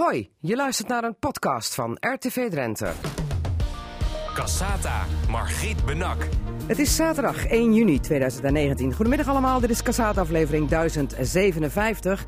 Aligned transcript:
Hoi, 0.00 0.30
je 0.40 0.56
luistert 0.56 0.88
naar 0.88 1.04
een 1.04 1.18
podcast 1.18 1.74
van 1.74 1.96
RTV 2.00 2.50
Drenthe. 2.50 2.92
Cassata, 4.34 5.04
Margriet 5.28 5.84
Benak. 5.84 6.28
Het 6.66 6.78
is 6.78 6.96
zaterdag 6.96 7.46
1 7.46 7.74
juni 7.74 8.00
2019. 8.00 8.92
Goedemiddag 8.94 9.28
allemaal, 9.28 9.60
dit 9.60 9.70
is 9.70 9.82
Cassata 9.82 10.20
aflevering 10.20 10.68
1057 10.68 12.24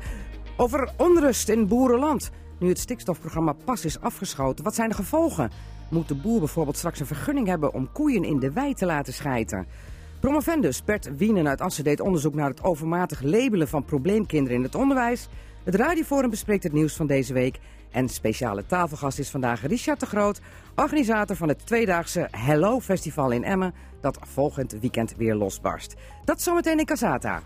over 0.57 0.91
onrust 0.97 1.49
in 1.49 1.67
boerenland. 1.67 2.29
Nu 2.59 2.69
het 2.69 2.79
stikstofprogramma 2.79 3.53
pas 3.65 3.85
is 3.85 3.99
afgeschoten, 3.99 4.63
wat 4.63 4.75
zijn 4.75 4.89
de 4.89 4.95
gevolgen? 4.95 5.51
Moet 5.89 6.07
de 6.07 6.15
boer 6.15 6.39
bijvoorbeeld 6.39 6.77
straks 6.77 6.99
een 6.99 7.05
vergunning 7.05 7.47
hebben 7.47 7.73
om 7.73 7.91
koeien 7.91 8.23
in 8.23 8.39
de 8.39 8.51
wei 8.51 8.73
te 8.73 8.85
laten 8.85 9.13
schijten? 9.13 9.67
Promovendus 10.19 10.83
Bert 10.83 11.17
Wienen 11.17 11.47
uit 11.47 11.61
Assen 11.61 11.83
deed 11.83 11.99
onderzoek 11.99 12.33
naar 12.33 12.49
het 12.49 12.63
overmatig 12.63 13.21
labelen 13.21 13.67
van 13.67 13.85
probleemkinderen 13.85 14.57
in 14.57 14.63
het 14.63 14.75
onderwijs. 14.75 15.29
Het 15.67 15.75
Radioforum 15.75 16.29
bespreekt 16.29 16.63
het 16.63 16.73
nieuws 16.73 16.93
van 16.93 17.07
deze 17.07 17.33
week. 17.33 17.59
En 17.91 18.09
speciale 18.09 18.65
tafelgast 18.65 19.19
is 19.19 19.29
vandaag 19.29 19.67
Richard 19.67 19.99
de 19.99 20.05
Groot, 20.05 20.39
organisator 20.75 21.35
van 21.35 21.47
het 21.47 21.65
tweedaagse 21.65 22.27
Hello 22.31 22.79
Festival 22.79 23.31
in 23.31 23.43
Emmen, 23.43 23.73
dat 24.01 24.19
volgend 24.21 24.71
weekend 24.81 25.15
weer 25.17 25.35
losbarst. 25.35 25.95
Dat 26.25 26.41
zometeen 26.41 26.79
in 26.79 26.85
Casata. 26.85 27.41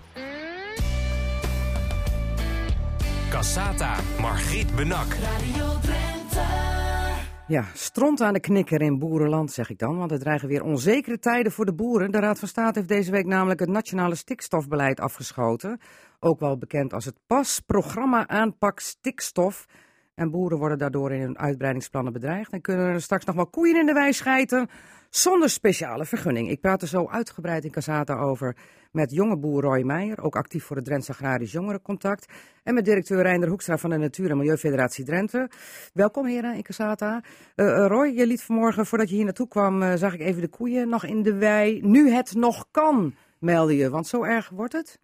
Cassata, 3.29 3.95
Margriet 4.19 4.75
Benak. 4.75 5.13
Radio 5.13 5.79
Drenthe. 5.81 6.70
Ja, 7.51 7.65
stront 7.73 8.21
aan 8.21 8.33
de 8.33 8.39
knikker 8.39 8.81
in 8.81 8.99
boerenland, 8.99 9.51
zeg 9.51 9.69
ik 9.69 9.77
dan, 9.77 9.97
want 9.97 10.11
er 10.11 10.19
dreigen 10.19 10.47
weer 10.47 10.63
onzekere 10.63 11.19
tijden 11.19 11.51
voor 11.51 11.65
de 11.65 11.73
boeren. 11.73 12.11
De 12.11 12.19
Raad 12.19 12.39
van 12.39 12.47
State 12.47 12.79
heeft 12.79 12.91
deze 12.91 13.11
week 13.11 13.25
namelijk 13.25 13.59
het 13.59 13.69
nationale 13.69 14.15
stikstofbeleid 14.15 14.99
afgeschoten. 14.99 15.79
Ook 16.19 16.39
wel 16.39 16.57
bekend 16.57 16.93
als 16.93 17.05
het 17.05 17.19
PAS, 17.27 17.59
Programma 17.59 18.27
Aanpak 18.27 18.79
Stikstof. 18.79 19.65
En 20.15 20.31
boeren 20.31 20.57
worden 20.57 20.77
daardoor 20.77 21.11
in 21.11 21.21
hun 21.21 21.37
uitbreidingsplannen 21.37 22.13
bedreigd 22.13 22.51
en 22.51 22.61
kunnen 22.61 22.85
er 22.85 23.01
straks 23.01 23.25
nog 23.25 23.35
wel 23.35 23.47
koeien 23.47 23.79
in 23.79 23.85
de 23.85 23.93
wei 23.93 24.13
schijten 24.13 24.69
zonder 25.11 25.49
speciale 25.49 26.05
vergunning. 26.05 26.49
Ik 26.49 26.61
praat 26.61 26.81
er 26.81 26.87
zo 26.87 27.07
uitgebreid 27.07 27.65
in 27.65 27.71
Casata 27.71 28.17
over 28.17 28.55
met 28.91 29.11
jonge 29.11 29.37
boer 29.37 29.61
Roy 29.61 29.81
Meijer, 29.81 30.23
ook 30.23 30.35
actief 30.35 30.63
voor 30.63 30.75
het 30.75 30.85
Drentse 30.85 31.11
Agrarisch 31.11 31.51
Jongerencontact. 31.51 32.25
En 32.63 32.73
met 32.73 32.85
directeur 32.85 33.21
Reinder 33.21 33.49
Hoekstra 33.49 33.77
van 33.77 33.89
de 33.89 33.97
Natuur- 33.97 34.29
en 34.29 34.37
Milieufederatie 34.37 35.05
Drenthe. 35.05 35.49
Welkom 35.93 36.25
heren 36.25 36.55
in 36.55 36.63
Casata. 36.63 37.23
Eh, 37.55 37.67
eh, 37.67 37.87
Roy, 37.87 38.07
je 38.07 38.27
liet 38.27 38.43
vanmorgen, 38.43 38.85
voordat 38.85 39.09
je 39.09 39.15
hier 39.15 39.23
naartoe 39.23 39.47
kwam, 39.47 39.81
eh, 39.81 39.93
zag 39.95 40.13
ik 40.13 40.19
even 40.19 40.41
de 40.41 40.47
koeien 40.47 40.89
nog 40.89 41.05
in 41.05 41.23
de 41.23 41.33
wei. 41.33 41.79
Nu 41.81 42.11
het 42.11 42.33
nog 42.33 42.65
kan, 42.71 43.15
meldde 43.39 43.77
je, 43.77 43.89
want 43.89 44.07
zo 44.07 44.23
erg 44.23 44.49
wordt 44.49 44.73
het? 44.73 44.99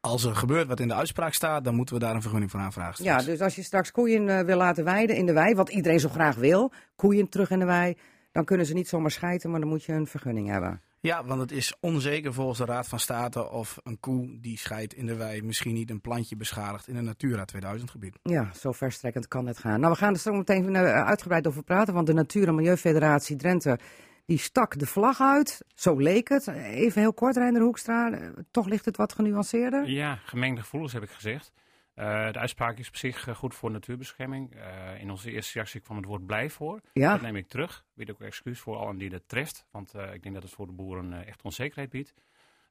Als 0.00 0.24
er 0.24 0.34
gebeurt 0.34 0.66
wat 0.66 0.80
in 0.80 0.88
de 0.88 0.94
uitspraak 0.94 1.32
staat, 1.32 1.64
dan 1.64 1.74
moeten 1.74 1.94
we 1.94 2.00
daar 2.00 2.14
een 2.14 2.20
vergunning 2.20 2.50
voor 2.50 2.60
aanvragen. 2.60 3.04
Ja, 3.04 3.18
dus 3.18 3.40
als 3.40 3.54
je 3.54 3.62
straks 3.62 3.90
koeien 3.90 4.46
wil 4.46 4.56
laten 4.56 4.84
weiden 4.84 5.16
in 5.16 5.26
de 5.26 5.32
wei, 5.32 5.54
wat 5.54 5.68
iedereen 5.68 6.00
zo 6.00 6.08
graag 6.08 6.36
wil, 6.36 6.72
koeien 6.96 7.28
terug 7.28 7.50
in 7.50 7.58
de 7.58 7.64
wei, 7.64 7.96
dan 8.32 8.44
kunnen 8.44 8.66
ze 8.66 8.74
niet 8.74 8.88
zomaar 8.88 9.10
schijten, 9.10 9.50
maar 9.50 9.60
dan 9.60 9.68
moet 9.68 9.84
je 9.84 9.92
een 9.92 10.06
vergunning 10.06 10.48
hebben. 10.48 10.80
ja, 11.00 11.24
want 11.24 11.40
het 11.40 11.52
is 11.52 11.74
onzeker 11.80 12.32
volgens 12.34 12.58
de 12.58 12.64
Raad 12.64 12.88
van 12.88 13.00
State 13.00 13.50
of 13.50 13.78
een 13.82 14.00
koe 14.00 14.38
die 14.40 14.58
scheidt 14.58 14.94
in 14.94 15.06
de 15.06 15.16
wei 15.16 15.42
misschien 15.42 15.74
niet 15.74 15.90
een 15.90 16.00
plantje 16.00 16.36
beschadigt 16.36 16.88
in 16.88 16.96
een 16.96 17.04
Natura 17.04 17.44
2000 17.44 17.90
gebied. 17.90 18.18
Ja, 18.22 18.50
zo 18.54 18.72
verstrekkend 18.72 19.28
kan 19.28 19.46
het 19.46 19.58
gaan. 19.58 19.80
Nou, 19.80 19.92
we 19.92 19.98
gaan 19.98 20.12
er 20.12 20.18
zo 20.18 20.32
meteen 20.32 20.76
eh, 20.76 21.04
uitgebreid 21.06 21.46
over 21.46 21.62
praten, 21.62 21.94
want 21.94 22.06
de 22.06 22.12
Natuur- 22.12 22.48
en 22.48 22.54
Milieufederatie 22.54 23.36
Drenthe, 23.36 23.78
die 24.26 24.38
stak 24.38 24.78
de 24.78 24.86
vlag 24.86 25.20
uit. 25.20 25.60
Zo 25.74 25.96
leek 25.96 26.28
het. 26.28 26.46
Even 26.48 27.00
heel 27.00 27.12
kort, 27.14 27.36
Reinder 27.36 27.62
Hoekstra, 27.62 28.10
eh, 28.12 28.28
toch 28.50 28.66
ligt 28.66 28.84
het 28.84 28.96
wat 28.96 29.12
genuanceerder? 29.12 29.88
Ja, 29.88 30.14
gemengde 30.24 30.60
gevoelens 30.60 30.92
heb 30.92 31.02
ik 31.02 31.10
gezegd. 31.10 31.52
Eh, 31.94 32.32
de 32.32 32.38
uitspraak 32.38 32.78
is 32.78 32.88
op 32.88 32.96
zich 32.96 33.28
eh, 33.28 33.34
goed 33.34 33.54
voor 33.54 33.70
natuurbescherming. 33.70 34.54
Eh, 34.54 35.00
in 35.00 35.10
onze 35.10 35.30
eerste 35.30 35.52
reactie 35.54 35.80
kwam 35.80 35.96
het 35.96 36.06
woord 36.06 36.26
blij 36.26 36.50
voor. 36.50 36.80
Ja. 36.92 37.12
Dat 37.12 37.20
neem 37.20 37.36
ik 37.36 37.48
terug. 37.48 37.76
Ik 37.78 37.92
bied 37.94 38.10
ook 38.10 38.20
excuus 38.20 38.60
voor 38.60 38.76
allen 38.76 38.98
die 38.98 39.10
dat 39.10 39.22
treft. 39.26 39.66
Want 39.70 39.94
ik 40.12 40.22
denk 40.22 40.34
dat 40.34 40.42
het 40.44 40.52
voor 40.52 40.66
de 40.66 40.72
boeren 40.72 41.26
echt 41.26 41.42
onzekerheid 41.42 41.90
biedt. 41.90 42.14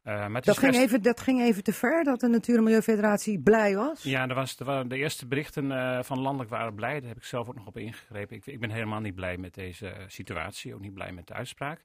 Maar 0.04 0.42
Dat 0.42 0.58
ging, 0.58 0.72
best- 0.72 0.84
even, 0.84 1.02
dat 1.02 1.20
ging 1.20 1.42
even 1.42 1.64
te 1.64 1.74
ver, 1.74 2.04
dat 2.04 2.20
de 2.20 2.28
Natuur- 2.28 2.58
en 2.58 2.64
Milieufederatie 2.64 3.40
blij 3.40 3.76
was? 3.76 4.04
Ja, 4.04 4.28
er 4.28 4.36
was, 4.36 4.60
er 4.60 4.66
waren 4.66 4.88
de 4.88 4.98
eerste 4.98 5.28
berichten 5.28 5.68
van 6.06 6.20
landelijk 6.20 6.50
waren 6.50 6.76
blij. 6.76 7.00
Daar 7.00 7.08
heb 7.10 7.18
ik 7.18 7.24
zelf 7.24 7.48
ook 7.48 7.56
nog 7.56 7.68
op 7.68 7.78
ingegrepen. 7.78 8.36
Ik, 8.36 8.46
ik 8.46 8.60
ben 8.60 8.70
helemaal 8.70 9.00
niet 9.00 9.16
blij 9.16 9.38
met 9.38 9.54
deze 9.54 9.94
situatie. 10.08 10.74
Ook 10.74 10.82
niet 10.82 10.94
blij 10.94 11.12
met 11.12 11.28
de 11.28 11.34
uitspraak. 11.34 11.84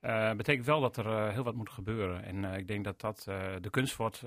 Eh 0.00 0.32
betekent 0.32 0.66
wel 0.66 0.80
dat 0.80 0.96
er 0.96 1.06
eh, 1.06 1.32
heel 1.32 1.42
wat 1.42 1.54
moet 1.54 1.70
gebeuren. 1.70 2.24
En 2.24 2.44
eh, 2.44 2.58
ik 2.58 2.68
denk 2.68 2.84
dat 2.84 3.00
dat 3.00 3.22
de 3.60 3.70
kunst 3.70 3.96
wordt 3.96 4.24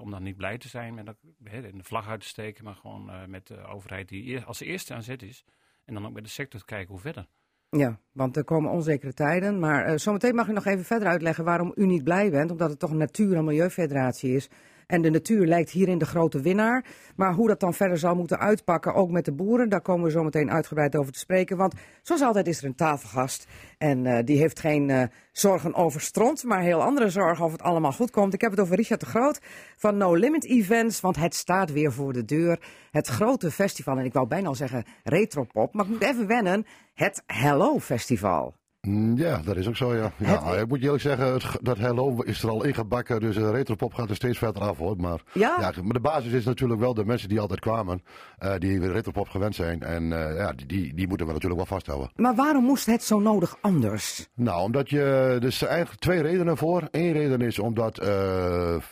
om 0.00 0.10
dan 0.10 0.22
niet 0.22 0.36
blij 0.36 0.58
te 0.58 0.68
zijn 0.68 0.94
met 0.94 1.06
dat, 1.06 1.16
de 1.38 1.72
vlag 1.82 2.08
uit 2.08 2.20
te 2.20 2.26
steken, 2.26 2.64
maar 2.64 2.74
gewoon 2.74 3.30
met 3.30 3.46
de 3.46 3.64
overheid 3.64 4.08
die 4.08 4.40
als 4.40 4.60
eerste 4.60 4.94
aan 4.94 5.02
zet 5.02 5.22
is. 5.22 5.44
En 5.84 5.94
dan 5.94 6.06
ook 6.06 6.12
met 6.12 6.24
de 6.24 6.30
sector 6.30 6.60
te 6.60 6.66
kijken 6.66 6.88
hoe 6.88 7.00
verder. 7.00 7.26
Ja, 7.68 8.00
want 8.12 8.36
er 8.36 8.44
komen 8.44 8.70
onzekere 8.70 9.12
tijden. 9.12 9.58
Maar 9.58 9.98
zometeen 9.98 10.34
mag 10.34 10.48
u 10.48 10.52
nog 10.52 10.66
even 10.66 10.84
verder 10.84 11.08
uitleggen 11.08 11.44
waarom 11.44 11.72
u 11.74 11.86
niet 11.86 12.04
blij 12.04 12.30
bent. 12.30 12.50
Omdat 12.50 12.70
het 12.70 12.78
toch 12.78 12.90
een 12.90 12.96
natuur- 12.96 13.36
en 13.36 13.44
milieufederatie 13.44 14.34
is. 14.34 14.48
En 14.90 15.02
de 15.02 15.10
natuur 15.10 15.46
lijkt 15.46 15.70
hierin 15.70 15.98
de 15.98 16.06
grote 16.06 16.40
winnaar. 16.40 16.84
Maar 17.16 17.34
hoe 17.34 17.48
dat 17.48 17.60
dan 17.60 17.74
verder 17.74 17.98
zal 17.98 18.14
moeten 18.14 18.38
uitpakken, 18.38 18.94
ook 18.94 19.10
met 19.10 19.24
de 19.24 19.32
boeren, 19.32 19.68
daar 19.68 19.80
komen 19.80 20.04
we 20.04 20.10
zo 20.10 20.22
meteen 20.22 20.50
uitgebreid 20.50 20.96
over 20.96 21.12
te 21.12 21.18
spreken. 21.18 21.56
Want 21.56 21.74
zoals 22.02 22.22
altijd 22.22 22.46
is 22.46 22.58
er 22.58 22.64
een 22.64 22.74
tafelgast. 22.74 23.46
En 23.78 24.06
eh, 24.06 24.24
die 24.24 24.38
heeft 24.38 24.60
geen 24.60 24.90
eh, 24.90 25.02
zorgen 25.32 25.74
over 25.74 26.00
stront, 26.00 26.44
maar 26.44 26.60
heel 26.60 26.82
andere 26.82 27.10
zorgen 27.10 27.44
of 27.44 27.52
het 27.52 27.62
allemaal 27.62 27.92
goed 27.92 28.10
komt. 28.10 28.34
Ik 28.34 28.40
heb 28.40 28.50
het 28.50 28.60
over 28.60 28.76
Richard 28.76 29.00
de 29.00 29.06
Groot 29.06 29.40
van 29.76 29.96
No 29.96 30.14
Limit 30.14 30.44
Events. 30.44 31.00
Want 31.00 31.16
het 31.16 31.34
staat 31.34 31.72
weer 31.72 31.92
voor 31.92 32.12
de 32.12 32.24
deur. 32.24 32.60
Het 32.90 33.06
grote 33.06 33.50
festival. 33.50 33.98
En 33.98 34.04
ik 34.04 34.12
wou 34.12 34.26
bijna 34.26 34.48
al 34.48 34.54
zeggen 34.54 34.84
retropop. 35.04 35.74
Maar 35.74 35.84
ik 35.84 35.90
moet 35.90 36.02
even 36.02 36.26
wennen. 36.26 36.66
Het 36.94 37.22
Hello 37.26 37.78
Festival. 37.78 38.59
Mm, 38.80 39.16
Ja, 39.16 39.40
dat 39.44 39.56
is 39.56 39.68
ook 39.68 39.76
zo, 39.76 39.94
ja. 39.94 40.12
ja 40.16 40.52
ik 40.54 40.68
moet 40.68 40.78
je 40.78 40.84
eerlijk 40.84 41.02
zeggen, 41.02 41.32
het, 41.32 41.44
dat 41.62 41.78
Hello 41.78 42.20
is 42.20 42.42
er 42.42 42.48
al 42.48 42.64
ingebakken, 42.64 43.20
dus 43.20 43.34
de 43.34 43.50
retropop 43.50 43.94
gaat 43.94 44.08
er 44.10 44.14
steeds 44.16 44.38
verder 44.38 44.62
af, 44.62 44.78
hoor. 44.78 44.96
Maar, 44.96 45.20
Ja? 45.32 45.72
maar 45.82 45.92
de 45.92 46.00
basis 46.00 46.32
is 46.32 46.44
natuurlijk 46.44 46.80
wel 46.80 46.94
de 46.94 47.04
mensen 47.04 47.28
die 47.28 47.40
altijd 47.40 47.60
kwamen, 47.60 48.02
eh, 48.38 48.54
die 48.58 48.92
retropop 48.92 49.28
gewend 49.28 49.54
zijn. 49.54 49.82
En 49.82 50.12
eh, 50.12 50.36
ja, 50.36 50.52
die, 50.52 50.66
die, 50.66 50.94
die 50.94 51.08
moeten 51.08 51.26
we 51.26 51.32
natuurlijk 51.32 51.60
wel 51.60 51.70
vasthouden. 51.78 52.10
Maar 52.16 52.34
waarom 52.34 52.64
moest 52.64 52.86
het 52.86 53.02
zo 53.02 53.18
nodig 53.18 53.56
anders? 53.60 54.28
Nou, 54.34 54.62
omdat 54.62 54.90
je, 54.90 55.38
er 55.42 55.52
zijn 55.52 55.70
eigenlijk 55.70 56.00
twee 56.00 56.22
redenen 56.22 56.56
voor. 56.56 56.88
Eén 56.90 57.12
reden 57.12 57.40
is 57.40 57.58
omdat 57.58 57.94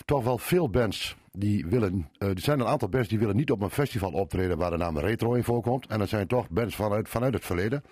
toch 0.04 0.24
wel 0.24 0.38
veel 0.38 0.70
bands 0.70 1.16
die 1.32 1.66
willen, 1.66 2.08
er 2.18 2.32
zijn 2.40 2.60
een 2.60 2.66
aantal 2.66 2.88
bands 2.88 3.08
die 3.08 3.18
willen 3.18 3.36
niet 3.36 3.50
op 3.50 3.62
een 3.62 3.70
festival 3.70 4.12
optreden 4.12 4.58
waar 4.58 4.70
de 4.70 4.76
naam 4.76 4.98
retro 4.98 5.34
in 5.34 5.44
voorkomt. 5.44 5.86
En 5.86 5.98
dat 5.98 6.08
zijn 6.08 6.26
toch 6.26 6.48
bands 6.50 6.76
vanuit, 6.76 7.08
vanuit 7.08 7.34
het 7.34 7.44
verleden. 7.44 7.82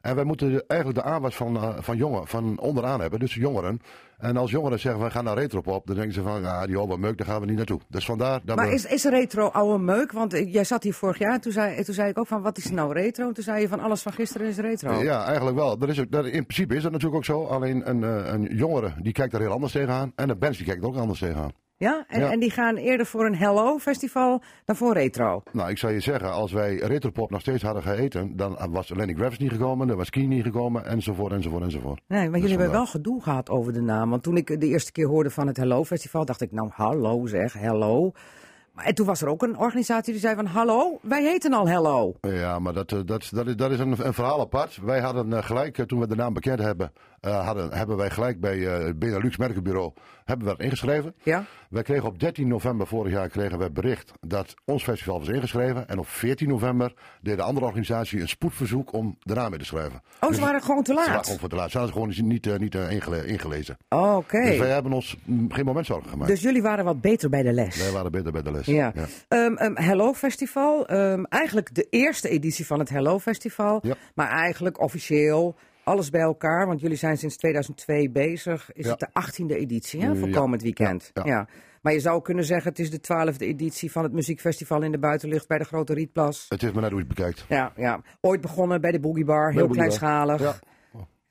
En 0.00 0.14
wij 0.14 0.24
moeten 0.24 0.64
eigenlijk 0.66 1.00
de 1.00 1.10
aanwas 1.10 1.36
van, 1.36 1.56
eh, 1.56 1.76
van, 1.78 1.96
jongen, 1.96 2.26
van 2.26 2.58
onderaan 2.60 3.00
hebben, 3.00 3.18
dus 3.18 3.34
jongeren. 3.34 3.80
En 4.18 4.36
als 4.36 4.50
jongeren 4.50 4.80
zeggen, 4.80 5.04
we 5.04 5.10
gaan 5.10 5.24
naar 5.24 5.38
retropop, 5.38 5.86
dan 5.86 5.96
denken 5.96 6.14
ze 6.14 6.22
van, 6.22 6.40
ja, 6.40 6.66
die 6.66 6.76
oude 6.76 6.98
meuk, 6.98 7.18
daar 7.18 7.26
gaan 7.26 7.40
we 7.40 7.46
niet 7.46 7.56
naartoe. 7.56 7.80
Dus 7.88 8.04
vandaar 8.04 8.40
dat 8.44 8.56
Maar 8.56 8.68
we... 8.68 8.74
is, 8.74 8.84
is 8.84 9.04
retro 9.04 9.48
oude 9.48 9.84
meuk? 9.84 10.12
Want 10.12 10.32
eh, 10.32 10.52
jij 10.52 10.64
zat 10.64 10.82
hier 10.82 10.94
vorig 10.94 11.18
jaar 11.18 11.32
en 11.32 11.40
toen 11.40 11.52
zei, 11.52 11.84
toen 11.84 11.94
zei 11.94 12.10
ik 12.10 12.18
ook 12.18 12.26
van 12.26 12.42
wat 12.42 12.58
is 12.58 12.70
nou 12.70 12.92
retro? 12.92 13.28
En 13.28 13.34
toen 13.34 13.44
zei 13.44 13.60
je 13.60 13.68
van 13.68 13.80
alles 13.80 14.02
van 14.02 14.12
gisteren 14.12 14.46
is 14.46 14.56
retro. 14.56 15.02
Ja, 15.02 15.24
eigenlijk 15.24 15.56
wel. 15.56 15.78
Dat 15.78 15.88
is, 15.88 16.04
dat, 16.08 16.26
in 16.26 16.46
principe 16.46 16.74
is 16.76 16.82
dat 16.82 16.92
natuurlijk 16.92 17.18
ook 17.18 17.24
zo. 17.24 17.44
Alleen 17.44 17.88
een, 17.88 18.04
eh, 18.04 18.32
een 18.32 18.42
jongere 18.42 18.92
die 19.02 19.12
kijkt 19.12 19.34
er 19.34 19.40
heel 19.40 19.52
anders 19.52 19.72
tegenaan. 19.72 20.12
En 20.14 20.28
de 20.28 20.36
bands 20.36 20.56
die 20.56 20.66
kijken 20.66 20.84
er 20.84 20.88
ook 20.90 20.96
anders 20.96 21.18
tegenaan. 21.18 21.52
Ja? 21.78 22.04
En, 22.08 22.20
Ja. 22.20 22.30
en 22.30 22.38
die 22.40 22.50
gaan 22.50 22.76
eerder 22.76 23.06
voor 23.06 23.26
een 23.26 23.36
Hello 23.36 23.78
festival 23.78 24.42
dan 24.64 24.76
voor 24.76 24.92
retro. 24.92 25.42
Nou, 25.52 25.70
ik 25.70 25.78
zou 25.78 25.92
je 25.92 26.00
zeggen, 26.00 26.32
als 26.32 26.52
wij 26.52 26.76
retropop 26.76 27.30
nog 27.30 27.40
steeds 27.40 27.62
hadden 27.62 27.82
gegeten, 27.82 28.36
dan 28.36 28.58
was 28.70 28.88
Lenny 28.88 29.14
Gravis 29.14 29.38
niet 29.38 29.52
gekomen, 29.52 29.86
dan 29.86 29.96
was 29.96 30.10
Keen 30.10 30.28
niet 30.28 30.42
gekomen, 30.44 30.84
enzovoort, 30.86 31.32
enzovoort, 31.32 31.62
enzovoort. 31.62 32.00
Nee, 32.08 32.20
maar 32.22 32.30
Dus 32.30 32.40
jullie 32.40 32.56
hebben 32.56 32.76
wel 32.76 32.86
gedoe 32.86 33.22
gehad 33.22 33.50
over 33.50 33.72
de 33.72 33.80
naam. 33.80 34.10
Want 34.10 34.22
toen 34.22 34.36
ik 34.36 34.60
de 34.60 34.66
eerste 34.66 34.92
keer 34.92 35.06
hoorde 35.06 35.30
van 35.30 35.46
het 35.46 35.56
Hello 35.56 35.84
Festival, 35.84 36.24
dacht 36.24 36.40
ik, 36.40 36.52
nou 36.52 36.68
hallo 36.72 37.26
zeg, 37.26 37.52
Hello. 37.52 38.12
Maar 38.72 38.86
en 38.86 38.94
toen 38.94 39.06
was 39.06 39.22
er 39.22 39.28
ook 39.28 39.42
een 39.42 39.58
organisatie 39.58 40.12
die 40.12 40.20
zei 40.22 40.34
van 40.34 40.46
hallo, 40.46 40.98
wij 41.02 41.22
heten 41.22 41.52
al 41.52 41.68
Hello. 41.68 42.14
Ja, 42.20 42.58
maar 42.58 42.72
dat, 42.72 42.92
eh, 42.92 42.98
dat, 43.04 43.28
dat, 43.32 43.46
is, 43.46 43.56
dat 43.56 43.70
is 43.70 43.78
een, 43.78 44.06
een 44.06 44.14
verhaal 44.14 44.40
apart. 44.40 44.78
Wij 44.82 45.00
hadden 45.00 45.32
eh, 45.32 45.42
gelijk, 45.44 45.78
eh, 45.78 45.84
toen 45.84 46.00
we 46.00 46.06
de 46.06 46.14
naam 46.14 46.32
bekend 46.34 46.58
hebben, 46.58 46.92
eh, 47.20 47.44
hadden, 47.46 47.72
hebben 47.72 47.96
wij 47.96 48.10
gelijk 48.10 48.40
bij 48.40 48.66
eh, 48.66 48.84
het 48.86 48.98
Benelux 48.98 49.36
Merkenbureau 49.36 49.92
hebben 50.24 50.46
we 50.46 50.52
dat 50.56 50.62
ingeschreven. 50.64 51.14
Ja? 51.22 51.44
Wij 51.70 51.82
kregen 51.82 52.08
op 52.08 52.18
13 52.20 52.48
november 52.48 52.86
vorig 52.86 53.12
jaar 53.12 53.28
kregen 53.28 53.58
we 53.58 53.70
bericht 53.70 54.12
dat 54.20 54.54
ons 54.64 54.82
festival 54.82 55.18
was 55.18 55.28
ingeschreven. 55.28 55.88
En 55.88 55.98
op 55.98 56.08
14 56.08 56.48
november 56.48 56.94
deed 57.20 57.36
de 57.36 57.42
andere 57.42 57.66
organisatie 57.66 58.20
een 58.20 58.28
spoedverzoek 58.28 58.92
om 58.92 59.16
de 59.20 59.34
naam 59.34 59.52
in 59.52 59.58
te 59.58 59.64
schrijven. 59.64 60.02
Oh, 60.20 60.28
Dus 60.28 60.38
ze 60.38 60.44
waren 60.44 60.62
gewoon 60.62 60.82
te 60.82 60.90
Ze 60.92 60.96
waren 60.98 61.12
laat. 61.14 61.24
gewoon 61.24 61.38
voor 61.38 61.48
te 61.48 61.56
laat. 61.56 61.70
Ze 61.70 61.78
hadden 61.78 61.94
gewoon 61.96 62.28
niet, 62.28 62.46
eh, 62.46 62.56
niet 62.58 62.74
ingele- 62.74 63.26
ingelezen. 63.26 63.76
Oké. 63.88 64.42
Dus 64.44 64.58
wij 64.58 64.70
hebben 64.70 64.92
ons 64.92 65.16
mm, 65.24 65.52
geen 65.52 65.64
moment 65.64 65.86
zorgen 65.86 66.10
gemaakt. 66.10 66.30
Dus 66.30 66.40
jullie 66.40 66.62
waren 66.62 66.84
wat 66.84 67.00
beter 67.00 67.30
bij 67.30 67.42
de 67.42 67.52
les. 67.52 67.82
Wij 67.82 67.92
waren 67.92 68.10
beter 68.12 68.32
bij 68.32 68.42
de 68.42 68.50
les. 68.52 68.66
Ja. 68.66 68.92
Ehm, 69.28 69.54
ehm, 69.56 69.74
Hello 69.76 70.12
Festival. 70.14 70.86
ehm, 70.86 71.22
eigenlijk 71.24 71.74
de 71.74 71.86
eerste 71.90 72.28
editie 72.28 72.66
van 72.66 72.78
het 72.78 72.88
Hello 72.88 73.18
Festival. 73.18 73.78
Ja. 73.82 73.94
Maar 74.14 74.28
eigenlijk 74.30 74.80
officieel 74.80 75.54
alles 75.88 76.10
bij 76.10 76.20
elkaar. 76.20 76.66
Want 76.66 76.80
jullie 76.80 76.96
zijn 76.96 77.18
sinds 77.18 77.36
2002 77.36 78.10
bezig. 78.10 78.72
Is 78.72 78.84
Ja. 78.84 78.90
het 78.90 79.00
de 79.00 79.08
18e 79.12 79.54
editie 79.56 80.02
hè, 80.02 80.16
voor 80.16 80.28
Ja. 80.28 80.34
komend 80.34 80.62
weekend? 80.62 81.10
Ja, 81.14 81.22
ja. 81.24 81.48
Maar 81.82 81.92
je 81.92 82.00
zou 82.00 82.22
kunnen 82.22 82.44
zeggen, 82.44 82.68
het 82.70 82.78
is 82.78 82.90
de 82.90 83.00
twaalfde 83.00 83.46
editie 83.46 83.92
van 83.92 84.02
het 84.02 84.12
muziekfestival 84.12 84.82
in 84.82 84.92
de 84.92 84.98
buitenlucht 84.98 85.48
bij 85.48 85.58
de 85.58 85.64
Grote 85.64 85.94
Rietplas. 85.94 86.46
Het 86.48 86.62
is 86.62 86.72
maar 86.72 86.82
net 86.82 86.90
hoe 86.90 87.00
je 87.00 87.06
het 87.06 87.14
bekijkt. 87.16 87.44
Ja, 87.48 87.72
ja. 87.76 88.00
ooit 88.20 88.40
begonnen 88.40 88.80
bij 88.80 88.90
de 88.90 89.00
Boogie 89.00 89.24
Bar, 89.24 89.50
heel 89.50 89.60
Boogie 89.60 89.74
kleinschalig. 89.76 90.40
Ja. 90.40 90.54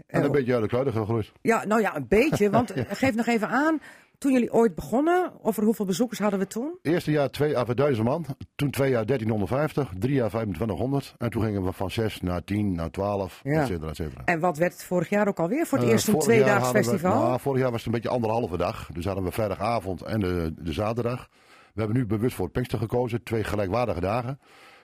En 0.08 0.24
een 0.24 0.32
beetje 0.32 0.54
uit 0.54 0.62
de 0.62 0.68
kruiden 0.68 0.94
gegroeid. 0.94 1.32
Ja, 1.42 1.66
nou 1.66 1.82
ja, 1.82 1.96
een 1.96 2.08
beetje. 2.08 2.50
Want 2.50 2.74
geef 2.88 3.16
nog 3.16 3.26
even 3.28 3.48
aan, 3.50 3.80
toen 4.18 4.32
jullie 4.32 4.54
ooit 4.54 4.76
begonnen, 4.76 5.32
over 5.42 5.64
hoeveel 5.64 5.86
bezoekers 5.86 6.20
hadden 6.20 6.40
we 6.40 6.48
toen? 6.48 6.78
Eerste 6.82 7.12
jaar 7.12 7.30
twee, 7.30 7.54
1000 7.74 8.08
man. 8.08 8.26
Toen 8.56 8.70
twee 8.72 8.90
jaar 8.90 9.06
1350. 9.06 9.92
Drie 10.00 10.14
jaar 10.14 10.30
2500. 10.30 11.16
En 11.18 11.30
toen 11.30 11.44
gingen 11.44 11.64
we 11.64 11.72
van 11.72 11.92
6 11.92 12.22
naar 12.22 12.44
10 12.44 12.76
naar 12.76 12.92
12. 12.92 13.40
Ja. 13.44 13.62
Et 13.62 13.68
cetera, 13.68 13.90
et 13.90 13.96
cetera. 13.96 14.22
En 14.26 14.40
wat 14.40 14.58
werd 14.58 14.72
het 14.74 14.84
vorig 14.84 15.10
jaar 15.10 15.28
ook 15.28 15.40
alweer? 15.40 15.66
Voor 15.66 15.78
het 15.78 15.88
Eh, 15.88 15.94
eerst 15.94 16.08
een 16.08 16.14
vorig 16.14 16.28
jaar 16.28 16.36
tweedaags 16.38 16.64
hadden 16.66 16.84
we- 16.84 16.90
festival? 16.90 17.22
nou, 17.24 17.40
vorig 17.40 17.62
jaar 17.62 17.72
was 17.72 17.78
het 17.84 17.88
een 17.88 18.02
beetje 18.02 18.16
anderhalve 18.16 18.58
dag. 18.58 18.90
Dus 18.94 19.06
hadden 19.06 19.24
we 19.24 19.32
vrijdagavond 19.32 20.02
en 20.02 20.20
de, 20.20 20.54
de 20.62 20.74
zaterdag. 20.74 21.28
We 21.74 21.84
hebben 21.84 21.98
nu 21.98 22.06
bewust 22.06 22.36
voor 22.36 22.44
het 22.46 22.54
Pinkster 22.54 22.80
gekozen. 22.80 23.24
Twee 23.24 23.44
gelijkwaardige 23.44 24.00
dagen. 24.00 24.40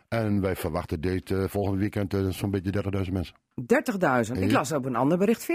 En 0.07 0.41
wij 0.41 0.55
verwachten 0.55 1.01
dit 1.01 1.31
eh, 1.31 1.43
volgende 1.47 1.79
weekend 1.79 2.13
eh, 2.13 2.27
zo'n 2.29 2.51
beetje 2.51 2.71
30.000 3.05 3.13
mensen. 3.13 3.35
30.000. 3.61 4.39
Ik 4.39 4.51
las 4.51 4.71
op 4.71 4.85
een 4.85 4.95
ander 4.95 5.17
bericht 5.17 5.45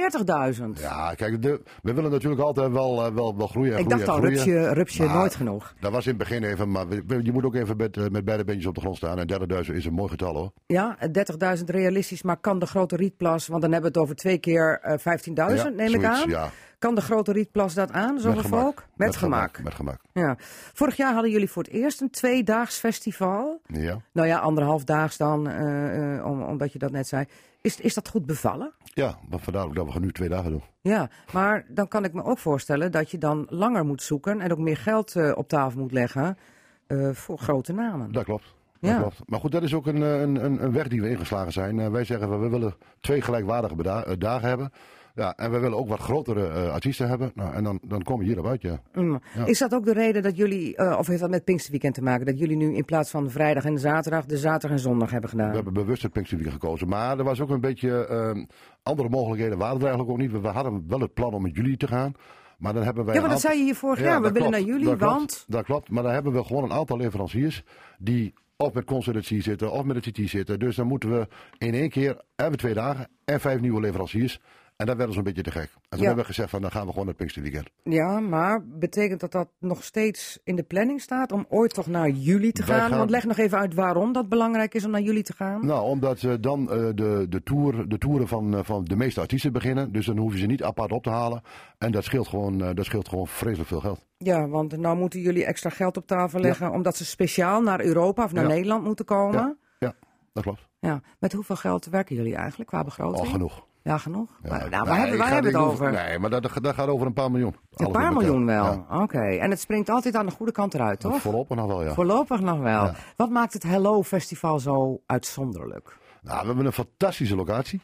40.000. 0.59 0.65
Ja, 0.81 1.15
kijk, 1.15 1.43
de, 1.43 1.62
we 1.83 1.93
willen 1.93 2.11
natuurlijk 2.11 2.43
altijd 2.43 2.73
wel, 2.73 3.05
eh, 3.06 3.12
wel, 3.15 3.37
wel 3.37 3.47
groeien. 3.47 3.73
en 3.73 3.79
Ik 3.79 3.85
groeien 3.85 4.06
dacht 4.06 4.19
al, 4.19 4.25
groeien. 4.31 4.73
rupsje, 4.75 5.05
nooit 5.05 5.35
genoeg. 5.35 5.75
Dat 5.81 5.93
was 5.93 6.05
in 6.06 6.09
het 6.11 6.19
begin 6.19 6.45
even, 6.45 6.71
maar 6.71 6.87
je 7.23 7.33
moet 7.33 7.45
ook 7.45 7.55
even 7.55 7.77
met, 7.77 7.97
eh, 7.97 8.06
met 8.06 8.25
beide 8.25 8.45
beentjes 8.45 8.67
op 8.67 8.75
de 8.75 8.81
grond 8.81 8.97
staan. 8.97 9.19
En 9.19 9.27
30.000 9.27 9.77
is 9.77 9.85
een 9.85 9.93
mooi 9.93 10.09
getal 10.11 10.35
hoor. 10.37 10.53
Ja, 10.67 10.97
30.000 11.11 11.71
realistisch, 11.71 12.23
maar 12.23 12.37
kan 12.37 12.59
de 12.59 12.67
Grote 12.67 12.97
Rietplas, 12.97 13.47
want 13.47 13.62
dan 13.62 13.73
hebben 13.73 13.93
we 13.93 13.99
het 13.99 14.06
over 14.06 14.17
twee 14.21 14.39
keer 14.39 14.79
eh, 14.83 14.99
15.000, 14.99 15.62
Ja, 15.62 15.69
neem 15.69 15.94
ik 15.94 16.05
aan. 16.05 16.29
Ja, 16.29 16.51
Kan 16.79 16.94
de 16.94 17.01
Grote 17.01 17.33
Rietplas 17.33 17.75
dat 17.75 17.93
aan, 17.93 18.15
met 18.15 18.23
gemak. 18.23 18.44
volk? 18.44 18.85
Met, 18.97 19.17
gemak. 19.17 19.62
Met 19.62 19.75
gemak. 19.75 20.01
Ja. 20.12 20.37
Vorig 20.73 20.97
jaar 20.97 21.12
hadden 21.12 21.31
jullie 21.31 21.51
voor 21.51 21.62
het 21.62 21.73
eerst 21.73 22.01
een 22.01 22.11
tweedaags 22.11 22.79
festival. 22.79 23.61
Ja. 23.67 23.97
Nou 24.12 24.29
ja, 24.29 24.39
anderhalf 24.39 24.85
daags 24.85 25.17
dan, 25.17 25.49
eh, 25.49 26.17
eh, 26.17 26.27
om, 26.27 26.43
omdat 26.43 26.73
je 26.73 26.79
dat 26.79 26.91
net 26.91 27.06
zei. 27.09 27.25
Is, 27.69 27.81
is 27.81 27.94
dat 27.94 28.09
goed 28.09 28.26
bevallen? 28.26 28.73
Ja, 28.85 29.19
maar 29.29 29.38
vandaar 29.38 29.65
ook 29.65 29.75
dat 29.75 29.85
we 29.87 29.93
gaan 29.93 30.00
nu 30.00 30.12
twee 30.12 30.29
dagen 30.29 30.50
doen. 30.50 30.62
Ja, 30.81 31.11
maar 31.32 31.65
dan 31.69 31.88
kan 31.88 32.05
ik 32.05 32.12
me 32.12 32.25
ook 32.25 32.38
voorstellen 32.38 32.93
dat 32.93 33.11
je 33.11 33.19
dan 33.19 33.47
langer 33.50 33.85
moet 33.85 34.03
zoeken 34.03 34.41
en 34.41 34.53
ook 34.53 34.59
meer 34.59 34.76
geld 34.76 35.17
eh, 35.17 35.32
op 35.37 35.49
tafel 35.49 35.81
moet 35.81 35.93
leggen 35.93 36.38
eh, 36.87 37.11
voor 37.11 37.38
grote 37.38 37.73
namen. 37.73 38.12
Dat 38.12 38.25
klopt. 38.25 38.55
Dat 38.81 38.91
Ja. 38.91 38.99
klopt. 38.99 39.20
Maar 39.26 39.41
goed, 39.41 39.53
dat 39.53 39.62
is 39.62 39.75
ook 39.75 39.87
een, 39.87 40.03
eh, 40.03 40.20
een, 40.20 40.44
een, 40.44 40.62
een 40.65 40.73
weg 40.73 40.88
die 40.88 41.00
we 41.03 41.11
ingeslagen 41.11 41.53
zijn. 41.53 41.91
Wij 41.91 42.05
zeggen, 42.05 42.31
we, 42.31 42.37
we 42.37 42.49
willen 42.49 42.75
twee 43.00 43.20
gelijkwaardige 43.20 44.17
dagen 44.19 44.49
hebben. 44.49 44.73
Ja, 45.19 45.37
en 45.37 45.50
we 45.50 45.59
willen 45.59 45.79
ook 45.79 45.88
wat 45.88 45.99
grotere 45.99 46.47
eh, 46.49 46.73
artiesten 46.73 47.09
hebben. 47.09 47.31
Nou, 47.35 47.55
en 47.55 47.65
dan, 47.65 47.81
dan 47.82 48.03
kom 48.03 48.20
je 48.20 48.26
hierop 48.26 48.47
uit, 48.47 48.62
ja. 48.62 48.81
Mm. 48.94 49.20
Ja. 49.35 49.47
Is 49.47 49.59
dat 49.59 49.75
ook 49.75 49.85
de 49.85 49.93
reden 49.93 50.23
dat 50.23 50.37
jullie, 50.37 50.76
eh, 50.76 50.99
of 50.99 51.06
heeft 51.06 51.20
dat 51.20 51.31
met 51.31 51.44
Pinksterweekend 51.44 51.94
te 51.94 52.03
maken, 52.03 52.26
dat 52.26 52.38
jullie 52.38 52.56
nu 52.56 52.75
in 52.75 52.85
plaats 52.85 53.11
van 53.11 53.31
vrijdag 53.31 53.65
en 53.65 53.79
zaterdag 53.79 54.25
de 54.25 54.37
zaterdag 54.37 54.70
en 54.70 54.79
zondag 54.79 55.11
hebben 55.11 55.31
gedaan? 55.31 55.49
We 55.49 55.55
hebben 55.55 55.73
bewust 55.73 56.03
het 56.03 56.12
Pinksterweekend 56.12 56.61
gekozen. 56.62 56.88
Maar 56.88 57.19
er 57.19 57.25
was 57.25 57.41
ook 57.41 57.50
een 57.50 57.61
beetje 57.61 58.06
eh, 58.06 58.44
andere 58.82 59.09
mogelijkheden. 59.09 59.59
Waren 59.59 59.76
er 59.76 59.82
eigenlijk 59.87 60.11
ook 60.11 60.19
niet. 60.19 60.32
We, 60.32 60.41
we 60.41 60.49
hadden 60.49 60.85
wel 60.88 61.00
het 61.00 61.15
plan 61.15 61.35
om 61.35 61.43
met 61.43 61.55
jullie 61.56 61.76
te 61.76 61.87
gaan. 61.87 62.12
Maar 62.59 62.73
dan 62.73 62.82
hebben 62.82 63.05
wij 63.05 63.15
ja, 63.15 63.20
maar 63.20 63.29
dat 63.31 63.38
aantal- 63.38 63.50
zei 63.50 63.61
je 63.62 63.67
hier 63.67 63.79
vorig 63.79 63.99
Ja, 63.99 64.05
jaar. 64.05 64.23
We 64.23 64.32
willen 64.32 64.49
klopt. 64.50 64.56
naar 64.56 64.67
jullie, 64.75 64.87
dat 64.87 64.97
klopt. 64.99 65.12
want... 65.15 65.44
Dat 65.49 65.65
klopt, 65.65 65.91
maar 65.91 66.03
dan 66.03 66.12
hebben 66.12 66.32
we 66.32 66.44
gewoon 66.44 66.65
een 66.65 66.73
aantal 66.73 66.97
leveranciers 66.97 67.62
die 67.99 68.35
of 68.56 68.73
met 68.73 68.85
Consultancy 68.85 69.41
zitten 69.41 69.73
of 69.73 69.85
met 69.85 70.05
het 70.05 70.15
CT 70.15 70.29
zitten. 70.31 70.59
Dus 70.59 70.76
dan 70.76 70.87
moeten 70.87 71.11
we 71.11 71.26
in 71.59 71.75
één 71.75 71.88
keer, 71.88 72.20
hebben 72.37 72.50
we 72.55 72.56
twee 72.56 72.75
dagen 72.75 73.09
en 73.25 73.41
vijf 73.41 73.61
nieuwe 73.61 73.81
leveranciers. 73.81 74.41
En 74.79 74.87
dat 74.87 74.97
werd 74.97 75.09
ons 75.09 75.17
een 75.19 75.25
beetje 75.25 75.43
te 75.43 75.51
gek. 75.51 75.63
En 75.73 75.79
toen 75.89 75.99
Ja. 75.99 76.05
hebben 76.07 76.25
we 76.25 76.31
gezegd 76.31 76.51
van 76.51 76.61
dan 76.61 76.71
gaan 76.71 76.81
we 76.87 76.89
gewoon 76.89 77.05
naar 77.07 77.15
het 77.15 77.17
Pinksterweekend. 77.17 77.69
Ja, 77.83 78.21
maar 78.21 78.65
betekent 78.67 79.21
dat 79.21 79.33
dat 79.33 79.49
nog 79.59 79.85
steeds 79.85 80.39
in 80.45 80.57
de 80.57 80.63
planning 80.63 81.01
staat 81.01 81.33
om 81.33 81.47
ooit 81.49 81.75
toch 81.75 81.87
naar 81.87 82.09
jullie 82.11 82.53
te 82.53 82.63
gaan? 82.63 82.89
gaan- 82.89 82.99
Want 82.99 83.11
leg 83.11 83.25
nog 83.25 83.37
even 83.39 83.59
uit 83.59 83.75
waarom 83.75 84.13
dat 84.13 84.29
belangrijk 84.29 84.75
is 84.75 84.85
om 84.85 84.91
naar 84.91 85.01
jullie 85.01 85.23
te 85.23 85.33
gaan. 85.33 85.67
Nou, 85.67 85.83
omdat 85.89 86.27
dan 86.41 86.71
eh, 86.71 86.89
de, 86.95 87.27
de, 87.29 87.43
tour, 87.43 87.89
de 87.89 87.99
toeren 87.99 88.29
van, 88.29 88.55
eh, 88.57 88.61
van 88.65 88.85
de 88.85 88.97
meeste 88.97 89.21
artiesten 89.21 89.53
beginnen. 89.53 89.93
Dus 89.93 90.07
dan 90.07 90.17
hoeven 90.17 90.39
ze 90.39 90.47
niet 90.47 90.63
apart 90.63 90.93
op 90.93 91.03
te 91.03 91.11
halen. 91.11 91.43
En 91.79 91.93
dat 91.93 92.05
scheelt 92.05 92.29
gewoon, 92.29 92.63
eh, 92.63 92.75
dat 92.75 92.85
scheelt 92.85 93.09
gewoon 93.09 93.27
vreselijk 93.27 93.69
veel 93.69 93.81
geld. 93.81 94.05
Ja, 94.19 94.49
want 94.49 94.77
nou 94.77 94.97
moeten 94.97 95.21
jullie 95.21 95.45
extra 95.45 95.71
geld 95.71 95.97
op 95.97 96.07
tafel 96.07 96.41
leggen 96.41 96.71
omdat 96.73 96.97
ze 96.97 97.05
speciaal 97.05 97.63
naar 97.63 97.81
Europa 97.81 98.25
of 98.25 98.33
naar 98.33 98.43
Ja. 98.45 98.51
Nederland 98.51 98.85
moeten 98.85 99.05
komen. 99.05 99.59
Ja, 99.79 99.95
dat 100.33 100.43
klopt. 100.43 100.67
Ja. 100.81 101.01
Met 101.19 101.33
hoeveel 101.33 101.57
geld 101.57 101.87
werken 101.87 102.17
jullie 102.17 102.35
eigenlijk 102.35 102.71
qua 102.71 102.85
begroting? 102.85 103.25
Al 103.25 103.31
genoeg. 103.33 103.67
Ja, 103.83 103.99
genoeg. 103.99 104.29
Ja, 104.43 104.49
Maar, 104.51 104.59
nou, 104.59 104.71
nee, 104.71 104.81
waar 104.85 104.99
hebben, 104.99 105.19
waar 105.19 105.41
we 105.43 105.47
het 105.47 105.57
over? 105.57 105.93
Nee, 105.93 106.19
maar 106.19 106.31
dat, 106.31 106.51
dat 106.63 106.75
gaat 106.75 106.89
over 106.89 107.07
een 107.07 107.13
paar 107.13 107.31
miljoen. 107.31 107.57
Een 107.71 107.91
paar 107.91 108.13
miljoen 108.13 108.47
wel. 108.47 108.65
Ja. 108.65 109.01
Oké. 109.03 109.21
En 109.21 109.51
het 109.51 109.61
springt 109.61 109.89
altijd 109.89 110.15
aan 110.15 110.27
de 110.27 110.33
goede 110.33 110.53
kant 110.53 110.75
eruit, 110.75 111.01
toch? 111.01 111.21
Voorlopig 111.21 111.57
nog 111.57 111.67
wel, 111.67 111.85
ja. 111.85 111.95
Voorlopig 111.95 112.41
nog 112.41 112.59
wel. 112.59 112.85
Ja. 112.85 112.95
Wat 113.17 113.31
maakt 113.31 113.53
het 113.53 113.63
Hello 113.63 114.03
Festival 114.03 114.59
zo 114.59 115.01
uitzonderlijk? 115.07 115.97
Nou, 116.23 116.41
we 116.41 116.47
hebben 116.47 116.67
een 116.67 116.73
fantastische 116.73 117.37
locatie. 117.37 117.81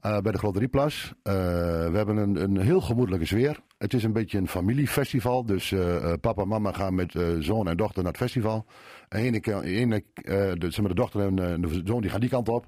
eh, 0.00 0.18
bij 0.20 0.32
de 0.32 0.38
Grote 0.38 0.58
Rieplas. 0.58 1.12
Eh, 1.22 1.32
we 1.34 1.92
hebben 1.92 2.16
een, 2.16 2.42
een 2.42 2.60
heel 2.60 2.80
gemoedelijke 2.80 3.26
sfeer. 3.26 3.60
Het 3.78 3.94
is 3.94 4.04
een 4.04 4.12
beetje 4.12 4.38
een 4.38 4.48
familiefestival. 4.48 5.46
Dus 5.46 5.72
eh, 5.72 6.12
papa 6.20 6.42
en 6.42 6.48
mama 6.48 6.72
gaan 6.72 6.94
met 6.94 7.14
zoon 7.38 7.68
en 7.68 7.76
dochter 7.76 8.02
naar 8.02 8.12
het 8.12 8.20
festival. 8.20 8.64
En 9.08 9.20
ene, 9.20 9.62
ene, 9.62 10.02
de, 10.22 10.56
zeg 10.58 10.78
maar, 10.80 10.88
de 10.88 10.94
dochter 10.94 11.20
en 11.20 11.60
de 11.60 11.82
zoon 11.84 12.00
die 12.00 12.10
gaan 12.10 12.20
die 12.20 12.28
kant 12.30 12.48
op. 12.48 12.66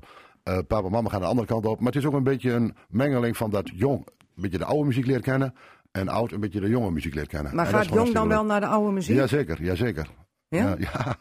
Eh, 0.49 0.59
papa 0.67 0.87
en 0.87 0.93
mama 0.93 1.09
gaan 1.09 1.21
de 1.21 1.27
andere 1.27 1.47
kant 1.47 1.67
op. 1.67 1.79
Maar 1.79 1.93
het 1.93 1.97
is 2.03 2.07
ook 2.07 2.15
een 2.15 2.23
beetje 2.23 2.53
een 2.53 2.75
mengeling 2.89 3.37
van 3.37 3.51
dat 3.51 3.71
jong 3.75 4.07
een 4.37 4.43
beetje 4.43 4.59
de 4.59 4.65
oude 4.65 4.87
muziek 4.87 5.07
leert 5.07 5.23
kennen. 5.23 5.55
En 5.93 6.09
oud 6.09 6.33
een 6.33 6.41
beetje 6.41 6.61
de 6.61 6.69
jonge 6.69 6.91
muziek 6.91 7.15
leert 7.15 7.29
kennen. 7.29 7.55
Maar 7.55 7.67
En 7.67 7.73
gaat 7.73 7.87
Jong 7.87 8.13
dan 8.13 8.29
wel 8.29 8.45
naar 8.45 8.61
de 8.61 8.67
oude 8.67 8.93
muziek? 8.93 9.17
Jazeker, 9.17 9.63
jazeker. 9.63 10.09
Ja? 10.49 10.59
Ja, 10.59 10.75
ja, 10.79 11.17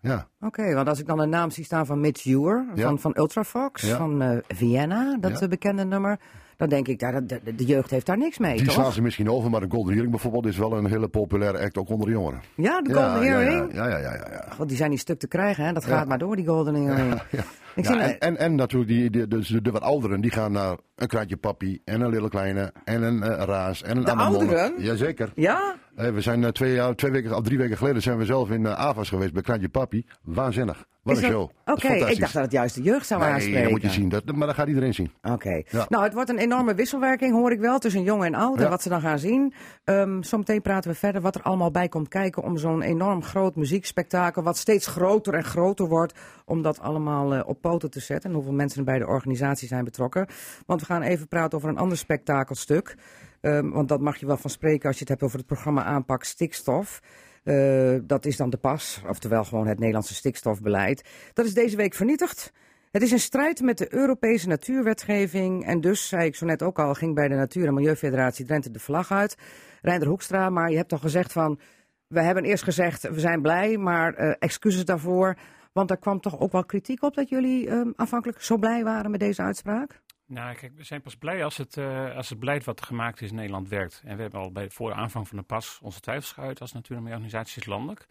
ja. 0.10 0.26
Oké, 0.40 0.74
want 0.74 0.88
als 0.88 1.00
ik 1.00 1.06
dan 1.06 1.18
een 1.18 1.28
naam 1.28 1.50
zie 1.50 1.64
staan 1.64 1.86
van 1.86 2.00
Mitch 2.00 2.24
Ewer, 2.26 2.66
Ja. 2.74 2.86
van, 2.86 2.98
van 2.98 3.12
Ultrafox, 3.16 3.82
Ja. 3.82 3.96
van 3.96 4.22
eh, 4.22 4.38
Vienna, 4.48 5.16
dat 5.20 5.48
bekende 5.48 5.84
nummer, 5.84 6.18
dan 6.56 6.68
denk 6.68 6.88
ik, 6.88 6.98
daar, 6.98 7.26
de, 7.26 7.40
de, 7.44 7.54
de 7.54 7.64
jeugd 7.64 7.90
heeft 7.90 8.06
daar 8.06 8.18
niks 8.18 8.38
mee, 8.38 8.56
Die 8.56 8.64
toch? 8.64 8.74
slaan 8.74 8.92
ze 8.92 9.02
misschien 9.02 9.30
over, 9.30 9.50
maar 9.50 9.60
de 9.60 9.66
Golden 9.70 9.90
Earring 9.92 10.10
bijvoorbeeld 10.10 10.46
is 10.46 10.56
wel 10.56 10.72
een 10.76 10.86
hele 10.86 11.08
populaire 11.08 11.58
act, 11.58 11.78
ook 11.78 11.88
onder 11.88 12.06
de 12.06 12.12
jongeren. 12.12 12.40
Ja, 12.54 12.80
de 12.82 12.92
Golden 12.94 13.22
ja, 13.24 13.40
Earring. 13.40 13.74
Ja, 13.74 13.88
ja, 13.88 13.98
ja, 13.98 14.14
ja. 14.14 14.26
ja. 14.30 14.44
God, 14.56 14.68
die 14.68 14.76
zijn 14.76 14.90
niet 14.90 15.00
stuk 15.00 15.18
te 15.18 15.28
krijgen, 15.28 15.64
hè? 15.64 15.72
dat 15.72 15.84
gaat 15.84 16.06
maar 16.08 16.18
door, 16.18 16.36
die 16.36 16.46
Golden 16.46 16.74
Earring. 16.74 17.20
ja. 17.84 17.90
Ik 17.92 17.98
Ja, 18.00 18.06
zie, 18.06 18.18
en, 18.18 18.18
en, 18.18 18.36
en 18.36 18.54
natuurlijk 18.54 18.90
die, 18.90 19.10
de, 19.10 19.28
de, 19.28 19.62
de 19.62 19.70
wat 19.70 19.82
ouderen, 19.82 20.20
die 20.20 20.30
gaan 20.30 20.52
naar 20.52 20.76
een 20.96 21.06
kraantje 21.08 21.36
papi 21.36 21.80
en 21.84 22.00
een 22.00 22.10
lille 22.10 22.28
kleine 22.28 22.72
en 22.84 23.02
een 23.02 23.22
eh, 23.22 23.44
raas 23.44 23.82
en 23.82 23.96
een 23.96 24.04
De 24.04 24.12
ouderen? 24.12 24.74
Jazeker. 24.78 25.32
ja? 25.34 25.74
Eh, 25.96 26.10
we 26.10 26.20
zijn 26.20 26.44
eh, 26.44 26.50
twee, 26.50 26.74
jaar, 26.74 26.94
twee 26.94 27.10
weken 27.10 27.36
of 27.36 27.42
drie 27.42 27.58
weken 27.58 27.76
geleden 27.76 28.02
zijn 28.02 28.18
we 28.18 28.24
zelf 28.24 28.50
in 28.50 28.66
eh, 28.66 28.72
Avas 28.72 29.08
geweest 29.08 29.32
bij 29.32 29.42
Kraantje 29.42 29.68
Papi. 29.68 30.06
Waanzinnig. 30.22 30.84
Wat 31.02 31.16
Is 31.16 31.22
een 31.22 31.28
show. 31.30 31.50
Oké, 31.64 31.88
ik 31.92 32.20
dacht 32.20 32.32
dat 32.32 32.42
het 32.42 32.52
juist 32.52 32.74
de 32.74 32.82
jeugd 32.82 33.06
zou 33.06 33.20
Nee, 33.20 33.30
aanspreken. 33.30 33.62
dat 33.62 33.70
moet 33.70 33.82
je 33.82 33.90
zien. 33.90 34.08
Dat, 34.08 34.24
maar 34.34 34.46
dat 34.46 34.56
gaat 34.56 34.68
iedereen 34.68 34.94
zien. 34.94 35.10
Oké. 35.22 35.62
Ja. 35.70 35.86
Nou, 35.88 36.04
het 36.04 36.14
wordt 36.14 36.30
een 36.30 36.38
enorme 36.38 36.74
wisselwerking, 36.74 37.32
hoor 37.32 37.52
ik 37.52 37.60
wel, 37.60 37.78
tussen 37.78 38.02
jong 38.02 38.24
en 38.24 38.34
oud. 38.34 38.56
En 38.56 38.62
Ja. 38.62 38.68
wat 38.68 38.82
ze 38.82 38.88
dan 38.88 39.00
gaan 39.00 39.18
zien. 39.18 39.52
Ehm, 39.84 40.22
zometeen 40.22 40.62
praten 40.62 40.90
we 40.90 40.96
verder 40.96 41.20
wat 41.22 41.34
er 41.34 41.42
allemaal 41.42 41.70
bij 41.70 41.88
komt 41.88 42.08
kijken 42.08 42.42
om 42.42 42.56
zo'n 42.58 42.82
enorm 42.82 43.22
groot 43.22 43.56
muziekspektakel, 43.56 44.42
wat 44.42 44.56
steeds 44.56 44.86
groter 44.86 45.34
en 45.34 45.44
groter 45.44 45.86
wordt, 45.88 46.12
om 46.44 46.62
dat 46.62 46.80
allemaal 46.80 47.40
op 47.42 47.62
poten 47.70 47.90
te 47.90 48.00
zetten. 48.00 48.30
En 48.30 48.36
hoeveel 48.36 48.52
mensen 48.52 48.84
bij 48.84 48.98
de 48.98 49.06
organisatie 49.06 49.68
zijn 49.68 49.84
betrokken. 49.84 50.26
Want 50.66 50.80
we 50.80 50.86
gaan 50.86 51.02
even 51.02 51.28
praten 51.28 51.58
over 51.58 51.68
een 51.68 51.78
ander 51.78 51.98
spektakelstuk. 51.98 52.96
Ehm, 53.40 53.70
want 53.70 53.88
dat 53.88 54.00
mag 54.00 54.16
je 54.16 54.26
wel 54.26 54.36
van 54.36 54.50
spreken 54.50 54.88
als 54.88 54.94
je 54.94 55.00
het 55.00 55.08
hebt 55.08 55.22
over 55.22 55.38
het 55.38 55.46
programma 55.46 55.84
Aanpak 55.84 56.24
Stikstof. 56.24 57.00
Eh, 57.44 57.94
dat 58.02 58.26
is 58.26 58.36
dan 58.36 58.50
de 58.50 58.56
PAS, 58.56 59.02
oftewel 59.08 59.44
gewoon 59.44 59.66
het 59.66 59.78
Nederlandse 59.78 60.14
stikstofbeleid. 60.14 61.08
Dat 61.32 61.46
is 61.46 61.54
deze 61.54 61.76
week 61.76 61.94
vernietigd. 61.94 62.52
Het 62.90 63.02
is 63.02 63.10
een 63.10 63.20
strijd 63.20 63.60
met 63.60 63.78
de 63.78 63.94
Europese 63.94 64.48
natuurwetgeving. 64.48 65.66
En 65.66 65.80
dus, 65.80 66.08
zei 66.08 66.24
ik 66.24 66.34
zo 66.34 66.46
net 66.46 66.62
ook 66.62 66.78
al, 66.78 66.94
ging 66.94 67.14
bij 67.14 67.28
de 67.28 67.34
Natuur- 67.34 67.66
en 67.66 67.74
Milieufederatie 67.74 68.44
Drenthe 68.44 68.70
de 68.70 68.78
vlag 68.78 69.12
uit. 69.12 69.36
Reinder 69.82 70.08
Hoekstra, 70.08 70.50
maar 70.50 70.70
je 70.70 70.76
hebt 70.76 70.92
al 70.92 70.98
gezegd 70.98 71.32
van... 71.32 71.60
We 72.06 72.22
hebben 72.22 72.44
eerst 72.44 72.64
gezegd, 72.64 73.02
we 73.02 73.20
zijn 73.20 73.42
blij, 73.42 73.76
maar 73.76 74.14
eh, 74.14 74.34
excuses 74.38 74.84
daarvoor. 74.84 75.36
Want 75.72 75.88
daar 75.88 75.98
kwam 75.98 76.20
toch 76.20 76.38
ook 76.40 76.52
wel 76.52 76.64
kritiek 76.64 77.02
op 77.02 77.14
dat 77.14 77.28
jullie 77.28 77.68
eh, 77.68 77.80
aanvankelijk 77.96 78.42
zo 78.42 78.56
blij 78.56 78.84
waren 78.84 79.10
met 79.10 79.20
deze 79.20 79.42
uitspraak? 79.42 80.00
Nou, 80.26 80.54
kijk, 80.54 80.72
we 80.76 80.84
zijn 80.84 81.00
pas 81.02 81.16
blij 81.16 81.44
als 81.44 81.56
het, 81.56 81.76
eh, 81.76 82.16
als 82.16 82.28
het 82.28 82.38
beleid 82.38 82.64
wat 82.64 82.82
gemaakt 82.82 83.20
is 83.20 83.30
in 83.30 83.34
Nederland 83.36 83.68
werkt. 83.68 84.02
En 84.04 84.16
we 84.16 84.22
hebben 84.22 84.40
al 84.40 84.52
bij, 84.52 84.70
voor 84.70 84.90
de 84.90 84.96
aanvang 84.96 85.28
van 85.28 85.36
de 85.36 85.42
pas 85.42 85.78
onze 85.82 86.00
twijfels 86.00 86.32
geuit 86.32 86.60
als 86.60 86.72
Natuur- 86.72 86.96
en 86.96 87.02
Milieuorganisaties 87.02 87.66
landelijk. 87.66 88.06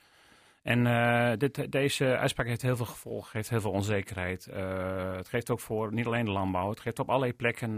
En 0.63 0.87
eh, 0.87 1.37
dit, 1.37 1.71
deze 1.71 2.17
uitspraak 2.17 2.47
heeft 2.47 2.61
heel 2.61 2.75
veel 2.75 2.85
gevolgen, 2.85 3.29
heeft 3.33 3.49
heel 3.49 3.61
veel 3.61 3.71
onzekerheid. 3.71 4.47
Eh, 4.47 5.15
het 5.15 5.27
geeft 5.27 5.49
ook 5.49 5.59
voor 5.59 5.93
niet 5.93 6.05
alleen 6.05 6.25
de 6.25 6.31
landbouw, 6.31 6.69
het 6.69 6.79
geeft 6.79 6.99
op 6.99 7.07
allerlei 7.09 7.33
plekken 7.33 7.77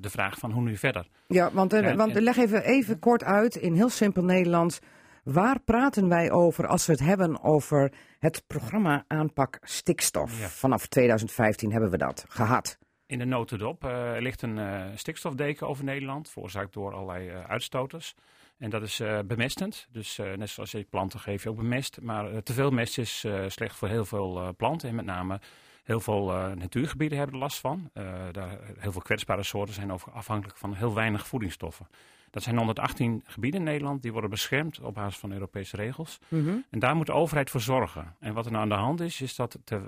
de 0.00 0.10
vraag 0.10 0.38
van 0.38 0.50
hoe 0.50 0.62
nu 0.62 0.76
verder. 0.76 1.08
Ja, 1.26 1.50
want, 1.52 1.72
Ja, 1.72 1.94
want 1.94 2.16
en- 2.16 2.22
leg 2.22 2.36
even, 2.36 2.62
even 2.64 2.98
kort 2.98 3.24
uit, 3.24 3.56
in 3.56 3.74
heel 3.74 3.88
simpel 3.88 4.24
Nederlands. 4.24 4.78
Waar 5.26 5.60
praten 5.60 6.08
wij 6.08 6.30
over 6.30 6.66
als 6.66 6.86
we 6.86 6.92
het 6.92 7.00
hebben 7.00 7.42
over 7.42 7.92
het 8.18 8.44
programma 8.46 9.04
aanpak 9.06 9.58
stikstof? 9.62 10.40
Ja. 10.40 10.48
Vanaf 10.48 10.86
2015 10.86 11.72
hebben 11.72 11.90
we 11.90 11.96
dat 11.96 12.24
gehad. 12.28 12.78
In 13.06 13.18
de 13.18 13.24
notendop 13.24 13.84
eh, 13.84 14.12
ligt 14.18 14.42
een 14.42 14.58
eh, 14.58 14.84
stikstofdeken 14.94 15.68
over 15.68 15.84
Nederland, 15.84 16.30
veroorzaakt 16.30 16.72
door 16.72 16.94
allerlei 16.94 17.28
eh, 17.28 17.44
uitstoters. 17.44 18.14
En 18.58 18.70
dat 18.70 18.82
is 18.82 19.00
uh, 19.00 19.18
bemestend. 19.24 19.86
Dus 19.90 20.18
uh, 20.18 20.32
net 20.32 20.48
zoals 20.48 20.70
je 20.70 20.86
planten 20.90 21.20
geef 21.20 21.42
je 21.42 21.48
ook 21.48 21.56
bemest. 21.56 22.00
Maar 22.00 22.32
uh, 22.32 22.38
te 22.38 22.52
veel 22.52 22.70
mest 22.70 22.98
is 22.98 23.26
slecht 23.46 23.76
voor 23.76 23.88
heel 23.88 24.04
veel 24.04 24.54
planten. 24.56 24.88
En 24.88 24.94
met 24.94 25.04
name 25.04 25.40
heel 25.84 26.00
veel 26.00 26.26
natuurgebieden 26.54 27.18
hebben 27.18 27.36
er 27.36 27.42
last 27.42 27.60
van. 27.60 27.90
daar, 28.32 28.58
heel 28.78 28.92
veel 28.92 29.00
kwetsbare 29.00 29.42
soorten 29.42 29.74
zijn 29.74 29.92
over 29.92 30.12
afhankelijk 30.12 30.58
van 30.58 30.74
heel 30.74 30.94
weinig 30.94 31.26
voedingsstoffen. 31.26 31.86
Dat 32.30 32.42
zijn 32.42 32.56
118 32.56 33.22
gebieden 33.24 33.60
in 33.60 33.66
Nederland. 33.66 34.02
Die 34.02 34.12
worden 34.12 34.30
beschermd 34.30 34.80
op 34.80 34.94
basis 34.94 35.18
van 35.18 35.32
Europese 35.32 35.76
regels. 35.76 36.18
Mm 36.28 36.64
En 36.70 36.78
daar 36.78 36.96
moet 36.96 37.06
de 37.06 37.12
overheid 37.12 37.50
voor 37.50 37.60
zorgen. 37.60 38.14
En 38.20 38.34
wat 38.34 38.44
er 38.46 38.50
nou 38.50 38.62
aan 38.62 38.68
de 38.68 38.74
hand 38.74 39.00
is, 39.00 39.20
is 39.20 39.36
dat 39.36 39.58
de, 39.64 39.82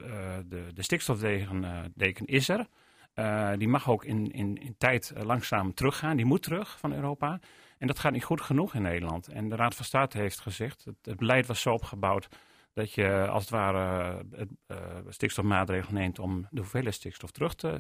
de, 0.49 0.67
de 0.75 0.83
stikstofdeken 0.83 1.93
deken 1.95 2.27
is 2.27 2.49
er. 2.49 2.67
die 3.59 3.69
mag 3.69 3.89
ook 3.91 4.05
in, 4.05 4.31
in, 4.31 4.57
in 4.57 4.75
tijd 4.79 5.13
langzaam 5.23 5.75
teruggaan. 5.75 6.17
Die 6.17 6.27
moet 6.27 6.43
terug 6.43 6.79
van 6.79 6.93
Europa. 6.93 7.41
En 7.79 7.87
dat 7.87 7.99
gaat 7.99 8.13
niet 8.13 8.25
goed 8.25 8.41
genoeg 8.41 8.75
in 8.75 8.83
Nederland. 8.83 9.29
En 9.29 9.49
de 9.49 9.57
Raad 9.57 9.75
van 9.75 9.85
State 9.85 10.19
heeft 10.19 10.41
gezegd, 10.41 10.85
het, 10.85 10.97
het 11.03 11.17
beleid 11.17 11.47
was 11.47 11.61
zo 11.61 11.73
opgebouwd 11.73 12.29
dat 12.73 12.93
je 12.93 13.27
als 13.29 13.43
het 13.43 13.51
ware 13.51 14.17
het, 14.31 14.49
uh, 14.69 14.77
stikstofmaatregelen 15.09 16.01
neemt 16.01 16.19
om 16.19 16.47
de 16.51 16.61
hoeveelheid 16.61 16.95
stikstof 16.95 17.31
terug 17.31 17.55
te 17.55 17.69
uh, 17.69 17.79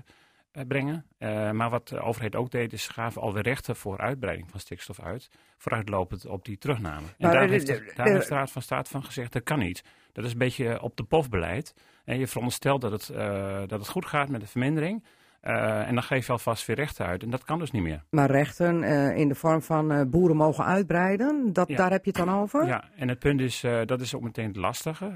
brengen. 0.68 1.06
Uh, 1.18 1.50
maar 1.50 1.70
wat 1.70 1.88
de 1.88 2.00
overheid 2.00 2.36
ook 2.36 2.50
deed, 2.50 2.72
is 2.72 2.88
gaven 2.88 3.22
alweer 3.22 3.42
rechten 3.42 3.76
voor 3.76 3.98
uitbreiding 3.98 4.50
van 4.50 4.60
stikstof 4.60 5.00
uit, 5.00 5.28
vooruitlopend 5.56 6.26
op 6.26 6.44
die 6.44 6.58
terugname. 6.58 7.06
En 7.06 7.14
Maar, 7.18 7.32
daar, 7.32 7.42
eh, 7.42 7.50
heeft, 7.50 7.66
de- 7.66 7.72
de, 7.72 7.84
de- 7.84 7.92
daar 7.94 8.06
heeft 8.08 8.28
de 8.28 8.34
Raad 8.34 8.50
van 8.50 8.62
State 8.62 8.90
van 8.90 9.04
gezegd, 9.04 9.32
dat 9.32 9.42
kan 9.42 9.58
niet. 9.58 9.82
Dat 10.12 10.24
is 10.24 10.32
een 10.32 10.38
beetje 10.38 10.82
op 10.82 10.96
de 10.96 11.02
pof 11.04 11.28
beleid. 11.28 11.74
En 12.04 12.18
je 12.18 12.26
veronderstelt 12.26 12.80
dat 12.80 12.92
het, 12.92 13.08
eh, 13.08 13.58
dat 13.66 13.78
het 13.80 13.88
goed 13.88 14.06
gaat 14.06 14.28
met 14.28 14.40
de 14.40 14.46
vermindering. 14.46 15.04
Eh, 15.48 15.88
en 15.88 15.94
dan 15.94 16.02
geef 16.02 16.26
je 16.26 16.32
alvast 16.32 16.66
weer 16.66 16.76
rechten 16.76 17.06
uit. 17.06 17.22
En 17.22 17.30
dat 17.30 17.44
kan 17.44 17.58
dus 17.58 17.70
niet 17.70 17.82
meer. 17.82 18.02
Maar 18.10 18.30
rechten 18.30 18.82
eh, 18.82 19.16
in 19.16 19.28
de 19.28 19.34
vorm 19.34 19.62
van 19.62 19.92
eh, 19.92 20.02
boeren 20.06 20.36
mogen 20.36 20.64
uitbreiden, 20.64 21.52
dat, 21.52 21.68
Ja. 21.68 21.76
daar 21.76 21.90
heb 21.90 22.04
je 22.04 22.10
het 22.16 22.26
dan 22.26 22.40
over? 22.40 22.66
Ja, 22.66 22.84
en 22.96 23.08
het 23.08 23.18
punt 23.18 23.40
is, 23.40 23.60
dat 23.84 24.00
is 24.00 24.14
ook 24.14 24.22
meteen 24.22 24.46
het 24.46 24.56
lastige. 24.56 25.10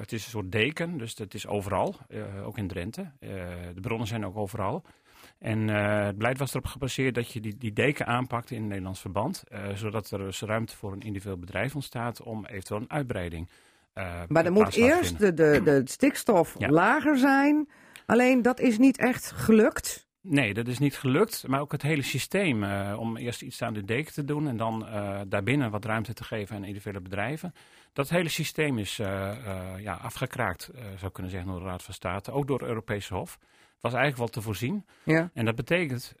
Het 0.00 0.12
is 0.12 0.24
een 0.24 0.30
soort 0.30 0.52
deken, 0.52 0.98
dus 0.98 1.18
het 1.18 1.34
is 1.34 1.46
overal, 1.46 1.94
ook 2.44 2.58
in 2.58 2.68
Drenthe. 2.68 3.10
De 3.74 3.80
bronnen 3.80 4.06
zijn 4.06 4.26
ook 4.26 4.36
overal. 4.36 4.82
En 5.38 5.68
het 5.68 6.16
beleid 6.16 6.38
was 6.38 6.50
erop 6.50 6.66
gebaseerd 6.66 7.14
dat 7.14 7.32
je 7.32 7.40
die, 7.40 7.56
die 7.58 7.72
deken 7.72 8.06
aanpakt 8.06 8.50
in 8.50 8.62
een 8.62 8.68
Nederlands 8.68 9.00
verband. 9.00 9.44
zodat 9.74 10.10
er 10.10 10.18
dus 10.18 10.40
ruimte 10.40 10.76
voor 10.76 10.92
een 10.92 11.00
individueel 11.00 11.38
bedrijf 11.38 11.74
ontstaat 11.74 12.22
om 12.22 12.46
eventueel 12.46 12.80
een 12.80 12.90
uitbreiding 12.90 13.48
eh 13.92 14.22
Maar 14.28 14.44
dan 14.44 14.52
moet 14.52 14.74
eerst 14.74 15.18
de, 15.18 15.34
de, 15.34 15.60
de 15.64 15.82
stikstof 15.84 16.54
Ja. 16.58 16.68
lager 16.68 17.18
zijn. 17.18 17.68
Alleen 18.06 18.42
dat 18.42 18.60
is 18.60 18.78
niet 18.78 18.98
echt 18.98 19.32
gelukt. 19.32 20.10
Nee, 20.22 20.54
dat 20.54 20.66
is 20.66 20.78
niet 20.78 20.98
gelukt. 20.98 21.46
Maar 21.46 21.60
ook 21.60 21.72
het 21.72 21.82
hele 21.82 22.02
systeem 22.02 22.64
eh, 22.64 22.96
om 22.98 23.16
eerst 23.16 23.42
iets 23.42 23.62
aan 23.62 23.74
de 23.74 23.84
deken 23.84 24.12
te 24.12 24.24
doen 24.24 24.48
en 24.48 24.56
dan 24.56 24.86
eh, 24.86 25.20
daarbinnen 25.26 25.70
wat 25.70 25.84
ruimte 25.84 26.12
te 26.12 26.24
geven 26.24 26.56
aan 26.56 26.64
individuele 26.64 27.00
bedrijven. 27.00 27.52
Dat 27.92 28.08
hele 28.08 28.28
systeem 28.28 28.78
is 28.78 28.98
eh, 28.98 29.32
ja, 29.78 29.94
afgekraakt, 29.94 30.70
zou 30.72 31.06
ik 31.06 31.12
kunnen 31.12 31.32
zeggen, 31.32 31.50
door 31.50 31.60
de 31.60 31.66
Raad 31.66 31.82
van 31.82 31.94
State. 31.94 32.32
Ook 32.32 32.46
door 32.46 32.58
het 32.58 32.68
Europese 32.68 33.14
Hof. 33.14 33.38
Het 33.40 33.92
was 33.92 34.00
eigenlijk 34.00 34.16
wel 34.16 34.42
te 34.42 34.42
voorzien. 34.42 34.86
Ja. 35.04 35.30
En 35.34 35.44
dat 35.44 35.54
betekent, 35.54 36.14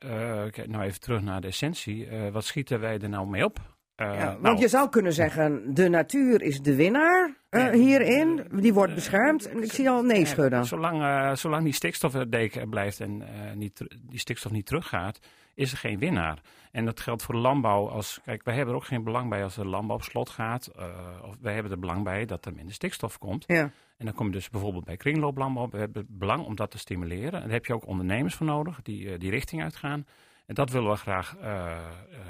kijk 0.50 0.68
nou 0.68 0.84
even 0.84 1.00
terug 1.00 1.20
naar 1.20 1.40
de 1.40 1.46
essentie, 1.46 2.08
wat 2.32 2.44
schieten 2.44 2.80
wij 2.80 2.98
er 2.98 3.08
nou 3.08 3.26
mee 3.26 3.44
op? 3.44 3.60
Eh, 3.96 4.06
Ja, 4.06 4.24
nou, 4.24 4.38
want 4.40 4.58
je 4.60 4.68
zou 4.68 4.88
kunnen 4.88 5.12
zeggen, 5.12 5.74
de 5.74 5.88
natuur 5.88 6.42
is 6.42 6.60
de 6.60 6.74
winnaar 6.74 7.36
eh, 7.48 7.68
hierin. 7.70 8.44
Die 8.54 8.74
wordt 8.74 8.94
beschermd. 8.94 9.48
En 9.48 9.62
ik 9.62 9.72
zie 9.72 9.90
al 9.90 10.02
nee 10.02 10.24
schudden. 10.26 10.64
Zolang, 10.66 11.02
eh, 11.02 11.34
zolang 11.34 11.64
die 11.64 11.72
stikstofdeken 11.74 12.68
blijft 12.68 13.00
en 13.00 13.22
eh, 13.22 13.52
niet, 13.54 13.86
die 14.02 14.18
stikstof 14.18 14.52
niet 14.52 14.66
teruggaat, 14.66 15.18
is 15.54 15.72
er 15.72 15.78
geen 15.78 15.98
winnaar. 15.98 16.38
En 16.72 16.84
dat 16.84 17.00
geldt 17.00 17.22
voor 17.22 17.34
de 17.34 17.40
landbouw. 17.40 17.88
Als, 17.88 18.20
kijk, 18.24 18.44
wij 18.44 18.54
hebben 18.54 18.74
er 18.74 18.80
ook 18.80 18.86
geen 18.86 19.04
belang 19.04 19.28
bij 19.30 19.42
als 19.42 19.54
de 19.54 19.64
landbouw 19.66 19.96
op 19.96 20.02
slot 20.02 20.30
gaat. 20.30 20.66
eh, 20.66 20.86
of 21.24 21.36
wij 21.40 21.54
hebben 21.54 21.72
er 21.72 21.78
belang 21.78 22.04
bij 22.04 22.24
dat 22.24 22.46
er 22.46 22.52
minder 22.54 22.74
stikstof 22.74 23.18
komt. 23.18 23.44
Ja. 23.46 23.70
En 23.98 24.04
dan 24.08 24.14
kom 24.14 24.26
je 24.26 24.32
dus 24.32 24.50
bijvoorbeeld 24.50 24.84
bij 24.84 24.96
kringlooplandbouw. 24.96 25.68
We 25.70 25.78
hebben 25.78 26.06
belang 26.08 26.44
om 26.44 26.56
dat 26.56 26.70
te 26.70 26.78
stimuleren. 26.78 27.32
En 27.32 27.40
daar 27.40 27.50
heb 27.50 27.66
je 27.66 27.74
ook 27.74 27.86
ondernemers 27.86 28.34
voor 28.34 28.46
nodig 28.46 28.82
die 28.82 29.10
eh, 29.12 29.18
die 29.18 29.30
richting 29.30 29.62
uitgaan. 29.62 30.06
En 30.46 30.54
dat 30.54 30.70
willen 30.70 30.90
we 30.90 30.96
graag 30.96 31.36
eh, 31.36 31.72
eh, 31.72 31.78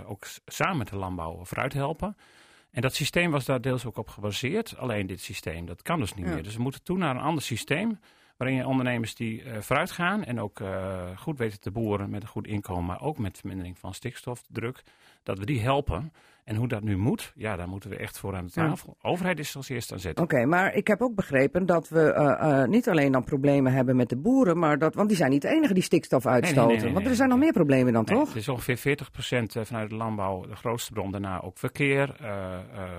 ook 0.07 0.25
samen 0.47 0.77
met 0.77 0.89
de 0.89 0.97
landbouw 0.97 1.45
vooruit 1.45 1.73
helpen. 1.73 2.17
En 2.71 2.83
dat 2.83 2.95
systeem 2.95 3.31
was 3.31 3.45
daar 3.45 3.61
deels 3.61 3.85
ook 3.85 3.97
op 3.97 4.09
gebaseerd. 4.09 4.77
Alleen 4.77 5.07
dit 5.07 5.21
systeem, 5.21 5.67
dat 5.67 5.83
kan 5.83 5.99
dus 6.01 6.15
niet 6.15 6.27
Ja. 6.27 6.33
meer. 6.35 6.43
Dus 6.43 6.57
we 6.57 6.63
moeten 6.63 6.83
toe 6.83 6.99
naar 6.99 7.17
een 7.17 7.23
ander 7.23 7.43
systeem. 7.43 8.01
Waarin 8.37 8.57
je 8.57 8.67
ondernemers 8.67 9.15
die 9.15 9.43
eh, 9.43 9.61
vooruit 9.61 9.91
gaan 9.91 10.25
en 10.25 10.41
ook 10.41 10.61
goed 11.17 11.39
weten 11.39 11.61
te 11.61 11.71
boeren 11.71 12.11
met 12.11 12.23
een 12.23 12.29
goed 12.29 12.47
inkomen, 12.47 12.85
maar 12.85 13.01
ook 13.01 13.19
met 13.19 13.39
vermindering 13.39 13.79
van 13.79 13.95
stikstofdruk, 13.95 14.83
dat 15.23 15.39
we 15.39 15.47
die 15.47 15.61
helpen. 15.61 16.13
En 16.45 16.57
hoe 16.57 16.69
dat 16.69 16.83
nu 16.83 16.97
moet, 16.97 17.33
ja, 17.35 17.57
daar 17.57 17.69
moeten 17.69 17.91
we 17.91 17.97
echt 17.97 18.19
voor 18.19 18.35
aan 18.37 18.47
de 18.47 18.53
Ja. 18.55 18.69
tafel. 18.69 18.97
Overheid 19.03 19.39
is 19.39 19.57
als 19.57 19.69
eerste 19.69 19.93
aan 19.95 20.01
zet. 20.01 20.21
Oké, 20.21 20.45
maar 20.45 20.75
ik 20.75 20.87
heb 20.87 21.01
ook 21.03 21.15
begrepen 21.15 21.67
dat 21.67 21.89
we 21.89 22.13
eh, 22.13 22.61
eh, 22.63 22.69
niet 22.69 22.89
alleen 22.89 23.13
dan 23.13 23.25
problemen 23.25 23.73
hebben 23.73 23.97
met 23.97 24.09
de 24.09 24.17
boeren, 24.17 24.59
maar 24.59 24.79
dat, 24.79 24.95
want 24.95 25.09
die 25.09 25.17
zijn 25.17 25.31
niet 25.31 25.43
de 25.43 25.49
enige 25.49 25.75
die 25.75 25.83
stikstof 25.83 26.27
uitstoten. 26.27 26.67
nee, 26.77 26.85
nee, 26.85 26.93
want 26.93 27.07
er 27.07 27.15
zijn 27.15 27.29
nog 27.29 27.39
meer 27.39 27.53
problemen 27.53 27.93
dan, 27.93 28.05
toch? 28.05 28.29
Het 28.29 28.37
is 28.37 28.49
ongeveer 28.49 28.79
40% 28.79 29.61
vanuit 29.67 29.89
de 29.91 29.97
landbouw 29.97 30.41
de 30.47 30.57
grootste 30.57 30.93
bron. 30.93 31.11
Daarna 31.11 31.41
ook 31.43 31.59
verkeer, 31.59 32.17
eh, 32.21 32.27
eh, 32.29 32.59
eh, 32.75 32.91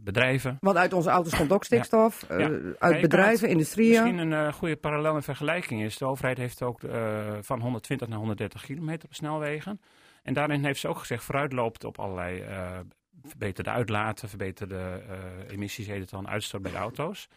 bedrijven. 0.00 0.56
Want 0.60 0.76
uit 0.76 0.92
onze 0.92 1.10
auto's 1.10 1.36
komt 1.36 1.52
ook 1.52 1.64
stikstof, 1.64 2.22
eh, 2.22 2.38
Ja. 2.38 2.50
uit 2.78 3.00
bedrijven, 3.00 3.48
industrieën. 3.48 3.90
Misschien 4.02 4.18
een 4.18 4.32
eh, 4.46 4.52
goede 4.52 4.76
parallel 4.76 5.14
en 5.14 5.22
vergelijking 5.22 5.82
is. 5.82 5.98
De 5.98 6.04
overheid 6.06 6.38
heeft 6.38 6.62
ook 6.62 6.82
eh, 6.82 7.16
van 7.40 7.60
120 7.60 8.08
naar 8.08 8.18
130 8.18 8.64
kilometer 8.64 9.08
op 9.08 9.14
snelwegen. 9.14 9.80
En 10.26 10.34
daarin 10.34 10.64
heeft 10.64 10.80
ze 10.80 10.88
ook 10.88 10.98
gezegd, 10.98 11.24
vooruitloopt 11.24 11.84
op 11.84 11.98
allerlei 11.98 12.40
eh 12.40 12.78
verbeterde 13.22 13.70
uitlaten, 13.70 14.28
verbeterde 14.28 15.02
eh, 15.08 15.52
emissies, 15.52 15.86
heet 15.86 16.00
het 16.00 16.10
dan, 16.10 16.28
uitstoot 16.28 16.62
bij 16.62 16.70
de 16.70 16.76
auto's. 16.76 17.28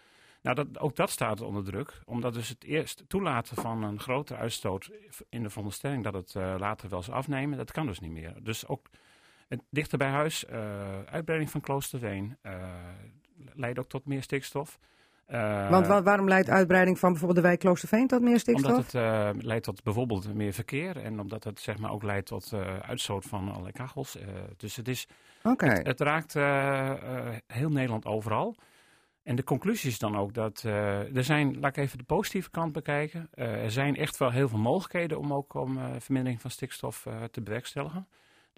Nou, 0.42 0.56
dat, 0.56 0.80
ook 0.80 0.96
dat 0.96 1.10
staat 1.10 1.42
onder 1.42 1.64
druk, 1.64 2.02
omdat 2.06 2.34
dus 2.34 2.50
het 2.50 2.64
eerst 2.64 3.04
toelaten 3.08 3.56
van 3.56 3.84
een 3.84 4.00
grotere 4.00 4.40
uitstoot 4.40 4.92
in 5.30 5.44
de 5.44 5.50
veronderstelling 5.50 6.04
dat 6.04 6.14
het 6.14 6.36
eh, 6.36 6.56
later 6.58 6.90
wel 6.90 7.04
zou 7.04 7.18
afnemen, 7.18 7.58
dat 7.58 7.72
kan 7.72 7.86
dus 7.86 8.00
niet 8.00 8.12
meer. 8.12 8.34
Dus 8.42 8.68
ook 8.68 8.90
het 9.48 9.62
dichter 9.70 9.98
bij 9.98 10.10
huis, 10.10 10.48
uitbreiding 11.06 11.52
van 11.52 11.62
Kloosterveen, 11.62 12.38
leidt 13.54 13.80
ook 13.80 13.90
tot 13.90 14.06
meer 14.06 14.24
stikstof. 14.24 14.80
Eh, 15.30 15.70
Want 15.70 15.88
wa- 15.88 16.04
waarom 16.04 16.28
leidt 16.28 16.50
uitbreiding 16.50 17.00
van 17.00 17.10
bijvoorbeeld 17.10 17.42
de 17.42 17.48
wijk 17.48 17.60
Kloosterveen 17.60 18.08
tot 18.08 18.22
meer 18.22 18.40
stikstof? 18.40 18.72
omdat 18.72 18.86
het 18.86 18.96
eh, 18.96 19.30
leidt 19.38 19.64
tot 19.64 19.84
bijvoorbeeld 19.84 20.34
meer 20.34 20.54
verkeer 20.54 20.98
en 20.98 21.20
omdat 21.20 21.44
het 21.44 21.60
zeg 21.60 21.78
maar 21.78 21.92
ook 21.92 22.04
leidt 22.04 22.28
tot 22.28 22.52
eh, 22.54 22.80
uitstoot 22.80 23.26
van 23.26 23.50
allerlei 23.50 23.72
kachels. 23.72 24.18
Dus 24.58 24.76
het, 24.76 24.88
is, 24.88 25.08
het, 25.78 25.88
het 25.88 26.00
raakt 26.00 26.34
heel 27.48 27.70
Nederland 27.70 28.06
overal. 28.06 28.56
En 29.24 29.36
de 29.36 29.44
conclusie 29.44 29.90
is 29.90 30.00
dan 30.00 30.18
ook 30.18 30.34
dat 30.34 30.62
er 30.64 31.24
zijn, 31.24 31.60
laat 31.60 31.78
ik 31.78 31.84
even 31.84 31.98
de 31.98 32.04
positieve 32.04 32.50
kant 32.50 32.74
bekijken. 32.74 33.28
Er 33.34 33.72
zijn 33.72 33.96
echt 33.96 34.18
wel 34.18 34.32
heel 34.32 34.50
veel 34.50 34.58
mogelijkheden 34.60 35.20
om 35.20 35.34
ook 35.34 35.54
om 35.54 35.80
vermindering 36.00 36.42
van 36.42 36.52
stikstof 36.52 37.06
te 37.32 37.42
bewerkstelligen. 37.42 38.08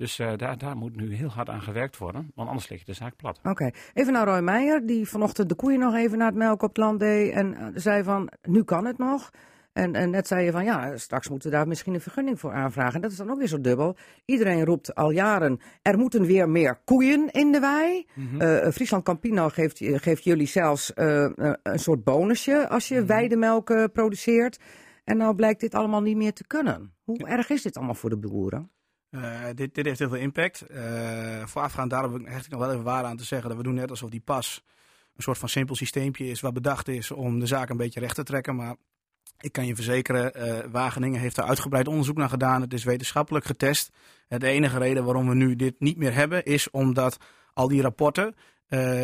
Dus 0.02 0.20
eh, 0.20 0.32
daar, 0.38 0.58
daar 0.58 0.78
moet 0.78 0.96
nu 0.96 1.14
heel 1.14 1.30
hard 1.30 1.50
aan 1.50 1.62
gewerkt 1.62 1.98
worden, 1.98 2.32
want 2.36 2.48
anders 2.50 2.70
ligt 2.70 2.86
de 2.86 2.94
zaak 2.94 3.16
plat. 3.16 3.40
Oké, 3.44 3.70
even 3.94 4.14
naar 4.14 4.28
Roy 4.28 4.40
Meijer, 4.40 4.86
die 4.86 5.08
vanochtend 5.08 5.50
de 5.50 5.56
koeien 5.56 5.80
nog 5.80 5.96
even 5.96 6.18
naar 6.18 6.28
het 6.28 6.38
melk 6.38 6.62
op 6.62 6.70
het 6.70 6.78
land 6.78 7.00
deed. 7.00 7.34
En 7.34 7.54
eh, 7.54 7.68
zei 7.74 8.04
van, 8.04 8.30
nu 8.42 8.64
kan 8.64 8.86
het 8.86 8.98
nog. 8.98 9.30
En, 9.74 9.96
en 9.96 10.10
net 10.10 10.28
zei 10.28 10.46
je 10.46 10.52
van, 10.52 10.64
ja, 10.64 10.98
straks 10.98 11.30
moeten 11.30 11.50
we 11.50 11.56
daar 11.56 11.68
misschien 11.68 11.94
een 11.94 12.02
vergunning 12.02 12.40
voor 12.40 12.54
aanvragen. 12.54 12.96
En 12.96 13.02
dat 13.02 13.12
is 13.12 13.18
dan 13.18 13.30
ook 13.30 13.38
weer 13.38 13.48
zo 13.48 13.62
dubbel. 13.62 13.96
Iedereen 14.26 14.66
roept 14.66 14.96
al 14.96 15.12
jaren, 15.12 15.60
er 15.82 15.98
moeten 15.98 16.26
weer 16.26 16.50
meer 16.50 16.82
koeien 16.86 17.32
in 17.32 17.52
de 17.52 17.60
wei. 17.60 18.08
Eh, 18.40 18.72
Friesland 18.72 19.04
Campino 19.04 19.50
geeft, 19.50 19.78
geeft 19.82 20.24
jullie 20.24 20.48
zelfs 20.48 20.92
een 20.96 21.80
soort 21.80 22.04
bonusje 22.04 22.70
als 22.70 22.88
je 22.88 23.06
weidemelk 23.06 23.70
eh, 23.70 23.84
produceert. 23.94 24.60
En 25.04 25.18
nou 25.18 25.36
blijkt 25.36 25.60
dit 25.60 25.76
allemaal 25.76 26.02
niet 26.02 26.18
meer 26.18 26.34
te 26.34 26.48
kunnen. 26.48 26.94
Hoe 27.04 27.28
erg 27.28 27.50
is 27.50 27.62
dit 27.62 27.78
allemaal 27.78 27.96
voor 27.96 28.10
de 28.10 28.18
boeren? 28.18 28.72
Eh, 29.12 29.46
dit, 29.56 29.76
dit 29.76 29.86
heeft 29.86 30.00
heel 30.00 30.10
veel 30.10 30.18
impact. 30.18 30.62
Eh, 30.62 31.46
voorafgaand 31.46 31.90
daarom 31.90 32.26
hecht 32.26 32.46
ik 32.46 32.52
nog 32.52 32.60
wel 32.60 32.72
even 32.72 32.84
waar 32.84 33.04
aan 33.04 33.18
te 33.18 33.24
zeggen 33.24 33.50
dat 33.50 33.58
we 33.58 33.64
doen 33.64 33.74
net 33.74 33.90
alsof 33.90 34.10
die 34.10 34.20
pas 34.20 34.64
een 35.16 35.24
soort 35.24 35.38
van 35.38 35.50
simpel 35.50 35.76
systeempje 35.76 36.28
is 36.28 36.42
wat 36.42 36.54
bedacht 36.54 36.88
is 36.88 37.12
om 37.12 37.40
de 37.40 37.46
zaak 37.46 37.70
een 37.70 37.78
beetje 37.78 38.00
recht 38.00 38.16
te 38.16 38.24
trekken. 38.24 38.56
Maar 38.56 38.76
ik 39.40 39.52
kan 39.52 39.66
je 39.66 39.76
verzekeren, 39.76 40.34
eh, 40.34 40.72
Wageningen 40.72 41.20
heeft 41.20 41.36
daar 41.36 41.48
uitgebreid 41.48 41.88
onderzoek 41.88 42.18
naar 42.18 42.30
gedaan. 42.30 42.62
Het 42.62 42.74
is 42.74 42.84
wetenschappelijk 42.84 43.46
getest. 43.46 43.90
De 44.28 44.48
enige 44.48 44.78
reden 44.78 45.04
waarom 45.04 45.28
we 45.28 45.36
nu 45.36 45.56
dit 45.56 45.76
niet 45.80 45.98
meer 45.98 46.14
hebben 46.14 46.44
is 46.44 46.70
omdat 46.70 47.18
al 47.54 47.68
die 47.68 47.82
rapporten 47.82 48.36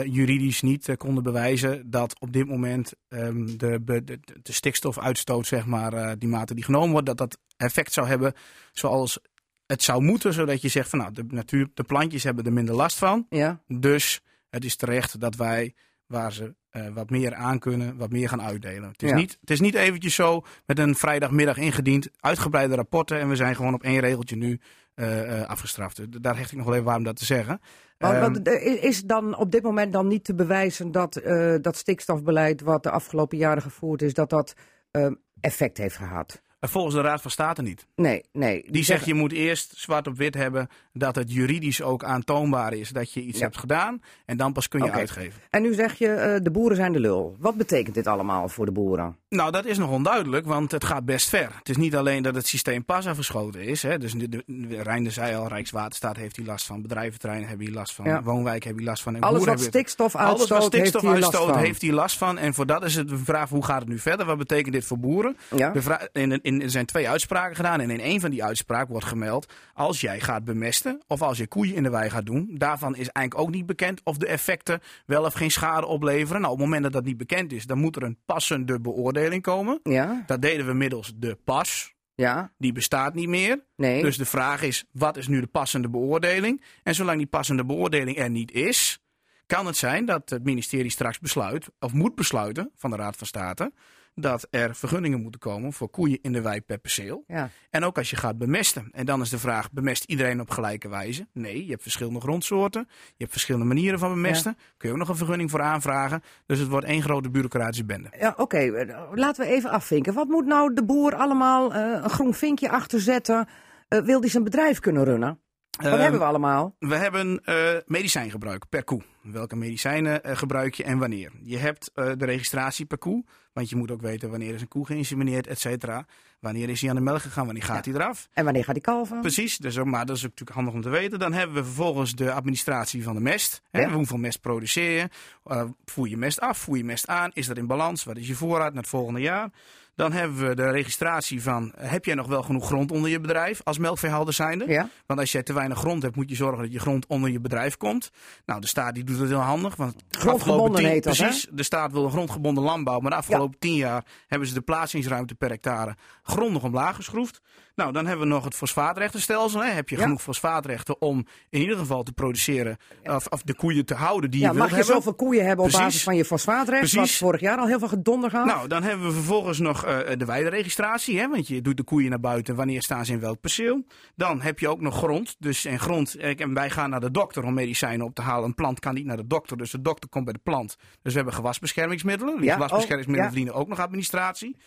juridisch 0.03 0.61
niet 0.61 0.95
konden 0.97 1.23
bewijzen 1.23 1.89
dat 1.89 2.19
op 2.19 2.33
dit 2.33 2.47
moment 2.47 2.93
ehm, 3.07 3.57
de, 3.57 3.81
de, 3.83 4.19
stikstofuitstoot, 4.43 5.47
zeg 5.47 5.65
maar, 5.65 6.17
die 6.17 6.29
mate 6.29 6.53
die 6.55 6.63
genomen 6.63 6.91
wordt, 6.91 7.05
dat 7.05 7.17
dat 7.17 7.37
effect 7.57 7.93
zou 7.93 8.07
hebben 8.07 8.33
zoals 8.71 9.19
het 9.67 9.83
zou 9.83 10.01
moeten, 10.01 10.33
zodat 10.33 10.62
je 10.62 10.67
zegt 10.67 10.89
van 10.89 11.00
nou, 11.00 11.12
de 11.13 11.24
natuur, 11.27 11.67
de 11.74 11.83
plantjes 11.83 12.24
hebben 12.24 12.45
er 12.45 12.53
minder 12.53 12.75
last 12.75 12.97
van. 12.97 13.25
Ja, 13.29 13.62
Dus 13.67 14.21
het 14.50 14.65
is 14.65 14.75
terecht 14.75 15.19
dat 15.19 15.36
wij, 15.36 15.74
waar 16.05 16.33
ze 16.33 16.55
eh, 16.69 16.88
wat 16.93 17.09
meer 17.09 17.36
aan 17.36 17.59
kunnen, 17.59 17.97
wat 17.97 18.12
meer 18.12 18.29
gaan 18.29 18.41
uitdelen. 18.41 18.89
Het 18.89 19.03
is, 19.03 19.09
Ja. 19.09 19.15
niet, 19.15 19.38
het 19.39 19.50
is 19.50 19.59
niet 19.59 19.75
eventjes 19.75 20.15
zo 20.15 20.43
met 20.65 20.79
een 20.79 20.95
vrijdagmiddag 20.95 21.57
ingediend, 21.57 22.09
uitgebreide 22.19 22.75
rapporten 22.75 23.19
en 23.19 23.29
we 23.29 23.36
zijn 23.36 23.55
gewoon 23.55 23.74
op 23.74 23.83
één 23.83 24.00
regeltje 24.00 24.36
nu 24.36 24.59
eh, 24.93 25.41
eh, 25.41 25.47
afgestraft. 25.50 26.21
Daar 26.24 26.38
hecht 26.38 26.51
ik 26.51 26.57
nog 26.57 26.65
wel 26.65 26.74
even 26.74 26.86
waar 26.86 26.97
om 26.97 27.03
dat 27.03 27.15
te 27.15 27.25
zeggen. 27.25 27.62
Want, 27.97 28.13
Ehm, 28.13 28.21
want, 28.21 28.47
eh, 28.47 28.83
is 28.83 29.01
dan 29.03 29.38
op 29.38 29.51
dit 29.51 29.63
moment 29.63 29.93
dan 29.93 30.07
niet 30.07 30.24
te 30.24 30.36
bewijzen 30.36 30.91
dat 30.91 31.21
dat 31.62 31.77
stikstofbeleid 31.77 32.62
wat 32.62 32.83
de 32.83 32.89
afgelopen 32.91 33.38
jaren 33.38 33.62
gevoerd 33.62 34.01
is, 34.01 34.13
dat 34.13 34.29
dat 34.29 34.53
eh, 34.91 35.12
effect 35.39 35.77
heeft 35.77 35.95
gehad? 35.95 36.41
Volgens 36.59 36.95
de 36.95 37.01
Raad 37.01 37.21
van 37.21 37.31
State 37.31 37.61
niet. 37.61 37.85
Nee, 37.95 38.23
nee. 38.31 38.65
Die 38.69 38.83
zegt 38.83 39.05
je 39.05 39.13
moet 39.13 39.31
eerst 39.31 39.73
zwart 39.75 40.07
op 40.07 40.17
wit 40.17 40.33
hebben 40.33 40.69
dat 40.93 41.15
het 41.15 41.33
juridisch 41.33 41.81
ook 41.81 42.03
aantoonbaar 42.03 42.73
is 42.73 42.89
dat 42.89 43.11
je 43.13 43.21
iets 43.21 43.37
Ja. 43.39 43.43
hebt 43.43 43.57
gedaan. 43.57 44.01
En 44.25 44.37
dan 44.37 44.53
pas 44.53 44.67
kun 44.67 44.83
je 44.83 44.91
uitgeven. 44.91 45.41
En 45.49 45.61
nu 45.61 45.73
zeg 45.73 45.97
je, 45.97 46.07
eh, 46.07 46.39
de 46.43 46.51
boeren 46.51 46.77
zijn 46.77 46.91
de 46.93 46.99
lul. 46.99 47.35
Wat 47.39 47.55
betekent 47.57 47.95
dit 47.95 48.07
allemaal 48.07 48.49
voor 48.49 48.65
de 48.65 48.71
boeren? 48.71 49.17
Nou, 49.29 49.51
dat 49.51 49.65
is 49.65 49.77
nog 49.77 49.89
onduidelijk, 49.91 50.45
want 50.45 50.71
het 50.71 50.83
gaat 50.83 51.05
best 51.05 51.29
ver. 51.29 51.49
Het 51.57 51.69
is 51.69 51.77
niet 51.77 51.95
alleen 51.95 52.23
dat 52.23 52.35
het 52.35 52.47
systeem 52.47 52.85
pas 52.85 53.07
afgeschoten 53.07 53.61
is. 53.61 53.83
Hè. 53.83 53.97
Dus 53.97 54.13
de, 54.13 54.29
de, 54.29 54.43
de- 54.45 55.09
zei 55.09 55.35
al, 55.35 55.47
Rijkswaterstaat 55.47 56.15
heeft 56.17 56.35
hier 56.35 56.45
last 56.45 56.65
van. 56.65 56.81
Bedrijventerreinen 56.81 57.47
hebben 57.49 57.65
hier 57.67 57.75
last 57.75 57.93
van. 57.93 58.05
Ja. 58.05 58.23
Woonwijk 58.23 58.63
hebben 58.63 58.81
hier 58.81 58.91
last 58.91 59.03
van. 59.03 59.15
En 59.15 59.21
Alles 59.21 59.37
wat 59.39 59.47
hebben- 59.47 59.65
stikstof 59.65 60.15
Alles 60.15 60.47
wat 60.47 60.49
heeft 60.49 60.63
stikstof 60.65 61.01
last 61.03 61.15
uitstoot 61.15 61.49
van. 61.49 61.57
heeft 61.59 61.81
hier 61.81 61.93
last 61.93 62.17
van. 62.17 62.37
En 62.37 62.53
voor 62.53 62.65
dat 62.65 62.83
is 62.83 62.95
het 62.95 63.07
de 63.09 63.17
vraag, 63.17 63.49
hoe 63.49 63.63
gaat 63.65 63.79
het 63.79 63.89
nu 63.89 63.99
verder? 63.99 64.25
Wat 64.25 64.37
betekent 64.37 64.73
dit 64.73 64.85
voor 64.85 64.99
boeren? 64.99 65.37
Ja? 65.55 65.69
De 65.69 65.81
vra- 65.81 66.07
in, 66.11 66.39
in, 66.47 66.61
er 66.61 66.69
zijn 66.69 66.85
twee 66.85 67.09
uitspraken 67.09 67.55
gedaan. 67.55 67.79
En 67.79 67.89
in 67.89 67.99
een 67.99 68.19
van 68.19 68.29
die 68.29 68.43
uitspraken 68.43 68.91
wordt 68.91 69.05
gemeld. 69.05 69.53
Als 69.73 70.01
jij 70.01 70.19
gaat 70.19 70.43
bemesten. 70.43 71.01
of 71.07 71.21
als 71.21 71.37
je 71.37 71.47
koeien 71.47 71.75
in 71.75 71.83
de 71.83 71.89
wei 71.89 72.09
gaat 72.09 72.25
doen. 72.25 72.49
daarvan 72.57 72.95
is 72.95 73.09
eigenlijk 73.09 73.47
ook 73.47 73.53
niet 73.55 73.65
bekend. 73.65 74.01
of 74.03 74.17
de 74.17 74.27
effecten 74.27 74.79
wel 75.05 75.23
of 75.23 75.33
geen 75.33 75.51
schade 75.51 75.85
opleveren. 75.85 76.41
Nou, 76.41 76.53
op 76.53 76.59
het 76.59 76.67
moment 76.67 76.83
dat 76.83 76.93
dat 76.93 77.05
niet 77.05 77.17
bekend 77.17 77.51
is. 77.51 77.65
dan 77.65 77.77
moet 77.77 77.95
er 77.95 78.03
een 78.03 78.17
passende 78.25 78.79
beoordeling 78.81 79.41
komen. 79.41 79.79
Ja? 79.83 80.23
Dat 80.25 80.41
deden 80.41 80.65
we 80.65 80.73
middels 80.73 81.13
de 81.15 81.37
pas. 81.43 81.95
Ja? 82.15 82.51
Die 82.57 82.71
bestaat 82.71 83.13
niet 83.13 83.27
meer. 83.27 83.63
Nee? 83.75 84.01
Dus 84.01 84.17
de 84.17 84.25
vraag 84.25 84.61
is: 84.61 84.85
wat 84.91 85.17
is 85.17 85.27
nu 85.27 85.39
de 85.39 85.47
passende 85.47 85.89
beoordeling? 85.89 86.63
En 86.83 86.95
zolang 86.95 87.17
die 87.17 87.27
passende 87.27 87.65
beoordeling 87.65 88.17
er 88.17 88.29
niet 88.29 88.51
is. 88.51 88.99
kan 89.45 89.65
het 89.65 89.77
zijn 89.77 90.05
dat 90.05 90.29
het 90.29 90.43
ministerie 90.43 90.91
straks 90.91 91.19
besluit. 91.19 91.67
of 91.79 91.93
moet 91.93 92.15
besluiten 92.15 92.71
van 92.75 92.89
de 92.89 92.95
Raad 92.95 93.15
van 93.15 93.27
State. 93.27 93.71
Dat 94.19 94.47
er 94.50 94.75
vergunningen 94.75 95.21
moeten 95.21 95.39
komen 95.39 95.74
voor 95.74 95.89
koeien 95.89 96.19
in 96.21 96.31
de 96.33 96.41
wei 96.41 96.62
per 96.62 96.77
perceel. 96.77 97.24
ja. 97.27 97.50
En 97.69 97.83
ook 97.83 97.97
als 97.97 98.09
je 98.09 98.15
gaat 98.15 98.38
bemesten. 98.38 98.89
En 98.91 99.05
dan 99.05 99.21
is 99.21 99.29
de 99.29 99.38
vraag: 99.39 99.71
bemest 99.71 100.03
iedereen 100.03 100.41
op 100.41 100.50
gelijke 100.50 100.89
wijze? 100.89 101.27
Nee, 101.33 101.63
je 101.65 101.69
hebt 101.71 101.81
verschillende 101.81 102.19
grondsoorten. 102.19 102.86
Je 102.89 103.13
hebt 103.17 103.31
verschillende 103.31 103.65
manieren 103.67 104.00
van 104.00 104.13
bemesten. 104.13 104.57
Kun 104.77 104.88
je 104.89 104.93
ook 104.93 105.00
nog 105.00 105.09
een 105.09 105.15
vergunning 105.15 105.50
voor 105.51 105.62
aanvragen. 105.62 106.21
Dus 106.45 106.59
het 106.59 106.67
wordt 106.67 106.86
één 106.88 107.01
grote 107.01 107.29
bureaucratische 107.29 107.86
bende. 107.86 108.09
Ja, 108.19 108.33
oké. 108.38 108.86
Laten 109.13 109.45
we 109.45 109.51
even 109.51 109.69
afvinken. 109.69 110.13
Wat 110.13 110.27
moet 110.27 110.45
nou 110.45 110.74
de 110.74 110.83
boer 110.86 111.15
allemaal 111.15 111.74
eh, 111.74 112.03
een 112.03 112.09
groen 112.09 112.33
vinkje 112.33 112.69
achterzetten? 112.69 113.47
Eh, 113.88 114.00
wil 114.00 114.21
die 114.21 114.29
zijn 114.29 114.43
bedrijf 114.43 114.79
kunnen 114.79 115.03
runnen? 115.03 115.39
Wat 115.77 115.86
Ehm, 115.86 116.00
hebben 116.01 116.19
we 116.19 116.25
allemaal? 116.25 116.75
We 116.79 116.95
hebben 116.95 117.41
eh 117.43 117.75
medicijngebruik 117.86 118.69
per 118.69 118.83
koe. 118.83 119.01
Welke 119.21 119.55
medicijnen 119.55 120.19
gebruik 120.24 120.74
je 120.74 120.83
en 120.83 120.97
wanneer? 120.97 121.31
Je 121.43 121.57
hebt 121.57 121.91
de 121.93 122.15
registratie 122.25 122.86
per 122.86 122.97
koe. 122.97 123.25
Want 123.57 123.69
je 123.69 123.75
moet 123.75 123.91
ook 123.91 124.01
weten 124.01 124.29
wanneer 124.29 124.53
is 124.53 124.61
een 124.61 124.67
koe 124.67 124.85
geïnsemineerd, 124.85 125.47
et 125.47 125.59
cetera. 125.59 126.05
Wanneer 126.39 126.69
is 126.69 126.81
hij 126.81 126.89
aan 126.89 126.95
de 126.95 127.01
melk 127.01 127.21
gegaan, 127.21 127.45
wanneer 127.45 127.63
gaat 127.63 127.85
hij 127.85 127.93
eraf? 127.93 128.27
En 128.33 128.43
wanneer 128.43 128.63
gaat 128.63 128.73
die 128.73 128.83
kalven? 128.83 129.21
Precies, 129.21 129.57
dus, 129.57 129.77
ook- 129.77 129.85
maar 129.85 130.05
dat 130.05 130.15
is 130.15 130.21
ook 130.25 130.29
natuurlijk 130.29 130.57
handig 130.57 130.73
om 130.73 130.81
te 130.81 130.89
weten. 130.89 131.19
Dan 131.19 131.33
hebben 131.33 131.55
we 131.55 131.63
vervolgens 131.63 132.15
de 132.15 132.31
administratie 132.31 133.03
van 133.03 133.15
de 133.15 133.21
mest. 133.21 133.61
Hè, 133.71 133.81
Ja. 133.81 133.89
Hoeveel 133.91 134.17
mest 134.17 134.41
produceer 134.41 134.91
je? 134.91 135.09
Eh, 135.43 135.63
voer 135.85 136.07
je 136.09 136.17
mest 136.17 136.39
af? 136.39 136.57
Voer 136.57 136.77
je 136.77 136.83
mest 136.83 137.07
aan? 137.07 137.31
Is 137.33 137.47
dat 137.47 137.57
in 137.57 137.67
balans? 137.67 138.03
Wat 138.03 138.17
is 138.17 138.27
je 138.27 138.35
voorraad 138.35 138.73
naar 138.73 138.81
het 138.81 138.91
volgende 138.91 139.19
jaar? 139.21 139.49
Dan 139.95 140.11
hebben 140.11 140.47
we 140.47 140.55
de 140.55 140.69
registratie 140.71 141.41
van... 141.41 141.71
eh, 141.73 141.91
heb 141.91 142.05
jij 142.05 142.15
nog 142.15 142.27
wel 142.27 142.43
genoeg 142.43 142.65
grond 142.65 142.91
onder 142.91 143.09
je 143.09 143.19
bedrijf 143.19 143.61
als 143.63 143.77
melkveehouder 143.77 144.33
zijnde? 144.33 144.65
Ja? 144.67 144.89
Want 145.05 145.19
als 145.19 145.31
jij 145.31 145.43
te 145.43 145.53
weinig 145.53 145.77
grond 145.77 146.01
hebt, 146.03 146.15
moet 146.15 146.29
je 146.29 146.35
zorgen 146.35 146.63
dat 146.63 146.71
je 146.71 146.79
grond 146.79 147.05
onder 147.07 147.29
je 147.31 147.39
bedrijf 147.39 147.77
komt. 147.77 148.11
Nou, 148.45 148.61
de 148.61 148.67
staat 148.67 148.93
die 148.93 149.03
doet 149.03 149.19
het 149.19 149.27
heel 149.29 149.37
handig. 149.39 149.75
Want 149.75 149.93
de 150.09 150.19
Grondgebonden 150.19 150.81
tien- 150.81 150.89
heet 150.89 151.03
dat, 151.03 151.17
hè? 151.17 151.23
Precies, 151.25 151.47
de 151.51 151.63
staat 151.63 151.91
wil 151.91 152.03
een 152.03 152.11
grondgebonden 152.11 152.63
landbouw. 152.63 152.99
Maar 152.99 153.11
de 153.11 153.17
afgelopen 153.17 153.46
tien 153.59 153.75
jaar 153.75 154.05
hebben 154.27 154.47
ze 154.47 154.53
de 154.53 154.61
plaatsingsruimte 154.61 155.35
per 155.35 155.49
hectare 155.49 155.95
grondig 156.23 156.63
omlaag 156.63 156.95
geschroefd. 156.95 157.41
Nou, 157.77 157.91
dan 157.91 158.05
hebben 158.05 158.27
we 158.27 158.34
nog 158.34 158.43
het 158.43 158.55
fosfaatrechtenstelsel. 158.55 159.63
Hè. 159.63 159.71
Heb 159.71 159.89
je 159.89 159.95
Ja. 159.97 160.01
genoeg 160.01 160.21
fosfaatrechten 160.21 161.01
om 161.01 161.25
in 161.49 161.62
ieder 161.62 161.78
geval 161.78 162.04
te 162.04 162.12
produceren... 162.12 162.78
of, 163.04 163.28
of 163.28 163.41
de 163.41 163.56
koeien 163.56 163.86
te 163.86 163.93
houden 163.93 164.32
die 164.32 164.39
Ja, 164.39 164.45
je 164.47 164.54
wilt 164.54 164.63
mag 164.63 164.69
je 164.71 164.75
hebben. 164.84 164.95
zoveel 164.95 165.15
koeien 165.15 165.45
hebben 165.45 165.65
op 165.65 165.71
basis 165.71 166.04
van 166.04 166.15
je 166.15 166.25
fosfaatrecht? 166.25 166.82
Wat 166.82 166.91
Precies. 167.01 167.17
vorig 167.17 167.41
jaar 167.41 167.58
al 167.58 167.67
heel 167.67 167.80
veel 167.80 167.88
gedonder 167.88 168.30
gehad? 168.30 168.45
Nou, 168.45 168.67
dan 168.67 168.84
hebben 168.84 169.08
we 169.08 169.13
vervolgens 169.13 169.60
nog 169.60 169.84
eh, 169.86 170.17
de 170.17 170.25
weideregistratie. 170.25 171.19
Hè, 171.19 171.30
want 171.30 171.47
je 171.47 171.62
doet 171.62 171.78
de 171.78 171.84
koeien 171.84 172.10
naar 172.10 172.19
buiten. 172.19 172.56
Wanneer 172.56 172.82
staan 172.82 173.06
ze 173.06 173.12
in 173.13 173.19
welk 173.19 173.39
perceel? 173.39 173.86
Dan 174.15 174.41
heb 174.41 174.60
je 174.60 174.67
ook 174.67 174.82
nog 174.82 174.95
grond. 174.97 175.36
Dus 175.39 175.65
en 175.65 175.80
grond. 175.80 176.15
eh, 176.15 176.39
En 176.39 176.54
wij 176.54 176.69
gaan 176.69 176.89
naar 176.89 176.99
de 176.99 177.12
dokter 177.12 177.43
om 177.43 177.54
medicijnen 177.54 178.06
op 178.06 178.15
te 178.15 178.21
halen. 178.21 178.45
Een 178.45 178.56
plant 178.56 178.80
kan 178.80 178.93
niet 178.93 179.06
naar 179.06 179.17
de 179.17 179.28
dokter. 179.28 179.58
Dus 179.58 179.71
de 179.71 179.82
dokter 179.82 180.10
komt 180.10 180.23
bij 180.25 180.34
de 180.34 180.39
plant. 180.43 180.75
Dus 181.01 181.12
we 181.12 181.17
hebben 181.17 181.34
gewasbeschermingsmiddelen. 181.34 182.36
Die 182.36 182.45
Ja, 182.45 182.54
gewasbeschermingsmiddelen 182.54 183.19
oh, 183.19 183.34
ja. 183.34 183.41
verdienen 183.43 183.54
ook 183.62 183.67
nog 183.67 183.80
administratie. 183.80 184.58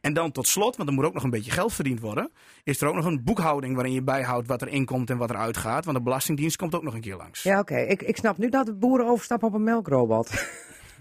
En 0.00 0.12
dan 0.14 0.32
tot 0.32 0.46
slot, 0.48 0.76
want 0.76 0.88
er 0.88 0.94
moet 0.94 1.04
ook 1.04 1.14
nog 1.14 1.22
een 1.22 1.30
beetje 1.30 1.50
geld 1.50 1.72
verdiend 1.72 2.00
worden. 2.00 2.30
Is 2.64 2.80
er 2.80 2.88
ook 2.88 2.94
nog 2.94 3.04
een 3.04 3.24
boekhouding 3.24 3.74
waarin 3.74 3.92
je 3.92 4.02
bijhoudt 4.02 4.46
wat 4.46 4.62
er 4.62 4.68
inkomt 4.68 5.10
en 5.10 5.16
wat 5.16 5.30
er 5.30 5.36
uitgaat. 5.36 5.84
Want 5.84 5.96
de 5.96 6.02
Belastingdienst 6.02 6.56
komt 6.56 6.74
ook 6.74 6.82
nog 6.82 6.94
een 6.94 7.00
keer 7.00 7.16
langs. 7.16 7.42
Ja, 7.42 7.58
oké. 7.58 7.76
Ik, 7.76 8.02
ik 8.02 8.16
snap 8.16 8.38
nu 8.38 8.48
dat 8.48 8.66
de 8.66 8.74
boeren 8.74 9.06
overstappen 9.06 9.48
op 9.48 9.54
een 9.54 9.62
melkrobot. 9.64 10.30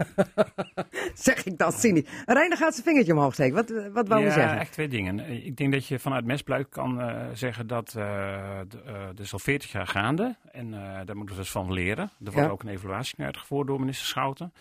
zeg 1.13 1.45
ik 1.45 1.57
dan 1.57 1.71
cynisch. 1.71 2.03
Reiner 2.25 2.57
gaat 2.57 2.73
zijn 2.73 2.85
vingertje 2.85 3.13
omhoog 3.13 3.33
steken. 3.33 3.55
Wat, 3.55 3.69
wat 3.93 4.07
wou 4.07 4.19
ja, 4.19 4.25
je 4.27 4.31
zeggen? 4.33 4.59
echt 4.59 4.71
twee 4.71 4.87
dingen. 4.87 5.45
Ik 5.45 5.57
denk 5.57 5.71
dat 5.73 5.87
je 5.87 5.99
vanuit 5.99 6.25
Mestbluik 6.25 6.69
kan 6.69 7.01
eh, 7.01 7.15
zeggen 7.33 7.67
dat 7.67 7.87
eh 7.87 8.03
de, 8.67 8.81
eh, 8.85 9.23
is 9.23 9.33
al 9.33 9.39
40 9.39 9.71
jaar 9.71 9.87
gaande. 9.87 10.35
En 10.51 10.73
eh, 10.73 10.79
daar 11.05 11.15
moeten 11.15 11.35
we 11.35 11.41
dus 11.41 11.51
van 11.51 11.73
leren. 11.73 12.03
Er 12.03 12.31
wordt 12.31 12.35
Ja. 12.47 12.47
ook 12.47 12.63
een 12.63 12.69
evaluatie 12.69 13.13
naar 13.17 13.25
uitgevoerd 13.27 13.67
door 13.67 13.79
minister 13.79 14.07
Schouten. 14.07 14.53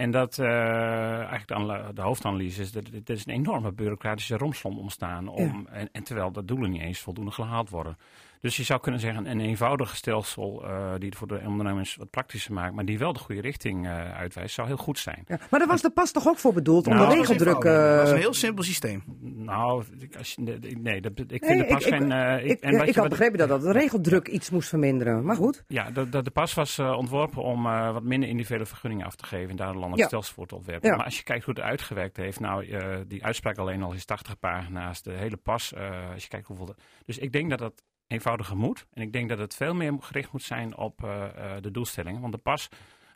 En 0.00 0.10
dat 0.10 0.38
eh, 0.38 1.18
eigenlijk 1.18 1.48
de, 1.48 1.92
de 1.94 2.00
hoofdanalyse 2.00 2.62
is 2.62 2.72
dat 2.72 2.84
er 2.86 3.14
is 3.14 3.26
een 3.26 3.32
enorme 3.32 3.72
bureaucratische 3.72 4.36
romslomp 4.36 4.78
ontstaan. 4.78 5.28
Om, 5.28 5.66
en, 5.70 5.88
en 5.92 6.02
terwijl 6.02 6.32
de 6.32 6.44
doelen 6.44 6.70
niet 6.70 6.82
eens 6.82 6.98
voldoende 6.98 7.30
gehaald 7.30 7.70
worden. 7.70 7.96
Dus 8.40 8.56
je 8.56 8.62
zou 8.62 8.80
kunnen 8.80 9.00
zeggen 9.00 9.26
een 9.26 9.40
eenvoudig 9.40 9.96
stelsel 9.96 10.64
eh, 10.64 10.94
die 10.98 11.08
het 11.08 11.18
voor 11.18 11.26
de 11.28 11.40
ondernemers 11.46 11.96
wat 11.96 12.10
praktischer 12.10 12.52
maakt. 12.52 12.74
Maar 12.74 12.84
die 12.84 12.98
wel 12.98 13.12
de 13.12 13.18
goede 13.18 13.40
richting 13.40 13.86
eh, 13.86 14.12
uitwijst, 14.16 14.54
zou 14.54 14.66
heel 14.68 14.76
goed 14.76 14.98
zijn. 14.98 15.24
Ja, 15.26 15.38
maar 15.50 15.60
daar 15.60 15.68
was 15.68 15.82
de 15.82 15.90
pas 15.90 16.12
toch 16.12 16.26
ook 16.28 16.38
voor 16.38 16.52
bedoeld? 16.52 16.86
om 16.86 16.92
Nou, 16.92 17.04
de 17.08 17.10
dat 17.14 17.22
is 17.22 17.28
regeldruk... 17.28 17.54
eenvoudig. 17.64 17.96
dat 17.96 18.06
is 18.06 18.12
een 18.12 18.18
heel 18.18 18.34
simpel 18.34 18.64
systeem. 18.64 19.02
Nou, 19.20 19.84
ik- 19.98 20.16
als 20.16 20.32
je, 20.34 20.58
nee, 20.80 21.00
dat, 21.00 21.12
ik 21.18 21.26
vind 21.28 21.40
Nee, 21.46 21.58
de 21.58 21.64
pas 21.66 21.84
ik- 21.84 21.94
geen... 21.94 22.12
eh, 22.12 22.44
ik, 22.50 22.60
en 22.60 22.76
wat 22.78 22.80
ik 22.88 22.94
had 22.94 22.94
wat- 22.94 23.08
begrepen 23.08 23.38
dat, 23.38 23.48
dat 23.48 23.60
de 23.62 23.72
regeldruk 23.72 24.28
iets 24.28 24.50
moest 24.50 24.68
verminderen. 24.68 25.24
Maar 25.24 25.36
goed. 25.36 25.64
Ja, 25.66 25.90
de, 25.90 26.08
de, 26.08 26.22
de 26.22 26.30
pas 26.30 26.54
was 26.54 26.78
ontworpen 26.78 27.42
om 27.42 27.66
eh, 27.66 27.92
wat 27.92 28.02
minder 28.02 28.28
individuele 28.28 28.66
vergunningen 28.66 29.06
af 29.06 29.14
te 29.16 29.24
geven 29.26 29.50
en 29.50 29.56
daar 29.56 29.68
een 29.68 29.72
landelijk 29.78 30.00
Ja. 30.00 30.06
stelsel 30.06 30.34
voor 30.34 30.46
te 30.46 30.54
ontwerpen. 30.54 30.88
Ja. 30.90 30.96
Maar 30.96 31.04
als 31.04 31.16
je 31.16 31.22
kijkt 31.22 31.44
hoe 31.44 31.54
het 31.54 31.62
uitgewerkt 31.62 32.16
heeft, 32.16 32.40
nou, 32.40 32.66
eh, 32.66 32.96
die 33.06 33.24
uitspraak 33.24 33.58
alleen 33.58 33.82
al 33.82 33.92
is 33.92 34.04
80 34.04 34.38
pagina's, 34.38 35.02
de 35.02 35.12
hele 35.12 35.36
pas, 35.36 35.72
eh, 35.72 36.10
als 36.12 36.22
je 36.22 36.28
kijkt 36.28 36.46
hoeveel. 36.46 36.66
de- 36.66 36.74
dus 37.04 37.18
ik 37.18 37.32
denk 37.32 37.50
dat 37.50 37.58
dat 37.58 37.82
eenvoudiger 38.10 38.56
moet 38.56 38.86
en 38.92 39.02
ik 39.02 39.12
denk 39.12 39.28
dat 39.28 39.38
het 39.38 39.54
veel 39.54 39.74
meer 39.74 39.94
gericht 40.00 40.32
moet 40.32 40.42
zijn 40.42 40.76
op 40.76 41.04
eh, 41.04 41.24
eh, 41.24 41.62
de 41.62 41.70
doelstellingen. 41.70 42.20
Want 42.20 42.32
de 42.32 42.38
pas 42.38 42.68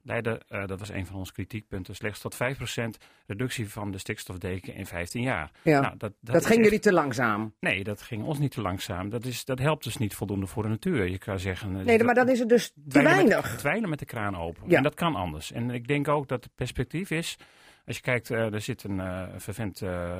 leidde, 0.02 0.40
eh, 0.48 0.66
dat 0.66 0.78
was 0.78 0.88
een 0.88 1.06
van 1.06 1.16
onze 1.16 1.32
kritiekpunten, 1.32 1.94
slechts 1.94 2.20
tot 2.20 2.34
5% 2.34 2.98
reductie 3.26 3.68
van 3.70 3.90
de 3.90 3.98
stikstofdeken 3.98 4.74
in 4.74 4.86
15 4.86 5.22
jaar. 5.22 5.50
Ja. 5.62 5.80
Nou, 5.80 5.96
dat, 5.96 6.12
Dat, 6.20 6.46
ging 6.46 6.54
echt- 6.58 6.64
jullie 6.64 6.78
te 6.78 6.92
langzaam. 6.92 7.54
Nee, 7.60 7.84
dat 7.84 8.02
ging 8.02 8.22
ons 8.24 8.38
niet 8.38 8.50
te 8.50 8.60
langzaam. 8.60 9.08
Dat, 9.08 9.24
is, 9.24 9.44
dat 9.44 9.58
helpt 9.58 9.84
dus 9.84 9.96
niet 9.96 10.14
voldoende 10.14 10.46
voor 10.46 10.62
de 10.62 10.68
natuur. 10.68 11.08
Je 11.08 11.18
kan 11.18 11.38
zeggen... 11.38 11.84
Nee, 11.84 12.04
maar 12.04 12.14
dan 12.14 12.28
is 12.28 12.38
het 12.38 12.48
dus 12.48 12.68
te 12.68 12.80
dweilen 12.88 13.16
met- 13.16 13.28
weinig. 13.28 13.56
dweilen 13.56 13.88
met 13.88 13.98
de 13.98 14.04
kraan 14.04 14.36
open. 14.36 14.62
Ja. 14.68 14.76
En 14.76 14.82
dat 14.82 14.94
kan 14.94 15.14
anders. 15.14 15.52
En 15.52 15.70
ik 15.70 15.86
denk 15.88 16.08
ook 16.08 16.28
dat 16.28 16.44
het 16.44 16.54
perspectief 16.54 17.10
is. 17.10 17.36
Als 17.86 17.96
je 17.96 18.02
kijkt, 18.02 18.30
eh, 18.30 18.52
er 18.52 18.60
zit 18.60 18.84
een 18.84 19.00
eh 19.00 19.22
vervent 19.36 19.82
eh, 19.82 20.10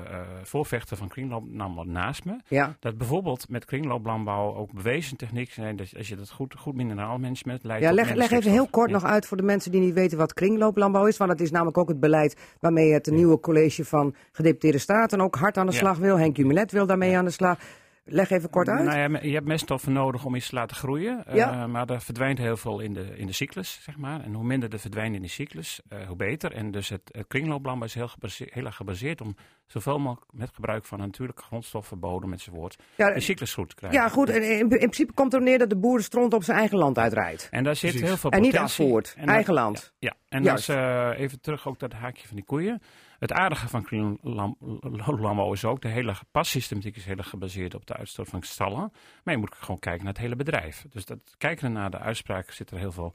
voorvechter 0.42 0.96
van 0.96 1.08
kringlooplandbouw 1.08 1.84
naast 1.84 2.24
me. 2.24 2.36
Ja. 2.48 2.76
Dat 2.80 2.98
bijvoorbeeld 2.98 3.48
met 3.48 3.64
kringlooplandbouw 3.64 4.54
ook 4.54 4.72
bewezen 4.72 5.16
techniek 5.16 5.50
zijn. 5.50 5.76
Dus 5.76 5.96
als 5.96 6.08
je 6.08 6.16
dat 6.16 6.30
goed, 6.30 6.54
goed 6.58 6.74
mineraalmanagement 6.74 7.64
leidt. 7.64 7.84
Ja, 7.84 7.92
leg, 7.92 8.14
leg 8.14 8.30
even 8.30 8.50
heel 8.50 8.66
kort 8.66 8.90
nog 8.90 9.04
uit 9.04 9.26
voor 9.26 9.36
de 9.36 9.42
mensen 9.42 9.70
die 9.70 9.80
niet 9.80 9.94
weten 9.94 10.18
wat 10.18 10.34
kringlooplandbouw 10.34 11.06
is. 11.06 11.16
Want 11.16 11.30
dat 11.30 11.40
is 11.40 11.50
namelijk 11.50 11.78
ook 11.78 11.88
het 11.88 12.00
beleid 12.00 12.36
waarmee 12.60 12.92
het 12.92 13.06
nieuwe 13.06 13.40
college 13.40 13.84
van 13.84 14.14
gedeputeerde 14.32 14.78
staten 14.78 15.20
ook 15.20 15.34
hard 15.34 15.56
aan 15.56 15.66
de 15.66 15.72
slag 15.72 15.98
wil. 15.98 16.18
Henk 16.18 16.36
Jumelet 16.36 16.72
wil 16.72 16.86
daarmee 16.86 17.16
aan 17.16 17.24
de 17.24 17.30
slag. 17.30 17.58
Leg 18.06 18.30
even 18.30 18.50
kort 18.50 18.68
uit. 18.68 18.84
Nou 18.84 18.98
ja, 19.12 19.18
je 19.22 19.34
hebt 19.34 19.46
meststoffen 19.46 19.92
nodig 19.92 20.24
om 20.24 20.34
iets 20.34 20.48
te 20.48 20.54
laten 20.54 20.76
groeien. 20.76 21.26
eh, 21.26 21.64
maar 21.66 21.88
er 21.90 22.00
verdwijnt 22.00 22.38
heel 22.38 22.56
veel 22.56 22.80
in 22.80 22.92
de, 22.94 23.16
in 23.16 23.26
de 23.26 23.32
cyclus, 23.32 23.78
zeg 23.82 23.96
maar. 23.96 24.20
En 24.20 24.34
hoe 24.34 24.44
minder 24.44 24.72
er 24.72 24.78
verdwijnt 24.78 25.14
in 25.14 25.22
de 25.22 25.28
cyclus, 25.28 25.80
eh, 25.88 26.06
hoe 26.06 26.16
beter. 26.16 26.52
En 26.52 26.70
dus 26.70 26.88
het, 26.88 27.00
het 27.12 27.26
kringlooplandbouw 27.26 27.86
is 27.88 27.94
heel, 27.94 28.10
heel 28.36 28.64
erg 28.64 28.76
gebaseerd 28.76 29.20
om 29.20 29.36
zoveel 29.66 29.98
mogelijk 29.98 30.32
met 30.32 30.50
gebruik 30.54 30.84
van 30.84 30.98
natuurlijke 30.98 31.42
grondstoffen, 31.42 31.98
bodem 31.98 32.32
enzovoort, 32.32 32.76
Ja, 32.96 33.14
een 33.14 33.22
cyclus 33.22 33.54
goed 33.54 33.68
te 33.68 33.74
krijgen. 33.74 34.00
ja, 34.00 34.08
goed. 34.08 34.28
En 34.30 34.42
in, 34.42 34.58
in 34.58 34.68
principe 34.68 35.12
komt 35.12 35.34
er 35.34 35.42
neer 35.42 35.58
dat 35.58 35.70
de 35.70 35.76
boer 35.76 36.02
stront 36.02 36.34
op 36.34 36.42
zijn 36.44 36.58
eigen 36.58 36.78
land 36.78 36.98
uitrijdt. 36.98 37.48
En 37.50 37.64
daar 37.64 37.76
zit 37.76 37.90
Precies. 37.90 38.08
heel 38.08 38.16
veel 38.18 38.30
En 38.30 38.40
niet 38.40 38.50
potentie. 38.50 38.84
afvoert. 38.84 39.14
En 39.16 39.26
dat- 39.26 39.34
Eigen 39.34 39.54
land. 39.54 39.92
Ja, 39.98 40.12
ja. 40.28 40.36
en 40.36 40.42
Juist. 40.42 40.66
dus, 40.66 40.76
eh, 40.76 41.10
even 41.16 41.40
terug 41.40 41.68
ook 41.68 41.80
het 41.80 41.92
haakje 41.92 42.26
van 42.26 42.36
die 42.36 42.44
koeien. 42.44 42.82
Het 43.18 43.32
aardige 43.32 43.68
van 43.68 43.84
Green 43.86 44.18
Lam- 44.22 44.56
Landbouw 45.04 45.52
is 45.52 45.64
ook, 45.64 45.80
de 45.82 45.88
hele 45.88 46.14
passystematiek 46.30 46.96
is 46.96 47.04
heel 47.04 47.16
gebaseerd 47.18 47.74
op 47.74 47.86
de 47.86 47.96
uitstoot 47.96 48.28
van 48.28 48.42
stallen. 48.42 48.92
Maar 49.24 49.34
je 49.34 49.40
moet 49.40 49.54
gewoon 49.54 49.78
kijken 49.78 50.04
naar 50.04 50.12
het 50.12 50.22
hele 50.22 50.36
bedrijf. 50.36 50.84
Dus 50.90 51.04
dat, 51.04 51.18
kijken 51.38 51.72
naar 51.72 51.90
de 51.90 51.98
uitspraak 51.98 52.50
zit 52.50 52.70
er 52.70 52.78
heel 52.78 52.92
veel, 52.92 53.12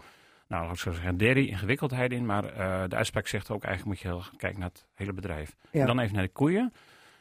nou 0.47 0.63
laat 0.63 0.73
ik 0.73 0.79
zo 0.79 0.91
zeggen, 0.91 1.17
derry, 1.17 1.47
ingewikkeldheid 1.47 2.11
in. 2.11 2.25
Maar 2.25 2.45
eh, 2.45 2.83
de 2.87 2.95
uitspraak 2.95 3.27
zegt 3.27 3.51
ook 3.51 3.63
eigenlijk 3.63 3.85
moet 3.95 4.11
je 4.11 4.17
heel 4.17 4.37
kijken 4.37 4.59
naar 4.59 4.69
het 4.69 4.85
hele 4.93 5.13
bedrijf. 5.13 5.55
Ja. 5.71 5.79
En 5.81 5.87
dan 5.87 5.99
even 5.99 6.13
naar 6.15 6.23
de 6.23 6.29
koeien. 6.31 6.73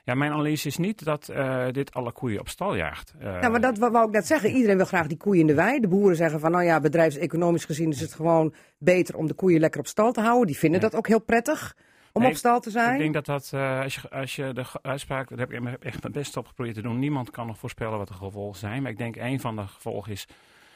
Ja, 0.04 0.14
mijn 0.14 0.32
analyse 0.32 0.68
is 0.68 0.76
niet 0.76 1.04
dat 1.04 1.28
eh, 1.28 1.66
dit 1.70 1.92
alle 1.94 2.12
koeien 2.12 2.40
op 2.40 2.48
stal 2.48 2.74
jaagt. 2.76 3.14
Eh, 3.18 3.40
Ja, 3.40 3.48
maar 3.48 3.60
dat 3.60 3.78
wou 3.78 4.06
ik 4.06 4.12
net 4.12 4.26
zeggen. 4.26 4.50
Iedereen 4.50 4.76
wil 4.76 4.86
graag 4.86 5.06
die 5.06 5.16
koeien 5.16 5.40
in 5.40 5.46
de 5.46 5.54
wei. 5.54 5.80
De 5.80 5.88
boeren 5.88 6.16
zeggen 6.16 6.40
van, 6.40 6.50
nou 6.50 6.64
ja, 6.64 6.80
bedrijfseconomisch 6.80 7.64
gezien 7.64 7.90
is 7.90 8.00
het 8.00 8.14
gewoon 8.14 8.54
beter 8.78 9.16
om 9.16 9.26
de 9.26 9.34
koeien 9.34 9.60
lekker 9.60 9.80
op 9.80 9.86
stal 9.86 10.12
te 10.12 10.20
houden. 10.20 10.46
Die 10.46 10.58
vinden 10.58 10.80
dat 10.80 10.94
ook 10.94 11.06
heel 11.06 11.20
prettig 11.20 11.76
om 12.18 12.24
Nee, 12.24 12.32
op 12.32 12.38
stal 12.38 12.60
te 12.60 12.70
zijn. 12.70 12.92
Ik 12.92 12.98
denk 13.00 13.14
dat 13.14 13.26
dat, 13.26 13.50
eh, 13.54 13.80
als, 13.82 13.94
je, 13.94 14.10
als 14.10 14.36
je 14.36 14.52
de 14.52 14.64
uitspraak, 14.82 15.28
daar 15.28 15.38
heb 15.38 15.52
ik 15.52 15.82
echt 15.84 16.02
mijn 16.02 16.12
best 16.12 16.36
op 16.36 16.46
geprobeerd 16.46 16.74
te 16.76 16.82
doen. 16.82 16.98
Niemand 16.98 17.30
kan 17.30 17.46
nog 17.46 17.58
voorspellen 17.58 17.98
wat 17.98 18.08
de 18.08 18.14
gevolgen 18.14 18.58
zijn. 18.58 18.82
Maar 18.82 18.90
ik 18.90 18.98
denk 18.98 19.16
een 19.16 19.40
van 19.40 19.56
de 19.56 19.66
gevolgen 19.66 20.12
is 20.12 20.26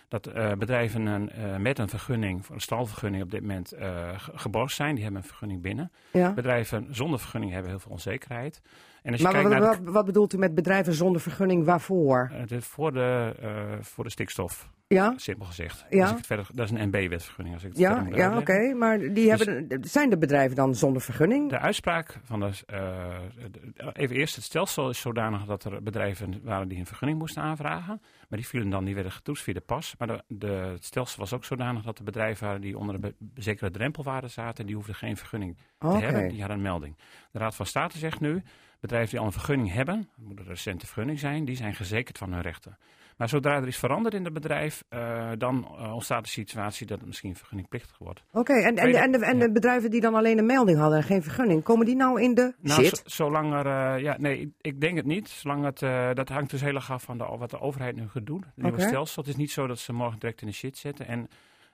dat 0.08 0.26
eh, 0.26 0.52
bedrijven 0.52 1.06
een, 1.06 1.30
eh, 1.30 1.56
met 1.56 1.78
een 1.78 1.88
vergunning, 1.88 2.46
voor 2.46 2.54
een 2.54 2.60
stalvergunning 2.60 3.22
op 3.22 3.30
dit 3.30 3.40
moment, 3.40 3.72
eh, 3.72 4.08
ge- 4.18 4.38
geborgd 4.38 4.74
zijn. 4.74 4.94
Die 4.94 5.04
hebben 5.04 5.22
een 5.22 5.28
vergunning 5.28 5.62
binnen. 5.62 5.92
ja. 6.12 6.32
Bedrijven 6.32 6.86
zonder 6.90 7.18
vergunning 7.18 7.52
hebben 7.52 7.70
heel 7.70 7.80
veel 7.80 7.92
onzekerheid. 7.92 8.62
En 9.02 9.10
als 9.12 9.20
je 9.20 9.26
Maar 9.26 9.32
kijkt 9.36 9.48
wat, 9.48 9.58
naar 9.60 9.76
de, 9.76 9.82
wat, 9.84 9.92
wat 9.94 10.04
bedoelt 10.04 10.32
u 10.32 10.38
met 10.38 10.54
bedrijven 10.54 10.92
zonder 10.92 11.20
vergunning? 11.20 11.64
Waarvoor? 11.64 12.30
eh, 12.32 12.46
de- 12.46 12.60
voor, 12.62 12.92
de, 12.92 13.34
eh, 13.40 13.50
voor 13.80 14.04
de 14.04 14.10
stikstof, 14.10 14.70
Ja? 14.88 15.12
simpel 15.16 15.46
gezegd. 15.46 15.84
Ja. 15.90 16.02
Als 16.08 16.18
ik 16.18 16.24
verder, 16.24 16.46
dat 16.54 16.64
is 16.64 16.78
een 16.78 16.88
NB-wetvergunning. 16.88 17.54
Als 17.54 17.64
ik 17.64 17.70
het 17.70 17.78
Ja, 17.78 18.06
ja 18.10 18.38
oké. 18.38 18.74
Maar 18.74 18.98
die 18.98 19.28
hebben, 19.30 19.68
zijn 19.80 20.10
de 20.10 20.18
bedrijven 20.18 20.56
dan 20.56 20.74
zonder 20.74 21.02
vergunning? 21.02 21.50
De 21.50 21.58
uitspraak 21.58 22.18
van 22.24 22.40
de, 22.40 22.46
eh, 22.66 23.16
de- 23.50 23.90
even 23.92 24.16
eerst, 24.16 24.34
het 24.34 24.44
stelsel 24.44 24.88
is 24.90 25.00
zodanig 25.00 25.44
dat 25.44 25.64
er 25.64 25.82
bedrijven 25.82 26.40
waren 26.42 26.68
die 26.68 26.78
een 26.78 26.86
vergunning 26.86 27.18
moesten 27.18 27.42
aanvragen. 27.42 28.00
Maar 28.28 28.38
die 28.38 28.48
vielen 28.48 28.70
dan, 28.70 28.84
die 28.84 28.94
werden 28.94 29.12
getoetst 29.12 29.42
via 29.42 29.52
de 29.54 29.60
pas. 29.60 29.94
Maar 29.98 30.08
de, 30.08 30.22
de, 30.28 30.46
het 30.46 30.84
stelsel 30.84 31.18
was 31.18 31.32
ook 31.32 31.44
zodanig 31.44 31.82
dat 31.82 31.98
er 31.98 32.04
bedrijven 32.04 32.46
waren 32.46 32.60
die 32.60 32.78
onder 32.78 32.94
een 32.94 33.00
be- 33.00 33.14
zekere 33.34 33.70
drempelwaarde 33.70 34.28
zaten. 34.28 34.58
En 34.60 34.66
die 34.66 34.74
hoefden 34.74 34.94
geen 34.94 35.16
vergunning 35.16 35.56
te 35.78 35.86
hebben. 35.86 36.28
Die 36.28 36.38
hadden 36.38 36.56
een 36.56 36.62
melding. 36.62 36.96
De 37.30 37.38
Raad 37.38 37.54
van 37.54 37.66
State 37.66 37.98
zegt 37.98 38.20
nu, 38.20 38.42
bedrijven 38.82 39.10
die 39.10 39.18
al 39.18 39.26
een 39.26 39.32
vergunning 39.32 39.72
hebben, 39.72 40.08
moet 40.16 40.38
een 40.38 40.46
recente 40.46 40.86
vergunning 40.86 41.18
zijn, 41.18 41.44
die 41.44 41.56
zijn 41.56 41.74
gezekerd 41.74 42.18
van 42.18 42.32
hun 42.32 42.42
rechten. 42.42 42.78
Maar 43.16 43.28
zodra 43.28 43.56
er 43.56 43.66
is 43.66 43.76
veranderd 43.76 44.14
in 44.14 44.24
het 44.24 44.32
bedrijf, 44.32 44.84
eh, 44.88 45.30
dan 45.38 45.64
eh, 45.64 45.94
ontstaat 45.94 46.24
de 46.24 46.30
situatie 46.30 46.86
dat 46.86 46.98
het 46.98 47.06
misschien 47.06 47.36
vergunningplichtig 47.36 47.98
wordt. 47.98 48.22
Oké, 48.32 48.52
en, 48.52 48.76
en, 48.76 48.92
de, 48.92 48.98
en, 48.98 49.12
de, 49.12 49.24
en 49.24 49.38
de 49.38 49.52
bedrijven 49.52 49.90
die 49.90 50.00
dan 50.00 50.14
alleen 50.14 50.38
een 50.38 50.46
melding 50.46 50.78
hadden 50.78 50.98
en 50.98 51.04
geen 51.04 51.22
vergunning, 51.22 51.62
komen 51.62 51.86
die 51.86 51.96
nou 51.96 52.22
in 52.22 52.34
de 52.34 52.54
Nou, 52.60 52.90
zolang 53.04 53.52
er, 53.52 53.66
eh, 53.66 54.02
ja, 54.02 54.16
nee, 54.18 54.54
ik, 54.60 54.80
denk 54.80 54.96
het 54.96 55.06
niet. 55.06 55.28
Zolang 55.28 55.64
het, 55.64 55.78
dat 56.16 56.28
hangt 56.28 56.50
dus 56.50 56.60
heel 56.60 56.74
erg 56.74 56.90
af 56.90 57.02
van 57.02 57.18
de, 57.18 57.24
wat 57.24 57.50
de 57.50 57.60
overheid 57.60 57.96
nu 57.96 58.08
gaat 58.08 58.26
doen. 58.26 58.44
Het 58.54 58.64
nieuwe 58.64 58.80
stelsel. 58.80 59.22
Het 59.22 59.30
is 59.30 59.38
niet 59.38 59.50
zo 59.50 59.66
dat 59.66 59.78
ze 59.78 59.92
morgen 59.92 60.18
direct 60.18 60.40
in 60.40 60.46
de 60.46 60.52
shit 60.52 60.78
zetten. 60.78 61.06
En 61.06 61.28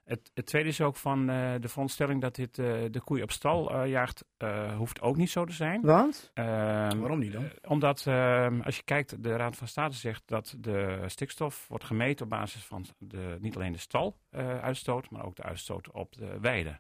het, 0.09 0.31
het 0.35 0.47
tweede 0.47 0.69
is 0.69 0.81
ook 0.81 0.97
van 0.97 1.31
eh, 1.31 1.55
de 1.61 1.69
veronderstelling 1.69 2.21
dat 2.21 2.35
dit 2.35 2.59
eh, 2.59 2.67
de 2.91 3.01
koei 3.05 3.23
op 3.23 3.31
stal 3.31 3.71
eh, 3.71 3.91
jaagt, 3.91 4.25
eh, 4.37 4.77
hoeft 4.77 5.01
ook 5.01 5.17
niet 5.17 5.31
zo 5.31 5.45
te 5.45 5.53
zijn. 5.53 5.81
Want? 5.81 6.31
Ehm, 6.35 6.99
Waarom 6.99 7.19
niet 7.19 7.33
dan? 7.33 7.51
omdat 7.67 8.07
ehm, 8.07 8.61
als 8.61 8.77
je 8.77 8.83
kijkt, 8.83 9.23
de 9.23 9.37
Raad 9.37 9.57
van 9.57 9.69
State 9.69 9.97
zegt 9.97 10.23
dat 10.27 10.55
de 10.59 11.03
stikstof 11.07 11.67
wordt 11.69 11.85
gemeten 11.85 12.25
op 12.25 12.31
basis 12.31 12.65
van 12.65 12.87
de, 12.99 13.37
niet 13.41 13.57
alleen 13.57 13.73
de 13.73 13.79
staluitstoot, 13.79 15.11
maar 15.11 15.25
ook 15.25 15.37
de 15.37 15.43
uitstoot 15.43 15.91
op 15.91 16.17
de 16.17 16.41
weide. 16.41 16.79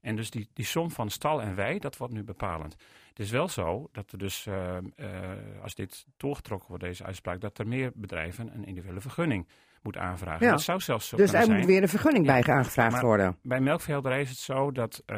En 0.00 0.16
dus 0.16 0.30
die, 0.30 0.48
die 0.52 0.64
som 0.64 0.90
van 0.90 1.10
stal 1.10 1.42
en 1.42 1.54
wei, 1.54 1.78
dat 1.78 1.96
wordt 1.96 2.14
nu 2.14 2.24
bepalend. 2.24 2.76
Het 3.08 3.18
is 3.18 3.30
wel 3.30 3.48
zo 3.48 3.88
dat 3.92 4.12
er 4.12 4.18
dus, 4.18 4.46
ehm, 4.46 4.84
eh, 4.96 5.08
als 5.62 5.74
dit 5.74 6.06
doorgetrokken 6.16 6.68
wordt, 6.68 6.84
deze 6.84 7.04
uitspraak, 7.04 7.40
dat 7.40 7.58
er 7.58 7.68
meer 7.68 7.92
bedrijven 7.94 8.54
een 8.54 8.64
individuele 8.64 9.00
vergunning 9.00 9.48
moeten 9.82 10.02
aanvragen. 10.02 10.46
Ja. 10.46 10.52
Dat 10.52 10.62
zou 10.62 10.80
zelfs 10.80 11.08
zo 11.08 11.16
Dus 11.16 11.32
er 11.32 11.42
zijn. 11.44 11.56
moet 11.56 11.66
weer 11.66 11.82
een 11.82 11.88
vergunning 11.88 12.26
Ja. 12.26 12.40
bij 12.40 12.54
aangevraagd 12.54 12.92
Maar- 12.92 13.04
worden. 13.04 13.36
Bij 13.42 13.60
melkveehouderij 13.60 14.20
is 14.20 14.28
het 14.28 14.38
zo 14.38 14.72
dat 14.72 15.02
eh, 15.06 15.16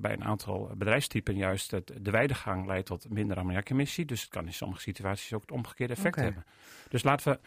bij 0.00 0.12
een 0.12 0.24
aantal 0.24 0.70
bedrijfstypen 0.76 1.36
juist 1.36 1.70
het, 1.70 1.92
de 2.00 2.10
weidegang 2.10 2.66
leidt 2.66 2.86
tot 2.86 3.10
minder 3.10 3.36
ammoniakemissie. 3.36 4.04
Dus 4.04 4.20
het 4.20 4.30
kan 4.30 4.46
in 4.46 4.52
sommige 4.52 4.80
situaties 4.80 5.32
ook 5.32 5.40
het 5.40 5.50
omgekeerde 5.52 5.92
effect 5.92 6.16
hebben. 6.16 6.44
Dus 6.88 7.02
laten 7.02 7.32
we 7.32 7.38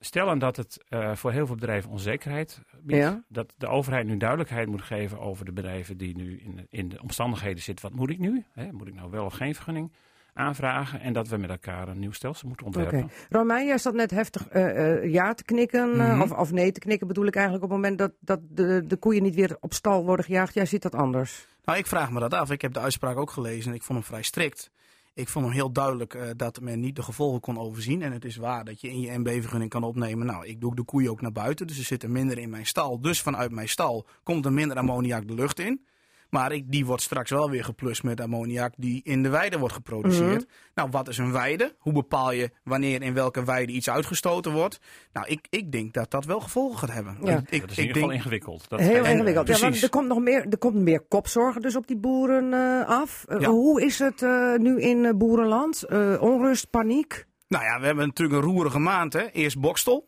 stellen 0.00 0.38
dat 0.38 0.56
het 0.56 0.84
eh, 0.88 1.14
voor 1.14 1.32
heel 1.32 1.46
veel 1.46 1.54
bedrijven 1.54 1.90
onzekerheid 1.90 2.62
biedt. 2.82 3.02
Ja. 3.02 3.24
Dat 3.28 3.54
de 3.56 3.66
overheid 3.66 4.06
nu 4.06 4.16
duidelijkheid 4.16 4.68
moet 4.68 4.82
geven 4.82 5.18
over 5.20 5.44
de 5.44 5.52
bedrijven 5.52 5.96
die 5.96 6.16
nu 6.16 6.38
in, 6.40 6.56
de- 6.56 6.66
in 6.70 6.88
de 6.88 7.02
omstandigheden 7.02 7.62
zitten. 7.62 7.88
Wat 7.88 7.98
moet 7.98 8.10
ik 8.10 8.18
nu? 8.18 8.44
Hè, 8.52 8.72
moet 8.72 8.88
ik 8.88 8.94
nou 8.94 9.10
wel 9.10 9.24
of 9.24 9.34
geen 9.34 9.54
vergunning 9.54 9.92
aanvragen? 10.38 11.00
En 11.00 11.12
dat 11.12 11.28
we 11.28 11.36
met 11.36 11.50
elkaar 11.50 11.88
een 11.88 11.98
nieuw 11.98 12.12
stelsel 12.12 12.48
moeten 12.48 12.66
Oké. 12.66 12.78
ontwerpen. 12.78 13.10
Romein, 13.28 13.66
jij 13.66 13.78
zat 13.78 13.94
net 13.94 14.10
heftig 14.10 14.48
eh, 14.48 14.92
eh, 15.02 15.12
ja 15.12 15.34
te 15.34 15.44
knikken, 15.44 16.00
eh, 16.00 16.12
Mhm. 16.12 16.20
of, 16.22 16.32
of 16.32 16.52
nee 16.52 16.72
te 16.72 16.80
knikken 16.80 17.06
bedoel 17.06 17.26
ik 17.26 17.34
eigenlijk 17.34 17.64
op 17.64 17.70
het 17.70 17.78
moment 17.80 17.98
dat, 17.98 18.12
dat 18.20 18.40
de, 18.50 18.84
de 18.86 18.96
koeien 18.96 19.22
niet 19.22 19.34
weer 19.34 19.56
op 19.60 19.72
stal 19.74 20.04
worden 20.04 20.24
gejaagd. 20.24 20.54
Jij 20.54 20.66
ziet 20.66 20.82
dat 20.82 20.94
anders. 20.94 21.46
Nou, 21.64 21.78
ik 21.78 21.86
vraag 21.86 22.10
me 22.10 22.20
dat 22.20 22.34
af. 22.34 22.50
Ik 22.50 22.62
heb 22.62 22.72
de 22.72 22.80
uitspraak 22.80 23.16
ook 23.16 23.30
gelezen 23.30 23.70
en 23.70 23.76
ik 23.76 23.82
vond 23.82 23.98
hem 23.98 24.08
vrij 24.08 24.22
strikt. 24.22 24.70
Ik 25.14 25.28
vond 25.28 25.44
hem 25.44 25.54
heel 25.54 25.72
duidelijk 25.72 26.14
eh, 26.14 26.22
dat 26.36 26.60
men 26.60 26.80
niet 26.80 26.96
de 26.96 27.02
gevolgen 27.02 27.40
kon 27.40 27.58
overzien. 27.58 28.02
En 28.02 28.12
het 28.12 28.24
is 28.24 28.36
waar 28.36 28.64
dat 28.64 28.80
je 28.80 28.88
in 28.88 29.00
je 29.00 29.18
MB-vergunning 29.18 29.70
kan 29.70 29.82
opnemen. 29.82 30.26
Nou, 30.26 30.46
ik 30.46 30.60
doe 30.60 30.74
de 30.74 30.82
koeien 30.82 31.10
ook 31.10 31.20
naar 31.20 31.32
buiten, 31.32 31.66
dus 31.66 31.78
er 31.78 31.84
zitten 31.84 32.12
minder 32.12 32.38
in 32.38 32.50
mijn 32.50 32.66
stal. 32.66 33.00
Dus 33.00 33.22
vanuit 33.22 33.50
mijn 33.50 33.68
stal 33.68 34.06
komt 34.22 34.44
er 34.44 34.52
minder 34.52 34.76
ammoniak 34.76 35.28
de 35.28 35.34
lucht 35.34 35.58
in. 35.60 35.84
Maar 36.30 36.52
ik, 36.52 36.64
die 36.66 36.86
wordt 36.86 37.02
straks 37.02 37.30
wel 37.30 37.50
weer 37.50 37.64
geplust 37.64 38.02
met 38.02 38.20
ammoniak 38.20 38.72
die 38.76 39.00
in 39.04 39.22
de 39.22 39.28
weide 39.28 39.58
wordt 39.58 39.74
geproduceerd. 39.74 40.46
Nou, 40.74 40.88
wat 40.90 41.08
is 41.08 41.18
een 41.18 41.32
weide? 41.32 41.74
Hoe 41.78 41.92
bepaal 41.92 42.32
je 42.32 42.50
wanneer 42.64 43.02
in 43.02 43.14
welke 43.14 43.44
weide 43.44 43.72
iets 43.72 43.90
uitgestoten 43.90 44.52
wordt? 44.52 44.80
Nou, 45.12 45.26
ik, 45.28 45.46
ik 45.50 45.72
denk 45.72 45.92
dat 45.94 46.10
dat 46.10 46.24
wel 46.24 46.40
gevolgen 46.40 46.78
gaat 46.78 46.92
hebben. 46.92 47.16
Ja. 47.22 47.36
Ik, 47.36 47.50
ik, 47.50 47.60
dat 47.60 47.70
is 47.70 47.76
in 47.78 47.82
ieder 47.86 47.96
geval 48.02 48.16
ingewikkeld. 48.16 48.68
Dat 48.68 48.80
Heel 48.80 49.04
en- 49.04 49.10
ingewikkeld. 49.12 49.46
Ja, 49.46 49.52
want 49.52 49.64
precies. 49.64 49.82
er 49.82 49.90
komt 49.90 50.08
nog 50.08 50.18
meer, 50.20 50.46
er 50.50 50.58
komt 50.58 50.74
meer 50.74 51.00
kopzorgen 51.00 51.62
dus 51.62 51.76
op 51.76 51.86
die 51.86 51.96
boeren 51.98 52.52
eh, 52.52 52.88
af. 52.88 53.24
Eh, 53.28 53.40
Ja. 53.40 53.48
Hoe 53.48 53.82
is 53.82 53.98
het 53.98 54.22
eh, 54.22 54.54
nu 54.54 54.80
in 54.80 55.18
boerenland? 55.18 55.82
Eh, 55.82 56.22
onrust, 56.22 56.70
paniek? 56.70 57.26
Nou 57.48 57.64
ja, 57.64 57.80
we 57.80 57.86
hebben 57.86 58.06
natuurlijk 58.06 58.38
een 58.42 58.50
roerige 58.50 58.78
maand. 58.78 59.12
Hè? 59.12 59.30
Eerst 59.30 59.60
Bokstel. 59.60 60.04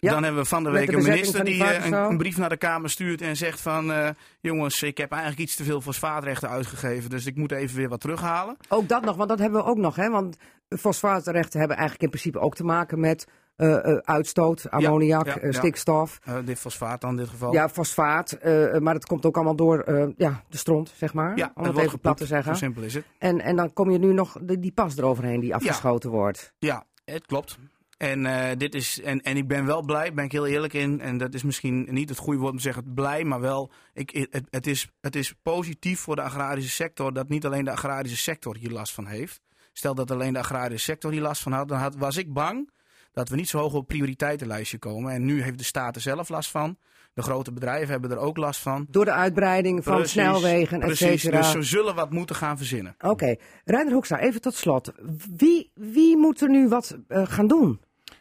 Ja, 0.00 0.12
Dan 0.12 0.22
hebben 0.22 0.42
we 0.42 0.48
van 0.48 0.64
de 0.64 0.70
week 0.70 0.90
de 0.90 0.96
een 0.96 1.02
minister 1.02 1.44
die 1.44 1.54
die 1.54 1.64
eh, 1.64 2.08
een, 2.08 2.16
brief 2.16 2.38
naar 2.38 2.48
de 2.48 2.56
Kamer 2.56 2.90
stuurt 2.90 3.20
en 3.20 3.36
zegt 3.36 3.60
van... 3.60 3.92
eh, 3.92 4.08
jongens, 4.40 4.82
ik 4.82 4.98
heb 4.98 5.10
eigenlijk 5.10 5.40
iets 5.42 5.56
te 5.56 5.64
veel 5.64 5.80
fosfaatrechten 5.80 6.48
uitgegeven, 6.48 7.10
dus 7.10 7.26
ik 7.26 7.36
moet 7.36 7.52
even 7.52 7.76
weer 7.76 7.88
wat 7.88 8.00
terughalen. 8.00 8.56
Ook 8.68 8.88
dat 8.88 9.04
nog, 9.04 9.16
want 9.16 9.28
dat 9.28 9.38
hebben 9.38 9.60
we 9.60 9.66
ook 9.66 9.76
nog. 9.76 9.96
Hè? 9.96 10.10
Want 10.10 10.36
fosfaatrechten 10.68 11.58
hebben 11.58 11.76
eigenlijk 11.76 12.02
in 12.02 12.20
principe 12.20 12.38
ook 12.38 12.54
te 12.54 12.64
maken 12.64 13.00
met 13.00 13.26
eh, 13.56 13.76
uitstoot, 13.96 14.70
ammoniak, 14.70 15.26
ja, 15.26 15.52
stikstof. 15.52 16.18
Dit 16.44 16.58
fosfaat 16.58 17.00
dan 17.00 17.10
in 17.10 17.16
dit 17.16 17.28
geval. 17.28 17.52
Ja, 17.52 17.68
fosfaat. 17.68 18.38
maar 18.78 18.94
dat 18.94 19.06
komt 19.06 19.26
ook 19.26 19.34
allemaal 19.36 19.56
door 19.56 20.12
ja, 20.16 20.42
de 20.48 20.56
stront, 20.56 20.92
zeg 20.96 21.14
maar. 21.14 21.36
Ja, 21.36 21.52
om 21.54 21.64
het 21.64 21.76
het 21.76 21.84
even 21.84 22.00
plat 22.00 22.16
te 22.16 22.26
zeggen. 22.26 22.52
Zo 22.52 22.58
simpel 22.58 22.82
is 22.82 22.94
het. 22.94 23.04
En, 23.18 23.40
en 23.40 23.56
dan 23.56 23.72
kom 23.72 23.90
je 23.90 23.98
nu 23.98 24.12
nog 24.12 24.36
de, 24.40 24.58
die 24.58 24.72
pas 24.72 24.96
eroverheen 24.96 25.40
die 25.40 25.54
afgeschoten 25.54 26.10
wordt. 26.10 26.52
Ja, 26.58 26.84
het 27.04 27.26
klopt. 27.26 27.58
En, 28.00 28.26
eh, 28.26 28.56
dit 28.56 28.74
is, 28.74 29.00
en, 29.00 29.20
en 29.20 29.36
ik 29.36 29.48
ben 29.48 29.66
wel 29.66 29.82
blij, 29.82 30.12
ben 30.12 30.24
ik 30.24 30.32
heel 30.32 30.46
eerlijk 30.46 30.72
in. 30.72 31.00
En 31.00 31.18
dat 31.18 31.34
is 31.34 31.42
misschien 31.42 31.86
niet 31.90 32.08
het 32.08 32.18
goede 32.18 32.38
woord 32.38 32.50
om 32.50 32.56
te 32.56 32.62
zeggen 32.62 32.94
blij, 32.94 33.24
maar 33.24 33.40
wel. 33.40 33.70
Ik, 33.92 34.10
het, 34.30 34.46
het, 34.50 34.66
is, 34.66 34.88
het 35.00 35.16
is 35.16 35.34
positief 35.42 36.00
voor 36.00 36.16
de 36.16 36.22
agrarische 36.22 36.70
sector 36.70 37.12
dat 37.12 37.28
niet 37.28 37.46
alleen 37.46 37.64
de 37.64 37.70
agrarische 37.70 38.16
sector 38.16 38.56
hier 38.56 38.70
last 38.70 38.92
van 38.94 39.06
heeft. 39.06 39.40
Stel 39.72 39.94
dat 39.94 40.10
alleen 40.10 40.32
de 40.32 40.38
agrarische 40.38 40.84
sector 40.84 41.12
hier 41.12 41.20
last 41.20 41.42
van 41.42 41.52
had, 41.52 41.68
dan 41.68 41.78
had, 41.78 41.96
was 41.96 42.16
ik 42.16 42.32
bang 42.32 42.70
dat 43.12 43.28
we 43.28 43.36
niet 43.36 43.48
zo 43.48 43.58
hoog 43.58 43.72
op 43.72 43.78
het 43.78 43.86
prioriteitenlijstje 43.86 44.78
komen. 44.78 45.12
En 45.12 45.24
nu 45.24 45.42
heeft 45.42 45.58
de 45.58 45.64
staat 45.64 45.94
er 45.94 46.02
zelf 46.02 46.28
last 46.28 46.50
van. 46.50 46.76
De 47.14 47.22
grote 47.22 47.52
bedrijven 47.52 47.90
hebben 47.90 48.10
er 48.10 48.18
ook 48.18 48.36
last 48.36 48.60
van. 48.60 48.86
Door 48.90 49.04
de 49.04 49.12
uitbreiding 49.12 49.84
van 49.84 49.94
Precies, 49.94 50.12
snelwegen, 50.12 50.80
et 50.80 50.86
Precies, 50.86 51.20
cetera. 51.20 51.40
dus 51.40 51.50
ze 51.50 51.62
zullen 51.62 51.94
wat 51.94 52.10
moeten 52.10 52.36
gaan 52.36 52.56
verzinnen. 52.56 52.94
Oké, 52.98 53.36
Reiner 53.64 53.92
Hoekstra, 53.92 54.18
even 54.18 54.40
tot 54.40 54.54
slot. 54.54 54.92
Wie, 55.36 55.70
wie 55.74 56.16
moet 56.16 56.40
er 56.40 56.48
nu 56.48 56.68
wat 56.68 56.98
eh, 57.08 57.26
gaan 57.26 57.46
doen? 57.46 57.80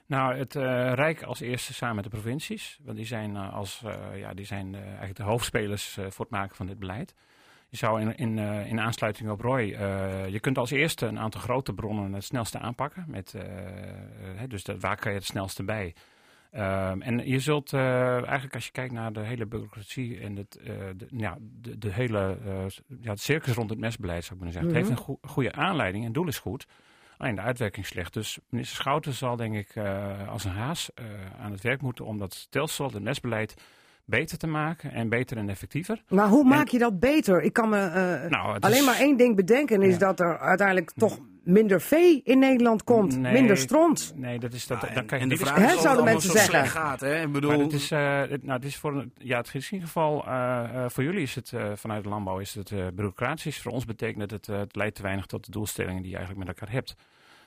Nou, 0.09 0.35
het 0.35 0.55
eh, 0.55 0.93
Rijk 0.93 1.23
als 1.23 1.39
eerste 1.39 1.73
samen 1.73 1.95
met 1.95 2.03
de 2.03 2.09
provincies. 2.09 2.79
Want 2.83 2.97
die 2.97 3.05
zijn, 3.05 3.35
eh, 3.35 3.53
als, 3.53 3.81
eh, 3.85 4.19
ja, 4.19 4.33
die 4.33 4.45
zijn 4.45 4.75
eigenlijk 4.75 5.15
de 5.15 5.23
hoofdspelers 5.23 5.93
voor 5.93 6.25
het 6.25 6.29
maken 6.29 6.55
van 6.55 6.65
dit 6.65 6.79
beleid. 6.79 7.15
Je 7.67 7.77
zou 7.77 8.01
in, 8.01 8.15
in, 8.15 8.37
in 8.65 8.79
aansluiting 8.79 9.29
op 9.29 9.41
Roy, 9.41 9.61
je 10.31 10.39
kunt 10.39 10.57
als 10.57 10.71
eerste 10.71 11.05
een 11.05 11.19
aantal 11.19 11.41
grote 11.41 11.73
bronnen 11.73 12.13
het 12.13 12.23
snelste 12.23 12.59
aanpakken. 12.59 13.05
Met, 13.07 13.35
hè, 14.35 14.47
dus 14.47 14.63
dat, 14.63 14.81
waar 14.81 14.95
kan 14.95 15.11
je 15.11 15.17
het 15.17 15.27
snelste 15.27 15.63
bij? 15.63 15.95
Ehm, 16.51 17.01
en 17.01 17.27
je 17.27 17.39
zult 17.39 17.73
eigenlijk 17.73 18.53
als 18.53 18.65
je 18.65 18.71
kijkt 18.71 18.93
naar 18.93 19.13
de 19.13 19.19
hele 19.19 19.45
bureaucratie 19.45 20.19
en 20.19 20.35
het, 20.35 20.59
de, 20.97 21.07
ja, 21.09 21.37
de, 21.39 21.77
de 21.77 21.91
hele 21.91 22.37
uh, 22.45 22.65
ja, 23.01 23.11
het 23.11 23.21
circus 23.21 23.53
rond 23.53 23.69
het 23.69 23.79
mesbeleid, 23.79 24.23
zou 24.23 24.35
ik 24.35 24.43
maar 24.43 24.53
zeggen. 24.53 24.73
Het 24.73 24.87
heeft 24.87 24.99
een 24.99 25.17
goede 25.29 25.51
aanleiding 25.51 26.05
en 26.05 26.11
doel 26.11 26.27
is 26.27 26.39
goed. 26.39 26.67
Alleen 27.19 27.35
de 27.35 27.41
uitwerking 27.41 27.85
slecht. 27.85 28.13
Dus 28.13 28.39
minister 28.49 28.75
Schouten 28.77 29.13
zal 29.13 29.35
denk 29.35 29.55
ik 29.55 29.77
als 30.29 30.43
een 30.43 30.51
haas 30.51 30.89
aan 31.41 31.51
het 31.51 31.61
werk 31.61 31.81
moeten 31.81 32.05
om 32.05 32.17
dat 32.17 32.33
stelsel, 32.33 32.91
het 32.91 33.03
mesbeleid 33.03 33.53
beter 34.05 34.37
te 34.37 34.47
maken 34.47 34.91
en 34.91 35.09
beter 35.09 35.37
en 35.37 35.49
effectiever. 35.49 36.03
Maar 36.07 36.27
hoe 36.27 36.43
maak 36.43 36.67
je 36.67 36.77
dat 36.77 36.99
beter? 36.99 37.41
Ik 37.41 37.53
kan 37.53 37.69
me 37.69 37.77
uh, 37.77 38.29
nou, 38.29 38.59
alleen 38.59 38.85
maar 38.85 38.99
één 38.99 39.17
ding 39.17 39.35
bedenken, 39.35 39.81
is 39.81 39.97
dat 39.97 40.19
er 40.19 40.39
uiteindelijk 40.39 40.91
toch 40.95 41.19
minder 41.49 41.81
vee 41.81 42.21
in 42.23 42.39
Nederland 42.39 42.83
komt, 42.83 43.19
minder 43.19 43.57
stront. 43.57 44.13
Nee, 44.15 44.39
dat 44.39 44.53
is 44.53 44.67
dat. 44.67 44.81
Ja, 44.81 44.93
dan 44.93 45.05
kan 45.05 45.17
je 45.17 45.23
en 45.23 45.29
de 45.29 45.37
vraag 45.37 45.73
is, 45.73 45.81
zouden 45.81 46.03
mensen 46.05 46.31
zeggen. 46.31 46.67
Gaat, 46.67 46.99
hè? 46.99 47.21
Ik 47.21 47.31
bedoel, 47.31 47.49
maar 47.49 47.59
het 47.59 47.73
is, 47.73 47.91
uh, 47.91 48.19
het, 48.19 48.43
nou, 48.43 48.57
het 48.57 48.65
is 48.65 48.77
voor, 48.77 49.05
ja, 49.17 49.37
het 49.37 49.47
is 49.53 49.65
in 49.65 49.71
ieder 49.71 49.87
geval 49.87 50.25
uh, 50.27 50.85
voor 50.87 51.03
jullie 51.03 51.21
is 51.21 51.35
het 51.35 51.53
vanuit 51.73 52.03
de 52.03 52.09
landbouw 52.09 52.39
is 52.39 52.53
het 52.53 52.69
bureaucratisch. 52.69 53.61
Voor 53.61 53.71
ons 53.71 53.85
betekent 53.85 54.31
het, 54.31 54.47
het 54.47 54.75
leidt 54.75 54.95
te 54.95 55.01
weinig 55.01 55.25
tot 55.25 55.45
de 55.45 55.51
doelstellingen 55.51 56.01
die 56.01 56.11
je 56.11 56.17
eigenlijk 56.17 56.47
met 56.47 56.57
elkaar 56.57 56.73
hebt. 56.73 56.95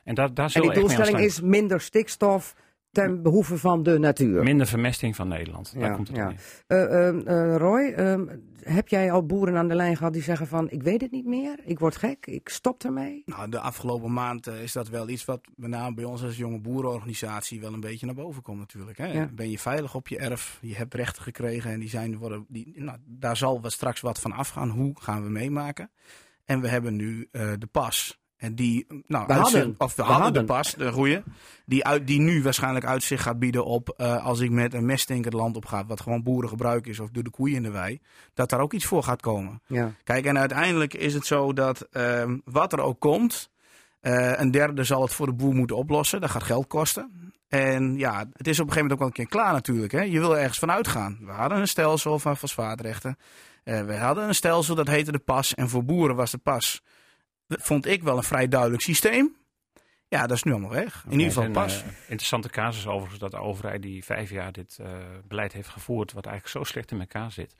En, 0.05 0.15
daar, 0.15 0.35
daar 0.35 0.51
en 0.53 0.63
die 0.63 0.73
doelstelling 0.73 1.19
is 1.19 1.41
minder 1.41 1.81
stikstof, 1.81 2.55
ten 2.93 3.23
behoeve 3.23 3.59
van 3.59 3.83
de 3.83 3.99
natuur. 3.99 4.43
Minder 4.43 4.67
vermesting 4.67 5.17
van 5.17 5.29
Nederland. 5.29 5.75
Daar 5.79 5.95
komt 5.95 6.09
het 6.09 6.17
ja. 6.17 6.33
Uh, 6.69 7.13
uh, 7.13 7.57
Roy, 7.57 7.93
ehm, 7.97 8.27
heb 8.63 8.89
jij 8.89 9.13
al 9.13 9.27
boeren 9.27 9.57
aan 9.57 9.69
de 9.69 9.75
lijn 9.75 9.97
gehad 9.97 10.13
die 10.13 10.23
zeggen 10.23 10.47
van 10.47 10.71
ik 10.71 10.83
weet 10.83 11.01
het 11.01 11.11
niet 11.11 11.27
meer, 11.27 11.61
ik 11.65 11.79
word 11.79 11.97
gek, 11.97 12.27
ik 12.27 12.49
stop 12.49 12.85
ermee? 12.85 13.23
Nou, 13.27 13.51
de 13.51 13.59
afgelopen 13.59 14.13
maand 14.13 14.47
eh, 14.47 14.63
is 14.63 14.73
dat 14.73 14.89
wel 14.89 15.09
iets 15.09 15.25
wat 15.25 15.41
met 15.57 15.71
name 15.71 15.95
bij 15.95 16.05
ons 16.05 16.23
als 16.23 16.37
jonge 16.37 16.61
boerenorganisatie 16.61 17.61
wel 17.61 17.73
een 17.73 17.81
beetje 17.81 18.07
naar 18.07 18.15
boven 18.15 18.43
komt 18.43 18.59
natuurlijk. 18.59 18.99
Hè? 18.99 19.27
Ben 19.27 19.51
je 19.51 19.59
veilig 19.59 19.95
op 19.95 20.09
je 20.09 20.19
erf, 20.19 20.59
je 20.61 20.75
hebt 20.75 20.95
rechten 20.95 21.23
gekregen 21.23 21.71
en 21.71 21.81
die 21.81 21.89
zijn, 21.89 22.19
worden, 22.19 22.45
die, 22.49 22.73
nou, 22.77 22.99
daar 23.05 23.37
zal 23.37 23.61
wat 23.61 23.73
straks 23.73 24.01
wat 24.01 24.21
van 24.21 24.33
afgaan. 24.33 24.69
Hoe 24.69 24.93
gaan 25.01 25.23
we 25.23 25.31
meemaken? 25.31 25.91
En 26.45 26.61
we 26.61 26.69
hebben 26.69 26.97
nu 26.97 27.29
de 27.31 27.69
pas. 27.71 28.22
En 28.43 28.55
die, 28.55 28.87
nou, 29.07 29.27
we 29.27 29.33
hadden, 29.33 29.75
of 29.79 29.97
we, 29.97 30.03
hadden, 30.03 30.33
de 30.33 30.45
pas, 30.45 30.75
de 30.75 30.93
goeie, 30.93 31.23
die, 31.67 31.85
uit, 31.85 32.07
die 32.07 32.21
nu 32.21 32.43
waarschijnlijk 32.43 32.85
uitzicht 32.85 33.23
gaat 33.23 33.39
bieden 33.39 33.65
op 33.65 33.95
uh, 33.97 34.25
als 34.25 34.41
ik 34.41 34.51
met 34.51 34.75
een 34.75 34.87
messtink 34.87 35.25
het 35.25 35.33
land 35.33 35.57
op 35.57 35.67
ga, 35.67 35.87
wat 35.87 36.01
gewoon 36.01 36.23
boerengebruik 36.23 36.87
is, 36.87 37.01
of 37.01 37.11
door 37.11 37.23
de 37.23 37.31
koeien 37.31 37.57
in 37.57 37.63
de 37.63 37.71
wei, 37.71 38.01
dat 38.35 38.51
daar 38.51 38.61
ook 38.61 38.73
iets 38.73 38.85
voor 38.85 39.03
gaat 39.03 39.21
komen. 39.21 39.63
Ja. 39.67 39.93
Kijk, 40.05 40.25
en 40.25 40.39
uiteindelijk 40.39 40.95
is 40.95 41.15
het 41.15 41.27
zo 41.27 41.53
dat 41.53 41.87
uh, 41.93 42.23
wat 42.45 42.73
er 42.73 42.81
ook 42.81 43.01
komt, 43.01 43.51
uh, 44.01 44.33
een 44.39 44.51
derde 44.51 44.85
zal 44.85 45.03
het 45.03 45.15
voor 45.15 45.27
de 45.27 45.33
boer 45.33 45.55
moeten 45.55 45.77
oplossen. 45.77 46.21
Dat 46.21 46.31
gaat 46.31 46.43
geld 46.43 46.67
kosten. 46.67 47.33
En 47.49 47.99
ja, 47.99 48.19
het 48.33 48.49
is 48.49 48.61
op 48.61 48.67
een 48.67 48.73
gegeven 48.73 48.75
moment 48.75 48.93
ook 48.93 48.99
wel 48.99 49.09
een 49.09 49.13
keer 49.13 49.29
klaar 49.29 49.53
natuurlijk. 49.53 49.93
Hè? 49.93 50.03
Je 50.03 50.19
wil 50.19 50.39
ergens 50.39 50.59
van 50.59 50.71
uitgaan. 50.71 51.19
We 51.21 51.33
hadden 51.33 51.59
een 51.59 51.69
stelsel 51.69 52.19
van 52.19 52.37
fosfaatrechten. 52.37 53.17
we 53.65 53.97
hadden 53.97 54.29
een 54.29 54.35
stelsel 54.35 54.75
dat 54.75 54.89
heette 54.89 55.13
de 55.13 55.19
pas. 55.19 55.55
En 55.55 55.69
voor 55.69 55.85
boeren 55.85 56.17
was 56.17 56.31
de 56.31 56.39
pas 56.39 56.83
vond 57.61 57.87
ik 57.87 58.03
wel 58.03 58.17
een 58.17 58.23
vrij 58.23 58.49
duidelijk 58.49 58.83
systeem. 58.83 59.37
Ja, 60.09 60.27
dat 60.27 60.37
is 60.37 60.43
nu 60.43 60.53
allemaal 60.53 60.71
weg. 60.71 61.05
In 61.09 61.19
ieder 61.19 61.33
geval 61.33 61.51
pas. 61.51 61.83
Een 61.83 61.89
uh, 61.89 61.95
interessante 62.01 62.49
casus 62.49 62.87
overigens 62.87 63.19
dat 63.21 63.31
de 63.31 63.41
overheid 63.41 63.83
die 63.83 64.05
vijf 64.05 64.31
jaar 64.31 64.53
dit 64.53 64.79
uh, 64.81 64.87
beleid 65.29 65.53
heeft 65.53 65.69
gevoerd, 65.69 66.13
wat 66.13 66.27
eigenlijk 66.27 66.57
zo 66.57 66.73
slecht 66.73 66.91
in 66.91 67.01
elkaar 67.01 67.33
zit. 67.33 67.55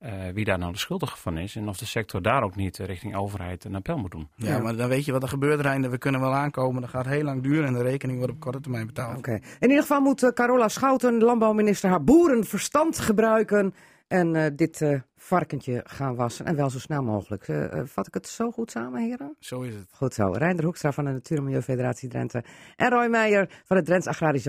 Uh, 0.00 0.10
wie 0.34 0.44
daar 0.44 0.58
nou 0.58 0.72
de 0.72 0.78
schuldige 0.78 1.16
van 1.16 1.38
is 1.38 1.56
en 1.56 1.68
of 1.68 1.76
de 1.76 1.84
sector 1.84 2.22
daar 2.22 2.42
ook 2.42 2.56
niet 2.56 2.78
richting 2.78 3.16
overheid 3.16 3.64
een 3.64 3.74
appel 3.74 3.96
moet 3.96 4.10
doen. 4.10 4.28
Ja, 4.36 4.58
maar 4.58 4.76
dan 4.76 4.88
weet 4.88 5.04
je 5.04 5.12
wat 5.12 5.22
er 5.22 5.28
gebeurt. 5.28 5.86
We 5.90 5.98
kunnen 5.98 6.20
wel 6.20 6.34
aankomen, 6.34 6.80
dat 6.80 6.90
gaat 6.90 7.06
heel 7.06 7.22
lang 7.22 7.42
duren 7.42 7.66
en 7.66 7.72
de 7.72 7.82
rekening 7.82 8.18
wordt 8.18 8.32
op 8.32 8.40
korte 8.40 8.60
termijn 8.60 8.86
betaald. 8.86 9.18
Oké. 9.18 9.32
In 9.32 9.68
ieder 9.68 9.80
geval 9.80 10.00
moet 10.00 10.32
Carola 10.34 10.68
Schouten, 10.68 11.22
landbouwminister, 11.22 11.90
haar 11.90 12.04
boerenverstand 12.04 12.98
gebruiken 12.98 13.74
en 14.12 14.34
uh, 14.34 14.46
dit 14.56 14.80
uh, 14.80 15.00
varkentje 15.16 15.80
gaan 15.84 16.14
wassen. 16.14 16.46
En 16.46 16.56
wel 16.56 16.70
zo 16.70 16.78
snel 16.78 17.02
mogelijk. 17.02 17.48
Uh, 17.48 17.80
vat 17.84 18.06
ik 18.06 18.14
het 18.14 18.28
zo 18.28 18.50
goed 18.50 18.70
samen, 18.70 19.02
heren? 19.02 19.36
Zo 19.38 19.60
is 19.60 19.74
het. 19.74 19.88
Goed 19.92 20.14
zo. 20.14 20.30
Reinder 20.30 20.64
Hoekstra 20.64 20.92
van 20.92 21.04
de 21.04 21.10
Natuur- 21.10 21.36
en 21.36 21.44
Milieufederatie 21.44 22.08
Drenthe. 22.08 22.44
En 22.76 22.90
Roy 22.90 23.06
Meijer 23.06 23.62
van 23.64 23.76
het 23.76 23.86
Drents 23.86 24.06
Agrarisch 24.06 24.48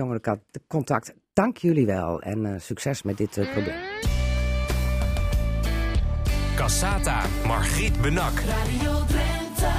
Contact. 0.66 1.14
Dank 1.32 1.56
jullie 1.56 1.86
wel 1.86 2.22
en 2.22 2.60
succes 2.60 3.02
met 3.02 3.16
dit 3.16 3.30
probleem. 3.30 3.80
Cassata, 6.56 7.22
Margriet 7.46 8.00
Benak. 8.00 8.38
Radio 8.38 9.04
Drenthe. 9.06 9.72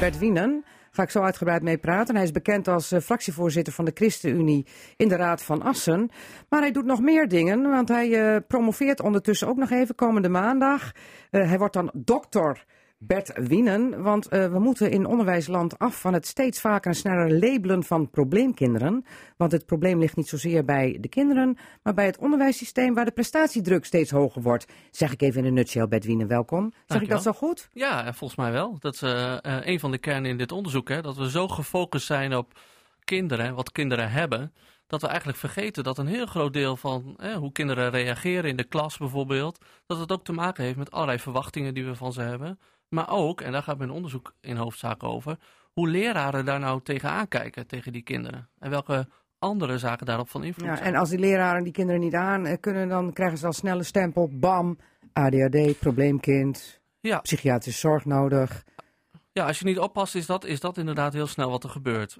Bert 0.00 0.18
Wienen 0.18 0.64
ga 1.00 1.06
ik 1.06 1.12
zo 1.12 1.22
uitgebreid 1.22 1.62
mee 1.62 1.78
praten. 1.78 2.14
Hij 2.14 2.24
is 2.24 2.30
bekend 2.30 2.68
als 2.68 2.92
uh, 2.92 3.00
fractievoorzitter 3.00 3.72
van 3.72 3.84
de 3.84 3.90
ChristenUnie 3.94 4.66
in 4.96 5.08
de 5.08 5.16
Raad 5.16 5.42
van 5.42 5.62
Assen. 5.62 6.10
Maar 6.48 6.60
hij 6.60 6.70
doet 6.70 6.84
nog 6.84 7.00
meer 7.00 7.28
dingen, 7.28 7.70
want 7.70 7.88
hij 7.88 8.08
uh, 8.08 8.36
promoveert 8.46 9.00
ondertussen 9.00 9.48
ook 9.48 9.56
nog 9.56 9.70
even 9.70 9.94
komende 9.94 10.28
maandag. 10.28 10.92
Uh, 11.30 11.48
hij 11.48 11.58
wordt 11.58 11.74
dan 11.74 11.90
dokter 11.94 12.64
Bert 13.02 13.48
Wienen. 13.48 14.02
Want 14.02 14.32
uh, 14.32 14.52
we 14.52 14.58
moeten 14.58 14.90
in 14.90 15.06
onderwijsland 15.06 15.78
af 15.78 16.00
van 16.00 16.12
het 16.12 16.26
steeds 16.26 16.60
vaker 16.60 16.90
en 16.90 16.96
sneller 16.96 17.38
labelen 17.38 17.82
van 17.82 18.10
probleemkinderen. 18.10 19.04
Want 19.36 19.52
het 19.52 19.66
probleem 19.66 19.98
ligt 19.98 20.16
niet 20.16 20.28
zozeer 20.28 20.64
bij 20.64 20.96
de 21.00 21.08
kinderen, 21.08 21.58
maar 21.82 21.94
bij 21.94 22.06
het 22.06 22.18
onderwijssysteem 22.18 22.94
waar 22.94 23.04
de 23.04 23.10
prestatiedruk 23.10 23.84
steeds 23.84 24.10
hoger 24.10 24.42
wordt. 24.42 24.66
Zeg 24.90 25.12
ik 25.12 25.22
even 25.22 25.40
in 25.40 25.46
een 25.46 25.54
nutshell, 25.54 25.88
Bert 25.88 26.04
Wienen, 26.04 26.26
welkom. 26.26 26.72
Zeg 26.86 27.02
ik 27.02 27.08
dat 27.08 27.22
zo 27.22 27.32
goed? 27.32 27.68
Ja, 27.72 28.12
volgens 28.12 28.38
mij 28.38 28.52
wel. 28.52 28.76
Dat 28.78 28.94
is 28.94 29.02
uh, 29.02 29.36
een 29.42 29.80
van 29.80 29.90
de 29.90 29.98
kernen 29.98 30.30
in 30.30 30.38
dit 30.38 30.52
onderzoek. 30.52 30.88
Hè, 30.88 31.02
dat 31.02 31.16
we 31.16 31.30
zo 31.30 31.48
gefocust 31.48 32.06
zijn 32.06 32.36
op 32.36 32.58
kinderen, 33.04 33.54
wat 33.54 33.72
kinderen 33.72 34.10
hebben 34.10 34.52
dat 34.86 35.00
we 35.00 35.06
eigenlijk 35.06 35.38
vergeten 35.38 35.84
dat 35.84 35.98
een 35.98 36.06
heel 36.06 36.26
groot 36.26 36.52
deel 36.52 36.76
van 36.76 37.18
hoe 37.38 37.52
kinderen 37.52 37.90
reageren 37.90 38.50
in 38.50 38.56
de 38.56 38.64
klas 38.64 38.96
bijvoorbeeld, 38.96 39.58
dat 39.86 39.98
het 39.98 40.12
ook 40.12 40.24
te 40.24 40.32
maken 40.32 40.64
heeft 40.64 40.76
met 40.76 40.90
allerlei 40.90 41.18
verwachtingen 41.18 41.74
die 41.74 41.84
we 41.84 41.94
van 41.94 42.12
ze 42.12 42.20
hebben. 42.20 42.58
Maar 42.90 43.10
ook, 43.10 43.40
en 43.40 43.52
daar 43.52 43.62
gaat 43.62 43.78
mijn 43.78 43.90
onderzoek 43.90 44.34
in 44.40 44.56
hoofdzaak 44.56 45.02
over, 45.02 45.38
hoe 45.72 45.88
leraren 45.88 46.44
daar 46.44 46.60
nou 46.60 46.80
tegenaan 46.82 47.28
kijken, 47.28 47.66
tegen 47.66 47.92
die 47.92 48.02
kinderen. 48.02 48.48
En 48.58 48.70
welke 48.70 49.08
andere 49.38 49.78
zaken 49.78 50.06
daarop 50.06 50.28
van 50.28 50.44
invloed 50.44 50.66
ja, 50.66 50.80
En 50.80 50.94
als 50.94 51.08
die 51.08 51.18
leraren 51.18 51.64
die 51.64 51.72
kinderen 51.72 52.00
niet 52.00 52.14
aan 52.14 52.46
eh, 52.46 52.56
kunnen, 52.60 52.88
dan 52.88 53.12
krijgen 53.12 53.38
ze 53.38 53.46
al 53.46 53.52
snel 53.52 53.78
een 53.78 53.84
stempel. 53.84 54.28
Bam, 54.32 54.78
ADHD, 55.12 55.78
probleemkind, 55.78 56.80
ja. 57.00 57.18
psychiatrische 57.18 57.80
zorg 57.80 58.04
nodig. 58.04 58.64
Ja, 59.32 59.46
als 59.46 59.58
je 59.58 59.64
niet 59.64 59.78
oppast, 59.78 60.14
is 60.14 60.26
dat, 60.26 60.44
is 60.44 60.60
dat 60.60 60.78
inderdaad 60.78 61.12
heel 61.12 61.26
snel 61.26 61.50
wat 61.50 61.64
er 61.64 61.70
gebeurt. 61.70 62.18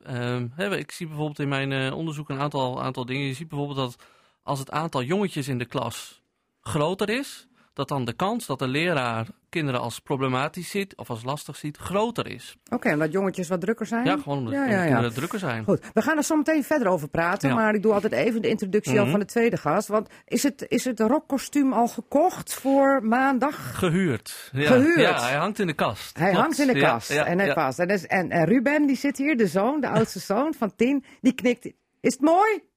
Uh, 0.59 0.78
ik 0.78 0.90
zie 0.90 1.06
bijvoorbeeld 1.06 1.38
in 1.38 1.48
mijn 1.48 1.70
uh, 1.70 1.96
onderzoek 1.96 2.28
een 2.28 2.40
aantal, 2.40 2.83
aantal 2.83 3.04
dingen. 3.04 3.26
Je 3.26 3.35
ziet 3.35 3.48
bijvoorbeeld 3.48 3.78
dat 3.78 4.04
als 4.42 4.59
het 4.59 4.70
aantal 4.70 5.02
jongetjes 5.02 5.48
in 5.48 5.59
de 5.59 5.64
klas 5.64 6.22
groter 6.61 7.09
is, 7.09 7.48
dat 7.72 7.88
dan 7.88 8.04
de 8.04 8.12
kans 8.12 8.46
dat 8.46 8.59
de 8.59 8.68
leraar 8.68 9.26
kinderen 9.50 9.80
als 9.80 9.98
problematisch 9.98 10.70
ziet 10.70 10.96
of 10.96 11.10
als 11.10 11.24
lastig 11.24 11.56
ziet, 11.56 11.76
groter 11.76 12.26
is. 12.26 12.56
Oké, 12.70 12.92
omdat 12.92 13.12
jongetjes 13.12 13.48
wat 13.48 13.60
drukker 13.60 13.86
zijn? 13.86 14.04
Ja, 14.04 14.16
gewoon 14.16 14.38
omdat 14.38 14.52
ja, 14.52 14.84
kinderen 14.84 15.14
drukker 15.14 15.38
zijn. 15.38 15.64
Goed, 15.64 15.80
we 15.92 16.02
gaan 16.02 16.16
er 16.16 16.24
zo 16.24 16.36
meteen 16.36 16.64
verder 16.64 16.88
over 16.88 17.08
praten, 17.08 17.54
maar 17.54 17.74
ik 17.74 17.82
doe 17.82 17.92
altijd 17.92 18.12
even 18.12 18.42
de 18.42 18.48
introductie 18.48 18.98
al 18.98 19.02
mhm. 19.02 19.10
van 19.10 19.20
de 19.20 19.26
tweede 19.26 19.56
gast. 19.56 19.88
Want 19.88 20.08
is 20.26 20.42
het, 20.42 20.64
is 20.68 20.84
het 20.84 21.00
rockkostuum 21.00 21.72
al 21.72 21.88
gekocht 21.88 22.54
voor 22.54 23.00
maandag? 23.04 23.78
Gehuurd. 23.78 24.50
Gehuurd? 24.54 25.00
Ja, 25.00 25.20
hij 25.20 25.36
hangt 25.36 25.58
in 25.58 25.66
de 25.66 25.74
kast. 25.74 26.18
Hij 26.18 26.32
hangt 26.32 26.58
in 26.58 26.66
de 26.66 26.80
kast 26.80 27.10
en 27.10 27.38
hij 27.38 27.54
past. 27.54 27.78
En, 27.78 27.88
en, 27.88 28.30
en 28.30 28.44
Ruben, 28.44 28.86
die 28.86 28.96
zit 28.96 29.16
hier, 29.16 29.36
de 29.36 29.46
zoon, 29.46 29.80
de 29.80 29.88
oudste 29.88 30.18
zoon 30.18 30.54
van 30.54 30.74
tien, 30.76 31.04
die 31.20 31.32
knikt. 31.32 31.64
Is 32.00 32.12
het 32.12 32.20
mooi? 32.20 32.69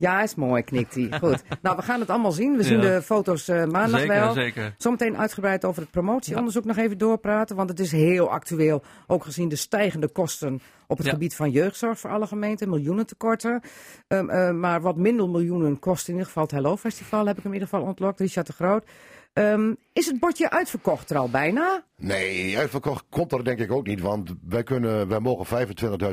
Ja, 0.00 0.22
is 0.22 0.34
mooi, 0.34 0.62
knikt 0.62 0.94
hij. 0.94 1.08
Goed. 1.22 1.42
nou, 1.62 1.76
we 1.76 1.82
gaan 1.82 2.00
het 2.00 2.10
allemaal 2.10 2.32
zien. 2.32 2.56
We 2.56 2.62
zien 2.62 2.80
de 2.80 3.02
foto's 3.02 3.48
uh, 3.48 3.64
maandag 3.64 4.00
zeker, 4.00 4.14
wel. 4.14 4.32
Zeker. 4.32 4.74
Zometeen 4.78 5.16
uitgebreid 5.16 5.64
over 5.64 5.82
het 5.82 5.90
promotieonderzoek 5.90 6.64
nog 6.64 6.76
even 6.76 6.98
doorpraten. 6.98 7.56
Want 7.56 7.68
het 7.68 7.80
is 7.80 7.92
heel 7.92 8.30
actueel. 8.30 8.82
Ook 9.06 9.24
gezien 9.24 9.48
de 9.48 9.56
stijgende 9.56 10.08
kosten 10.08 10.60
op 10.86 10.98
het 10.98 11.08
gebied 11.08 11.36
van 11.36 11.50
jeugdzorg 11.50 11.98
voor 11.98 12.10
alle 12.10 12.26
gemeenten. 12.26 12.68
Miljoenen 12.68 13.06
tekorten. 13.06 13.60
Um, 14.08 14.30
uh, 14.30 14.50
maar 14.50 14.80
wat 14.80 14.96
minder 14.96 15.28
miljoenen 15.28 15.78
kost 15.78 16.06
in 16.06 16.12
ieder 16.12 16.26
geval 16.26 16.42
het 16.42 16.52
Hello 16.52 16.76
Festival. 16.76 17.26
Heb 17.26 17.38
ik 17.38 17.44
in 17.44 17.52
ieder 17.52 17.68
geval 17.68 17.86
ontlokt. 17.86 18.20
Richard 18.20 18.46
de 18.46 18.52
Groot. 18.52 18.84
Um, 19.32 19.76
is 19.92 20.06
het 20.06 20.20
bordje 20.20 20.50
uitverkocht 20.50 21.10
er 21.10 21.16
al 21.16 21.28
bijna? 21.28 21.84
Nee, 21.96 22.58
uitverkocht 22.58 23.04
komt 23.08 23.32
er 23.32 23.44
denk 23.44 23.58
ik 23.58 23.72
ook 23.72 23.86
niet. 23.86 24.00
Want 24.00 24.34
wij, 24.48 24.62
kunnen, 24.62 25.08
wij 25.08 25.20
mogen 25.20 25.66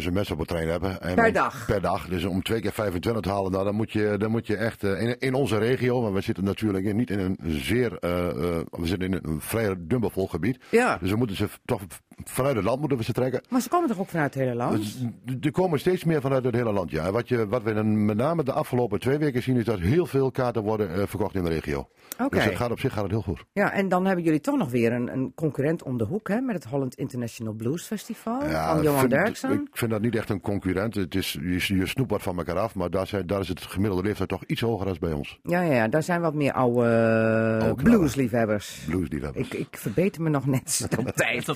25.000 0.03 0.11
mensen 0.11 0.33
op 0.33 0.39
het 0.39 0.47
trein 0.47 0.67
hebben. 0.67 1.01
En 1.01 1.15
per 1.15 1.33
dag? 1.33 1.65
Per 1.65 1.81
dag. 1.81 2.07
Dus 2.07 2.25
om 2.25 2.43
twee 2.43 2.61
keer 2.61 2.71
25 2.71 3.21
te 3.21 3.29
halen, 3.29 3.51
nou, 3.51 3.63
dan, 3.63 3.75
moet 3.75 3.91
je, 3.91 4.15
dan 4.17 4.31
moet 4.31 4.47
je 4.47 4.55
echt 4.55 4.83
uh, 4.83 5.01
in, 5.01 5.19
in, 5.19 5.33
onze 5.33 5.57
regio. 5.57 6.01
Want 6.01 6.13
we 6.13 6.21
zitten 6.21 6.43
natuurlijk 6.43 6.93
niet 6.93 7.09
in 7.09 7.19
een 7.19 7.37
zeer. 7.41 7.97
Uh, 8.01 8.09
uh, 8.11 8.33
we 8.69 8.87
zitten 8.87 9.13
in 9.13 9.19
een 9.23 9.41
vrij 9.41 9.75
dubbelvol 9.79 10.27
gebied. 10.27 10.63
Ja. 10.69 10.97
Dus 10.97 11.11
we 11.11 11.17
moeten 11.17 11.35
ze 11.35 11.47
toch 11.65 11.81
vanuit 12.23 12.55
het 12.55 12.63
land 12.65 12.79
moeten 12.79 12.97
we 12.97 13.03
ze 13.03 13.11
trekken. 13.13 13.41
Maar 13.49 13.61
ze 13.61 13.69
komen 13.69 13.87
toch 13.89 13.99
ook 13.99 14.07
vanuit 14.07 14.33
het 14.33 14.43
hele 14.43 14.55
land? 14.55 14.77
Dus, 15.23 15.37
er 15.41 15.51
komen 15.51 15.79
steeds 15.79 16.03
meer 16.03 16.21
vanuit 16.21 16.43
het 16.43 16.55
hele 16.55 16.71
land, 16.71 16.91
ja. 16.91 17.05
En 17.05 17.11
wat, 17.13 17.27
je, 17.27 17.47
wat 17.47 17.63
we 17.63 17.73
dan 17.73 18.05
met 18.05 18.17
name 18.17 18.43
de 18.43 18.51
afgelopen 18.51 18.99
twee 18.99 19.17
weken 19.17 19.43
zien, 19.43 19.57
is 19.57 19.65
dat 19.65 19.79
heel 19.79 20.05
veel 20.05 20.31
kaarten 20.31 20.63
worden 20.63 20.93
eh, 20.93 21.01
verkocht 21.07 21.35
in 21.35 21.43
de 21.43 21.49
regio. 21.49 21.89
Oké. 22.19 22.35
Dus 22.35 22.45
het 22.45 22.55
gaat 22.55 22.71
op 22.71 22.79
zich 22.79 22.93
gaat 22.93 23.01
het 23.03 23.11
heel 23.11 23.21
goed. 23.21 23.45
Ja, 23.51 23.71
en 23.71 23.89
dan 23.89 24.05
hebben 24.05 24.23
jullie 24.23 24.39
toch 24.39 24.57
nog 24.57 24.69
weer 24.71 24.91
een, 24.93 25.13
een 25.13 25.31
concurrent 25.35 25.83
om 25.83 25.97
de 25.97 26.03
hoek, 26.03 26.27
hè? 26.27 26.39
Met 26.39 26.55
het 26.55 26.65
Holland 26.65 26.95
International 26.95 27.53
Blues 27.53 27.83
Festival 27.85 28.39
van 28.41 28.77
ik 28.77 28.83
Johan 28.83 28.99
vind- 28.99 29.11
Derksen. 29.11 29.51
Ik 29.51 29.67
vind 29.71 29.91
dat 29.91 30.01
niet 30.01 30.15
echt 30.15 30.29
een 30.29 30.41
concurrent. 30.41 30.95
Het 30.95 31.15
is, 31.15 31.31
je, 31.41 31.75
je 31.75 31.85
snoept 31.87 32.11
wat 32.11 32.21
van 32.21 32.37
elkaar 32.37 32.57
af, 32.57 32.75
maar 32.75 32.89
daar, 32.89 33.07
zijn, 33.07 33.27
daar 33.27 33.39
is 33.39 33.47
het 33.47 33.61
gemiddelde 33.61 34.03
leeftijd 34.03 34.29
toch 34.29 34.43
iets 34.45 34.61
hoger 34.61 34.85
dan 34.85 34.97
bij 34.99 35.11
ons. 35.11 35.39
Ja, 35.43 35.61
ja, 35.61 35.73
ja, 35.73 35.87
daar 35.87 36.03
zijn 36.03 36.21
wat 36.21 36.33
meer 36.33 36.53
oude 36.53 37.73
bluesliefhebbers. 37.75 38.79
Bluesliefhebbers. 38.89 39.47
Ik, 39.47 39.53
ik 39.53 39.77
verbeter 39.77 40.21
me 40.21 40.29
nog 40.29 40.45
net 40.45 40.87
op 40.99 41.07
tijd. 41.15 41.47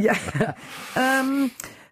Ja. 0.00 0.14
Ehm, 0.94 1.48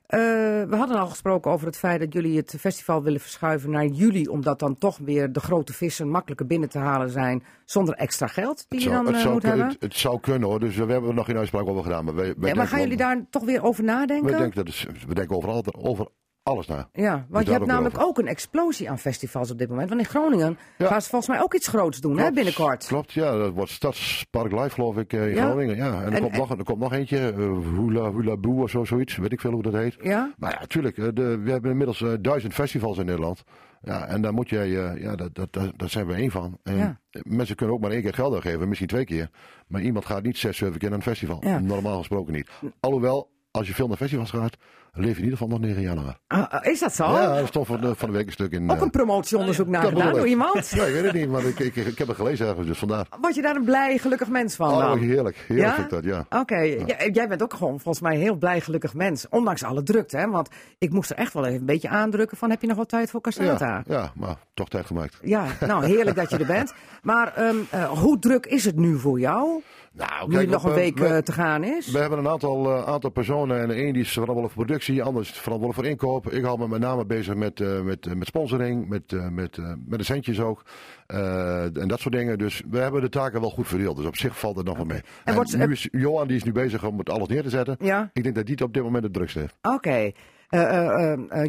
eh, 0.07 0.21
we 0.69 0.77
hadden 0.77 0.97
al 0.97 1.07
gesproken 1.07 1.51
over 1.51 1.67
het 1.67 1.77
feit 1.77 2.01
dat 2.01 2.13
jullie 2.13 2.37
het 2.37 2.55
festival 2.61 3.03
willen 3.03 3.21
verschuiven 3.21 3.71
naar 3.71 3.87
juli, 3.87 4.27
omdat 4.27 4.59
dan 4.59 4.79
toch 4.79 4.99
weer 4.99 5.33
de 5.33 5.41
grote 5.41 5.73
vissen 5.73 6.09
makkelijker 6.09 6.47
binnen 6.47 6.69
te 6.69 6.79
halen 6.79 7.11
zijn 7.11 7.45
zonder 7.65 7.95
extra 7.95 8.27
geld 8.27 8.65
die 8.69 8.79
Het 8.79 8.83
je 8.83 8.95
zou, 8.95 9.05
dan 9.05 9.15
eh, 9.15 9.21
zou, 9.21 9.33
moet 9.33 9.43
hebben. 9.43 9.67
het, 9.67 9.83
het 9.83 9.97
zou 9.97 10.21
kunnen 10.21 10.49
hoor, 10.49 10.61
dus 10.61 10.77
we 10.77 10.93
hebben 10.93 11.11
er 11.11 11.15
nog 11.15 11.27
geen 11.27 11.37
uitspraak 11.37 11.67
over 11.67 11.83
gedaan. 11.83 12.05
Maar, 12.05 12.15
wij, 12.15 12.35
wij 12.37 12.49
Ja, 12.49 12.55
maar 12.55 12.67
gaan 12.67 12.81
jullie 12.81 12.97
daar 12.97 13.25
toch 13.31 13.45
weer 13.45 13.63
over 13.63 13.85
nadenken? 13.85 14.31
we 14.31 14.37
denken, 14.37 14.65
dat 14.65 14.69
is, 14.69 14.87
we 15.07 15.15
denken 15.15 15.37
over, 15.37 15.49
altijd, 15.49 15.77
over 15.77 16.07
alles 16.43 16.67
na. 16.67 16.89
Ja, 16.93 17.27
want 17.29 17.47
je 17.47 17.53
hebt 17.53 17.67
namelijk 17.67 17.95
over. 17.95 18.09
ook 18.09 18.19
een 18.19 18.27
explosie 18.27 18.91
aan 18.91 18.99
festivals 18.99 19.51
op 19.51 19.59
dit 19.59 19.69
moment. 19.69 19.89
Want 19.89 20.01
in 20.01 20.07
Groningen 20.07 20.59
Ja. 20.79 20.87
gaan 20.87 21.03
ze 21.03 21.09
volgens 21.09 21.31
mij 21.31 21.43
ook 21.43 21.55
iets 21.55 21.69
groots 21.69 22.01
doen, 22.01 22.19
hè, 22.19 22.31
binnenkort. 22.33 22.87
Klopt, 22.87 23.13
ja. 23.13 23.37
Dat 23.37 23.53
wordt 23.53 23.71
Stadspark 23.71 24.53
Live, 24.53 24.71
geloof 24.71 24.97
ik, 24.97 25.13
eh, 25.13 25.29
in 25.29 25.35
Ja. 25.35 25.45
Groningen. 25.47 25.77
Ja. 25.77 25.85
En 26.03 26.07
er, 26.07 26.13
En- 26.13 26.21
komt, 26.21 26.33
en- 26.33 26.39
nog, 26.39 26.51
er 26.51 26.65
komt 26.65 26.79
nog 26.79 26.93
eentje, 26.93 27.19
eh, 27.19 27.35
Hula, 27.77 28.13
Hula 28.13 28.37
of 28.63 28.71
zo, 28.71 28.85
zoiets. 28.85 29.17
Weet 29.17 29.33
ik 29.33 29.41
veel 29.41 29.53
hoe 29.53 29.63
dat 29.63 29.73
heet. 29.73 29.97
Ja? 30.03 30.35
Maar 30.37 30.57
ja, 30.61 30.67
tuurlijk. 30.67 30.99
eh, 30.99 31.09
De, 31.15 31.39
we 31.39 31.51
hebben 31.51 31.71
inmiddels 31.71 32.05
duizend 32.21 32.55
festivals 32.55 32.99
in 32.99 33.07
Nederland. 33.07 33.43
Ja, 33.83 34.07
en 34.07 34.23
daar 34.23 34.33
moet 34.35 34.49
jij, 34.49 34.69
ja, 34.69 35.17
dat, 35.17 35.35
dat, 35.35 35.53
dat, 35.53 35.73
daar 35.77 35.89
zijn 35.89 36.07
we 36.07 36.15
één 36.15 36.31
van. 36.31 36.59
En 36.63 36.77
Ja. 36.77 37.01
Mensen 37.23 37.57
kunnen 37.57 37.75
ook 37.75 37.81
maar 37.83 37.91
één 37.91 38.03
keer 38.03 38.15
geld 38.15 38.33
uitgeven, 38.35 38.69
misschien 38.69 38.89
twee 38.89 39.05
keer. 39.05 39.31
Maar 39.67 39.81
iemand 39.81 40.05
gaat 40.07 40.23
niet 40.23 40.39
zes, 40.39 40.57
zeven 40.57 40.79
keer 40.79 40.89
naar 40.89 40.99
een 40.99 41.05
festival. 41.05 41.39
Ja. 41.41 41.59
Normaal 41.59 41.99
gesproken 41.99 42.33
niet. 42.33 42.49
Alhoewel, 42.81 43.31
als 43.51 43.67
je 43.67 43.75
veel 43.75 43.89
naar 43.89 43.97
festivals 43.97 44.31
gaat, 44.31 44.57
leef 44.95 45.11
je 45.11 45.17
in 45.19 45.23
ieder 45.25 45.39
geval 45.39 45.49
nog 45.49 45.61
9 45.61 45.83
januari. 45.83 46.17
Ah, 46.27 46.49
ah, 46.53 46.67
is 46.67 46.81
dat 46.81 46.95
zo? 46.95 47.05
Ja, 47.05 47.37
dat 47.39 47.47
stond 47.47 47.67
van 47.67 47.81
de, 47.81 47.95
van 47.95 48.11
de 48.11 48.17
week 48.17 48.27
een 48.27 48.33
stuk 48.33 48.53
in... 48.53 48.71
Ook 48.71 48.77
eh, 48.77 48.83
een 48.83 48.91
promotieonderzoek 48.91 49.67
naar 49.67 49.83
gedaan 49.83 50.13
door 50.13 50.27
iemand? 50.27 50.69
Ja, 50.69 50.85
ik 50.85 50.93
weet 50.93 51.05
het 51.05 51.13
niet, 51.13 51.29
maar 51.29 51.45
ik, 51.45 51.59
ik, 51.59 51.77
ik 51.77 51.99
heb 51.99 52.07
het 52.09 52.17
gelezen 52.17 52.47
ergens, 52.47 52.67
dus 52.67 52.79
vandaar. 52.79 53.07
Word 53.21 53.35
je 53.35 53.43
daar 53.43 53.57
een 53.57 53.65
blij, 53.65 53.99
gelukkig 53.99 54.29
mens 54.29 54.55
van 54.57 54.69
Oh, 54.73 54.79
dan? 54.79 54.99
heerlijk. 54.99 55.37
Heerlijk 55.49 55.69
Ja? 55.69 55.75
vind 55.75 55.93
ik 55.93 56.03
dat, 56.03 56.05
ja. 56.31 56.41
Oké, 56.41 56.57
Jij- 56.59 57.11
jij 57.13 57.29
bent 57.29 57.43
ook 57.43 57.55
gewoon 57.55 57.81
volgens 57.81 58.01
mij 58.01 58.15
een 58.15 58.21
heel 58.21 58.35
blij, 58.37 58.61
gelukkig 58.61 58.95
mens. 58.95 59.27
Ondanks 59.31 59.65
alle 59.65 59.83
drukte, 59.83 60.17
hè? 60.17 60.29
Want 60.31 60.49
ik 60.79 60.91
moest 60.93 61.11
er 61.11 61.17
echt 61.17 61.33
wel 61.33 61.45
even 61.47 61.59
een 61.61 61.67
beetje 61.67 61.89
aandrukken 61.89 62.37
van... 62.37 62.51
heb 62.51 62.61
je 62.61 62.67
nog 62.67 62.77
wel 62.77 62.87
tijd 62.87 63.11
voor 63.11 63.21
Cassata? 63.21 63.83
Ja, 63.87 63.95
ja, 63.95 64.13
maar 64.15 64.37
toch 64.55 64.69
tijd 64.69 64.87
gemaakt. 64.87 65.19
Ja, 65.23 65.45
nou 65.61 65.85
heerlijk 65.85 66.17
dat 66.17 66.31
je 66.31 66.39
er 66.39 66.47
bent. 66.47 66.73
Maar 67.03 67.35
ehm, 67.37 67.57
eh, 67.71 67.85
hoe 67.91 68.19
druk 68.19 68.47
is 68.47 68.65
het 68.65 68.77
nu 68.77 68.99
voor 68.99 69.21
jou? 69.21 69.63
Nou, 69.93 70.29
Nu 70.29 70.37
het 70.39 70.49
nog 70.49 70.65
op, 70.65 70.71
een 70.71 70.77
eh, 70.77 70.83
week 70.83 70.99
we, 70.99 71.07
eh, 71.07 71.19
te 71.19 71.33
gaan 71.33 71.65
is? 71.65 71.91
we 71.91 71.99
hebben 71.99 72.19
een 72.19 72.29
aantal, 72.29 72.71
eh, 72.77 72.87
aantal 72.87 73.11
personen 73.11 73.61
en 73.61 73.71
een 73.79 73.93
die 73.93 74.03
is 74.03 74.09
verantwoordelijk 74.11 74.55
voor 74.55 74.65
productie, 74.65 74.82
ander 74.89 75.23
is 75.23 75.29
verantwoordelijk 75.31 75.75
voor 75.75 75.85
inkoop. 75.87 76.33
Ik 76.33 76.45
hou 76.45 76.59
me 76.59 76.69
met 76.69 76.81
name 76.81 77.05
bezig 77.07 77.35
met, 77.35 77.61
eh, 77.61 77.81
met, 77.81 78.07
eh, 78.07 78.13
met 78.15 78.27
sponsoring, 78.27 78.89
met, 78.89 79.13
eh, 79.13 79.29
met, 79.29 79.59
met 79.87 79.99
de 79.99 80.05
centjes 80.05 80.41
ook. 80.41 80.63
en 81.07 81.85
dat 81.89 82.01
soort 82.01 82.15
dingen. 82.15 82.39
Dus 82.39 82.63
we 82.71 82.79
hebben 82.79 83.01
de 83.01 83.09
taken 83.09 83.41
wel 83.41 83.51
goed 83.51 83.69
verdeeld. 83.69 83.97
Dus 83.97 84.07
op 84.07 84.17
zich 84.17 84.39
valt 84.39 84.57
het 84.57 84.67
nog 84.67 84.77
wel 84.77 84.85
mee. 84.87 85.01
En, 85.25 85.35
wordt- 85.35 85.57
nu 85.57 85.73
is 85.73 85.89
Johan 85.91 86.27
die 86.27 86.37
is 86.37 86.43
nu 86.45 86.53
bezig 86.53 86.85
om 86.85 86.99
het 86.99 87.11
alles 87.11 87.29
neer 87.29 87.43
te 87.43 87.51
zetten. 87.51 87.77
Ja, 87.81 88.11
Ik 88.13 88.23
denk 88.23 88.35
dat 88.35 88.45
die 88.47 88.55
het 88.55 88.65
op 88.65 88.75
dit 88.75 88.83
moment 88.83 89.05
het 89.05 89.13
drukste 89.13 89.39
heeft. 89.39 89.57
oké. 89.63 90.11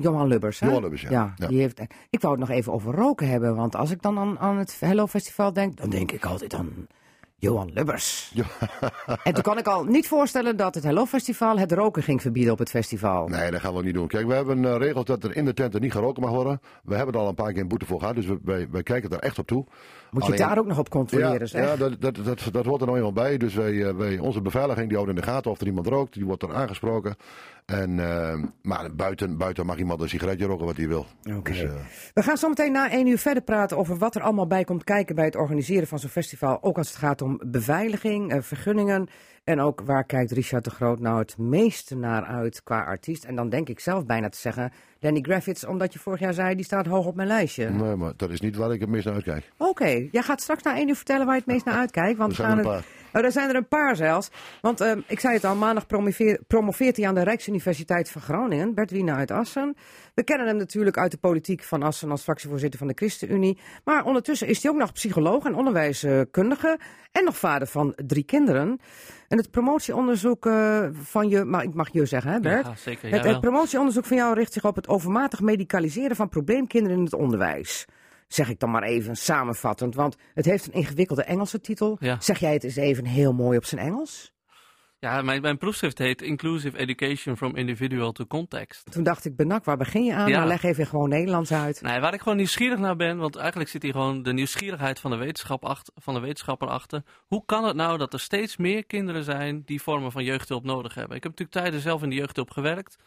Johan 0.02 0.28
Lubbers, 0.28 0.60
hè? 0.60 0.68
Johan 0.68 0.82
Lubbers, 0.82 1.02
ja. 1.02 1.34
Ja. 1.38 1.48
Die 1.48 1.60
heeft, 1.60 1.80
ik 2.10 2.22
wou 2.22 2.40
het 2.40 2.48
nog 2.48 2.58
even 2.58 2.74
over 2.74 2.94
roken 2.94 3.28
hebben, 3.28 3.56
want 3.56 3.76
als 3.76 3.92
ik 3.92 4.02
dan 4.02 4.18
aan, 4.18 4.40
aan 4.40 4.58
het 4.58 4.78
Hello 4.80 5.08
Festival 5.08 5.54
denk, 5.54 5.78
dan 5.78 5.90
denk 5.90 6.12
ik 6.12 6.26
altijd 6.26 6.54
aan 6.54 6.88
Johan 7.36 7.72
Lubbers. 7.74 8.32
Ja. 8.34 8.46
En 9.24 9.34
toen 9.34 9.44
kan 9.44 9.58
ik 9.58 9.68
al 9.68 9.84
niet 9.84 10.08
voorstellen 10.08 10.58
dat 10.58 10.76
het 10.76 10.84
Hello 10.84 11.06
Festival 11.06 11.60
het 11.60 11.72
roken 11.72 12.04
ging 12.04 12.22
verbieden 12.22 12.54
op 12.54 12.60
het 12.60 12.70
festival. 12.70 13.28
Nee, 13.28 13.52
dat 13.52 13.62
gaan 13.62 13.74
we 13.74 13.84
niet 13.84 13.94
doen. 13.94 14.08
Kijk, 14.08 14.28
we 14.28 14.34
hebben 14.34 14.64
uh, 14.64 14.76
regels 14.78 15.06
dat 15.06 15.24
er 15.24 15.36
in 15.36 15.46
de 15.46 15.54
tenten 15.54 15.82
niet 15.82 15.92
geroken 15.92 16.22
mag 16.22 16.32
worden. 16.32 16.62
We 16.84 16.96
hebben 16.96 17.16
er 17.16 17.22
al 17.22 17.28
een 17.28 17.36
paar 17.36 17.52
keer 17.52 17.62
een 17.62 17.68
boete 17.68 17.86
voor 17.86 18.00
gehad, 18.00 18.16
dus 18.16 18.26
we, 18.26 18.40
wij, 18.44 18.68
wij 18.72 18.84
kijken 18.84 19.10
daar 19.10 19.20
echt 19.20 19.40
op 19.40 19.48
toe. 19.48 19.66
Moet 20.14 20.26
je 20.26 20.28
Alleen- 20.34 20.48
daar 20.48 20.58
ook 20.58 20.66
nog 20.66 20.78
op 20.80 20.90
controleren, 20.90 21.48
ja, 21.52 21.62
ja 21.62 21.76
dat, 21.76 22.02
dat, 22.02 22.16
dat, 22.16 22.50
dat 22.52 22.66
hoort 22.66 22.80
er 22.82 22.86
nou 22.88 22.98
eenmaal 22.98 23.14
bij. 23.14 23.38
Dus 23.38 23.54
wij, 23.54 23.84
eh, 23.88 23.96
wij, 23.96 24.20
onze 24.20 24.42
beveiliging 24.42 24.88
die 24.88 24.96
houdt 24.96 25.12
in 25.12 25.18
de 25.18 25.24
gaten 25.24 25.52
of 25.52 25.60
er 25.62 25.68
iemand 25.68 25.88
rookt. 25.88 26.14
Die 26.14 26.26
wordt 26.26 26.44
er 26.44 26.54
aangesproken. 26.54 27.16
En, 27.66 28.00
eh, 28.00 28.44
maar 28.62 28.96
buiten, 28.96 29.38
buiten 29.38 29.66
mag 29.66 29.78
iemand 29.78 30.02
een 30.02 30.10
sigaretje 30.10 30.46
roken 30.46 30.66
wat 30.66 30.78
hij 30.78 30.88
wil. 30.88 31.06
Oké. 31.38 31.52
Dus, 31.52 31.64
eh, 31.64 31.72
We 32.14 32.24
gaan 32.24 32.38
zometeen 32.38 32.72
na 32.72 32.92
één 32.92 33.08
uur 33.08 33.18
verder 33.18 33.44
praten 33.44 33.78
over 33.78 33.98
wat 33.98 34.16
er 34.16 34.22
allemaal 34.22 34.48
bij 34.48 34.64
komt 34.64 34.84
kijken 34.84 35.16
bij 35.16 35.26
het 35.26 35.36
organiseren 35.36 35.88
van 35.88 36.00
zo'n 36.00 36.10
festival. 36.10 36.58
Ook 36.64 36.78
als 36.78 36.88
het 36.88 36.98
gaat 36.98 37.22
om 37.22 37.40
beveiliging, 37.46 38.32
eh, 38.32 38.42
vergunningen. 38.42 39.08
En 39.44 39.60
ook 39.60 39.82
waar 39.82 40.04
kijkt 40.06 40.32
Richard 40.32 40.64
de 40.64 40.70
Groot 40.70 41.00
nou 41.00 41.20
het 41.20 41.38
meeste 41.38 41.96
naar 41.96 42.24
uit 42.24 42.64
qua 42.64 42.84
artiest. 42.84 43.24
En 43.24 43.36
dan 43.36 43.50
denk 43.50 43.70
ik 43.70 43.80
zelf 43.80 44.06
bijna 44.06 44.30
te 44.30 44.38
zeggen 44.38 44.72
Danny 45.00 45.22
Graffits, 45.22 45.66
omdat 45.66 45.94
je 45.94 46.00
vorig 46.00 46.20
jaar 46.20 46.34
zei 46.34 46.56
die 46.56 46.66
staat 46.66 46.86
hoog 46.86 47.06
op 47.06 47.16
mijn 47.16 47.28
lijstje. 47.28 47.70
nee, 47.70 47.96
maar 47.96 48.14
dat 48.16 48.30
is 48.30 48.42
niet 48.42 48.56
waar 48.56 48.72
ik 48.74 48.80
het 48.80 48.90
meest 48.90 49.06
naar 49.06 49.14
uitkijk. 49.14 49.50
Oké, 49.58 50.08
jij 50.12 50.22
gaat 50.22 50.42
straks 50.42 50.64
na 50.64 50.76
één 50.76 50.88
uur 50.90 50.96
vertellen 50.96 51.26
waar 51.26 51.36
je 51.36 51.42
het 51.42 51.50
meest 51.52 51.66
naar 51.66 51.76
uitkijkt. 51.76 52.18
Want 52.18 52.36
we 52.38 52.44
gaan 52.44 52.58
een 52.60 52.66
het- 52.66 52.86
Oh, 53.14 53.24
er 53.24 53.32
zijn 53.32 53.50
er 53.50 53.56
een 53.56 53.68
paar 53.68 53.96
zelfs. 53.96 54.30
Want 54.62 54.82
ehm, 54.82 55.00
ik 55.08 55.20
zei 55.20 55.34
het 55.34 55.46
al, 55.46 55.56
maandag 55.56 55.88
promoveer- 55.88 56.40
promoveert 56.48 56.98
hij 56.98 57.08
aan 57.08 57.16
de 57.16 57.24
Rijksuniversiteit 57.24 58.10
van 58.10 58.22
Groningen, 58.22 58.74
Bert 58.74 58.92
Wiener 58.92 59.16
uit 59.16 59.32
Assen. 59.32 59.76
We 60.14 60.24
kennen 60.24 60.48
hem 60.48 60.58
natuurlijk 60.58 60.98
uit 60.98 61.12
de 61.12 61.18
politiek 61.18 61.64
van 61.64 61.84
Assen 61.84 62.12
als 62.12 62.24
fractievoorzitter 62.24 62.80
van 62.80 62.88
de 62.88 62.94
ChristenUnie. 62.96 63.60
Maar 63.84 64.06
ondertussen 64.06 64.48
is 64.48 64.64
hij 64.64 64.72
ook 64.72 64.78
nog 64.78 64.92
psycholoog 64.94 65.46
en 65.46 65.56
onderwijskundige 65.56 66.80
en 67.12 67.24
nog 67.24 67.38
vader 67.38 67.68
van 67.68 67.94
drie 68.06 68.24
kinderen. 68.24 68.80
En 69.28 69.38
het 69.38 69.52
promotieonderzoek 69.52 70.46
eh, 70.46 70.88
van 70.94 71.30
je, 71.30 71.44
maar 71.44 71.64
ik 71.64 71.74
mag 71.74 71.90
je 71.92 72.06
zeggen 72.06 72.32
hè 72.32 72.40
Bert? 72.40 72.66
Ja, 72.66 72.76
zeker. 72.76 73.12
Het, 73.12 73.24
het 73.26 73.40
promotieonderzoek 73.40 74.06
van 74.06 74.18
jou 74.18 74.34
richt 74.34 74.54
zich 74.54 74.66
op 74.66 74.76
het 74.76 74.88
overmatig 74.88 75.42
medicaliseren 75.42 76.16
van 76.16 76.30
probleemkinderen 76.30 76.98
in 76.98 77.04
het 77.04 77.14
onderwijs. 77.14 77.86
Zeg 78.34 78.50
ik 78.50 78.60
dan 78.60 78.72
maar 78.72 78.84
even 78.84 79.16
samenvattend, 79.16 79.96
want 79.96 80.16
het 80.34 80.46
heeft 80.46 80.68
een 80.68 80.74
ingewikkelde 80.74 81.24
Engelse 81.24 81.60
titel. 81.60 81.98
Ja. 82.00 82.18
Zeg 82.20 82.40
jij 82.40 82.54
het 82.54 82.64
eens 82.64 82.76
even 82.76 83.06
heel 83.06 83.34
mooi 83.34 83.58
op 83.58 83.66
zijn 83.66 83.82
Engels? 83.82 84.34
Ja, 85.00 85.22
mijn, 85.22 85.42
mijn 85.42 85.58
proefschrift 85.58 85.98
heet 85.98 86.22
Inclusive 86.22 86.78
Education 86.78 87.38
from 87.38 87.56
Individual 87.56 88.12
to 88.12 88.26
Context. 88.26 88.92
Toen 88.92 89.04
dacht 89.04 89.26
ik, 89.26 89.36
Benak, 89.36 89.66
waar 89.66 89.78
begin 89.78 90.04
je 90.04 90.14
aan? 90.14 90.30
Ja. 90.30 90.38
Maar 90.38 90.48
leg 90.48 90.64
even 90.64 90.86
gewoon 90.86 91.10
Nederlands 91.10 91.52
uit. 91.52 91.82
Nee, 91.82 92.00
waar 92.00 92.14
ik 92.14 92.22
gewoon 92.22 92.38
nieuwsgierig 92.38 92.80
naar 92.80 92.96
ben, 92.96 93.18
want 93.18 93.36
eigenlijk 93.36 93.70
zit 93.70 93.84
hier 93.84 93.92
gewoon 93.92 94.24
de 94.24 94.34
nieuwsgierigheid 94.34 95.00
van 95.00 95.12
de, 95.12 95.18
wetenschap 95.18 95.66
achter, 95.66 95.94
van 95.98 96.14
de 96.14 96.20
wetenschapper 96.20 96.68
achter. 96.68 97.04
Hoe 97.28 97.46
kan 97.46 97.64
het 97.64 97.76
nou 97.76 97.98
dat 97.98 98.14
er 98.14 98.20
steeds 98.20 98.58
meer 98.58 98.86
kinderen 98.86 99.24
zijn 99.24 99.62
die 99.66 99.82
vormen 99.82 100.12
van 100.12 100.24
jeugdhulp 100.24 100.64
nodig 100.64 100.94
hebben? 100.94 101.18
Ik 101.18 101.24
heb 101.24 101.32
natuurlijk 101.32 101.66
tijden 101.66 101.82
zelf 101.82 102.04
in 102.04 102.10
de 102.10 102.16
jeugdhulp 102.16 102.52
gewerkt. 102.52 102.98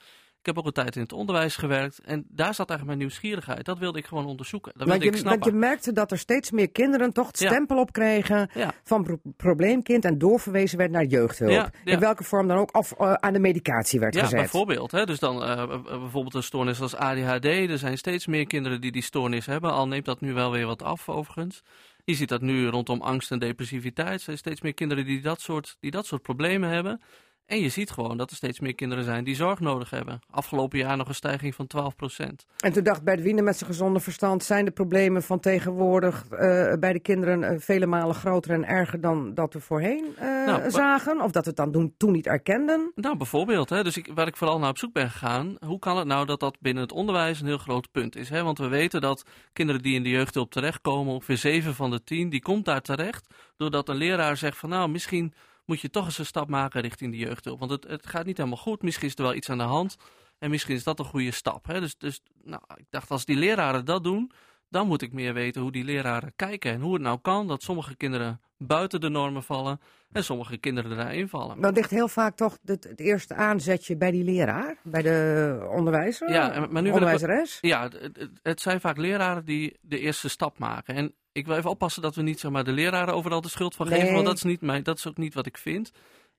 Ik 0.46 0.54
heb 0.54 0.61
ook 0.64 0.66
een 0.76 0.82
tijd 0.82 0.96
in 0.96 1.02
het 1.02 1.12
onderwijs 1.12 1.56
gewerkt. 1.56 1.98
En 2.04 2.24
daar 2.28 2.54
zat 2.54 2.68
eigenlijk 2.68 2.85
mijn 2.87 2.98
nieuwsgierigheid. 2.98 3.64
Dat 3.64 3.78
wilde 3.78 3.98
ik 3.98 4.06
gewoon 4.06 4.26
onderzoeken. 4.26 4.72
Dat 4.76 4.88
Want 4.88 4.90
wilde 5.00 5.06
ik 5.16 5.18
je, 5.18 5.24
want 5.28 5.35
snappen. 5.42 5.61
je 5.61 5.66
merkte 5.66 5.92
dat 5.92 6.11
er 6.11 6.18
steeds 6.18 6.50
meer 6.50 6.70
kinderen 6.70 7.12
toch 7.12 7.26
het 7.26 7.38
Ja. 7.38 7.48
stempel 7.48 7.78
op 7.78 7.92
kregen 7.92 8.50
Ja. 8.54 8.72
van 8.85 9.02
pro- 9.02 9.20
probleemkind 9.37 10.04
en 10.04 10.18
doorverwezen 10.18 10.78
werd 10.78 10.90
naar 10.90 11.04
jeugdhulp. 11.04 11.50
Ja, 11.50 11.70
ja. 11.85 11.92
In 11.92 11.98
welke 12.00 12.24
vorm 12.24 12.48
dan 12.48 12.59
ook, 12.59 12.76
of 12.76 12.92
eh, 12.92 13.12
aan 13.12 13.32
de 13.32 13.38
medicatie 13.38 14.00
werd 14.00 14.14
Ja, 14.14 14.20
gezet. 14.22 14.38
bijvoorbeeld. 14.38 14.90
Hè? 14.90 15.04
Dus 15.06 15.18
dan 15.18 15.42
eh, 15.42 15.62
b- 15.62 15.82
bijvoorbeeld 15.85 16.35
een 16.35 16.42
stoornis 16.42 16.80
als 16.80 16.94
ADHD. 16.94 17.44
Er 17.44 17.78
zijn 17.78 17.98
steeds 17.98 18.26
meer 18.26 18.46
kinderen 18.46 18.80
die 18.80 18.92
die 18.92 19.02
stoornis 19.02 19.46
hebben. 19.46 19.72
Al 19.72 19.88
neemt 19.88 20.04
dat 20.04 20.20
nu 20.20 20.32
wel 20.32 20.50
weer 20.50 20.66
wat 20.66 20.82
af, 20.82 21.09
overigens. 21.09 21.62
Je 22.04 22.14
ziet 22.14 22.28
dat 22.28 22.40
nu 22.40 22.66
rondom 22.68 23.00
angst 23.02 23.30
en 23.30 23.38
depressiviteit. 23.38 24.12
Er 24.12 24.20
zijn 24.20 24.38
steeds 24.38 24.61
meer 24.61 24.74
kinderen 24.74 25.04
die 25.04 25.20
dat 25.20 25.40
soort, 25.40 25.76
die 25.80 25.90
dat 25.90 26.06
soort 26.06 26.22
problemen 26.22 26.68
hebben. 26.70 27.00
En 27.46 27.61
je 27.61 27.68
ziet 27.68 27.90
gewoon 27.90 28.16
dat 28.16 28.30
er 28.30 28.37
steeds 28.37 28.61
meer 28.61 28.74
kinderen 28.74 29.04
zijn 29.04 29.24
die 29.24 29.35
zorg 29.35 29.61
nodig 29.61 29.90
hebben. 29.90 30.18
Afgelopen 30.30 30.78
jaar 30.78 30.96
nog 30.96 31.09
een 31.09 31.14
stijging 31.14 31.54
van 31.54 31.66
12% 31.76 32.26
En 32.56 32.72
toen 32.72 32.82
dacht 32.82 33.02
Bert 33.02 33.22
Wiener 33.22 33.44
met 33.44 33.56
zijn 33.56 33.70
gezonde 33.70 34.00
verstand... 34.00 34.44
zijn 34.44 34.64
de 34.64 34.70
problemen 34.70 35.22
van 35.22 35.40
tegenwoordig 35.40 36.26
eh, 36.28 36.72
bij 36.80 36.92
de 36.92 37.00
kinderen 37.00 37.42
eh, 37.42 37.59
vele 37.59 37.87
malen 37.87 38.14
groter 38.14 38.50
en 38.50 38.64
erger... 38.64 39.00
dan 39.00 39.35
dat 39.35 39.52
we 39.52 39.61
voorheen 39.61 40.04
eh, 40.16 40.46
Nou, 40.46 40.70
zagen? 40.70 41.20
Of 41.20 41.30
dat 41.30 41.42
we 41.42 41.48
het 41.48 41.59
dan 41.59 41.72
doen, 41.72 41.94
toen 41.96 42.12
niet 42.12 42.26
erkenden? 42.26 42.92
Nou, 42.94 43.16
bijvoorbeeld. 43.16 43.70
Hè? 43.70 43.82
Dus 43.82 43.96
ik, 43.96 44.11
waar 44.14 44.26
ik 44.26 44.37
vooral 44.37 44.59
naar 44.59 44.70
op 44.70 44.78
zoek 44.78 44.92
ben 44.92 45.11
gegaan. 45.11 45.56
Hoe 45.66 45.78
kan 45.78 45.96
het 45.96 46.06
nou 46.06 46.26
dat 46.26 46.40
dat 46.40 46.56
binnen 46.61 46.82
het 46.82 46.92
onderwijs 46.92 47.40
een 47.40 47.46
heel 47.46 47.59
groot 47.59 47.90
punt 47.90 48.16
is? 48.16 48.28
Hè? 48.28 48.42
Want 48.42 48.59
we 48.59 48.68
weten 48.68 49.00
dat 49.00 49.24
kinderen 49.52 49.82
die 49.82 49.94
in 49.94 50.02
de 50.02 50.09
jeugdhulp 50.09 50.50
terechtkomen, 50.50 51.12
ongeveer 51.12 51.37
7 51.37 51.74
van 51.74 51.90
de 51.90 52.04
10, 52.04 52.28
die 52.28 52.42
komt 52.42 52.64
daar 52.64 52.82
terecht. 52.82 53.26
Doordat 53.56 53.88
een 53.88 53.96
leraar 53.96 54.37
zegt 54.37 54.59
van 54.59 54.68
nou, 54.68 54.88
misschien 54.88 55.35
moet 55.66 55.81
je 55.81 55.90
toch 55.90 56.05
eens 56.05 56.18
een 56.18 56.26
stap 56.26 56.48
maken 56.48 56.81
richting 56.81 57.11
de 57.12 57.18
jeugdhulp. 57.18 57.59
Want 57.59 57.70
het, 57.70 57.85
het 57.87 58.07
gaat 58.07 58.24
niet 58.26 58.37
helemaal 58.37 58.59
goed. 58.59 58.83
Misschien 58.83 59.09
is 59.09 59.14
er 59.16 59.22
wel 59.22 59.35
iets 59.35 59.50
aan 59.50 59.59
de 59.59 59.64
hand. 59.64 59.96
En 60.38 60.50
misschien 60.50 60.74
is 60.74 60.85
dat 60.85 60.98
een 60.98 61.05
goede 61.05 61.31
stap. 61.31 61.66
Hè? 61.66 61.81
Dus, 61.81 61.96
dus 61.98 62.20
nou, 62.42 62.62
ik 62.76 62.85
dacht, 62.90 63.11
als 63.11 63.24
die 63.24 63.37
leraren 63.37 63.85
dat 63.85 64.05
doen, 64.05 64.31
dan 64.68 64.87
moet 64.87 65.02
ik 65.02 65.12
meer 65.12 65.35
weten 65.35 65.62
hoe 65.62 65.72
die 65.72 65.85
leraren 65.85 66.33
kijken. 66.37 66.72
En 66.72 66.81
hoe 66.81 66.92
het 66.92 67.02
nou 67.02 67.18
kan 67.22 67.46
dat 67.46 67.62
sommige 67.62 67.96
kinderen 67.96 68.40
buiten 68.59 69.00
de 69.00 69.09
normen 69.09 69.42
vallen 69.42 69.81
en 70.12 70.24
sommige 70.24 70.57
kinderen 70.57 70.96
daarin 70.96 71.29
vallen. 71.29 71.61
Dan 71.61 71.72
ligt 71.72 71.90
heel 71.90 72.09
vaak 72.09 72.37
toch 72.37 72.59
het, 72.64 72.85
het 72.85 73.00
eerste 73.00 73.35
aanzetje 73.35 73.96
bij 73.96 74.11
die 74.11 74.24
leraar, 74.24 74.76
bij 74.83 75.02
de 75.02 75.68
onderwijzer, 75.70 76.31
Ja, 76.33 76.66
maar 76.70 76.83
nu 76.83 76.88
ik- 76.88 76.94
onderwijzeres. 76.94 77.59
Ja, 77.61 77.83
het, 77.83 77.92
het- 78.02 78.31
het 78.42 78.61
zijn 78.61 78.81
vaak 78.81 78.96
leraren 78.96 79.44
die 79.44 79.79
de 79.81 79.98
eerste 79.98 80.29
stap 80.29 80.59
maken. 80.59 80.94
En 80.94 81.14
ik 81.37 81.46
wil 81.46 81.57
even 81.57 81.70
oppassen 81.70 82.03
dat 82.03 82.14
we 82.14 82.22
niet 82.22 82.40
zeg 82.40 82.51
maar, 82.51 82.64
de 82.64 82.72
leraren 82.72 83.14
overal 83.14 83.40
de 83.40 83.49
schuld 83.49 83.75
van 83.75 83.87
geven, 83.87 84.12
want 84.14 84.27
dat 84.27 84.37
is, 84.37 84.42
niet 84.42 84.61
mijn, 84.61 84.83
dat 84.83 84.99
is 84.99 85.07
ook 85.07 85.16
niet 85.16 85.35
wat 85.35 85.47
ik 85.47 85.59
vind. 85.59 85.91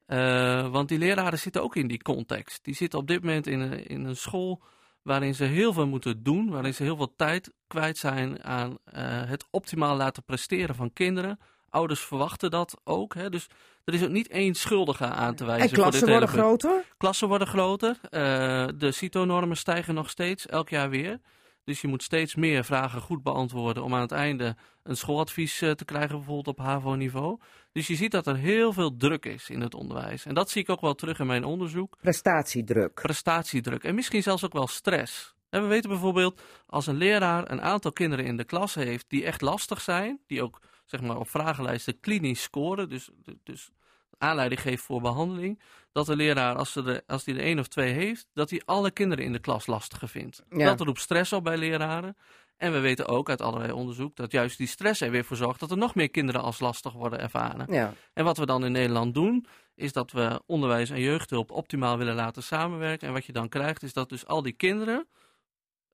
Eh, 0.05 0.67
want 0.67 0.89
die 0.89 0.97
leraren 0.97 1.39
zitten 1.39 1.63
ook 1.63 1.75
in 1.75 1.87
die 1.87 2.01
context. 2.01 2.63
Die 2.63 2.75
zitten 2.75 2.99
op 2.99 3.07
dit 3.07 3.21
moment 3.23 3.47
in 3.47 3.59
een, 3.59 3.85
in 3.87 4.05
een 4.05 4.15
school 4.15 4.61
waarin 5.01 5.35
ze 5.35 5.43
heel 5.43 5.73
veel 5.73 5.87
moeten 5.87 6.23
doen, 6.23 6.49
waarin 6.49 6.73
ze 6.73 6.83
heel 6.83 6.95
veel 6.95 7.13
tijd 7.15 7.53
kwijt 7.67 7.97
zijn 7.97 8.43
aan 8.43 8.77
eh, 8.83 9.01
het 9.25 9.45
optimaal 9.51 9.95
laten 9.95 10.23
presteren 10.23 10.75
van 10.75 10.93
kinderen. 10.93 11.39
Ouders 11.69 11.99
verwachten 11.99 12.51
dat 12.51 12.77
ook. 12.83 13.13
Hè? 13.13 13.29
Dus 13.29 13.47
er 13.83 13.93
is 13.93 14.03
ook 14.03 14.09
niet 14.09 14.27
één 14.27 14.53
schuldige 14.55 15.05
aan 15.05 15.35
te 15.35 15.45
wijzen. 15.45 15.69
En 15.69 15.75
voor 15.75 15.91
dit 15.91 16.01
klassen 16.01 16.09
worden 16.09 16.29
groter. 16.29 16.83
Klassen 16.97 17.27
worden 17.27 17.47
groter. 17.47 17.97
eh, 18.01 18.67
de 18.75 18.91
CITO-normen 18.91 19.57
stijgen 19.57 19.93
nog 19.93 20.09
steeds, 20.09 20.45
elk 20.47 20.69
jaar 20.69 20.89
weer. 20.89 21.19
Dus 21.67 21.81
je 21.81 21.87
moet 21.87 22.03
steeds 22.03 22.35
meer 22.35 22.63
vragen 22.63 23.01
goed 23.01 23.23
beantwoorden 23.23 23.83
om 23.83 23.93
aan 23.93 24.01
het 24.01 24.11
einde 24.11 24.55
een 24.83 24.97
schooladvies 24.97 25.61
eh, 25.61 25.71
te 25.71 25.85
krijgen, 25.85 26.15
bijvoorbeeld 26.15 26.47
op 26.47 26.65
HAVO-niveau. 26.65 27.39
Dus 27.71 27.87
je 27.87 27.95
ziet 27.95 28.11
dat 28.11 28.27
er 28.27 28.35
heel 28.35 28.73
veel 28.73 28.95
druk 28.95 29.25
is 29.25 29.49
in 29.49 29.61
het 29.61 29.73
onderwijs. 29.73 30.25
En 30.25 30.33
dat 30.33 30.49
zie 30.49 30.61
ik 30.61 30.69
ook 30.69 30.81
wel 30.81 30.95
terug 30.95 31.19
in 31.19 31.27
mijn 31.27 31.43
onderzoek. 31.43 31.97
Prestatiedruk. 32.01 32.93
Prestatiedruk 32.93 33.83
en 33.83 33.95
misschien 33.95 34.23
zelfs 34.23 34.45
ook 34.45 34.53
wel 34.53 34.67
stress. 34.67 35.35
En 35.49 35.61
we 35.61 35.67
weten 35.67 35.89
bijvoorbeeld, 35.89 36.41
als 36.65 36.87
een 36.87 36.97
leraar 36.97 37.51
een 37.51 37.61
aantal 37.61 37.91
kinderen 37.91 38.25
in 38.25 38.37
de 38.37 38.45
klas 38.45 38.75
heeft 38.75 39.05
die 39.09 39.25
echt 39.25 39.41
lastig 39.41 39.81
zijn, 39.81 40.19
die 40.27 40.43
ook 40.43 40.61
zeg 40.85 41.01
maar, 41.01 41.17
op 41.17 41.29
vragenlijsten 41.29 41.99
klinisch 41.99 42.41
scoren, 42.41 42.89
dus, 42.89 43.09
dus 43.43 43.71
aanleiding 44.17 44.61
geeft 44.61 44.83
voor 44.83 45.01
behandeling, 45.01 45.61
dat 45.91 46.05
de 46.05 46.15
leraar, 46.15 46.55
als, 46.55 46.71
ze 46.71 46.81
de, 46.81 47.03
als 47.07 47.23
die 47.23 47.35
er 47.35 47.41
één 47.41 47.59
of 47.59 47.67
twee 47.67 47.93
heeft, 47.93 48.27
dat 48.33 48.49
hij 48.49 48.61
alle 48.65 48.91
kinderen 48.91 49.25
in 49.25 49.31
de 49.31 49.39
klas 49.39 49.67
lastiger 49.67 50.09
vindt. 50.09 50.43
Ja. 50.49 50.65
Dat 50.65 50.87
roept 50.87 51.01
stress 51.01 51.33
op 51.33 51.43
bij 51.43 51.57
leraren. 51.57 52.17
En 52.57 52.71
we 52.71 52.79
weten 52.79 53.07
ook 53.07 53.29
uit 53.29 53.41
allerlei 53.41 53.71
onderzoek 53.71 54.15
dat 54.15 54.31
juist 54.31 54.57
die 54.57 54.67
stress 54.67 55.01
er 55.01 55.11
weer 55.11 55.25
voor 55.25 55.37
zorgt 55.37 55.59
dat 55.59 55.71
er 55.71 55.77
nog 55.77 55.95
meer 55.95 56.09
kinderen 56.09 56.41
als 56.41 56.59
lastig 56.59 56.93
worden 56.93 57.19
ervaren. 57.19 57.73
Ja. 57.73 57.93
En 58.13 58.23
wat 58.23 58.37
we 58.37 58.45
dan 58.45 58.65
in 58.65 58.71
Nederland 58.71 59.13
doen, 59.13 59.45
is 59.75 59.93
dat 59.93 60.11
we 60.11 60.41
onderwijs 60.45 60.89
en 60.89 60.99
jeugdhulp 60.99 61.51
optimaal 61.51 61.97
willen 61.97 62.15
laten 62.15 62.43
samenwerken. 62.43 63.07
En 63.07 63.13
wat 63.13 63.25
je 63.25 63.31
dan 63.31 63.49
krijgt, 63.49 63.83
is 63.83 63.93
dat 63.93 64.09
dus 64.09 64.25
al 64.25 64.41
die 64.41 64.53
kinderen, 64.53 65.07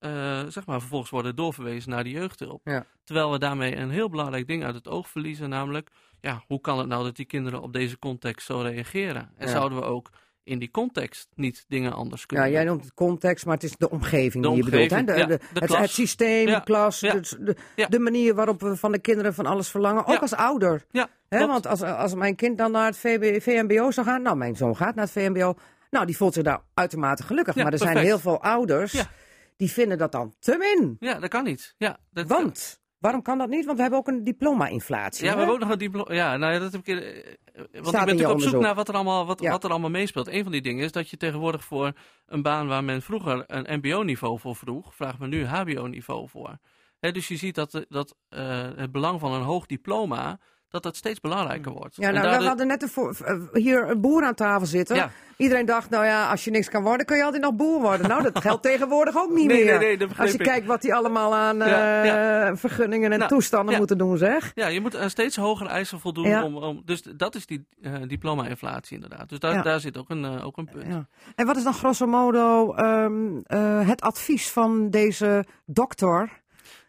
eh, 0.04 0.44
zeg 0.48 0.66
maar, 0.66 0.80
vervolgens 0.80 1.10
worden 1.12 1.36
doorverwezen 1.36 1.90
naar 1.90 2.04
de 2.04 2.10
jeugdhulp. 2.10 2.62
Ja. 2.64 2.86
Terwijl 3.04 3.32
we 3.32 3.40
daarmee 3.40 3.76
een 3.76 3.90
heel 3.90 4.10
belangrijk 4.10 4.48
ding 4.48 4.64
uit 4.64 4.76
het 4.76 4.88
oog 4.88 5.10
verliezen, 5.10 5.50
namelijk, 5.50 5.90
ja, 6.22 6.44
hoe 6.48 6.62
kan 6.62 6.78
het 6.78 6.88
nou 6.88 7.04
dat 7.04 7.16
die 7.16 7.26
kinderen 7.26 7.62
op 7.62 7.74
deze 7.74 8.00
context 8.00 8.46
zo 8.46 8.60
reageren? 8.60 9.30
En 9.38 9.48
Ja. 9.48 9.52
zouden 9.54 9.78
we 9.78 9.84
ook 9.84 10.10
in 10.44 10.60
die 10.60 10.72
context 10.72 11.28
niet 11.36 11.66
dingen 11.68 11.94
anders 11.94 12.26
kunnen 12.26 12.46
ja, 12.46 12.52
jij 12.52 12.64
noemt 12.64 12.84
het 12.84 12.94
context, 12.94 13.46
maar 13.46 13.54
het 13.54 13.64
is 13.64 13.76
de 13.78 13.90
omgeving 13.90 14.44
De 14.44 14.50
die 14.50 14.58
je 14.64 14.70
bedoelt. 14.70 14.90
Hè? 14.90 15.04
De, 15.04 15.14
ja, 15.14 15.26
de- 15.26 15.40
de 15.54 15.78
het, 15.78 15.90
systeem, 15.90 16.48
Ja, 16.48 16.58
de 16.58 16.64
klas, 16.64 17.00
de, 17.00 18.00
manier 18.00 18.36
waarop 18.36 18.62
we 18.62 18.76
van 18.76 18.92
de 18.92 19.00
kinderen 19.00 19.34
van 19.34 19.46
alles 19.46 19.70
verlangen. 19.70 20.06
Ook 20.06 20.22
als 20.22 20.34
ouder. 20.34 20.86
Ja. 20.92 21.10
Want 21.30 21.68
als, 21.68 21.82
als 21.82 22.14
mijn 22.16 22.36
kind 22.36 22.58
dan 22.58 22.72
naar 22.72 22.86
het 22.86 22.98
VB, 22.98 23.42
VMBO 23.42 23.92
zou 23.92 24.08
gaan, 24.08 24.22
nou, 24.22 24.36
mijn 24.38 24.56
zoon 24.56 24.76
gaat 24.76 24.96
naar 24.96 25.04
het 25.04 25.14
VMBO. 25.14 25.54
Nou, 25.90 26.06
die 26.06 26.18
voelt 26.18 26.34
zich 26.34 26.44
daar 26.44 26.62
uitermate 26.74 27.24
gelukkig. 27.24 27.56
Ja, 27.56 27.64
maar 27.64 27.72
er 27.72 27.78
zijn 27.78 27.98
heel 27.98 28.20
veel 28.20 28.42
ouders 28.42 28.92
Ja. 28.92 29.10
Die 29.58 29.72
vinden 29.72 29.98
dat 29.98 30.12
dan 30.12 30.34
te 30.40 30.58
min. 30.58 30.96
Ja, 31.00 31.20
dat 31.20 31.30
kan 31.30 31.44
niet. 31.44 31.76
Ja, 31.78 31.98
dat 32.12 32.28
Want, 32.28 32.82
waarom 32.98 33.22
kan 33.22 33.38
dat 33.38 33.50
niet? 33.50 33.66
Want 33.66 33.76
we 33.76 33.82
hebben 33.82 34.00
ook 34.00 34.08
een 34.08 34.24
diploma-inflatie. 34.24 35.24
Ja, 35.26 35.32
we 35.32 35.38
hebben 35.38 35.56
ook 35.56 35.62
nog 35.62 35.70
een 35.72 35.78
diploma. 35.78 36.14
Ja, 36.14 36.38
nou 36.38 36.54
ja, 36.54 36.60
dat 36.60 36.72
heb 36.72 36.88
ik. 36.88 37.00
eh, 37.00 37.18
eh, 37.18 37.24
Want 37.54 37.66
ik 37.74 37.92
ben 37.92 37.92
natuurlijk 37.92 38.30
op 38.30 38.42
zoek 38.42 38.62
naar 38.62 38.76
wat 38.76 38.88
er, 38.88 38.94
allemaal, 38.96 39.26
wat, 39.26 39.42
Ja. 39.42 39.52
wat 39.52 39.64
er 39.64 39.70
allemaal 39.70 39.90
meespeelt. 39.90 40.28
Een 40.28 40.44
van 40.44 40.52
die 40.52 40.62
dingen 40.62 40.84
is 40.84 40.92
dat 40.92 41.10
je 41.10 41.18
tegenwoordig 41.18 41.64
voor 41.64 41.92
een 42.26 42.42
baan 42.42 42.68
waar 42.68 42.84
men 42.84 43.02
vroeger 43.02 43.44
een 43.48 43.78
MBO-niveau 43.80 44.40
voor 44.40 44.56
vroeg, 44.56 44.96
vraagt 44.96 45.20
men 45.20 45.30
nu 45.30 45.46
HBO-niveau 45.46 46.30
voor. 46.30 46.58
Dus 47.00 47.28
je 47.28 47.38
ziet 47.38 47.56
dat, 47.56 47.72
de- 47.72 47.86
dat 47.90 48.16
eh, 48.30 48.70
het 48.76 48.92
belang 48.92 49.20
van 49.20 49.32
een 49.34 49.42
hoog 49.42 49.66
diploma 49.66 50.40
dat 50.74 50.84
dat 50.84 50.96
steeds 50.96 51.20
belangrijker 51.20 51.72
wordt. 51.72 51.96
Ja, 51.96 52.02
nou, 52.10 52.14
daardoor- 52.24 52.42
we 52.42 52.48
hadden 52.48 52.68
net 52.68 52.82
een 52.82 52.90
voor- 52.90 53.16
eh, 53.26 53.38
hier 53.54 53.90
een 53.90 54.02
boer 54.02 54.24
aan 54.24 54.34
tafel 54.34 54.66
zitten. 54.68 54.96
Ja. 54.96 55.12
Iedereen 55.38 55.66
dacht, 55.66 55.90
nou 55.90 56.06
ja, 56.06 56.30
als 56.30 56.44
je 56.44 56.52
niks 56.52 56.70
kan 56.70 56.84
worden, 56.84 57.06
kun 57.06 57.18
je 57.18 57.24
altijd 57.24 57.42
nog 57.44 57.54
boer 57.56 57.82
worden. 57.82 58.08
Nou, 58.08 58.24
dat 58.24 58.40
geldt 58.40 58.64
tegenwoordig 58.72 59.18
ook 59.18 59.30
niet 59.34 59.48
Nee, 59.48 59.64
meer. 59.66 59.80
nee, 59.80 59.98
nee, 59.98 60.08
als 60.18 60.32
je 60.32 60.38
ik. 60.38 60.44
kijkt 60.44 60.66
wat 60.66 60.82
die 60.82 60.94
allemaal 60.96 61.36
aan 61.36 61.58
Ja, 61.58 62.44
eh, 62.48 62.56
vergunningen 62.56 63.12
en 63.12 63.18
Nou, 63.18 63.30
toestanden 63.32 63.78
moeten 63.78 63.98
doen, 63.98 64.18
zeg. 64.18 64.52
Ja, 64.56 64.68
je 64.68 64.82
moet 64.82 64.96
aan 64.96 65.10
steeds 65.10 65.36
hogere 65.36 65.70
eisen 65.70 66.00
voldoen. 66.00 66.28
Ja. 66.28 66.44
Om, 66.44 66.56
om, 66.58 66.82
dus 66.86 67.02
dat 67.02 67.36
is 67.36 67.46
die 67.46 67.66
eh, 67.82 67.94
diploma-inflatie 68.08 68.96
inderdaad. 68.96 69.30
Dus 69.30 69.40
daar, 69.40 69.64
daar 69.64 69.80
zit 69.80 69.98
ook 69.98 70.10
een, 70.10 70.26
eh, 70.26 70.46
ook 70.46 70.58
een 70.58 70.70
punt. 70.72 70.86
Ja. 70.88 71.06
En 71.36 71.46
wat 71.46 71.58
is 71.58 71.64
dan 71.64 71.74
grosso 71.74 72.06
modo 72.06 72.74
ehm, 72.74 73.38
eh, 73.44 73.88
het 73.88 74.02
advies 74.02 74.50
van 74.52 74.90
deze 74.90 75.46
dokter 75.66 76.42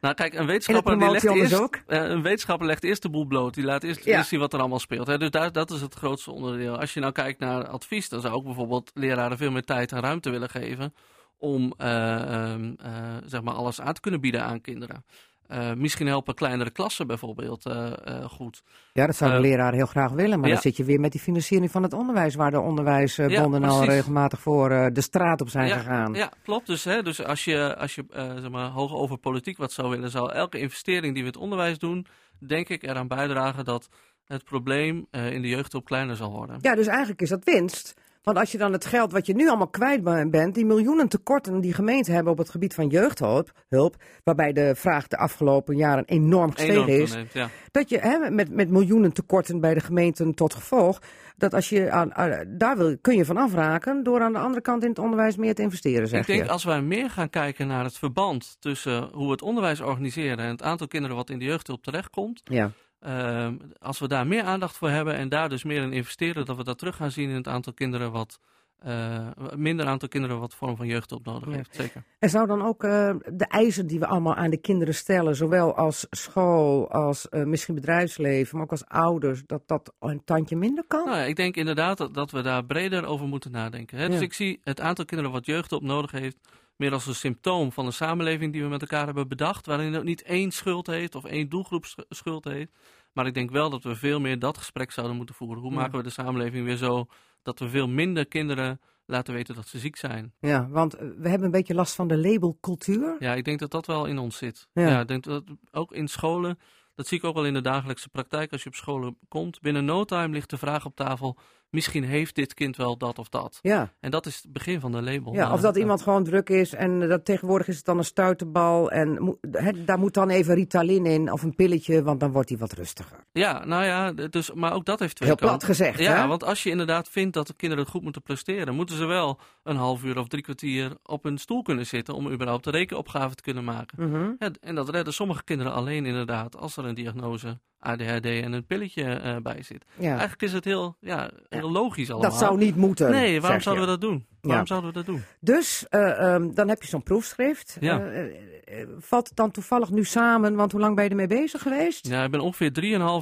Nou, 0.04 0.16
kijk, 0.16 0.34
een 0.34 0.46
wetenschapper, 0.46 0.98
die 0.98 1.10
legt 1.10 1.24
eerst, 1.24 1.80
eh, 1.86 2.02
een 2.02 2.22
wetenschapper 2.22 2.66
legt 2.66 2.84
eerst 2.84 3.02
de 3.02 3.10
boel 3.10 3.24
bloot. 3.24 3.54
Die 3.54 3.64
laat 3.64 3.82
eerst, 3.82 4.04
Ja. 4.04 4.16
eerst 4.16 4.28
zien 4.28 4.40
wat 4.40 4.52
er 4.52 4.58
allemaal 4.58 4.78
speelt. 4.78 5.06
Hè. 5.06 5.18
Dus 5.18 5.30
daar, 5.30 5.52
dat 5.52 5.70
is 5.70 5.80
het 5.80 5.94
grootste 5.94 6.30
onderdeel. 6.30 6.78
Als 6.78 6.94
je 6.94 7.00
nou 7.00 7.12
kijkt 7.12 7.38
naar 7.38 7.66
advies, 7.68 8.08
dan 8.08 8.20
zou 8.20 8.38
ik 8.38 8.44
bijvoorbeeld 8.44 8.90
leraren 8.94 9.36
veel 9.36 9.50
meer 9.50 9.64
tijd 9.64 9.92
en 9.92 10.00
ruimte 10.00 10.30
willen 10.30 10.48
geven. 10.48 10.94
Om 11.38 11.74
eh, 11.76 12.14
ehm, 12.14 12.74
eh, 12.78 12.92
zeg 13.24 13.42
maar 13.42 13.54
alles 13.54 13.80
aan 13.80 13.94
te 13.94 14.00
kunnen 14.00 14.20
bieden 14.20 14.42
aan 14.42 14.60
kinderen. 14.60 15.04
Eh, 15.46 15.72
misschien 15.72 16.06
helpen 16.06 16.34
kleinere 16.34 16.70
klassen 16.70 17.06
bijvoorbeeld 17.06 17.66
eh, 17.66 17.92
eh, 18.04 18.24
goed. 18.24 18.62
Ja, 18.92 19.06
dat 19.06 19.16
zou 19.16 19.32
de 19.32 19.40
leraar 19.40 19.72
heel 19.72 19.86
graag 19.86 20.10
willen. 20.10 20.38
Maar 20.38 20.48
ja. 20.48 20.54
dan 20.54 20.62
zit 20.62 20.76
je 20.76 20.84
weer 20.84 21.00
met 21.00 21.12
die 21.12 21.20
financiering 21.20 21.70
van 21.70 21.82
het 21.82 21.92
onderwijs, 21.92 22.34
waar 22.34 22.50
de 22.50 22.60
onderwijsbonden 22.60 23.60
Ja, 23.60 23.66
al 23.66 23.84
regelmatig 23.84 24.40
voor 24.40 24.68
de 24.68 25.00
straat 25.00 25.40
op 25.40 25.48
zijn 25.48 25.68
ja, 25.68 25.76
gegaan. 25.78 26.14
Ja, 26.14 26.32
klopt. 26.42 26.66
Dus, 26.66 26.84
hè, 26.84 27.02
dus 27.02 27.24
als 27.24 27.44
je, 27.44 27.76
als 27.76 27.94
je 27.94 28.04
zeg 28.40 28.50
maar, 28.50 28.68
hoog 28.68 28.94
over 28.94 29.18
politiek 29.18 29.56
wat 29.56 29.72
zou 29.72 29.88
willen, 29.88 30.10
zou 30.10 30.32
elke 30.32 30.58
investering 30.58 31.14
die 31.14 31.22
we 31.22 31.28
in 31.28 31.34
het 31.34 31.36
onderwijs 31.36 31.78
doen, 31.78 32.06
denk 32.38 32.68
ik 32.68 32.82
eraan 32.82 33.08
bijdragen 33.08 33.64
dat 33.64 33.88
het 34.24 34.44
probleem 34.44 35.06
in 35.10 35.42
de 35.42 35.48
jeugdhulp 35.48 35.84
kleiner 35.84 36.16
zal 36.16 36.30
worden. 36.30 36.58
Ja, 36.60 36.74
dus 36.74 36.86
eigenlijk 36.86 37.20
is 37.20 37.28
dat 37.28 37.44
winst. 37.44 37.94
Want 38.24 38.38
als 38.38 38.52
je 38.52 38.58
dan 38.58 38.72
het 38.72 38.86
geld 38.86 39.12
wat 39.12 39.26
je 39.26 39.34
nu 39.34 39.48
allemaal 39.48 39.68
kwijt 39.68 40.02
be- 40.04 40.26
bent, 40.30 40.54
die 40.54 40.64
miljoenen 40.66 41.08
tekorten 41.08 41.60
die 41.60 41.72
gemeenten 41.74 42.14
hebben 42.14 42.32
op 42.32 42.38
het 42.38 42.50
gebied 42.50 42.74
van 42.74 42.86
jeugdhulp, 42.88 43.52
hulp, 43.68 43.96
waarbij 44.24 44.52
de 44.52 44.72
vraag 44.76 45.08
de 45.08 45.16
afgelopen 45.16 45.76
jaren 45.76 46.04
enorm 46.04 46.50
gestegen 46.52 46.74
Enorm 46.74 46.88
is, 47.02 47.08
toeneemt, 47.10 47.32
ja. 47.32 47.48
dat 47.70 47.88
je 47.90 47.98
hè, 47.98 48.30
met, 48.30 48.50
met 48.50 48.70
miljoenen 48.70 49.12
tekorten 49.12 49.60
bij 49.60 49.74
de 49.74 49.80
gemeenten 49.80 50.34
tot 50.34 50.54
gevolg, 50.54 50.98
dat 51.36 51.54
als 51.54 51.68
je 51.68 51.90
aan, 51.90 52.14
aan- 52.14 52.44
daar 52.48 52.76
wil, 52.76 52.96
kun 53.00 53.16
je 53.16 53.24
van 53.24 53.36
afraken 53.36 54.02
door 54.02 54.20
aan 54.20 54.32
de 54.32 54.38
andere 54.38 54.60
kant 54.62 54.82
in 54.82 54.88
het 54.88 54.98
onderwijs 54.98 55.36
meer 55.36 55.54
te 55.54 55.62
investeren, 55.62 56.08
zeg 56.08 56.20
Ik 56.20 56.26
denk 56.26 56.42
je. 56.42 56.48
als 56.50 56.64
wij 56.64 56.82
meer 56.82 57.10
gaan 57.10 57.30
kijken 57.30 57.66
naar 57.66 57.84
het 57.84 57.98
verband 57.98 58.56
tussen 58.60 59.08
hoe 59.12 59.24
we 59.26 59.30
het 59.32 59.42
onderwijs 59.42 59.80
organiseren 59.80 60.38
en 60.38 60.50
het 60.50 60.62
aantal 60.62 60.86
kinderen 60.88 61.16
wat 61.16 61.30
in 61.30 61.38
de 61.38 61.44
jeugdhulp 61.44 61.82
terechtkomt, 61.82 62.40
Ja. 62.44 62.70
Ehm, 63.04 63.56
als 63.78 63.98
we 63.98 64.08
daar 64.08 64.26
meer 64.26 64.42
aandacht 64.42 64.76
voor 64.76 64.90
hebben 64.90 65.14
en 65.14 65.28
daar 65.28 65.48
dus 65.48 65.64
meer 65.64 65.82
in 65.82 65.92
investeren, 65.92 66.44
dat 66.44 66.56
we 66.56 66.64
dat 66.64 66.78
terug 66.78 66.96
gaan 66.96 67.10
zien 67.10 67.28
in 67.28 67.34
het 67.34 67.48
aantal 67.48 67.72
kinderen 67.72 68.12
wat, 68.12 68.40
eh, 68.78 69.28
minder 69.56 69.86
aantal 69.86 70.08
kinderen 70.08 70.40
wat 70.40 70.54
vorm 70.54 70.76
van 70.76 70.86
jeugdhulp 70.86 71.24
nodig 71.24 71.48
Ja. 71.48 71.54
heeft. 71.54 71.74
Zeker. 71.74 72.04
En 72.18 72.30
zou 72.30 72.46
dan 72.46 72.62
ook 72.62 72.84
eh, 72.84 73.14
de 73.32 73.46
eisen 73.46 73.86
die 73.86 73.98
we 73.98 74.06
allemaal 74.06 74.34
aan 74.34 74.50
de 74.50 74.60
kinderen 74.60 74.94
stellen, 74.94 75.36
zowel 75.36 75.76
als 75.76 76.06
school, 76.10 76.90
als 76.90 77.28
eh, 77.28 77.42
misschien 77.44 77.74
bedrijfsleven, 77.74 78.54
maar 78.56 78.64
ook 78.64 78.70
als 78.70 78.86
ouders, 78.86 79.42
dat 79.46 79.62
dat 79.66 79.92
een 80.00 80.24
tandje 80.24 80.56
minder 80.56 80.84
kan? 80.88 81.04
Nou 81.04 81.16
ja, 81.16 81.24
ik 81.24 81.36
denk 81.36 81.56
inderdaad 81.56 81.98
dat, 81.98 82.14
dat 82.14 82.30
we 82.30 82.42
daar 82.42 82.64
breder 82.64 83.04
over 83.06 83.26
moeten 83.26 83.50
nadenken. 83.50 83.98
Hè? 83.98 84.08
Dus 84.08 84.20
ik 84.20 84.32
zie 84.32 84.60
het 84.62 84.80
aantal 84.80 85.04
kinderen 85.04 85.32
wat 85.32 85.46
jeugdhulp 85.46 85.82
nodig 85.82 86.10
heeft 86.10 86.36
meer 86.76 86.92
als 86.92 87.06
een 87.06 87.14
symptoom 87.14 87.72
van 87.72 87.84
de 87.84 87.90
samenleving 87.90 88.52
die 88.52 88.62
we 88.62 88.68
met 88.68 88.80
elkaar 88.80 89.04
hebben 89.04 89.28
bedacht. 89.28 89.66
Waarin 89.66 89.92
het 89.92 90.04
niet 90.04 90.22
één 90.22 90.50
schuld 90.50 90.86
heeft 90.86 91.14
of 91.14 91.24
één 91.24 91.48
doelgroep 91.48 91.84
sch- 91.84 91.98
schuld 92.08 92.44
heeft. 92.44 92.72
Maar 93.12 93.26
ik 93.26 93.34
denk 93.34 93.50
wel 93.50 93.70
dat 93.70 93.82
we 93.82 93.96
veel 93.96 94.20
meer 94.20 94.38
dat 94.38 94.58
gesprek 94.58 94.90
zouden 94.90 95.16
moeten 95.16 95.34
voeren. 95.34 95.62
Hoe 95.62 95.72
Ja. 95.72 95.78
maken 95.78 95.96
we 95.98 96.04
de 96.04 96.10
samenleving 96.10 96.64
weer 96.64 96.76
zo 96.76 97.06
dat 97.42 97.58
we 97.58 97.68
veel 97.68 97.88
minder 97.88 98.26
kinderen 98.26 98.80
laten 99.06 99.34
weten 99.34 99.54
dat 99.54 99.68
ze 99.68 99.78
ziek 99.78 99.96
zijn? 99.96 100.32
Ja, 100.40 100.68
want 100.68 100.94
eh, 100.94 101.00
we 101.16 101.28
hebben 101.28 101.44
een 101.46 101.50
beetje 101.50 101.74
last 101.74 101.94
van 101.94 102.08
de 102.08 102.18
labelcultuur. 102.18 103.16
Ja, 103.18 103.34
ik 103.34 103.44
denk 103.44 103.58
dat 103.58 103.70
dat 103.70 103.86
wel 103.86 104.06
in 104.06 104.18
ons 104.18 104.36
zit. 104.36 104.68
Ja. 104.72 104.88
Ja. 104.88 105.00
ik 105.00 105.08
denk 105.08 105.24
dat 105.24 105.44
ook 105.70 105.92
in 105.92 106.08
scholen, 106.08 106.58
dat 106.94 107.06
zie 107.06 107.18
ik 107.18 107.24
ook 107.24 107.34
wel 107.34 107.46
in 107.46 107.54
de 107.54 107.60
dagelijkse 107.60 108.08
praktijk 108.08 108.52
als 108.52 108.62
je 108.62 108.68
op 108.68 108.74
scholen 108.74 109.16
komt. 109.28 109.60
Binnen 109.60 109.84
no 109.84 110.04
time 110.04 110.32
ligt 110.32 110.50
de 110.50 110.58
vraag 110.58 110.84
op 110.84 110.96
tafel, 110.96 111.36
misschien 111.74 112.04
heeft 112.04 112.34
dit 112.34 112.54
kind 112.54 112.76
wel 112.76 112.96
dat 112.96 113.18
of 113.18 113.28
dat. 113.28 113.58
Ja. 113.62 113.92
En 114.00 114.10
dat 114.10 114.26
is 114.26 114.36
het 114.42 114.52
begin 114.52 114.80
van 114.80 114.92
de 114.92 115.02
label. 115.02 115.32
Ja, 115.34 115.44
of 115.44 115.52
Maar, 115.52 115.60
dat 115.60 115.76
iemand 115.76 116.02
gewoon 116.02 116.24
druk 116.24 116.48
is 116.50 116.74
en 116.74 117.08
dat 117.08 117.24
tegenwoordig 117.24 117.68
is 117.68 117.76
het 117.76 117.84
dan 117.84 117.98
een 117.98 118.04
stuiterbal 118.04 118.90
en 118.90 119.38
daar 119.84 119.98
moet 119.98 120.14
dan 120.14 120.30
even 120.30 120.54
Ritalin 120.54 121.06
in 121.06 121.32
of 121.32 121.42
een 121.42 121.54
pilletje, 121.54 122.02
want 122.02 122.20
dan 122.20 122.32
wordt 122.32 122.48
hij 122.48 122.58
wat 122.58 122.72
rustiger. 122.72 123.16
Ja, 123.32 123.64
nou 123.64 123.84
ja, 123.84 124.12
dus, 124.12 124.52
maar 124.52 124.72
ook 124.72 124.84
dat 124.84 124.98
heeft 124.98 125.16
twee 125.16 125.28
Heel 125.28 125.36
plat 125.38 125.50
kanten. 125.50 125.68
gezegd, 125.68 125.98
Ja, 125.98 126.20
hè? 126.20 126.26
want 126.26 126.44
als 126.44 126.62
je 126.62 126.70
inderdaad 126.70 127.08
vindt 127.08 127.34
dat 127.34 127.46
de 127.46 127.54
kinderen 127.54 127.84
het 127.84 127.92
goed 127.92 128.02
moeten 128.02 128.22
presteren, 128.22 128.74
moeten 128.74 128.96
ze 128.96 129.04
wel 129.04 129.38
een 129.62 129.76
half 129.76 130.04
uur 130.04 130.18
of 130.18 130.28
drie 130.28 130.42
kwartier 130.42 130.96
op 131.02 131.22
hun 131.22 131.38
stoel 131.38 131.62
kunnen 131.62 131.86
zitten 131.86 132.14
om 132.14 132.30
überhaupt 132.30 132.64
de 132.64 132.70
rekenopgave 132.70 133.34
te 133.34 133.42
kunnen 133.42 133.64
maken. 133.64 134.10
Mhm. 134.10 134.30
Ja, 134.38 134.50
en 134.60 134.74
dat 134.74 134.88
redden 134.88 135.12
sommige 135.14 135.44
kinderen 135.44 135.72
alleen 135.72 136.06
inderdaad 136.06 136.56
als 136.56 136.76
er 136.76 136.84
een 136.84 136.94
diagnose 136.94 137.58
ADHD 137.84 138.26
en 138.26 138.52
een 138.52 138.66
pilletje 138.66 139.20
uh, 139.24 139.36
bij 139.42 139.62
zit. 139.62 139.84
Ja. 139.98 140.08
Eigenlijk 140.08 140.42
is 140.42 140.52
het 140.52 140.64
heel, 140.64 140.96
ja, 141.00 141.30
heel 141.48 141.70
logisch 141.70 142.10
allemaal. 142.10 142.30
Dat 142.30 142.38
zou 142.38 142.58
niet 142.58 142.76
moeten. 142.76 143.10
Nee, 143.10 143.40
waarom 143.40 143.60
zouden 143.60 143.84
we 143.84 143.90
dat 143.90 144.00
doen? 144.00 144.26
Waarom 144.48 144.66
zouden 144.66 144.90
we 144.90 144.96
dat 144.96 145.06
doen? 145.06 145.22
Dus 145.40 145.86
uh, 145.90 146.34
um, 146.34 146.54
dan 146.54 146.68
heb 146.68 146.82
je 146.82 146.88
zo'n 146.88 147.02
proefschrift. 147.02 147.76
Ja. 147.80 148.00
Uh, 148.00 148.86
valt 148.98 149.28
het 149.28 149.36
dan 149.36 149.50
toevallig 149.50 149.90
nu 149.90 150.04
samen? 150.04 150.54
Want 150.54 150.72
hoe 150.72 150.80
lang 150.80 150.94
ben 150.94 151.04
je 151.04 151.10
ermee 151.10 151.26
bezig 151.26 151.62
geweest? 151.62 152.08
Ja, 152.08 152.24
ik 152.24 152.30
ben 152.30 152.40
ongeveer 152.40 152.70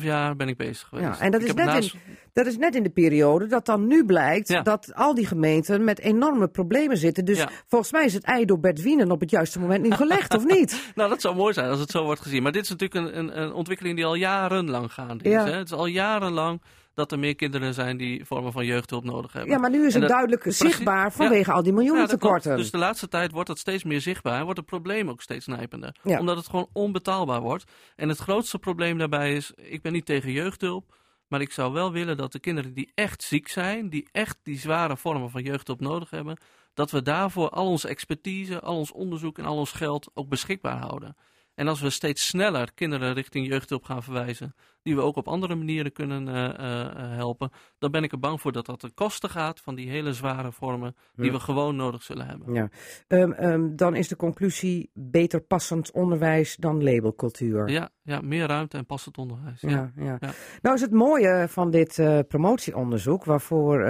3,5 0.00 0.04
jaar 0.04 0.36
ben 0.36 0.48
ik 0.48 0.56
bezig 0.56 0.88
geweest. 0.88 1.18
Ja, 1.18 1.24
en 1.24 1.30
dat 1.30 1.40
ik 1.40 1.46
is, 1.46 1.54
net 1.54 1.66
naast... 1.66 1.94
in, 1.94 2.00
dat 2.32 2.46
is 2.46 2.56
net 2.56 2.74
in 2.74 2.82
de 2.82 2.90
periode 2.90 3.46
dat 3.46 3.66
dan 3.66 3.86
nu 3.86 4.04
blijkt 4.04 4.64
dat 4.64 4.94
al 4.94 5.14
die 5.14 5.26
gemeenten 5.26 5.84
met 5.84 5.98
enorme 5.98 6.48
problemen 6.48 6.96
zitten. 6.96 7.24
Dus 7.24 7.46
volgens 7.66 7.92
mij 7.92 8.04
is 8.04 8.14
het 8.14 8.24
ei 8.24 8.44
door 8.44 8.60
Bert 8.60 8.82
Wienen 8.82 9.10
op 9.10 9.20
het 9.20 9.30
juiste 9.30 9.58
moment 9.58 9.82
niet 9.82 9.94
gelegd, 9.94 10.34
of 10.34 10.46
niet? 10.46 10.70
Nou, 10.94 11.08
dat 11.08 11.20
zou 11.20 11.36
mooi 11.36 11.52
zijn 11.52 11.70
als 11.70 11.80
het 11.80 11.90
zo 11.90 12.04
wordt 12.04 12.20
gezien. 12.20 12.42
Maar 12.42 12.52
dit 12.52 12.62
is 12.62 12.68
natuurlijk 12.68 13.06
een, 13.06 13.18
een, 13.18 13.42
een 13.42 13.52
ontwikkeling 13.52 13.96
die 13.96 14.04
al 14.04 14.14
jarenlang 14.14 14.92
gaande 14.92 15.24
is. 15.24 15.34
Hè? 15.34 15.56
Het 15.56 15.66
is 15.66 15.72
al 15.72 15.86
jarenlang 15.86 16.60
dat 16.95 17.12
er 17.12 17.18
meer 17.18 17.34
kinderen 17.34 17.74
zijn 17.74 17.97
die 17.97 18.24
vormen 18.24 18.53
van 18.53 18.64
jeugdhulp 18.66 19.05
nodig 19.05 19.32
hebben. 19.32 19.51
Ja, 19.51 19.59
maar 19.59 19.70
nu 19.70 19.86
is 19.86 19.93
het 19.93 20.03
dat- 20.03 20.11
duidelijk 20.11 20.45
zichtbaar 20.47 21.12
vanwege 21.12 21.53
al 21.53 21.62
die 21.62 21.72
miljoenen 21.72 22.09
tekorten. 22.09 22.57
Dus 22.57 22.70
de 22.70 22.78
laatste 22.78 23.09
tijd 23.09 23.32
wordt 23.32 23.49
dat 23.49 23.59
steeds 23.59 23.84
meer 23.84 24.01
zichtbaar. 24.01 24.38
en 24.38 24.45
Wordt 24.45 24.59
het 24.59 24.68
probleem 24.68 25.09
ook 25.11 25.22
steeds 25.22 25.47
nijpender. 25.47 25.97
Omdat 26.03 26.36
het 26.36 26.47
gewoon 26.49 26.68
onbetaalbaar 26.72 27.40
wordt. 27.40 27.64
En 27.97 28.09
het 28.09 28.18
grootste 28.18 28.59
probleem 28.59 28.99
daarbij 28.99 29.34
is, 29.34 29.53
ik 29.57 29.82
ben 29.82 29.93
niet 29.93 30.07
tegen 30.07 30.30
jeugdhulp. 30.32 30.95
Maar 31.28 31.40
ik 31.40 31.53
zou 31.53 31.72
wel 31.72 31.93
willen 31.93 32.16
dat 32.16 32.32
de 32.32 32.38
kinderen 32.38 32.74
die 32.74 32.93
echt 32.95 33.22
ziek 33.22 33.49
zijn, 33.49 33.88
die 33.88 34.09
echt 34.12 34.38
die 34.43 34.59
zware 34.59 34.97
vormen 34.97 35.30
van 35.30 35.43
jeugdhulp 35.43 35.80
nodig 35.80 36.11
hebben, 36.11 36.36
dat 36.74 36.90
we 36.90 37.03
daarvoor 37.03 37.49
al 37.49 37.66
onze 37.66 37.88
expertise, 37.88 38.61
al 38.61 38.76
ons 38.76 38.93
onderzoek 38.93 39.38
en 39.38 39.45
al 39.45 39.57
ons 39.57 39.72
geld 39.72 40.11
ook 40.14 40.28
beschikbaar 40.28 40.78
houden. 40.78 41.16
En 41.55 41.68
als 41.68 41.80
we 41.80 41.90
steeds 41.90 42.26
sneller 42.26 42.72
kinderen 42.74 43.12
richting 43.14 43.47
jeugdhulp 43.47 43.84
gaan 43.84 44.03
verwijzen, 44.03 44.55
die 44.83 44.95
we 44.95 45.01
ook 45.01 45.16
op 45.16 45.28
andere 45.28 45.55
manieren 45.55 45.93
kunnen 45.93 46.28
eh, 46.28 46.45
eh, 46.45 46.87
helpen, 47.16 47.51
dan 47.78 47.91
ben 47.91 48.03
ik 48.03 48.12
er 48.12 48.18
bang 48.18 48.41
voor 48.41 48.53
dat 48.53 48.66
dat 48.66 48.80
ten 48.80 48.95
koste 48.95 49.28
gaat 49.28 49.61
van 49.61 49.74
die 49.74 49.91
hele 49.91 50.12
zware 50.12 50.53
vormen 50.53 50.95
die 51.14 51.26
Ja. 51.26 51.33
we 51.33 51.41
gewoon 51.41 51.76
nodig 51.76 52.03
zullen 52.03 52.26
hebben. 52.26 52.55
Ja. 52.55 52.68
Ehm, 53.09 53.33
ehm, 53.33 53.76
dan 53.76 53.95
is 53.95 54.09
de 54.09 54.16
conclusie 54.16 54.91
beter 54.95 55.41
passend 55.41 55.91
onderwijs 55.91 56.57
dan 56.57 56.83
labelcultuur. 56.85 57.68
Ja, 57.68 57.91
ja, 58.03 58.20
meer 58.20 58.47
ruimte 58.47 58.76
en 58.76 58.87
passend 58.87 59.18
onderwijs. 59.18 59.61
Ja. 59.61 59.93
Ja. 59.97 60.18
Nou 60.62 60.74
is 60.74 60.80
het 60.80 60.93
mooie 60.93 61.47
van 61.49 61.70
dit 61.70 61.99
eh, 61.99 62.18
promotieonderzoek, 62.28 63.24
waarvoor 63.24 63.80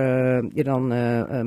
je 0.54 0.64
dan 0.64 0.86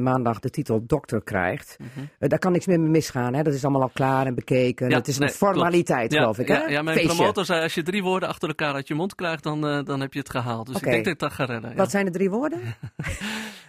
maandag 0.04 0.40
de 0.40 0.50
titel 0.50 0.86
dokter 0.86 1.24
krijgt. 1.24 1.78
Mhm. 1.80 2.30
Daar 2.30 2.40
kan 2.40 2.52
niks 2.52 2.66
meer 2.68 2.80
mee 2.80 2.90
misgaan, 2.90 3.34
hè? 3.34 3.44
dat 3.44 3.54
is 3.54 3.64
allemaal 3.64 3.82
al 3.82 3.90
klaar 3.94 4.26
en 4.26 4.36
bekeken. 4.36 4.94
Het 4.94 5.08
is 5.08 5.18
nee, 5.18 5.30
een 5.30 5.36
formaliteit, 5.36 6.14
geloof 6.14 6.40
ik. 6.40 6.48
ja, 6.48 6.60
hè? 6.60 6.66
ja, 6.66 6.82
mijn 6.82 6.98
Feestje. 6.98 7.16
promotor 7.16 7.46
zei, 7.46 7.62
als 7.62 7.74
je 7.74 7.84
drie 7.84 8.04
woorden 8.04 8.30
achter 8.30 8.48
elkaar 8.48 8.74
uit 8.74 8.88
je 8.88 8.94
mond 8.94 9.16
krijgt, 9.16 9.35
dan, 9.44 9.68
eh, 9.68 9.84
dan 9.84 10.00
heb 10.02 10.14
je 10.14 10.20
het 10.20 10.30
gehaald. 10.30 10.68
Dus 10.68 10.76
ik 10.76 10.84
denk 10.84 11.04
dat 11.04 11.14
ik 11.14 11.20
dat 11.20 11.32
ga 11.34 11.46
redden. 11.46 11.70
Ja. 11.70 11.76
Wat 11.76 11.92
zijn 11.92 12.06
de 12.06 12.12
drie 12.12 12.30
woorden? 12.30 12.60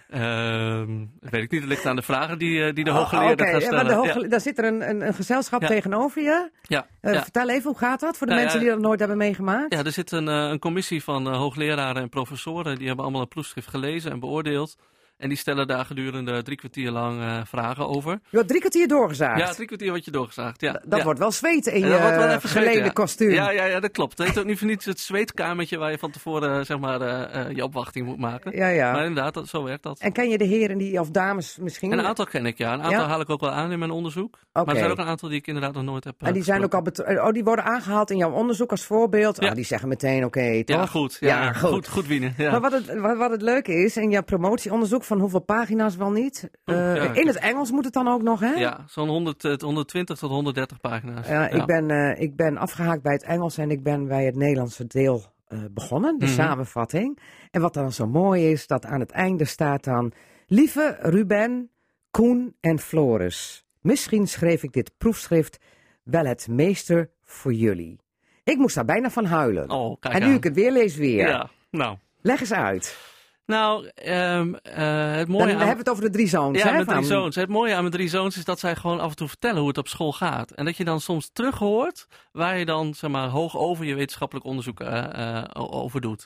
Ehm, 0.09 0.97
dat 1.19 1.29
weet 1.31 1.43
ik 1.43 1.51
niet, 1.51 1.59
dat 1.61 1.69
ligt 1.69 1.85
aan 1.85 1.95
de 1.95 2.01
vragen 2.01 2.37
die, 2.37 2.63
eh, 2.63 2.73
die 2.73 2.83
de 2.83 2.89
Oh, 2.91 2.97
hooggeleerde 2.97 3.43
oké, 3.43 3.51
gaat 3.51 3.61
ja, 3.61 3.67
stellen. 3.67 3.75
maar 3.75 3.85
de 3.85 3.91
Ja. 3.91 3.97
hooggele- 4.05 4.27
Daar 4.27 4.41
zit 4.41 4.57
er 4.57 4.65
een, 4.65 4.89
een, 4.89 5.07
een 5.07 5.13
gezelschap 5.13 5.61
Ja. 5.61 5.67
tegenover 5.67 6.21
je. 6.21 6.49
Ja, 6.61 6.87
Eh, 7.01 7.13
ja. 7.13 7.21
Vertel 7.23 7.49
even, 7.49 7.63
hoe 7.69 7.77
gaat 7.77 7.99
dat 7.99 8.17
voor 8.17 8.27
de 8.27 8.33
Nou, 8.33 8.43
mensen 8.43 8.61
die 8.63 8.69
dat 8.69 8.79
nooit 8.79 8.99
hebben 8.99 9.17
meegemaakt? 9.17 9.73
Ja, 9.73 9.83
er 9.83 9.91
zit 9.91 10.11
een, 10.11 10.27
eh, 10.27 10.35
een 10.49 10.59
commissie 10.59 11.03
van 11.03 11.27
eh, 11.27 11.37
hoogleraren 11.37 12.01
en 12.01 12.09
professoren. 12.09 12.77
Die 12.77 12.85
hebben 12.87 13.03
allemaal 13.05 13.21
een 13.21 13.27
proefschrift 13.27 13.67
gelezen 13.67 14.11
en 14.11 14.19
beoordeeld. 14.19 14.75
En 15.17 15.29
die 15.29 15.37
stellen 15.37 15.67
daar 15.67 15.85
gedurende 15.85 16.43
drie 16.43 16.57
kwartier 16.57 16.91
lang 16.91 17.21
eh, 17.21 17.41
vragen 17.45 17.87
over. 17.87 18.11
Je 18.11 18.19
wordt 18.31 18.47
drie 18.47 18.59
kwartier 18.59 18.87
doorgezaagd. 18.87 19.39
Ja, 19.39 19.53
drie 19.53 19.67
kwartier 19.67 19.89
wordt 19.89 20.05
je 20.05 20.11
doorgezaagd. 20.11 20.61
Ja, 20.61 20.81
dat 20.85 20.97
ja. 20.97 21.03
wordt 21.03 21.19
wel 21.19 21.31
zweten 21.31 21.73
in 21.73 21.83
En 21.83 21.89
dat 21.89 22.01
wordt 22.01 22.15
wel 22.15 22.29
je 22.29 22.35
even 22.35 22.49
geleden 22.49 22.83
ja. 22.83 22.89
kostuum. 22.89 23.31
Ja, 23.31 23.49
ja, 23.49 23.65
ja, 23.65 23.79
dat 23.79 23.91
klopt. 23.91 24.17
Het 24.17 24.27
heet 24.27 24.39
ook 24.39 24.45
niet 24.45 24.57
voor 24.57 24.67
niets 24.67 24.85
het 24.85 24.99
zweetkamertje 24.99 25.77
waar 25.77 25.91
je 25.91 25.97
van 25.97 26.11
tevoren 26.11 26.59
eh, 26.59 26.65
zeg 26.65 26.79
maar, 26.79 27.01
eh, 27.01 27.55
je 27.55 27.63
opwachting 27.63 28.05
moet 28.05 28.17
maken. 28.17 28.55
Ja, 28.55 28.67
ja. 28.67 28.91
Maar 28.91 29.05
inderdaad, 29.05 29.33
dat, 29.33 29.47
zo 29.47 29.63
werkt 29.63 29.83
dat. 29.83 29.99
En 29.99 30.11
ken 30.11 30.29
je 30.29 30.37
de 30.37 30.45
heren 30.45 30.77
die, 30.77 30.99
of 30.99 31.09
dames 31.09 31.57
misschien? 31.61 31.91
En 31.91 31.99
een 31.99 32.05
aantal 32.05 32.25
ken 32.25 32.45
ik, 32.45 32.57
ja. 32.57 32.73
Een 32.73 32.81
aantal 32.81 33.05
haal 33.05 33.21
ik 33.21 33.29
ook 33.29 33.41
wel 33.41 33.51
aan 33.51 33.71
in 33.71 33.79
mijn 33.79 33.91
onderzoek. 33.91 34.39
Maar 34.53 34.67
er 34.67 34.75
zijn 34.75 34.91
ook 34.91 34.97
een 34.97 35.05
aantal 35.05 35.29
die 35.29 35.37
ik 35.37 35.47
inderdaad 35.47 35.73
nog 35.73 35.83
nooit 35.83 36.03
heb 36.03 36.15
En 36.21 36.33
die 36.33 36.43
zijn 36.43 36.63
ook 36.63 36.73
al 36.73 36.83
oh, 37.05 37.31
die 37.31 37.43
worden 37.43 37.65
aangehaald 37.65 38.11
in 38.11 38.17
jouw 38.17 38.31
onderzoek 38.31 38.71
als 38.71 38.83
voorbeeld. 38.83 39.41
Ja. 39.41 39.47
Oh, 39.49 39.55
die 39.55 39.65
zeggen 39.65 39.87
meteen 39.89 40.25
oké, 40.25 40.63
toch? 40.63 40.77
Ja, 40.77 40.85
goed. 40.85 41.17
Ja, 41.19 41.53
goed. 41.53 41.69
goed. 41.69 41.87
Goed, 41.87 42.07
winnen. 42.07 42.33
Ja. 42.37 42.51
Maar 42.51 42.61
wat 42.61 42.71
het, 42.71 42.99
wat, 42.99 43.17
wat 43.17 43.31
het 43.31 43.41
leuke 43.41 43.73
is, 43.73 43.97
in 43.97 44.09
jouw 44.09 44.23
promotieonderzoek 44.23 45.03
van 45.07 45.19
hoeveel 45.19 45.39
pagina's 45.39 45.95
wel 45.95 46.11
niet. 46.11 46.49
Eh, 46.63 46.95
ja, 46.95 47.13
in 47.13 47.27
het 47.27 47.37
Engels 47.37 47.71
moet 47.71 47.85
het 47.85 47.93
dan 47.93 48.07
ook 48.07 48.21
nog, 48.21 48.39
hè? 48.39 48.53
Ja, 48.53 48.83
zo'n 48.87 49.07
100, 49.07 49.43
eh, 49.45 49.53
120 49.57 50.17
tot 50.17 50.29
130 50.29 50.79
pagina's. 50.79 51.27
Ja, 51.27 51.49
Ik, 51.49 51.65
ben, 51.65 51.89
eh, 51.91 52.21
ik 52.21 52.35
ben 52.35 52.57
afgehaakt 52.57 53.01
bij 53.01 53.13
het 53.13 53.23
Engels 53.23 53.57
en 53.57 53.71
ik 53.71 53.83
ben 53.83 54.07
bij 54.07 54.25
het 54.25 54.35
Nederlandse 54.35 54.87
deel 54.87 55.35
eh, 55.47 55.59
begonnen, 55.71 56.19
de 56.19 56.25
Mhm. 56.25 56.33
samenvatting. 56.33 57.19
En 57.51 57.61
wat 57.61 57.73
dan 57.73 57.91
zo 57.91 58.07
mooi 58.07 58.51
is, 58.51 58.67
dat 58.67 58.85
aan 58.85 58.99
het 58.99 59.11
einde 59.11 59.45
staat 59.45 59.83
dan... 59.83 60.11
Lieve 60.47 60.97
Ruben, 61.01 61.69
Koen 62.11 62.55
en 62.61 62.79
Floris, 62.79 63.65
misschien 63.81 64.27
schreef 64.27 64.63
ik 64.63 64.71
dit 64.73 64.91
proefschrift 64.97 65.59
wel 66.03 66.25
het 66.25 66.47
meester 66.47 67.09
voor 67.23 67.53
jullie. 67.53 67.99
Ik 68.43 68.57
moest 68.57 68.75
daar 68.75 68.85
bijna 68.85 69.09
van 69.09 69.25
huilen. 69.25 69.69
Oh, 69.69 69.99
kijk 69.99 70.13
en 70.13 70.21
nu 70.21 70.27
aan. 70.27 70.33
ik 70.35 70.43
het 70.43 70.53
weer 70.53 70.71
lees 70.71 70.95
weer. 70.95 71.27
Ja, 71.27 71.49
nou. 71.71 71.97
Leg 72.21 72.39
eens 72.39 72.53
uit. 72.53 72.97
Nou, 73.47 73.87
eh, 73.87 74.51
het 75.15 75.27
mooie 75.27 75.45
we 75.45 75.51
aan... 75.51 75.57
hebben 75.57 75.77
het 75.77 75.89
over 75.89 76.03
de 76.03 76.09
drie 76.09 76.27
zoons. 76.27 76.57
Ja, 76.57 76.65
hè, 76.65 76.71
mijn 76.71 76.85
drie 76.85 77.03
zoons. 77.03 77.35
Het 77.35 77.49
mooie 77.49 77.73
aan 77.73 77.79
mijn 77.79 77.93
drie 77.93 78.09
zoons 78.09 78.37
is 78.37 78.45
dat 78.45 78.59
zij 78.59 78.75
gewoon 78.75 78.99
af 78.99 79.09
en 79.09 79.15
toe 79.15 79.27
vertellen 79.27 79.59
hoe 79.59 79.67
het 79.67 79.77
op 79.77 79.87
school 79.87 80.13
gaat. 80.13 80.51
En 80.51 80.65
dat 80.65 80.77
je 80.77 80.83
dan 80.83 81.01
soms 81.01 81.29
terug 81.33 81.57
hoort 81.57 82.07
waar 82.31 82.57
je 82.57 82.65
dan 82.65 82.93
zeg 82.93 83.09
maar, 83.09 83.27
hoog 83.27 83.57
over 83.57 83.85
je 83.85 83.95
wetenschappelijk 83.95 84.45
onderzoek 84.45 84.79
eh, 84.79 85.37
eh, 85.37 85.45
over 85.53 86.01
doet. 86.01 86.25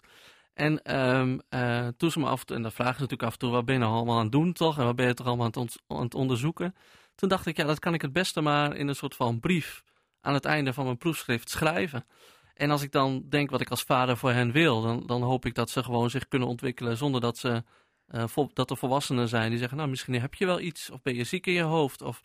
En 0.53 0.81
eh, 0.81 1.87
toen 1.97 2.11
ze 2.11 2.19
me 2.19 2.25
af 2.25 2.39
en 2.39 2.45
toe, 2.45 2.55
en 2.55 2.61
dan 2.61 2.71
vragen 2.71 2.95
ze 2.95 3.01
natuurlijk 3.01 3.27
af 3.27 3.33
en 3.33 3.39
toe, 3.39 3.51
wat 3.51 3.65
ben 3.65 3.75
je 3.75 3.81
nou 3.81 3.93
allemaal 3.93 4.17
aan 4.17 4.23
het 4.23 4.31
doen 4.31 4.53
toch? 4.53 4.77
En 4.77 4.85
wat 4.85 4.95
ben 4.95 5.07
je 5.07 5.13
toch 5.13 5.27
allemaal 5.27 5.49
aan 5.53 5.61
het, 5.61 5.81
aan 5.87 6.01
het 6.01 6.15
onderzoeken? 6.15 6.75
Toen 7.15 7.29
dacht 7.29 7.45
ik, 7.45 7.57
ja, 7.57 7.65
dat 7.65 7.79
kan 7.79 7.93
ik 7.93 8.01
het 8.01 8.13
beste 8.13 8.41
maar 8.41 8.75
in 8.75 8.87
een 8.87 8.95
soort 8.95 9.15
van 9.15 9.39
brief 9.39 9.83
aan 10.21 10.33
het 10.33 10.45
einde 10.45 10.73
van 10.73 10.85
mijn 10.85 10.97
proefschrift 10.97 11.49
schrijven. 11.49 12.05
En 12.55 12.71
als 12.71 12.81
ik 12.83 12.91
dan 12.91 13.23
denk 13.29 13.49
wat 13.49 13.61
ik 13.61 13.69
als 13.69 13.83
vader 13.83 14.17
voor 14.17 14.31
hen 14.31 14.51
wil, 14.51 14.81
dan, 14.81 15.03
dan 15.05 15.21
hoop 15.21 15.45
ik 15.45 15.55
dat 15.55 15.69
ze 15.69 15.83
gewoon 15.83 16.09
zich 16.09 16.27
kunnen 16.27 16.47
ontwikkelen 16.47 16.97
zonder 16.97 17.21
dat 17.21 17.37
ze 17.37 17.63
eh, 18.07 18.23
dat 18.53 18.69
er 18.69 18.77
volwassenen 18.77 19.27
zijn 19.27 19.49
die 19.49 19.59
zeggen, 19.59 19.77
nou 19.77 19.89
misschien 19.89 20.21
heb 20.21 20.33
je 20.33 20.45
wel 20.45 20.59
iets, 20.59 20.89
of 20.89 21.01
ben 21.01 21.15
je 21.15 21.23
ziek 21.23 21.47
in 21.47 21.53
je 21.53 21.61
hoofd, 21.61 22.01
of 22.01 22.21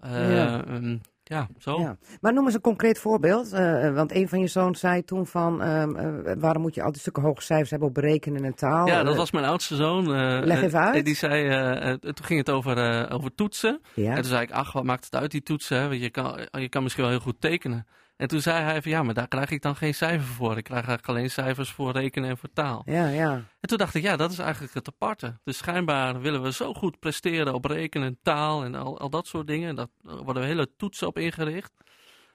eh, 0.00 0.34
Ja. 0.36 0.64
ehm, 0.64 0.96
ja, 1.22 1.48
zo. 1.58 1.80
Ja. 1.80 1.96
Maar 2.20 2.32
noem 2.32 2.44
eens 2.44 2.54
een 2.54 2.60
concreet 2.60 2.98
voorbeeld. 2.98 3.52
eh, 3.52 3.94
want 3.94 4.12
een 4.14 4.28
van 4.28 4.40
je 4.40 4.46
zoons 4.46 4.80
zei 4.80 5.04
toen 5.04 5.26
van... 5.26 5.62
ehm, 5.62 5.96
eh, 5.96 6.34
waarom 6.38 6.62
moet 6.62 6.74
je 6.74 6.82
altijd 6.82 7.00
stukken 7.00 7.22
hoge 7.22 7.42
cijfers 7.42 7.70
hebben 7.70 7.88
op 7.88 7.94
berekenen 7.94 8.44
en 8.44 8.54
taal? 8.54 8.86
Ja, 8.86 9.02
dat 9.02 9.16
was 9.16 9.30
mijn 9.30 9.44
oudste 9.44 9.76
zoon. 9.76 10.08
Leg 10.44 10.62
even 10.62 10.80
uit. 10.80 11.04
Die 11.04 11.14
zei, 11.16 11.98
toen 11.98 12.24
ging 12.24 12.38
het 12.38 12.50
over, 12.50 13.10
over 13.10 13.34
toetsen. 13.34 13.80
ja. 13.94 14.08
En 14.10 14.14
toen 14.14 14.24
zei 14.30 14.42
ik, 14.42 14.50
ach, 14.50 14.72
wat 14.72 14.84
maakt 14.84 15.04
het 15.04 15.14
uit 15.14 15.30
die 15.30 15.42
toetsen? 15.42 15.78
Hè? 15.80 15.88
Want 15.88 16.00
je 16.00 16.10
kan, 16.10 16.48
je 16.50 16.68
kan 16.68 16.82
misschien 16.82 17.04
wel 17.04 17.12
heel 17.12 17.22
goed 17.22 17.40
tekenen. 17.40 17.86
En 18.16 18.28
toen 18.28 18.40
zei 18.40 18.62
hij 18.62 18.82
van, 18.82 18.90
ja, 18.90 19.02
maar 19.02 19.14
daar 19.14 19.28
krijg 19.28 19.50
ik 19.50 19.62
dan 19.62 19.76
geen 19.76 19.94
cijfer 19.94 20.26
voor. 20.26 20.56
Ik 20.56 20.64
krijg 20.64 20.86
eigenlijk 20.86 21.08
alleen 21.08 21.30
cijfers 21.30 21.70
voor 21.70 21.92
rekenen 21.92 22.30
en 22.30 22.38
voor 22.38 22.48
taal. 22.52 22.82
ja, 22.86 23.08
ja. 23.08 23.32
En 23.32 23.68
toen 23.68 23.78
dacht 23.78 23.94
ik, 23.94 24.02
ja, 24.02 24.16
dat 24.16 24.30
is 24.32 24.38
eigenlijk 24.38 24.74
het 24.74 24.88
aparte. 24.88 25.38
Dus 25.44 25.56
schijnbaar 25.56 26.20
willen 26.20 26.42
we 26.42 26.52
zo 26.52 26.74
goed 26.74 26.98
presteren 26.98 27.54
op 27.54 27.64
rekenen, 27.64 28.18
taal 28.22 28.64
en 28.64 28.74
al, 28.74 28.98
al 28.98 29.10
dat 29.10 29.26
soort 29.26 29.46
dingen. 29.46 29.74
Daar 29.74 29.86
worden 30.02 30.42
we 30.42 30.48
hele 30.48 30.68
toetsen 30.76 31.06
op 31.06 31.18
ingericht. 31.18 31.72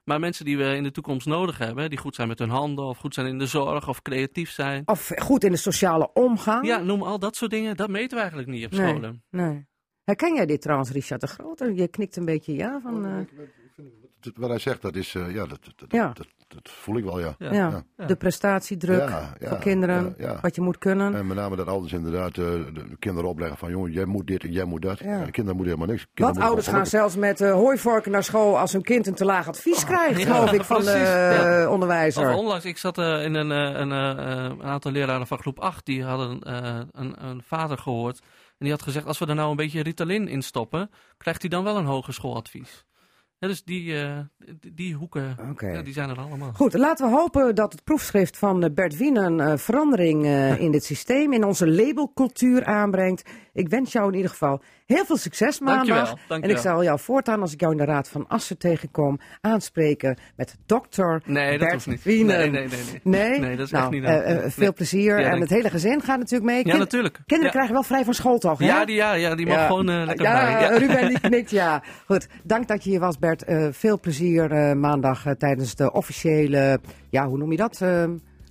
Maar 0.04 0.20
mensen 0.20 0.46
die 0.46 0.58
we 0.58 0.76
in 0.76 0.84
de 0.84 0.92
toekomst 0.92 1.28
nodig 1.28 1.58
hebben, 1.58 1.90
die 1.90 2.00
goed 2.00 2.16
zijn 2.16 2.28
met 2.28 2.40
hun 2.40 2.50
handen, 2.50 2.86
of 2.86 2.98
goed 2.98 3.14
zijn 3.14 3.28
in 3.28 3.38
de 3.38 3.46
zorg, 3.46 3.88
of 3.90 4.02
creatief 4.02 4.52
zijn. 4.52 4.82
Of 4.86 5.12
goed 5.16 5.44
in 5.44 5.52
de 5.52 5.58
sociale 5.58 6.14
omgang. 6.14 6.66
Ja, 6.66 6.78
noem 6.78 7.04
al 7.04 7.20
dat 7.20 7.36
soort 7.36 7.52
dingen. 7.52 7.78
Dat 7.78 7.90
meten 7.90 8.10
we 8.16 8.20
eigenlijk 8.20 8.50
niet 8.52 8.66
op 8.66 8.74
scholen. 8.74 9.24
Nee. 9.30 9.68
Herken 10.04 10.36
jij 10.36 10.46
dit 10.46 10.62
trouwens, 10.62 10.92
Richard 10.92 11.22
de 11.22 11.28
Grote? 11.28 11.74
Je 11.76 11.88
knikt 11.88 12.16
een 12.16 12.26
beetje 12.26 12.54
ja 12.54 12.80
van... 12.84 13.06
eh, 13.06 13.12
Dat- 13.16 13.48
Wat 14.36 14.50
hij 14.50 14.60
zegt, 14.60 14.82
dat 14.82 14.96
is, 14.96 15.16
eh, 15.16 15.34
ja, 15.34 15.46
dat, 15.46 15.60
dat, 15.76 15.92
Ja. 15.92 16.12
Dat, 16.14 16.28
dat 16.48 16.70
voel 16.70 16.98
ik 16.98 17.04
wel, 17.04 17.20
ja. 17.20 17.36
Ja. 17.38 17.54
ja. 17.54 17.84
Ja. 17.98 18.06
de 18.06 18.16
prestatiedruk 18.16 19.10
Ja, 19.10 19.34
ja, 19.40 19.50
voor 19.50 19.58
kinderen, 19.58 20.16
ja, 20.18 20.32
ja. 20.32 20.40
wat 20.42 20.56
je 20.56 20.62
moet 20.62 20.78
kunnen. 20.78 21.16
En 21.16 21.28
met 21.28 21.38
name 21.38 21.56
dat 21.56 21.68
ouders 21.68 21.94
inderdaad 21.94 22.30
eh, 22.30 22.36
de 22.36 22.96
kinderen 23.00 23.30
opleggen 23.30 23.58
van, 23.58 23.70
jongen, 23.70 23.92
jij 23.92 24.06
moet 24.06 24.28
dit 24.28 24.44
en 24.44 24.52
jij 24.52 24.64
moet 24.64 24.82
dat. 24.82 24.98
Kinderen 24.98 25.32
moeten 25.34 25.66
helemaal 25.66 25.88
niks. 25.88 26.02
Wat 26.02 26.10
Kinderen 26.14 26.44
ouders 26.44 26.68
gaan 26.68 26.86
zelfs 26.86 27.16
met 27.16 27.42
eh, 27.42 27.52
hooivorken 27.52 28.12
naar 28.12 28.24
school 28.24 28.60
als 28.60 28.74
hun 28.74 28.82
kind 28.82 29.08
een 29.08 29.14
te 29.14 29.26
laag 29.26 29.48
advies 29.48 29.84
krijgt, 29.84 30.20
ja, 30.20 30.26
geloof 30.26 30.52
ik, 30.52 30.64
van 30.64 30.82
de 30.84 30.92
eh, 30.92 31.72
onderwijzer. 31.72 32.30
Of 32.30 32.36
onlangs, 32.36 32.66
ik 32.66 32.78
zat 32.78 32.98
in 32.98 33.34
een, 33.34 33.50
een, 33.50 33.92
een 33.92 34.64
aantal 34.64 34.92
leraren 34.92 35.28
van 35.28 35.40
groep 35.40 35.60
8, 35.60 35.86
die 35.86 36.04
hadden 36.04 36.40
eh, 36.42 36.80
een, 36.92 37.26
een 37.26 37.42
vader 37.46 37.78
gehoord. 37.78 38.20
En 38.20 38.66
die 38.66 38.72
had 38.72 38.82
gezegd, 38.82 39.06
als 39.06 39.20
we 39.20 39.26
er 39.26 39.36
nou 39.36 39.50
een 39.50 39.56
beetje 39.56 39.84
Ritalin 39.84 40.28
in 40.28 40.42
stoppen, 40.42 40.90
krijgt 41.18 41.42
hij 41.42 41.50
dan 41.50 41.64
wel 41.64 41.78
een 41.78 41.86
hogeschooladvies. 41.86 42.86
Ja, 43.40 43.48
dus 43.48 43.64
die, 43.64 43.96
eh, 43.96 44.20
die, 44.60 44.74
die 44.74 44.94
hoeken 44.94 45.36
ja, 45.58 45.82
die 45.82 45.94
zijn 45.94 46.10
er 46.10 46.18
allemaal. 46.20 46.54
Goed, 46.54 46.74
laten 46.74 47.10
we 47.10 47.16
hopen 47.16 47.56
dat 47.56 47.72
het 47.72 47.84
proefschrift 47.84 48.38
van 48.38 48.64
eh, 48.64 48.70
Bert 48.74 48.98
Wien 48.98 49.16
een 49.16 49.40
eh, 49.40 49.58
verandering 49.58 50.26
in 50.66 50.72
dit 50.72 50.84
systeem, 50.84 51.34
in 51.34 51.44
onze 51.44 51.68
labelcultuur 51.68 52.66
aanbrengt. 52.66 53.30
Ik 53.54 53.70
wens 53.70 53.92
jou 53.92 54.08
in 54.08 54.16
ieder 54.16 54.32
geval 54.32 54.62
heel 54.96 55.06
veel 55.06 55.18
succes 55.18 55.60
maandag. 55.60 55.86
Dankjewel, 55.88 56.42
En 56.42 56.50
ik 56.50 56.58
zal 56.58 56.84
jou 56.84 57.00
voortaan, 57.00 57.42
als 57.42 57.54
ik 57.54 57.60
jou 57.60 57.72
in 57.72 57.78
de 57.78 57.86
Raad 57.86 58.10
van 58.10 58.28
Assen 58.28 58.58
tegenkom, 58.58 59.20
aanspreken 59.42 60.18
met 60.36 60.56
dokter 60.66 61.22
Nee, 61.26 61.50
dat 61.50 61.60
Bert 61.60 61.74
hoeft 61.74 61.88
niet. 61.88 62.04
Wienen. 62.04 62.38
Nee, 62.38 62.50
nee, 62.50 62.68
nee, 62.68 62.80
nee. 63.04 63.30
Nee? 63.30 63.40
Nee, 63.40 63.56
dat 63.56 63.66
is 63.66 63.72
nou, 63.72 63.84
echt 63.84 63.94
niet 63.94 64.04
eh, 64.04 64.32
eh, 64.32 64.40
Nee. 64.42 64.50
veel 64.50 64.74
plezier. 64.74 65.20
Ja, 65.20 65.30
en 65.30 65.40
het 65.42 65.50
hele 65.50 65.70
gezin 65.70 66.02
gaat 66.02 66.18
natuurlijk 66.18 66.52
mee. 66.52 66.68
Ja, 66.68 66.78
natuurlijk. 66.78 67.14
Kinderen 67.26 67.44
Ja. 67.46 67.52
krijgen 67.52 67.74
wel 67.74 67.84
vrij 67.84 68.04
van 68.04 68.14
school 68.14 68.38
toch? 68.38 68.60
hè? 68.60 68.66
Ja, 68.66 68.86
die, 68.86 68.96
ja, 68.96 69.14
ja, 69.14 69.36
die 69.36 69.48
mag 69.48 69.66
gewoon 69.68 69.90
eh, 69.90 70.06
lekker 70.06 70.26
ja, 70.26 70.44
bij. 70.44 70.62
Ja. 70.62 70.78
Ruben 70.78 71.08
die 71.08 71.20
knikt, 71.20 71.50
ja. 71.52 71.84
Goed, 72.06 72.28
dank 72.44 72.68
dat 72.68 72.84
je 72.84 72.90
hier 72.90 73.00
was, 73.00 73.18
Bert. 73.20 73.44
Veel 73.72 74.00
plezier 74.00 74.78
maandag 74.78 75.24
tijdens 75.38 75.76
de 75.76 75.92
officiële, 75.92 76.80
ja, 77.10 77.28
hoe 77.28 77.38
noem 77.38 77.52
je 77.52 77.58
dat? 77.58 77.82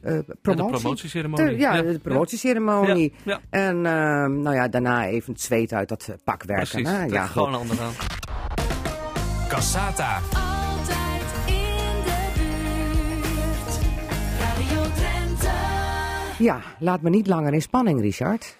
Eh, 0.02 0.18
eh, 0.18 0.24
promotie? 0.42 0.72
De 0.72 0.78
promotieceremonie. 0.80 1.58
Ja, 1.58 1.82
de 1.82 1.98
promotieceremonie. 2.02 3.12
Ja, 3.24 3.32
ja. 3.32 3.58
En 3.60 3.76
eh, 3.86 3.92
nou 4.26 4.54
ja, 4.54 4.68
daarna 4.68 5.06
even 5.06 5.32
het 5.32 5.42
zweet 5.42 5.72
uit 5.72 5.88
dat 5.88 6.06
eh, 6.08 6.14
pak 6.24 6.42
werken. 6.42 6.68
Precies, 6.82 6.88
hè? 6.98 7.02
dat 7.02 7.10
Ja, 7.10 7.26
gewoon 7.26 7.48
goed. 7.54 7.60
anders 7.60 7.80
aan. 7.80 7.92
Cassata. 9.48 10.14
Altijd 10.14 11.22
in 11.46 12.04
de 12.04 12.30
buurt. 12.34 13.78
Radio 14.40 14.82
Drenthe. 14.94 15.56
ja, 16.38 16.60
laat 16.78 17.00
me 17.02 17.10
niet 17.10 17.26
langer 17.26 17.52
in 17.52 17.62
spanning, 17.62 18.00
Richard. 18.00 18.56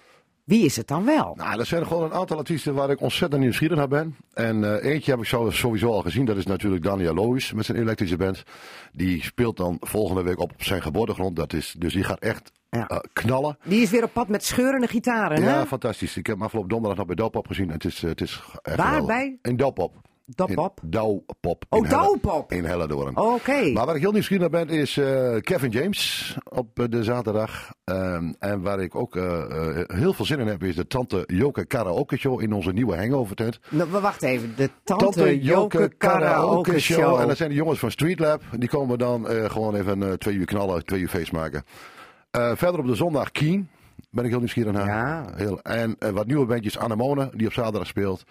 Wie 0.49 0.65
is 0.65 0.75
het 0.75 0.87
dan 0.87 1.05
wel? 1.05 1.33
Nou, 1.37 1.59
er 1.59 1.65
zijn 1.65 1.87
gewoon 1.87 2.03
een 2.03 2.13
aantal 2.13 2.37
artiesten 2.37 2.73
waar 2.73 2.89
ik 2.89 3.01
ontzettend 3.01 3.41
nieuwsgierig 3.41 3.77
naar 3.77 3.87
ben. 3.87 4.15
En 4.33 4.63
eh, 4.81 4.91
eentje 4.91 5.11
heb 5.11 5.19
ik 5.19 5.25
sowieso 5.53 5.91
al 5.91 6.01
gezien. 6.01 6.25
Dat 6.25 6.37
is 6.37 6.45
natuurlijk 6.45 6.83
Daniel 6.83 7.13
Lois 7.13 7.53
met 7.53 7.65
zijn 7.65 7.77
elektrische 7.77 8.17
band. 8.17 8.43
Die 8.91 9.23
speelt 9.23 9.57
dan 9.57 9.77
volgende 9.79 10.23
week 10.23 10.39
op 10.39 10.51
zijn 10.57 10.81
geboortegrond. 10.81 11.35
Dat 11.35 11.53
is, 11.53 11.75
dus 11.77 11.93
die 11.93 12.03
gaat 12.03 12.19
echt 12.19 12.51
Ja. 12.69 12.87
eh, 12.87 12.97
knallen. 13.13 13.57
Die 13.63 13.81
is 13.81 13.89
weer 13.89 14.03
op 14.03 14.13
pad 14.13 14.27
met 14.27 14.43
scheurende 14.45 14.87
gitaren, 14.87 15.43
hè? 15.43 15.49
Ja, 15.49 15.65
fantastisch. 15.65 16.17
Ik 16.17 16.25
heb 16.25 16.35
hem 16.35 16.43
afgelopen 16.43 16.69
donderdag 16.71 16.97
nog 16.97 17.07
bij 17.07 17.15
Douwpop 17.15 17.47
gezien. 17.47 17.69
Het 17.69 17.85
is, 17.85 18.03
eh, 18.03 18.09
het 18.09 18.21
is 18.21 18.41
echt 18.61 18.77
Waar 18.77 18.85
geweldig. 18.85 19.07
bij? 19.15 19.37
In. 19.41 19.57
Dopop. 19.57 19.95
In 20.29 20.45
Douwpop. 20.81 21.65
Oh, 21.69 21.89
Douwpop. 21.89 22.51
In 22.51 22.65
Hellendoorn. 22.65 23.17
Oké. 23.17 23.71
Maar 23.71 23.85
waar 23.85 23.95
ik 23.95 24.01
heel 24.01 24.11
nieuwsgierig 24.11 24.51
naar 24.51 24.65
ben 24.65 24.75
is 24.75 24.97
eh, 24.97 25.35
Kevin 25.41 25.69
James 25.69 26.37
op 26.49 26.79
eh, 26.79 26.85
de 26.89 27.03
zaterdag. 27.03 27.71
Ehm, 27.83 28.33
en 28.39 28.61
waar 28.61 28.79
ik 28.79 28.95
ook 28.95 29.15
eh, 29.15 29.83
heel 29.87 30.13
veel 30.13 30.25
zin 30.25 30.39
in 30.39 30.47
heb 30.47 30.63
is 30.63 30.75
de 30.75 30.87
Tante 30.87 31.23
Joke 31.27 31.65
Karaoke 31.65 32.17
Show 32.17 32.41
in 32.41 32.53
onze 32.53 32.71
nieuwe 32.71 32.97
hangover 32.97 33.35
tent. 33.35 33.59
Nou, 33.69 33.91
we 33.91 33.99
wachten 33.99 34.29
even. 34.29 34.53
De 34.55 34.69
Tante, 34.83 35.39
Joke 35.39 35.91
Karaoke 35.97 36.79
Show. 36.79 37.19
En 37.19 37.27
dat 37.27 37.37
zijn 37.37 37.49
de 37.49 37.55
jongens 37.55 37.79
van 37.79 37.91
Streetlab. 37.91 38.41
Die 38.57 38.69
komen 38.69 38.97
dan 38.97 39.25
gewoon 39.25 39.75
even 39.75 40.19
twee 40.19 40.35
uur 40.35 40.45
knallen, 40.45 40.85
twee 40.85 40.99
uur 41.01 41.09
feest 41.09 41.31
maken. 41.31 41.63
Verder 42.31 42.79
op 42.79 42.85
de 42.85 42.95
zondag 42.95 43.31
Keen. 43.31 43.69
Ben 44.11 44.23
ik 44.23 44.29
heel 44.29 44.39
nieuwsgierig 44.39 44.73
naar. 44.73 44.85
Ja. 44.85 45.25
Heel, 45.35 45.61
en 45.61 45.95
wat 46.13 46.27
nieuwe 46.27 46.45
bandjes 46.45 46.77
Anemone, 46.77 47.31
die 47.35 47.47
op 47.47 47.53
zaterdag 47.53 47.87
speelt. 47.87 48.23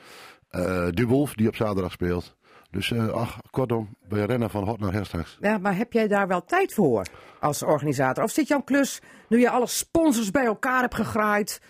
Eh 0.48 0.88
De 0.90 1.04
Wolf, 1.06 1.34
die 1.34 1.48
op 1.48 1.56
zaterdag 1.56 1.92
speelt. 1.92 2.36
Dus 2.70 2.90
eh, 2.92 3.08
ach, 3.08 3.38
kortom, 3.50 3.96
we 4.08 4.24
rennen 4.24 4.50
van 4.50 4.64
hot 4.64 4.80
naar 4.80 4.92
her 4.92 5.06
straks. 5.06 5.38
Ja, 5.40 5.58
maar 5.58 5.76
heb 5.76 5.92
jij 5.92 6.08
daar 6.08 6.28
wel 6.28 6.44
tijd 6.44 6.74
voor 6.74 7.06
als 7.40 7.62
organisator? 7.62 8.24
Of 8.24 8.30
zit 8.30 8.48
jouw 8.48 8.60
klus, 8.62 9.00
nu 9.28 9.40
je 9.40 9.50
alle 9.50 9.66
sponsors 9.66 10.30
bij 10.30 10.44
elkaar 10.44 10.80
hebt 10.80 10.94
gegraaid, 10.94 11.60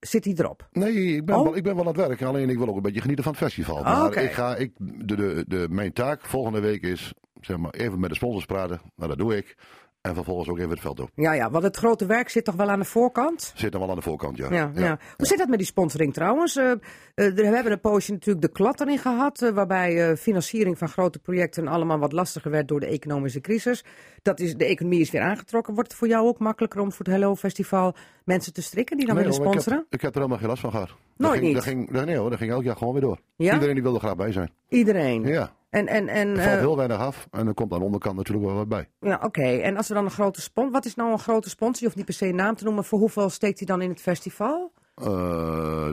zit 0.00 0.22
die 0.22 0.34
erop? 0.38 0.68
Nee, 0.72 0.92
ik 1.16 1.24
ben, 1.24 1.36
Oh. 1.36 1.42
wel, 1.42 1.56
ik 1.56 1.62
ben 1.62 1.74
wel 1.74 1.82
aan 1.86 1.94
het 1.96 2.06
werk. 2.08 2.22
Alleen 2.22 2.50
ik 2.50 2.58
wil 2.58 2.68
ook 2.68 2.76
een 2.76 2.82
beetje 2.82 3.00
genieten 3.00 3.24
van 3.24 3.32
het 3.32 3.42
festival. 3.42 3.82
Maar 3.82 4.04
oké. 4.06 4.20
ik 4.20 4.32
ga, 4.32 4.56
ik, 4.56 4.72
de, 4.78 5.14
de, 5.16 5.44
de, 5.48 5.66
mijn 5.70 5.92
taak 5.92 6.26
volgende 6.26 6.60
week 6.60 6.82
is 6.82 7.12
zeg 7.40 7.56
maar, 7.56 7.70
even 7.70 8.00
met 8.00 8.10
de 8.10 8.16
sponsors 8.16 8.44
praten. 8.46 8.80
Nou, 8.96 9.08
dat 9.08 9.18
doe 9.18 9.36
ik. 9.36 9.56
En 10.00 10.14
vervolgens 10.14 10.48
ook 10.48 10.58
even 10.58 10.70
het 10.70 10.80
veld 10.80 11.00
op. 11.00 11.10
Ja, 11.14 11.32
ja, 11.32 11.50
want 11.50 11.64
het 11.64 11.76
grote 11.76 12.06
werk 12.06 12.28
zit 12.28 12.44
toch 12.44 12.54
wel 12.54 12.68
aan 12.70 12.78
de 12.78 12.84
voorkant? 12.84 13.52
Zit 13.54 13.72
dan 13.72 13.80
wel 13.80 13.90
aan 13.90 13.96
de 13.96 14.02
voorkant, 14.02 14.36
ja. 14.36 14.52
Ja, 14.52 14.70
ja. 14.74 14.98
Hoe 15.16 15.26
zit 15.26 15.38
dat 15.38 15.48
met 15.48 15.58
die 15.58 15.66
sponsoring 15.66 16.12
trouwens? 16.14 16.56
Eh, 16.56 16.70
eh, 16.70 16.78
we 17.14 17.46
hebben 17.46 17.72
een 17.72 17.80
poosje 17.80 18.12
natuurlijk 18.12 18.46
de 18.46 18.52
klad 18.52 18.80
erin 18.80 18.98
gehad, 18.98 19.42
eh, 19.42 19.50
waarbij 19.50 20.16
financiering 20.16 20.78
van 20.78 20.88
grote 20.88 21.18
projecten 21.18 21.68
allemaal 21.68 21.98
wat 21.98 22.12
lastiger 22.12 22.50
werd 22.50 22.68
door 22.68 22.80
de 22.80 22.86
economische 22.86 23.40
crisis. 23.40 23.84
Dat 24.22 24.40
is, 24.40 24.54
de 24.54 24.64
economie 24.64 25.00
is 25.00 25.10
weer 25.10 25.22
aangetrokken. 25.22 25.74
Wordt 25.74 25.88
het 25.90 25.98
voor 25.98 26.08
jou 26.08 26.26
ook 26.26 26.38
makkelijker 26.38 26.80
om 26.80 26.92
voor 26.92 27.04
het 27.04 27.14
Hello 27.14 27.34
Festival 27.36 27.94
mensen 28.24 28.52
te 28.52 28.62
strikken 28.62 28.96
die 28.96 29.06
dan 29.06 29.14
Nee, 29.14 29.24
willen 29.24 29.38
hoor, 29.40 29.48
ik 29.48 29.52
heb- 29.54 29.62
sponsoren? 29.62 29.86
Ik 29.90 30.00
heb, 30.00 30.10
er 30.10 30.16
helemaal 30.16 30.38
geen 30.38 30.48
last 30.48 30.60
van 30.60 30.70
gehad. 30.70 30.88
Nooit 30.88 30.98
dat 31.16 31.30
ging, 31.32 31.44
niet? 31.44 31.54
Dat 31.54 31.64
ging, 31.64 31.90
nee 32.06 32.16
hoor, 32.16 32.30
dat 32.30 32.38
ging 32.38 32.50
elk 32.50 32.62
jaar 32.62 32.76
gewoon 32.76 32.92
weer 32.92 33.02
door. 33.02 33.18
Ja? 33.36 33.52
Iedereen 33.54 33.74
die 33.74 33.82
wilde 33.82 33.98
graag 33.98 34.16
bij 34.16 34.32
zijn. 34.32 34.50
Iedereen. 34.68 35.22
Ja, 35.22 35.50
En, 35.70 35.86
en, 35.86 36.08
en, 36.08 36.28
er 36.28 36.42
valt 36.42 36.54
eh, 36.54 36.58
heel 36.58 36.76
weinig 36.76 36.98
af. 36.98 37.28
En 37.30 37.46
er 37.46 37.54
komt 37.54 37.72
aan 37.72 37.78
de 37.78 37.84
onderkant 37.84 38.16
natuurlijk 38.16 38.46
wel 38.46 38.56
wat 38.56 38.68
bij. 38.68 38.88
Ja, 39.00 39.20
oké. 39.22 39.42
En 39.42 39.76
als 39.76 39.88
we 39.88 39.94
dan 39.94 40.04
een 40.04 40.10
grote 40.10 40.40
sponsor... 40.40 40.72
Wat 40.72 40.84
is 40.84 40.94
nou 40.94 41.12
een 41.12 41.18
grote 41.18 41.48
sponsor? 41.48 41.78
Je 41.78 41.84
hoeft 41.84 41.96
niet 41.96 42.04
per 42.04 42.14
se 42.14 42.26
een 42.26 42.34
naam 42.34 42.54
te 42.54 42.64
noemen. 42.64 42.84
Voor 42.84 42.98
hoeveel 42.98 43.30
steekt 43.30 43.58
hij 43.58 43.66
dan 43.66 43.82
in 43.82 43.90
het 43.90 44.00
festival? 44.00 44.72
Eh 44.94 45.06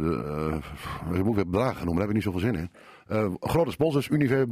de, 0.02 0.62
uh, 1.12 1.24
moet 1.24 1.36
weer 1.36 1.50
bedragen 1.50 1.86
noemen, 1.86 1.96
daar 1.96 2.08
heb 2.08 2.10
ik 2.10 2.14
niet 2.14 2.24
zoveel 2.24 2.40
zin 2.40 2.56
in. 2.56 2.72
Eh, 3.08 3.34
grote 3.40 3.72
sponsors, 3.72 4.10
Unive 4.10 4.48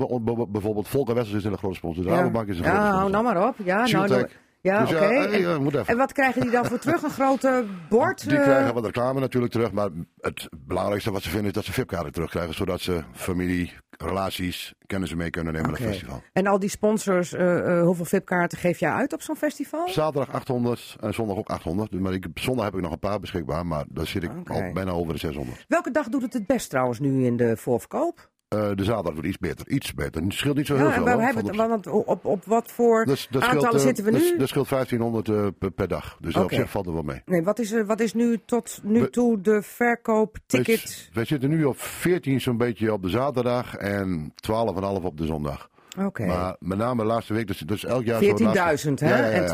bijvoorbeeld, 0.49 0.87
Volker 0.87 1.15
Wessels 1.15 1.37
is 1.37 1.43
een 1.43 1.57
grote 1.57 1.75
sponsor. 1.75 2.03
De 2.03 2.09
Rabobank 2.09 2.47
is 2.47 2.57
een 2.57 2.63
grote 2.63 2.79
ja, 2.79 2.83
hou 2.83 3.09
sponsor. 3.09 3.23
nou 3.23 3.35
maar 3.35 3.47
op. 3.47 3.55
Ja, 3.63 3.85
nou, 3.85 4.07
nou, 4.07 4.27
ja 4.61 4.79
Dus 4.79 4.93
oké. 4.93 5.03
ja, 5.03 5.25
eh, 5.25 5.39
ja, 5.39 5.55
en, 5.55 5.85
en 5.85 5.97
wat 5.97 6.11
krijgen 6.11 6.41
die 6.41 6.51
dan 6.51 6.65
voor 6.65 6.79
terug? 6.79 7.03
Een 7.03 7.09
grote 7.09 7.65
bord? 7.89 8.29
Die 8.29 8.37
eh? 8.37 8.43
krijgen 8.43 8.73
wat 8.73 8.85
reclame 8.85 9.19
natuurlijk 9.19 9.53
terug, 9.53 9.71
maar 9.71 9.89
het 10.17 10.49
belangrijkste 10.57 11.11
wat 11.11 11.21
ze 11.21 11.29
vinden 11.29 11.47
is 11.47 11.53
dat 11.53 11.65
ze 11.65 11.73
VIP-kaarten 11.73 12.13
terugkrijgen, 12.13 12.53
zodat 12.53 12.81
ze 12.81 13.03
familie, 13.13 13.73
relaties, 13.97 14.73
kennissen 14.85 15.17
mee 15.17 15.29
kunnen 15.29 15.53
nemen 15.53 15.69
Oké. 15.69 15.79
naar 15.79 15.89
het 15.89 15.97
festival. 15.97 16.23
En 16.33 16.47
al 16.47 16.59
die 16.59 16.69
sponsors, 16.69 17.33
eh, 17.33 17.77
eh, 17.79 17.83
hoeveel 17.83 18.05
VIP-kaarten 18.05 18.57
geef 18.57 18.79
jij 18.79 18.91
uit 18.91 19.13
op 19.13 19.21
zo'n 19.21 19.35
festival? 19.35 19.89
Zaterdag 19.89 20.33
800 20.33 20.95
en 20.99 21.13
zondag 21.13 21.37
ook 21.37 21.49
800. 21.49 21.91
Dus, 21.91 21.99
Maar 21.99 22.13
ik, 22.13 22.27
zondag 22.33 22.65
heb 22.65 22.73
ik 22.73 22.81
nog 22.81 22.91
een 22.91 22.99
paar 22.99 23.19
beschikbaar, 23.19 23.65
maar 23.65 23.85
daar 23.89 24.07
zit 24.07 24.23
ik 24.23 24.49
al 24.49 24.71
bijna 24.73 24.91
over 24.91 25.13
de 25.13 25.19
600. 25.19 25.65
Welke 25.67 25.91
dag 25.91 26.09
doet 26.09 26.21
het 26.21 26.33
het 26.33 26.45
best 26.47 26.69
trouwens 26.69 26.99
nu 26.99 27.25
in 27.25 27.37
de 27.37 27.57
voorverkoop? 27.57 28.33
Eh, 28.55 28.75
de 28.75 28.83
zaterdag 28.83 29.13
wordt 29.13 29.27
iets 29.27 29.37
beter, 29.37 29.67
iets 29.69 29.93
beter. 29.93 30.23
Het 30.23 30.33
scheelt 30.33 30.55
niet 30.57 30.65
zo 30.67 30.75
heel 30.75 30.85
Ja, 30.85 30.91
veel. 30.93 31.03
we 31.03 31.11
hoor, 31.11 31.21
hebben 31.21 31.45
het, 31.45 31.55
want 31.55 31.87
op, 31.87 32.25
op 32.25 32.45
wat 32.45 32.71
voor 32.71 33.05
Dus 33.05 33.27
dat 33.31 33.41
aantallen 33.41 33.61
scheelt, 33.61 33.75
eh, 33.81 33.85
zitten 33.95 34.03
we 34.05 34.11
nu? 34.11 34.37
Dat 34.37 34.47
scheelt 34.47 34.69
1500 34.69 35.29
eh, 35.29 35.47
per, 35.59 35.71
per 35.71 35.87
dag. 35.87 36.17
Dus 36.19 36.35
op 36.35 36.43
Oké. 36.43 36.55
zich 36.55 36.69
valt 36.69 36.85
er 36.85 36.93
wel 36.93 37.01
mee. 37.01 37.21
Nee, 37.25 37.43
wat 37.43 37.59
is, 37.59 37.71
er- 37.71 37.85
wat 37.85 37.99
is 37.99 38.13
nu 38.13 38.37
tot 38.45 38.79
nu 38.83 38.99
We- 39.01 39.09
toe 39.09 39.41
de 39.41 39.61
verkoop 39.61 40.37
ticket? 40.47 41.09
Wij, 41.13 41.25
zitten 41.25 41.49
nu 41.49 41.63
op 41.63 41.79
14 41.79 42.41
zo'n 42.41 42.57
beetje 42.57 42.93
op 42.93 43.01
de 43.01 43.09
zaterdag 43.09 43.75
en 43.75 44.33
12,5 44.35 45.03
op 45.05 45.17
de 45.17 45.25
zondag. 45.25 45.69
Oké. 45.99 46.25
Maar 46.25 46.55
met 46.59 46.77
name 46.77 47.01
de 47.01 47.07
laatste 47.07 47.33
week, 47.33 47.47
dus, 47.47 47.57
dus 47.59 47.85
elk 47.85 48.03
jaar... 48.05 48.23
zo 48.23 48.33
de 48.33 48.43
14.000 48.43 48.43
laatste- 48.53 48.93
hè? 49.05 49.09
Ja, 49.09 49.17
ja, 49.17 49.25
ja, 49.25 49.31
En 49.31 49.47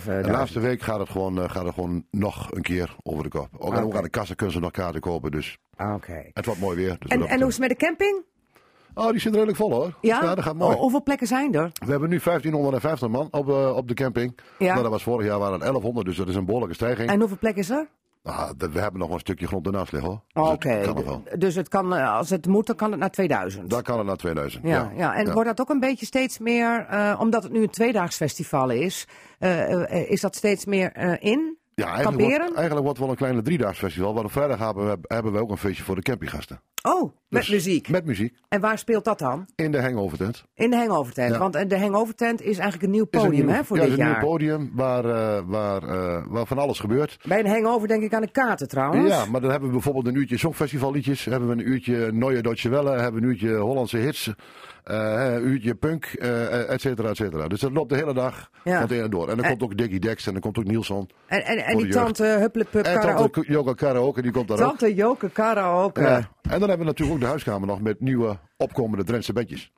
12,5 0.00 0.04
De 0.22 0.30
laatste 0.30 0.60
week 0.60 0.82
gaat 0.82 0.98
het, 0.98 1.08
gewoon, 1.08 1.50
gaat 1.50 1.64
het 1.64 1.74
gewoon 1.74 2.04
nog 2.10 2.52
een 2.52 2.62
keer 2.62 2.96
over 3.02 3.22
de 3.22 3.28
kop. 3.28 3.48
Ook, 3.58 3.74
en 3.74 3.82
ook 3.82 3.94
aan 3.96 4.02
de 4.02 4.08
kassen 4.10 4.36
kunnen 4.36 4.54
ze 4.54 4.60
nog 4.60 4.70
kaarten 4.70 5.00
kopen, 5.00 5.30
dus 5.30 5.58
Oké. 5.94 6.30
het 6.32 6.46
wordt 6.46 6.60
mooi 6.60 6.76
weer. 6.76 6.96
Dus 6.98 7.10
En, 7.10 7.22
en 7.26 7.38
hoe 7.38 7.48
is 7.48 7.58
het 7.58 7.68
met 7.68 7.78
de 7.78 7.86
camping? 7.86 8.22
Oh, 8.94 9.10
die 9.10 9.20
zit 9.20 9.32
redelijk 9.32 9.56
vol 9.56 9.72
hoor. 9.72 9.94
Ja? 10.00 10.34
dat 10.34 10.44
gaat 10.44 10.56
mooi. 10.56 10.74
Oh, 10.74 10.80
hoeveel 10.80 11.02
plekken 11.02 11.26
zijn 11.26 11.54
er? 11.54 11.70
We 11.84 11.90
hebben 11.90 12.08
nu 12.08 12.18
1550 12.18 13.08
man 13.08 13.28
op, 13.30 13.48
eh, 13.48 13.76
op 13.76 13.88
de 13.88 13.94
camping. 13.94 14.38
Ja. 14.58 14.66
Nou, 14.70 14.82
dat 14.82 14.90
was 14.90 15.02
vorig 15.02 15.26
jaar 15.26 15.38
waren 15.38 15.52
het 15.52 15.62
1100, 15.62 16.06
dus 16.06 16.16
dat 16.16 16.28
is 16.28 16.34
een 16.34 16.44
behoorlijke 16.44 16.74
stijging. 16.74 17.10
En 17.10 17.18
hoeveel 17.18 17.38
plekken 17.38 17.62
is 17.62 17.70
er? 17.70 17.88
Ah, 18.22 18.50
we 18.58 18.80
hebben 18.80 19.00
nog 19.00 19.10
een 19.10 19.18
stukje 19.18 19.46
grond 19.46 19.66
ernaast 19.66 19.92
liggen 19.92 20.10
hoor. 20.10 20.20
Dus 20.32 20.52
Oké. 20.52 21.36
Dus 21.38 21.54
het 21.54 21.68
kan, 21.68 21.94
eh, 21.94 22.16
als 22.16 22.30
het 22.30 22.46
moet, 22.46 22.66
dan 22.66 22.76
kan 22.76 22.90
het 22.90 23.00
naar 23.00 23.10
2000. 23.10 23.70
Daar 23.70 23.82
kan 23.82 23.98
het 23.98 24.06
naar 24.06 24.16
2000. 24.16 24.66
ja, 24.66 24.92
ja, 24.96 25.14
en 25.14 25.26
ja. 25.26 25.32
wordt 25.32 25.48
dat 25.48 25.60
ook 25.60 25.70
een 25.70 25.80
beetje 25.80 26.06
steeds 26.06 26.38
meer, 26.38 26.86
eh, 26.90 27.18
omdat 27.20 27.42
het 27.42 27.52
nu 27.52 27.62
een 27.62 27.70
tweedaags 27.70 28.16
festival 28.16 28.70
is, 28.70 29.06
is 30.06 30.20
dat 30.20 30.36
steeds 30.36 30.64
meer 30.64 31.20
in? 31.22 31.60
Ja, 31.84 31.92
eigenlijk 31.94 32.18
kamperen? 32.18 32.40
wordt, 32.40 32.56
eigenlijk 32.56 32.84
wordt 32.84 32.88
het 32.88 32.98
wel 32.98 33.08
een 33.10 33.16
kleine 33.16 33.42
driedaags 33.42 33.78
festival. 33.78 34.14
Want 34.14 34.26
op 34.26 34.32
vrijdag 34.32 34.58
hebben 34.58 34.86
we, 34.86 34.98
hebben 35.02 35.32
we 35.32 35.38
ook 35.38 35.50
een 35.50 35.56
feestje 35.56 35.84
voor 35.84 35.94
de 35.94 36.02
campinggasten. 36.02 36.60
Oh, 36.88 37.02
met 37.02 37.12
Dus 37.28 37.48
muziek. 37.50 37.88
Met 37.88 38.04
muziek. 38.04 38.34
En 38.48 38.60
waar 38.60 38.78
speelt 38.78 39.04
dat 39.04 39.18
dan? 39.18 39.46
In 39.54 39.72
de 39.72 39.80
hangover 39.82 40.18
tent. 40.18 40.44
In 40.54 40.70
de 40.70 40.76
Hangover-tent. 40.76 41.32
Ja. 41.32 41.38
Want 41.38 41.54
eh, 41.54 41.68
de 41.68 41.78
Hangover-tent 41.78 42.40
is 42.40 42.58
eigenlijk 42.58 42.82
een 42.82 42.90
nieuw 42.90 43.06
een 43.10 43.20
podium 43.20 43.46
nieuw- 43.46 43.54
hè, 43.54 43.64
voor 43.64 43.76
ja, 43.76 43.82
dit 43.82 43.92
is 43.92 43.98
een 43.98 44.04
jaar. 44.04 44.18
nieuw 44.20 44.28
podium 44.28 44.70
waar, 44.74 45.04
eh, 45.04 45.42
waar, 45.46 45.82
eh, 45.82 46.22
waar 46.28 46.46
van 46.46 46.58
alles 46.58 46.78
gebeurt. 46.78 47.18
Bij 47.28 47.38
een 47.38 47.46
Hangover 47.46 47.88
denk 47.88 48.02
ik 48.02 48.14
aan 48.14 48.20
de 48.22 48.30
kaarten 48.30 48.68
trouwens. 48.68 49.08
Ja, 49.08 49.24
maar 49.24 49.40
dan 49.40 49.50
hebben 49.50 49.68
we 49.68 49.74
bijvoorbeeld 49.74 50.06
een 50.06 50.14
uurtje 50.14 50.38
songfestivalliedjes. 50.38 51.24
Hebben 51.24 51.48
we 51.48 51.54
een 51.54 51.68
uurtje 51.68 52.12
Neue 52.12 52.42
Deutsche 52.42 52.68
Welle. 52.68 52.90
Hebben 52.90 53.20
we 53.20 53.26
een 53.26 53.32
uurtje 53.32 53.56
Hollandse 53.56 53.96
hits. 53.98 54.32
Een 54.84 55.46
uurtje 55.46 55.74
punk, 55.74 56.04
eh, 56.04 56.70
et 56.70 56.80
cetera, 56.80 57.08
et 57.08 57.16
cetera. 57.16 57.48
Dus 57.48 57.60
dat 57.60 57.72
loopt 57.72 57.88
de 57.88 57.96
hele 57.96 58.14
dag 58.14 58.50
Ja. 58.64 58.86
van 58.86 58.96
het 58.96 59.10
door. 59.10 59.28
En 59.28 59.36
dan 59.36 59.44
En- 59.44 59.50
komt 59.50 59.62
ook 59.62 59.76
Diggy 59.78 59.98
Dex 59.98 60.26
en 60.26 60.32
dan 60.32 60.40
komt 60.40 60.58
ook 60.58 60.64
Nielsen. 60.64 61.08
En, 61.26 61.44
en, 61.44 61.58
en 61.58 61.76
die 61.76 61.88
tante 61.88 62.24
Hupplepup 62.24 62.84
En 62.84 63.00
karaoke. 63.00 63.30
tante 63.32 63.52
Yoga 63.52 63.72
Karaoke, 63.74 64.22
die 64.22 64.30
komt 64.30 64.48
daar 64.48 64.58
ook. 64.58 64.64
Tante 64.68 64.94
Joke 64.94 65.30
karaoke. 65.30 66.00
Ja. 66.00 66.08
Ja. 66.08 66.16
En 66.42 66.58
dan 66.60 66.68
hebben 66.68 66.78
we 66.78 66.84
natuurlijk 66.84 67.12
ook 67.16 67.20
de 67.20 67.26
huiskamer 67.26 67.66
nog 67.68 67.80
met 67.80 68.00
nieuwe 68.00 68.38
opkomende 68.56 69.04
Drentse 69.04 69.32
bandjes. 69.32 69.72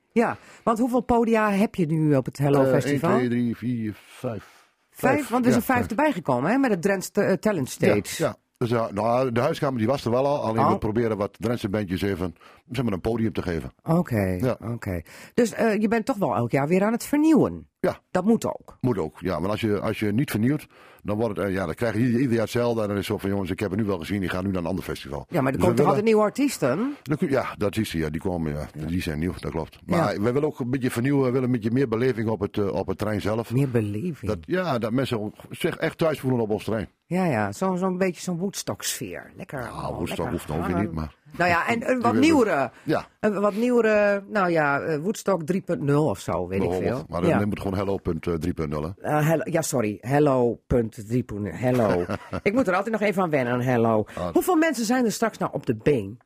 want 0.64 0.78
hoeveel 0.78 1.00
podia 1.00 1.50
heb 1.50 1.74
je 1.74 1.86
nu 1.86 2.16
op 2.16 2.24
het 2.24 2.38
Hello 2.38 2.64
Festival? 2.64 3.10
1, 3.10 3.18
2, 3.18 3.28
3, 3.28 3.56
4, 3.56 3.94
5. 4.06 4.44
Vijf, 4.90 5.28
want 5.28 5.42
er 5.44 5.48
is 5.50 5.56
Ja, 5.56 5.60
een 5.60 5.66
vijfde 5.74 5.94
bijgekomen 5.94 6.50
hè, 6.50 6.58
met 6.58 6.70
het 6.70 6.82
Drents 6.82 7.10
eh, 7.10 7.32
Talent 7.32 7.68
Stage. 7.70 7.92
Ja, 7.94 8.26
ja. 8.26 8.36
Dus 8.68 8.78
ja, 8.78 8.88
nou, 8.92 9.32
de 9.32 9.40
huiskamer 9.40 9.78
die 9.78 9.86
was 9.86 10.04
er 10.04 10.10
wel 10.10 10.26
al. 10.26 10.42
Alleen 10.42 10.64
Oh. 10.64 10.70
we 10.70 10.78
proberen 10.78 11.16
wat 11.16 11.36
Drentse 11.38 11.68
bandjes 11.68 12.02
even 12.02 12.34
zeg 12.70 12.84
maar, 12.84 12.92
een 12.92 13.00
podium 13.00 13.32
te 13.32 13.42
geven. 13.42 13.72
Oké, 13.82 14.20
Ja. 14.40 14.56
oké. 14.72 15.02
Dus 15.34 15.52
eh, 15.52 15.80
je 15.80 15.88
bent 15.88 16.06
toch 16.06 16.16
wel 16.16 16.34
elk 16.34 16.50
jaar 16.50 16.68
weer 16.68 16.84
aan 16.84 16.92
het 16.92 17.04
vernieuwen? 17.04 17.68
Ja. 17.80 17.98
Dat 18.10 18.24
moet 18.24 18.46
ook. 18.46 18.76
Moet 18.80 18.98
ook. 18.98 19.16
Ja, 19.20 19.34
want 19.40 19.50
als 19.50 19.60
je, 19.60 19.80
als 19.80 19.98
je 19.98 20.12
niet 20.12 20.30
vernieuwt, 20.30 20.66
dan, 21.04 21.16
wordt 21.16 21.36
het, 21.36 21.46
eh, 21.46 21.52
ja, 21.52 21.66
dan 21.66 21.74
krijg 21.74 21.94
je 21.94 22.00
ieder, 22.00 22.30
jaar 22.32 22.40
hetzelfde. 22.40 22.80
En 22.82 22.88
dan 22.88 22.96
is 22.96 23.08
het 23.08 23.12
zo 23.12 23.18
van, 23.18 23.30
jongens, 23.30 23.50
ik 23.50 23.60
heb 23.60 23.70
het 23.70 23.80
nu 23.80 23.86
wel 23.86 23.98
gezien, 23.98 24.20
die 24.20 24.28
gaan 24.28 24.44
nu 24.44 24.50
naar 24.50 24.60
een 24.60 24.68
ander 24.68 24.84
festival. 24.84 25.26
Ja, 25.28 25.40
maar 25.40 25.52
er 25.52 25.58
Dus 25.58 25.66
komt 25.66 25.78
we 25.78 25.84
toch 25.84 25.86
willen- 25.86 25.86
altijd 25.86 26.04
nieuwe 26.04 26.22
artiesten? 26.22 26.96
Ja, 27.30 27.54
dat 27.58 27.76
is 27.76 27.92
ja, 27.92 28.10
die 28.10 28.20
komen, 28.20 28.52
ja. 28.52 28.86
Die 28.86 29.02
zijn 29.02 29.18
nieuw, 29.18 29.32
dat 29.40 29.50
klopt. 29.50 29.78
Maar 29.86 30.14
we 30.22 30.32
willen 30.32 30.44
ook 30.44 30.60
een 30.60 30.70
beetje 30.70 30.90
vernieuwen, 30.90 31.24
we 31.24 31.30
willen 31.30 31.46
een 31.46 31.52
beetje 31.54 31.70
meer 31.70 31.88
beleving 31.88 32.28
op 32.28 32.40
het, 32.40 32.58
eh, 32.58 32.66
op 32.72 32.86
het 32.86 32.98
terrein 32.98 33.20
zelf. 33.20 33.52
Meer 33.52 33.70
beleving. 33.70 34.30
Dat, 34.32 34.38
ja, 34.40 34.78
dat 34.78 34.92
mensen 34.92 35.32
zich 35.50 35.76
echt 35.76 35.98
thuis 35.98 36.20
voelen 36.20 36.40
op 36.40 36.50
ons 36.50 36.64
terrein. 36.64 36.88
Ja, 37.06 37.24
ja, 37.24 37.52
zo'n 37.52 37.78
zo'n 37.78 37.98
beetje 37.98 38.22
zo'n 38.22 38.38
Woodstock-sfeer. 38.38 39.32
Lekker. 39.36 39.60
Oh, 39.60 39.96
Woodstock 39.96 40.30
hoeft 40.30 40.48
nog 40.48 40.66
weer 40.66 40.78
niet, 40.80 40.92
maar... 40.92 41.14
Nou 41.36 41.50
ja, 41.50 41.68
en 41.68 41.90
een 41.90 42.00
wat 42.00 42.14
nieuwere. 42.14 42.70
Ja, 42.82 43.06
Een 43.20 43.40
wat 43.40 43.54
nieuwere, 43.54 44.24
nou 44.28 44.50
ja, 44.50 44.80
eh, 44.80 44.98
Woodstock 44.98 45.42
3.0 45.52 45.94
of 45.94 46.18
zo, 46.18 46.48
weet 46.48 46.62
ik 46.62 46.72
veel. 46.72 47.04
Maar 47.08 47.20
dan 47.20 47.30
ja. 47.30 47.48
het 47.48 47.60
gewoon 47.60 47.76
hello.3.0. 47.76 48.94
hè. 49.00 49.08
Eh, 49.08 49.28
hello, 49.28 49.42
ja, 49.44 49.62
sorry. 49.62 49.98
Hello.3.0. 50.00 51.52
Hello. 51.54 52.04
ik 52.42 52.52
moet 52.52 52.68
er 52.68 52.74
altijd 52.74 52.92
nog 52.92 53.08
even 53.08 53.22
aan 53.22 53.30
wennen, 53.30 53.52
aan 53.52 53.60
hello. 53.60 54.04
Ah. 54.14 54.32
Hoeveel 54.32 54.56
mensen 54.56 54.84
zijn 54.84 55.04
er 55.04 55.12
straks 55.12 55.38
nou 55.38 55.52
op 55.52 55.66
de 55.66 55.74
been? 55.74 56.18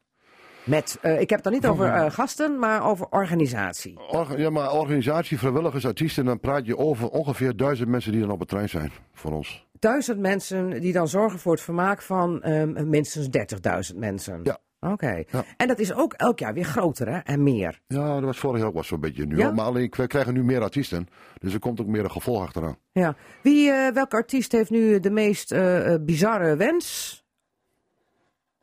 Met, 0.65 0.99
eh, 1.03 1.13
ik 1.21 1.31
heb 1.31 1.39
het 1.39 1.43
dan 1.43 1.53
niet 1.53 1.67
over 1.67 1.87
eh, 1.87 2.11
gasten, 2.11 2.59
maar 2.59 2.87
over 2.87 3.07
organisatie. 3.11 3.99
Orga- 4.11 4.37
ja, 4.37 4.51
maar 4.51 4.73
organisatie, 4.73 5.39
vrijwilligers, 5.39 5.87
artiesten, 5.87 6.25
dan 6.25 6.41
praat 6.41 6.67
je 6.67 6.77
over 6.77 7.09
ongeveer 7.09 7.57
duizend 7.57 7.89
mensen 7.89 8.13
die 8.13 8.21
dan 8.21 8.31
op 8.31 8.41
het 8.41 8.49
trein 8.49 8.69
zijn 8.69 8.91
voor 9.15 9.33
ons. 9.33 9.67
Duizend 9.79 10.19
mensen 10.19 10.81
die 10.81 10.93
dan 10.93 11.09
zorgen 11.09 11.39
voor 11.39 11.53
het 11.53 11.61
vermaak 11.61 12.03
van 12.03 12.43
ehm, 12.43 12.89
minstens 12.89 13.29
30.000 13.93 13.97
mensen. 13.99 14.41
Ja. 14.43 14.59
Oké. 14.81 15.23
Ja. 15.31 15.45
En 15.57 15.69
dat 15.69 15.79
is 15.79 15.93
ook 15.93 16.13
elk 16.13 16.39
jaar 16.39 16.55
weer 16.55 16.65
groter 16.65 17.09
hè? 17.09 17.19
en 17.19 17.43
meer. 17.43 17.81
Ja, 17.87 18.15
dat 18.15 18.23
was 18.25 18.39
vorig 18.39 18.59
jaar 18.59 18.69
ook 18.69 18.75
wel 18.75 18.83
zo'n 18.83 19.01
beetje 19.01 19.27
nu. 19.27 19.37
Ja? 19.37 19.51
Maar 19.51 19.65
alleen, 19.65 19.93
we 19.97 20.07
krijgen 20.07 20.35
nu 20.35 20.45
meer 20.45 20.63
artiesten, 20.63 21.07
dus 21.39 21.53
er 21.53 21.59
komt 21.59 21.81
ook 21.81 21.87
meer 21.87 22.05
een 22.05 22.11
gevolg 22.11 22.43
achteraan. 22.43 22.77
Ja. 22.93 23.17
Wie, 23.43 23.71
eh, 23.71 23.93
welke 23.95 24.17
artiest 24.17 24.53
heeft 24.53 24.71
nu 24.71 25.01
de 25.01 25.11
meest 25.11 25.53
eh, 25.53 25.95
eh, 25.95 26.03
bizarre 26.03 26.57
wens? 26.57 27.17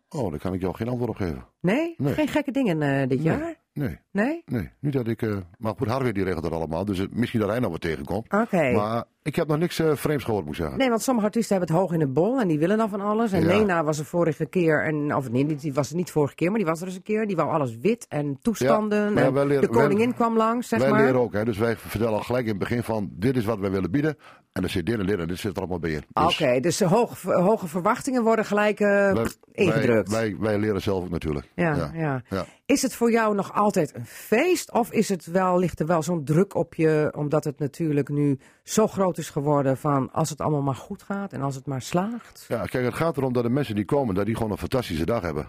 Oh, 0.09 0.30
daar 0.32 0.39
kan 0.39 0.53
ik 0.53 0.61
jou 0.61 0.76
geen 0.76 0.88
antwoord 0.88 1.09
op 1.09 1.16
geven. 1.16 1.45
Nee? 1.61 1.93
Nee. 1.97 2.13
Geen 2.13 2.28
gekke 2.28 2.51
dingen 2.51 2.80
dit 3.09 3.18
Nee. 3.24 3.28
jaar? 3.28 3.55
Nee, 3.74 3.99
Nee? 4.11 4.41
nee. 4.45 4.70
Niet 4.80 4.93
dat 4.93 5.07
ik... 5.07 5.22
maar 5.57 5.74
goed, 5.78 5.88
Harvey 5.88 6.11
die 6.11 6.24
regelt 6.24 6.43
dat 6.43 6.51
allemaal, 6.51 6.86
dus 6.86 7.05
misschien 7.11 7.39
dat 7.39 7.49
hij 7.49 7.59
nog 7.59 7.72
wat 7.72 7.82
tegenkomt. 7.82 8.34
Oké. 8.34 8.72
Maar 8.72 9.03
ik 9.26 9.36
heb 9.36 9.47
nog 9.47 9.57
niks 9.57 9.80
eh, 9.80 9.95
vreemds 9.95 10.23
gehoord, 10.23 10.45
moet 10.45 10.53
ik 10.53 10.59
zeggen. 10.59 10.78
Nee, 10.78 10.89
want 10.89 11.01
sommige 11.01 11.26
artiesten 11.28 11.57
hebben 11.57 11.76
het 11.76 11.84
hoog 11.84 11.93
in 11.93 11.99
de 11.99 12.07
bol 12.07 12.39
en 12.39 12.47
die 12.47 12.59
willen 12.59 12.78
dan 12.78 12.89
van 12.89 13.01
alles. 13.01 13.32
En 13.32 13.41
Ja. 13.41 13.47
Nena 13.47 13.84
was 13.84 13.99
er 13.99 14.05
vorige 14.05 14.45
keer, 14.45 14.84
en, 14.84 15.15
of 15.15 15.30
nee, 15.32 15.45
die 15.55 15.73
was 15.73 15.89
er 15.89 15.95
niet 15.95 16.11
vorige 16.11 16.36
keer, 16.36 16.49
maar 16.49 16.57
die 16.59 16.67
was 16.67 16.82
er 16.82 16.88
eens 16.88 16.95
een 16.95 17.01
keer. 17.03 17.28
Die 17.28 17.36
wou 17.36 17.49
alles 17.49 17.78
wit 17.78 18.05
en 18.09 18.38
toestanden. 18.41 19.17
en 19.17 19.34
leren- 19.47 19.61
de 19.61 19.67
koningin 19.67 20.05
wij- 20.07 20.15
kwam 20.15 20.38
langs, 20.38 20.67
zeg 20.67 20.80
wij 20.80 20.89
maar. 20.89 21.01
leren 21.03 21.19
ook, 21.19 21.34
hè, 21.34 21.45
dus 21.45 21.57
wij 21.57 21.76
vertellen 21.76 22.13
al 22.13 22.19
gelijk 22.19 22.43
in 22.43 22.49
het 22.49 22.59
begin 22.59 22.84
van... 22.84 23.09
dit 23.11 23.36
is 23.38 23.45
wat 23.45 23.59
wij 23.59 23.71
willen 23.71 23.91
bieden. 23.91 24.17
En 24.51 24.61
dan 24.61 24.69
zit 24.69 24.86
dit 24.86 24.99
en 24.99 25.05
dit 25.05 25.19
en 25.19 25.28
dit 25.28 25.38
zit 25.39 25.51
er 25.51 25.57
allemaal 25.57 25.80
bij 25.80 25.91
in. 25.91 26.03
Dus 26.13 26.34
Oké, 26.41 26.59
dus 26.59 26.78
de 26.78 26.86
hoge, 26.86 27.34
hoge 27.34 27.67
verwachtingen 27.67 28.23
worden 28.23 28.45
gelijk 28.45 28.80
eh, 28.80 28.88
wij- 29.13 29.26
ingedrukt. 29.51 30.11
Wij, 30.11 30.36
wij, 30.39 30.57
leren 30.57 30.82
zelf 30.82 31.03
ook 31.03 31.09
natuurlijk. 31.09 31.47
ja, 31.55 31.76
ja. 31.76 31.91
ja. 31.93 32.21
ja. 32.30 32.45
Is 32.65 32.82
het 32.82 32.95
voor 32.95 33.11
jou 33.11 33.36
nog 33.36 33.53
altijd 33.53 33.95
een 33.95 34.05
feest? 34.05 34.71
Of 34.71 34.91
is 34.91 35.09
het 35.09 35.26
wel, 35.26 35.59
ligt 35.59 35.80
er 35.80 35.86
wel 35.86 36.01
zo'n 36.01 36.23
druk 36.23 36.55
op 36.55 36.73
je, 36.73 37.13
omdat 37.17 37.43
het 37.43 37.59
natuurlijk 37.59 38.09
nu 38.09 38.39
zo 38.63 38.88
groot 38.88 39.14
is 39.18 39.30
geworden 39.30 39.78
van 39.78 40.11
als 40.11 40.30
het 40.30 40.41
allemaal 40.41 40.61
maar 40.61 40.76
goed 40.76 41.03
gaat 41.03 41.34
en 41.34 41.41
als 41.41 41.55
het 41.55 41.66
maar 41.66 41.82
slaagt? 41.82 42.45
Ja, 42.47 42.66
kijk, 42.66 42.86
het 42.86 42.93
gaat 42.93 43.18
erom 43.18 43.34
dat 43.34 43.43
de 43.43 43.49
mensen 43.49 43.76
die 43.76 43.86
komen, 43.86 44.16
dat 44.16 44.26
die 44.26 44.36
gewoon 44.36 44.51
een 44.51 44.57
fantastische 44.57 45.05
dag 45.05 45.22
hebben. 45.22 45.47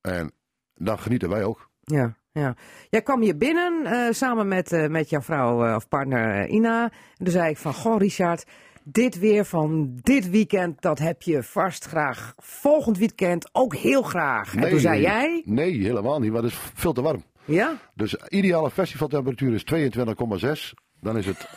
En 0.00 0.32
dan 0.74 0.98
genieten 0.98 1.28
wij 1.28 1.44
ook. 1.44 1.68
Ja, 1.80 2.16
ja. 2.32 2.54
Jij 2.90 3.02
kwam 3.02 3.20
hier 3.20 3.36
binnen 3.36 3.86
eh, 3.86 4.12
samen 4.12 4.48
met, 4.48 4.72
eh, 4.72 4.86
met 4.86 5.10
jouw 5.10 5.20
vrouw 5.20 5.66
eh, 5.66 5.74
of 5.74 5.88
partner 5.88 6.46
Ina. 6.48 6.82
En 7.16 7.24
toen 7.24 7.32
zei 7.32 7.50
ik 7.50 7.56
van, 7.56 7.74
goh 7.74 7.98
Richard, 7.98 8.44
dit 8.84 9.18
weer 9.18 9.44
van 9.44 9.98
dit 10.02 10.30
weekend, 10.30 10.82
dat 10.82 10.98
heb 10.98 11.22
je 11.22 11.42
vast 11.42 11.84
graag. 11.84 12.34
Volgend 12.36 12.98
weekend 12.98 13.48
ook 13.52 13.74
heel 13.74 14.02
graag. 14.02 14.54
en 14.54 14.70
toen 14.70 14.78
zei 14.80 15.00
jij, 15.00 15.42
Nee, 15.44 15.82
helemaal 15.82 16.20
niet, 16.20 16.32
want 16.32 16.44
het 16.44 16.52
is 16.52 16.58
veel 16.74 16.92
te 16.92 17.02
warm. 17.02 17.22
ja? 17.44 17.72
Dus 17.94 18.14
ideale 18.14 18.70
festivaltemperatuur 18.70 19.54
is 19.54 19.64
22,6. 19.64 20.74
Dan 21.00 21.16
is 21.18 21.26
het. 21.26 21.48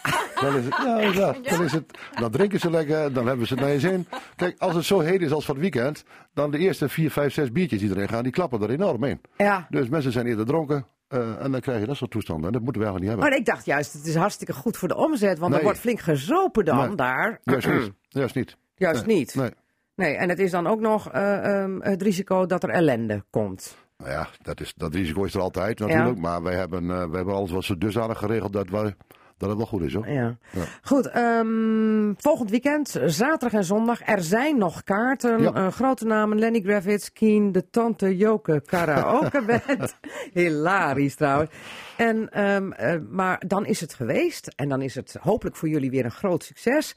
Dan 0.41 0.55
is 0.55 0.65
het. 0.65 0.75
Ja, 0.83 0.99
ja, 0.99 1.35
dan 1.41 1.63
is 1.63 1.71
het. 1.71 1.97
Dan 2.19 2.31
drinken 2.31 2.59
ze 2.59 2.69
lekker, 2.69 3.13
dan 3.13 3.27
hebben 3.27 3.47
ze 3.47 3.53
het 3.53 3.63
naar 3.63 3.71
je 3.71 3.79
zin. 3.79 4.07
Kijk, 4.35 4.59
als 4.59 4.75
het 4.75 4.85
zo 4.85 4.99
heet 4.99 5.21
is 5.21 5.31
als 5.31 5.45
van 5.45 5.55
het 5.55 5.63
weekend, 5.63 6.03
dan 6.33 6.51
de 6.51 6.57
eerste 6.57 6.89
4, 6.89 7.11
5, 7.11 7.33
6 7.33 7.51
biertjes 7.51 7.79
die 7.79 7.89
erin 7.89 8.07
gaan, 8.09 8.23
die 8.23 8.31
klappen 8.31 8.61
er 8.61 8.69
enorm 8.69 9.03
in. 9.03 9.21
Ja. 9.37 9.67
Dus 9.69 9.89
mensen 9.89 10.11
zijn 10.11 10.27
eerder 10.27 10.45
dronken 10.45 10.85
eh, 11.07 11.43
en 11.43 11.51
dan 11.51 11.61
krijg 11.61 11.79
je 11.79 11.85
dat 11.85 11.95
soort 11.95 12.11
toestanden. 12.11 12.45
En 12.45 12.51
dat 12.53 12.61
moeten 12.61 12.81
we 12.81 12.87
eigenlijk 12.87 12.99
niet 12.99 13.09
hebben. 13.09 13.29
Maar 13.29 13.39
ik 13.39 13.45
dacht 13.55 13.65
juist, 13.65 13.93
het 13.93 14.05
is 14.05 14.15
hartstikke 14.15 14.53
goed 14.53 14.77
voor 14.77 14.87
de 14.87 14.95
omzet, 14.95 15.39
want 15.39 15.53
er 15.55 15.63
wordt 15.63 15.79
flink 15.79 15.99
gezopen 15.99 16.65
dan 16.65 16.87
Nee. 16.87 16.95
daar. 16.95 17.39
Juist 17.43 17.67
niet. 17.67 17.91
Juist 18.09 18.35
niet. 18.35 18.57
Juist 18.75 19.05
Nee. 19.05 19.15
niet. 19.17 19.35
Nee. 19.35 19.49
Nee, 19.95 20.15
en 20.15 20.29
het 20.29 20.39
is 20.39 20.51
dan 20.51 20.67
ook 20.67 20.79
nog 20.79 21.11
eh, 21.11 21.61
ehm, 21.61 21.79
het 21.81 22.01
risico 22.01 22.45
dat 22.45 22.63
er 22.63 22.69
ellende 22.69 23.23
komt. 23.29 23.77
Nou 23.97 24.11
ja, 24.11 24.27
dat, 24.41 24.59
is, 24.61 24.73
dat 24.75 24.93
risico 24.93 25.23
is 25.23 25.33
er 25.33 25.41
altijd 25.41 25.79
natuurlijk. 25.79 26.17
Maar 26.19 26.43
wij 26.43 26.55
hebben, 26.55 26.83
eh, 26.91 26.97
wij 26.97 27.15
hebben 27.15 27.33
alles 27.35 27.51
wel 27.51 27.61
zo 27.61 27.77
dusdanig 27.77 28.17
geregeld 28.17 28.53
dat, 28.53 28.69
wij, 28.69 28.95
dat 29.41 29.49
het 29.49 29.57
wel 29.57 29.67
goed 29.67 29.81
is 29.81 29.93
hoor. 29.93 30.09
Ja. 30.09 30.37
Ja. 30.51 30.63
Goed, 30.83 31.07
ehm, 31.07 32.13
volgend 32.17 32.49
weekend, 32.49 32.99
zaterdag 33.05 33.59
en 33.59 33.63
zondag. 33.63 34.07
Er 34.07 34.23
zijn 34.23 34.57
nog 34.57 34.83
kaarten. 34.83 35.41
Ja. 35.41 35.69
Grote 35.71 36.05
namen, 36.05 36.39
Lenny 36.39 36.61
Gravitz, 36.61 37.09
Keen, 37.09 37.51
de 37.51 37.69
Tante 37.69 38.17
Joke 38.17 38.61
Karaoke 38.65 39.41
Band. 39.67 39.95
Hilarisch 40.33 41.15
trouwens. 41.15 41.49
En, 41.97 42.29
ehm, 42.29 42.71
eh, 42.71 42.99
maar 43.09 43.43
dan 43.47 43.65
is 43.65 43.81
het 43.81 43.93
geweest. 43.93 44.47
En 44.55 44.69
dan 44.69 44.81
is 44.81 44.95
het 44.95 45.17
hopelijk 45.21 45.55
voor 45.55 45.69
jullie 45.69 45.89
weer 45.89 46.05
een 46.05 46.11
groot 46.11 46.43
succes. 46.43 46.95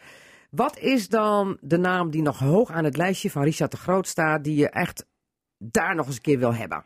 Wat 0.50 0.78
is 0.78 1.08
dan 1.08 1.56
de 1.60 1.78
naam 1.78 2.10
die 2.10 2.22
nog 2.22 2.38
hoog 2.38 2.70
aan 2.70 2.84
het 2.84 2.96
lijstje 2.96 3.30
van 3.30 3.42
Richard 3.42 3.70
de 3.70 3.76
Groot 3.76 4.06
staat, 4.06 4.44
die 4.44 4.56
je 4.56 4.70
echt 4.70 5.06
daar 5.58 5.94
nog 5.94 6.06
eens 6.06 6.16
een 6.16 6.22
keer 6.22 6.38
wil 6.38 6.54
hebben? 6.54 6.84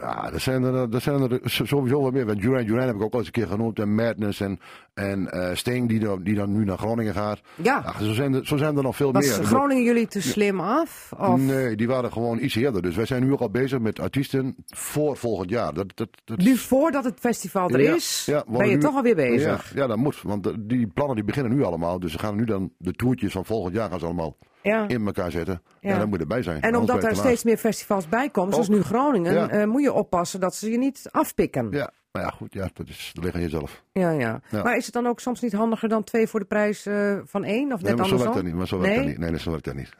Ja, 0.00 0.32
er 0.32 0.40
zijn 0.40 0.62
er, 0.62 0.74
er, 0.94 1.00
zijn 1.00 1.30
er 1.30 1.40
sowieso 1.44 2.00
wel 2.02 2.10
meer. 2.10 2.26
Want 2.26 2.40
Duran 2.40 2.64
Duran 2.64 2.86
heb 2.86 2.94
ik 2.94 3.02
ook 3.02 3.12
al 3.12 3.18
eens 3.18 3.26
een 3.26 3.32
keer 3.32 3.46
genoemd. 3.46 3.78
En 3.78 3.94
Madness 3.94 4.40
en, 4.40 4.60
en 4.94 5.30
eh, 5.30 5.54
Sting 5.54 5.88
die, 5.88 5.98
dan- 6.00 6.22
die 6.22 6.34
dan 6.34 6.52
nu 6.52 6.64
naar 6.64 6.78
Groningen 6.78 7.14
gaat. 7.14 7.40
Ja, 7.54 7.82
Ja, 7.98 8.04
zo, 8.04 8.12
zijn 8.12 8.34
er, 8.34 8.46
zo 8.46 8.56
zijn 8.56 8.76
er 8.76 8.82
nog 8.82 8.96
veel 8.96 9.12
was 9.12 9.36
meer. 9.38 9.46
Groningen 9.46 9.82
jullie 9.84 10.06
te 10.06 10.22
slim 10.22 10.60
af? 10.60 11.12
Of? 11.18 11.40
Nee, 11.40 11.76
die 11.76 11.86
waren 11.86 12.12
gewoon 12.12 12.38
iets 12.38 12.54
eerder. 12.54 12.82
Dus 12.82 12.96
wij 12.96 13.06
zijn 13.06 13.22
nu 13.24 13.32
ook 13.32 13.40
al 13.40 13.50
bezig 13.50 13.78
met 13.78 14.00
artiesten 14.00 14.54
voor 14.66 15.16
volgend 15.16 15.50
jaar. 15.50 15.74
Dat, 15.74 15.86
dat, 15.94 16.08
dat, 16.24 16.38
Nu 16.38 16.56
voordat 16.56 17.04
het 17.04 17.18
festival 17.20 17.68
er 17.70 17.82
Ja, 17.82 17.94
is, 17.94 18.22
ja, 18.26 18.44
ben 18.48 18.68
je 18.68 18.74
nu- 18.74 18.80
toch 18.80 18.94
alweer 18.96 19.14
bezig. 19.16 19.72
Ja, 19.74 19.80
ja, 19.80 19.86
dat 19.86 19.96
moet. 19.96 20.22
Want 20.22 20.44
de- 20.44 20.66
die 20.66 20.86
plannen 20.86 21.16
die 21.16 21.24
beginnen 21.24 21.52
nu 21.56 21.62
allemaal. 21.64 22.00
Dus 22.00 22.12
ze 22.12 22.18
gaan 22.18 22.36
nu 22.36 22.44
dan 22.44 22.72
de 22.78 22.92
toertjes 22.92 23.32
van 23.32 23.44
volgend 23.44 23.74
jaar 23.74 23.90
gaan 23.90 23.98
ze 23.98 24.04
allemaal 24.04 24.36
Ja. 24.62 24.88
in 24.88 25.06
elkaar 25.06 25.30
zetten. 25.30 25.62
Ja. 25.80 25.90
Ja, 25.90 25.98
dat 25.98 26.08
moet 26.08 26.20
erbij 26.20 26.42
zijn. 26.42 26.60
En 26.60 26.76
omdat 26.76 27.04
er 27.04 27.16
steeds 27.16 27.44
meer 27.44 27.56
festivals 27.56 28.08
bij 28.08 28.28
komen, 28.30 28.52
zoals 28.52 28.68
nu 28.68 28.82
Groningen, 28.82 29.32
Ja. 29.32 29.48
eh, 29.48 29.66
moet 29.66 29.82
je 29.82 29.92
oppassen 29.92 30.40
dat 30.40 30.54
ze 30.54 30.70
je 30.70 30.78
niet 30.78 31.08
afpikken. 31.10 31.68
Ja, 31.70 31.90
maar 32.12 32.22
ja, 32.22 32.28
goed. 32.28 32.52
Ja, 32.54 32.68
dat, 32.74 32.88
is, 32.88 33.10
dat 33.14 33.24
ligt 33.24 33.36
aan 33.36 33.40
jezelf. 33.42 33.82
Ja, 33.92 34.10
ja. 34.10 34.40
Ja. 34.50 34.62
Maar 34.62 34.76
is 34.76 34.84
het 34.84 34.94
dan 34.94 35.06
ook 35.06 35.20
soms 35.20 35.40
niet 35.40 35.52
handiger 35.52 35.88
dan 35.88 36.04
twee 36.04 36.26
voor 36.26 36.40
de 36.40 36.46
prijs 36.46 36.86
eh, 36.86 37.16
van 37.24 37.44
één? 37.44 37.72
Of 37.72 37.80
Nee, 37.82 37.88
net 37.90 37.98
maar 37.98 38.08
zo 38.08 38.16
werkt 38.16 38.26
andersom? 38.26 38.34
dat 38.34 38.44
niet. 38.44 38.54
Maar 38.54 38.66
zo 38.66 38.78
werkt 38.78 38.94
dat 38.94 39.04
nee? 39.04 39.12
niet. 39.12 39.20
Nee, 39.22 39.30
nee, 39.30 39.40
zo 39.40 39.50
werkt 39.50 39.64
dat 39.64 39.74
niet. 39.74 39.90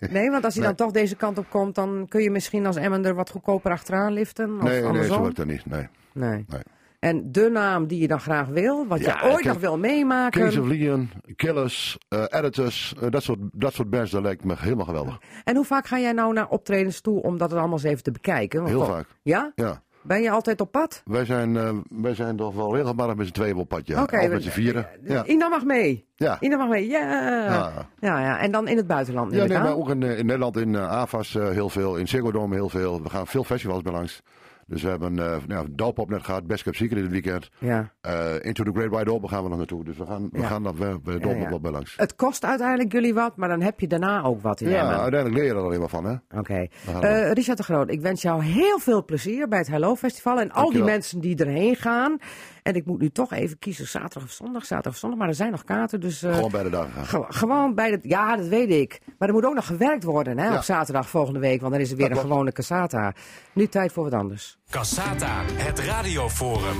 nee, 0.16 0.30
want 0.30 0.44
als 0.44 0.54
hij 0.54 0.64
Nee. 0.66 0.74
dan 0.74 0.86
toch 0.86 0.94
deze 0.94 1.16
kant 1.16 1.38
op 1.38 1.46
komt, 1.50 1.74
dan 1.74 2.06
kun 2.08 2.22
je 2.22 2.30
misschien 2.30 2.66
als 2.66 2.76
Emmen 2.76 3.04
er 3.04 3.14
wat 3.14 3.30
goedkoper 3.30 3.70
achteraan 3.70 4.12
liften? 4.12 4.56
Of 4.56 4.62
nee, 4.62 4.80
nee, 4.80 4.88
andersom? 4.88 5.14
zo 5.16 5.22
werkt 5.22 5.36
dat 5.36 5.46
niet. 5.46 5.66
Nee. 5.66 5.88
Nee. 6.12 6.44
Nee. 6.48 6.60
En 7.00 7.32
de 7.32 7.48
naam 7.52 7.86
die 7.86 8.00
je 8.00 8.08
dan 8.08 8.20
graag 8.20 8.46
wil, 8.46 8.86
wat 8.86 9.00
Ja, 9.00 9.18
je 9.22 9.30
ooit 9.32 9.44
nog 9.44 9.58
wil 9.58 9.78
meemaken. 9.78 10.40
Kings 10.40 10.56
of 10.56 10.66
Leon, 10.66 11.10
Killers, 11.36 11.98
eh, 12.08 12.24
Editors, 12.28 12.94
eh, 13.00 13.10
dat, 13.10 13.22
soort, 13.22 13.38
dat 13.52 13.72
soort 13.72 13.90
bands, 13.90 14.10
dat 14.10 14.22
lijkt 14.22 14.44
me 14.44 14.54
helemaal 14.58 14.84
geweldig. 14.86 15.18
En 15.44 15.56
hoe 15.56 15.64
vaak 15.64 15.86
ga 15.86 15.98
jij 15.98 16.12
nou 16.12 16.32
naar 16.32 16.48
optredens 16.48 17.00
toe 17.00 17.22
om 17.22 17.38
dat 17.38 17.52
allemaal 17.52 17.72
eens 17.72 17.82
even 17.82 18.02
te 18.02 18.10
bekijken? 18.10 18.58
Want 18.58 18.70
Heel 18.70 18.80
toch- 18.80 18.88
vaak. 18.88 19.06
Ja? 19.22 19.52
Ja. 19.54 19.82
Ben 20.02 20.22
je 20.22 20.30
altijd 20.30 20.60
op 20.60 20.72
pad? 20.72 21.02
Wij 21.04 21.24
zijn, 21.24 21.56
eh, 21.56 21.70
wij 21.88 22.14
zijn 22.14 22.36
toch 22.36 22.54
wel 22.54 22.76
regelmatig 22.76 23.14
met 23.16 23.26
z'n 23.26 23.32
tweeën 23.32 23.56
op 23.56 23.68
pad, 23.68 23.86
ja. 23.86 24.02
Of 24.02 24.10
met 24.28 24.42
z'n 24.42 24.48
vieren. 24.48 24.86
Ja. 25.04 25.24
Ina 25.26 25.48
mag 25.48 25.64
mee. 25.64 26.06
Ja. 26.16 26.36
Ina 26.40 26.56
mag 26.56 26.68
mee, 26.68 26.88
ja. 26.88 26.98
Ja. 27.00 27.72
Ja, 28.00 28.20
ja. 28.20 28.38
En 28.38 28.50
dan 28.52 28.68
in 28.68 28.76
het 28.76 28.86
buitenland, 28.86 29.32
Ja, 29.34 29.44
nee, 29.44 29.58
maar 29.58 29.76
ook 29.76 29.88
in, 29.90 30.02
in 30.02 30.26
Nederland, 30.26 30.56
in 30.56 30.76
AVAS 30.76 31.34
eh, 31.34 31.48
heel 31.48 31.68
veel, 31.68 31.96
in 31.96 32.08
Ziggo 32.08 32.50
heel 32.50 32.68
veel. 32.68 33.02
We 33.02 33.08
gaan 33.10 33.26
veel 33.26 33.44
festivals 33.44 33.82
bij 33.82 33.92
langs. 33.92 34.22
Dus 34.70 34.82
we 34.82 34.88
hebben 34.88 35.16
uh, 35.16 35.36
nou, 35.46 35.66
Doopop 35.70 36.08
net 36.08 36.22
gehad, 36.22 36.46
Best 36.46 36.62
Cup 36.62 36.74
Secret 36.74 37.02
dit 37.02 37.10
weekend. 37.10 37.48
Ja. 37.58 37.92
Eh, 38.00 38.34
Into 38.40 38.64
the 38.64 38.70
Great 38.74 38.90
Wide 38.96 39.12
Open 39.12 39.28
gaan 39.28 39.42
we 39.42 39.48
nog 39.48 39.58
naartoe. 39.58 39.84
Dus 39.84 39.96
we 39.96 40.06
gaan, 40.06 40.28
we 40.32 40.40
Ja. 40.40 40.46
gaan 40.46 40.62
dat 40.62 40.74
bij, 40.78 41.00
bij 41.04 41.18
Doopop 41.18 41.36
Ja, 41.36 41.42
ja. 41.42 41.48
wel 41.48 41.60
bij 41.60 41.70
langs. 41.70 41.94
Het 41.96 42.14
kost 42.16 42.44
uiteindelijk 42.44 42.92
jullie 42.92 43.14
wat, 43.14 43.36
maar 43.36 43.48
dan 43.48 43.60
heb 43.60 43.80
je 43.80 43.86
daarna 43.86 44.22
ook 44.22 44.42
wat 44.42 44.60
in 44.60 44.68
Ja, 44.68 44.80
Emmen. 44.80 45.00
uiteindelijk 45.00 45.34
leer 45.40 45.44
je 45.52 45.58
er 45.58 45.64
alleen 45.64 45.80
maar 45.80 45.88
van, 45.88 46.04
hè. 46.04 46.38
Oké. 46.38 46.66
Eh, 47.00 47.32
Richard 47.32 47.56
de 47.58 47.62
Groot, 47.64 47.90
ik 47.90 48.00
wens 48.00 48.22
jou 48.22 48.42
heel 48.44 48.78
veel 48.78 49.04
plezier 49.04 49.48
bij 49.48 49.58
het 49.58 49.68
Hello 49.68 49.94
Festival. 49.96 50.40
En 50.40 50.50
al 50.52 50.70
die 50.70 50.82
mensen 50.84 51.20
die 51.20 51.36
erheen 51.36 51.76
gaan. 51.76 52.18
En 52.62 52.74
ik 52.74 52.86
moet 52.86 53.00
nu 53.00 53.10
toch 53.10 53.32
even 53.32 53.58
kiezen, 53.58 53.86
zaterdag 53.86 54.22
of 54.22 54.30
zondag, 54.30 54.64
zaterdag 54.64 54.92
of 54.92 54.98
zondag. 54.98 55.18
Maar 55.18 55.28
er 55.28 55.34
zijn 55.34 55.50
nog 55.50 55.64
kaarten, 55.64 56.00
dus... 56.00 56.22
eh, 56.22 56.34
Gewoon 56.34 56.50
bij 56.50 56.62
de. 56.62 56.86
Ge- 57.02 57.24
gewoon 57.28 57.74
bij 57.74 57.90
de. 57.90 57.98
Ja, 58.02 58.36
dat 58.36 58.46
weet 58.46 58.70
ik. 58.70 59.00
Maar 59.18 59.28
er 59.28 59.34
moet 59.34 59.44
ook 59.44 59.54
nog 59.54 59.66
gewerkt 59.66 60.04
worden 60.04 60.38
hè, 60.38 60.46
Ja. 60.46 60.56
op 60.56 60.62
zaterdag 60.62 61.08
volgende 61.08 61.38
week. 61.40 61.60
Want 61.60 61.72
dan 61.72 61.80
is 61.80 61.90
er 61.90 61.96
weer 61.96 62.08
Dat 62.08 62.16
een 62.16 62.22
klopt. 62.22 62.32
gewone 62.34 62.52
Casata. 62.52 63.12
Nu 63.54 63.66
tijd 63.66 63.92
voor 63.92 64.04
wat 64.04 64.14
anders. 64.14 64.58
Cassata, 64.70 65.42
het 65.46 65.78
radioforum. 65.78 66.76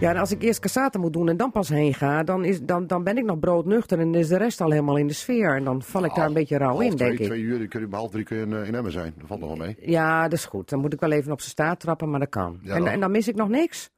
Ja, 0.00 0.10
en 0.10 0.16
als 0.16 0.30
ik 0.30 0.42
eerst 0.42 0.60
Casata 0.60 0.98
moet 0.98 1.12
doen 1.12 1.28
en 1.28 1.36
dan 1.36 1.50
pas 1.50 1.68
heen 1.68 1.94
ga, 1.94 2.22
dan, 2.22 2.44
is, 2.44 2.60
dan, 2.62 2.86
dan 2.86 3.04
ben 3.04 3.16
ik 3.18 3.24
nog 3.24 3.38
broodnuchter 3.38 3.98
en 3.98 4.14
is 4.14 4.28
de 4.28 4.36
rest 4.36 4.60
al 4.60 4.70
helemaal 4.70 4.96
in 4.96 5.06
de 5.06 5.12
sfeer. 5.12 5.56
En 5.56 5.64
dan 5.64 5.82
val 5.82 6.04
ik 6.04 6.14
daar 6.14 6.26
een 6.26 6.32
beetje 6.32 6.56
rauw 6.58 6.80
in, 6.80 6.96
twee, 6.96 7.08
denk 7.08 7.18
ik. 7.20 7.26
Twee 7.26 7.40
uur, 7.40 7.58
dan 7.58 7.68
kun 7.68 7.80
je 7.80 7.86
om 7.86 7.92
half 7.92 8.10
drie 8.10 8.24
kun 8.24 8.36
je 8.36 8.42
in, 8.42 8.52
eh, 8.52 8.66
in 8.66 8.74
Emmen 8.74 8.92
zijn. 8.92 9.14
Dat 9.18 9.26
valt 9.26 9.40
nog 9.40 9.48
wel 9.48 9.58
mee. 9.58 9.76
Ja, 9.80 10.22
dat 10.22 10.32
is 10.32 10.44
goed. 10.44 10.68
Dan 10.68 10.80
moet 10.80 10.92
ik 10.92 11.00
wel 11.00 11.10
even 11.12 11.32
op 11.32 11.38
zijn 11.40 11.50
staart 11.50 11.80
trappen, 11.80 12.10
maar 12.10 12.20
dat 12.20 12.28
kan. 12.28 12.58
Ja, 12.62 12.74
en, 12.74 12.86
en 12.86 13.00
dan 13.00 13.10
mis 13.10 13.28
ik 13.28 13.34
nog 13.36 13.48
niks? 13.48 13.90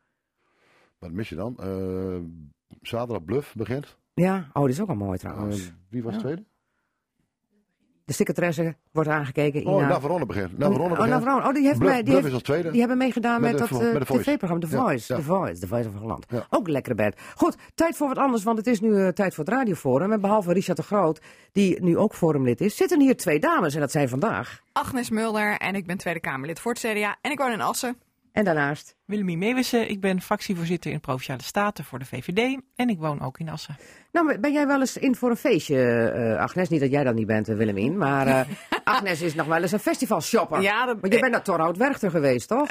Wat 1.00 1.10
mis 1.12 1.28
je 1.28 1.34
dan? 1.34 1.56
Eh, 1.60 2.16
zaterdag 2.82 3.24
Bluff 3.24 3.54
begint. 3.54 3.96
Ja, 4.14 4.48
oh, 4.52 4.62
dat 4.62 4.70
is 4.70 4.80
ook 4.80 4.88
al 4.88 4.94
mooi 4.94 5.12
Eh, 5.12 5.18
trouwens. 5.30 5.72
wie 5.88 6.02
was 6.02 6.14
Ja. 6.14 6.18
tweede? 6.20 6.44
De 8.04 8.16
secretaresse 8.16 8.76
wordt 8.92 9.08
aangekeken. 9.08 9.66
Oh, 9.66 9.76
Ina. 9.78 9.88
Navarone 9.88 10.26
begint. 10.26 10.58
Navarone 10.58 10.82
oh, 10.82 10.88
begint. 10.90 11.08
Navarone. 11.08 11.46
Oh, 11.48 11.54
die 11.54 11.66
heeft, 11.66 11.78
Bluff, 11.78 11.92
mij, 11.92 12.02
die 12.02 12.10
Bluff 12.12 12.16
heeft, 12.16 12.26
is 12.26 12.32
als 12.34 12.42
tweede. 12.42 12.70
Die 12.70 12.80
hebben 12.80 12.98
meegedaan 12.98 13.40
Met 13.40 13.50
met, 13.50 13.68
dat 13.68 13.80
eh, 13.80 14.00
tv-programma 14.00 14.66
The 14.66 14.76
Voice. 14.76 15.12
ja. 15.12 15.18
The 15.18 15.24
Voice, 15.26 15.60
The 15.60 15.66
Voice 15.66 15.88
of 15.88 15.94
Holland. 15.94 16.26
Ja. 16.28 16.46
Ook 16.50 16.66
een 16.66 16.72
lekkere 16.72 16.94
bed. 16.94 17.20
Goed, 17.34 17.56
tijd 17.74 17.96
voor 17.96 18.08
wat 18.08 18.18
anders, 18.18 18.42
want 18.42 18.58
het 18.58 18.66
is 18.66 18.80
nu 18.80 18.96
eh, 18.96 19.08
tijd 19.08 19.34
voor 19.34 19.44
het 19.44 19.52
radioforum. 19.54 20.12
En 20.12 20.20
behalve 20.20 20.52
Richard 20.52 20.76
de 20.76 20.82
Groot, 20.82 21.20
die 21.52 21.82
nu 21.82 21.96
ook 21.96 22.14
forumlid 22.14 22.60
is, 22.60 22.76
zitten 22.76 23.00
hier 23.00 23.16
twee 23.16 23.38
dames. 23.40 23.74
En 23.74 23.80
dat 23.80 23.90
zijn 23.90 24.08
vandaag. 24.08 24.60
Agnes 24.72 25.10
Mulder 25.10 25.56
en 25.56 25.74
ik 25.74 25.86
ben 25.86 25.96
Tweede 25.98 26.20
Kamerlid 26.20 26.60
voor 26.60 26.72
het 26.72 26.80
CDA 26.80 27.16
en 27.20 27.30
ik 27.30 27.38
woon 27.38 27.52
in 27.52 27.60
Assen. 27.60 27.96
En 28.32 28.44
daarnaast. 28.44 28.96
Willemie 29.04 29.36
Meewissen, 29.36 29.90
ik 29.90 30.00
ben 30.00 30.20
fractievoorzitter 30.20 30.90
in 30.92 31.00
Provinciale 31.00 31.42
Staten 31.42 31.84
voor 31.84 31.98
de 31.98 32.04
VVD 32.04 32.58
en 32.76 32.88
ik 32.88 32.98
woon 32.98 33.20
ook 33.20 33.38
in 33.38 33.48
Assen. 33.48 33.76
Nou, 34.12 34.38
ben 34.38 34.52
jij 34.52 34.66
wel 34.66 34.80
eens 34.80 34.96
in 34.96 35.14
voor 35.16 35.30
een 35.30 35.36
feestje, 35.36 36.10
eh, 36.10 36.40
Agnes? 36.42 36.68
Niet 36.68 36.80
dat 36.80 36.90
jij 36.90 37.04
dat 37.04 37.14
niet 37.14 37.26
bent, 37.26 37.48
eh, 37.48 37.56
Willemien. 37.56 37.98
Maar 37.98 38.26
eh, 38.26 38.40
Agnes 38.84 39.20
is 39.22 39.34
nog 39.34 39.46
wel 39.46 39.62
eens 39.62 39.72
een 39.72 39.78
festivalshopper. 39.78 40.60
Ja, 40.60 40.86
dat- 40.86 41.00
Want 41.00 41.12
je 41.12 41.20
bent 41.20 41.32
naar 41.32 41.42
Torhout 41.42 41.76
Werchter 41.76 42.10
geweest, 42.10 42.48
toch? 42.48 42.68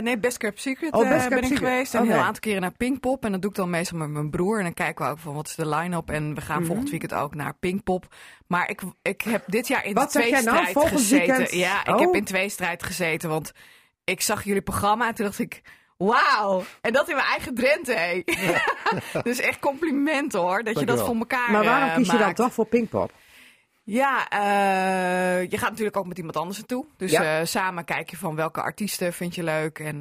Nee, 0.00 0.18
Best 0.18 0.36
Kept 0.38 0.60
Secret 0.60 0.92
Oh, 0.92 1.08
Best 1.08 1.28
ben 1.28 1.42
ik 1.42 1.56
geweest. 1.56 1.94
Een 1.94 2.06
heel 2.06 2.16
aantal 2.18 2.40
keren 2.40 2.60
naar 2.60 2.72
Pinkpop. 2.76 3.24
En 3.24 3.32
dat 3.32 3.40
doe 3.42 3.50
ik 3.50 3.56
dan 3.56 3.70
meestal 3.70 3.98
met 3.98 4.08
mijn 4.08 4.30
broer. 4.30 4.58
En 4.58 4.64
dan 4.64 4.74
kijken 4.74 5.04
we 5.04 5.10
ook 5.10 5.18
van 5.18 5.34
wat 5.34 5.46
is 5.46 5.54
de 5.54 5.68
line-up. 5.68 6.10
En 6.10 6.34
we 6.34 6.40
gaan 6.40 6.56
Mhm. 6.58 6.66
volgend 6.66 6.90
weekend 6.90 7.14
ook 7.14 7.34
naar 7.34 7.54
Pinkpop. 7.60 8.14
Maar 8.46 8.70
ik, 8.70 8.80
ik 9.02 9.20
heb 9.22 9.42
dit 9.46 9.68
jaar 9.68 9.84
in 9.84 9.94
Wat 9.94 10.12
de 10.12 10.20
zeg 10.20 10.28
jij 10.30 10.40
nou? 10.42 10.66
Volgend 10.72 10.92
gezeten. 11.00 11.26
weekend? 11.36 11.52
Ja, 11.52 11.80
ik 11.86 11.94
Oh. 11.94 12.00
heb 12.00 12.14
in 12.14 12.24
tweestrijd 12.24 12.82
gezeten. 12.82 13.28
Want 13.28 13.52
ik 14.10 14.20
zag 14.20 14.44
jullie 14.44 14.62
programma 14.62 15.06
en 15.08 15.14
toen 15.14 15.24
dacht 15.24 15.38
ik... 15.38 15.62
Wauw, 15.96 16.64
en 16.80 16.92
dat 16.92 17.08
in 17.08 17.14
mijn 17.14 17.26
eigen 17.28 17.54
Drenthe. 17.54 17.92
hé. 17.92 18.22
dus 19.22 19.38
echt 19.40 19.58
compliment 19.58 20.32
hoor, 20.32 20.62
dat 20.62 20.78
je 20.78 20.86
dat 20.86 21.00
voor 21.00 21.16
elkaar 21.16 21.50
maar 21.50 21.64
waarom 21.64 21.88
eh, 21.88 21.94
kies 21.96 22.06
je 22.06 22.12
dan 22.12 22.20
maakt. 22.20 22.36
toch 22.36 22.52
voor 22.52 22.66
Pinkpop? 22.66 23.12
Ja, 23.84 24.28
eh, 24.28 25.50
je 25.50 25.58
gaat 25.58 25.70
natuurlijk 25.70 25.96
ook 25.96 26.06
met 26.06 26.18
iemand 26.18 26.36
anders 26.36 26.58
naartoe. 26.58 26.84
Dus 26.96 27.10
Ja. 27.10 27.38
eh, 27.40 27.46
samen 27.46 27.84
kijk 27.84 28.10
je 28.10 28.16
van 28.16 28.34
welke 28.34 28.62
artiesten 28.62 29.12
vind 29.12 29.34
je 29.34 29.42
leuk. 29.42 29.78
En 29.78 30.00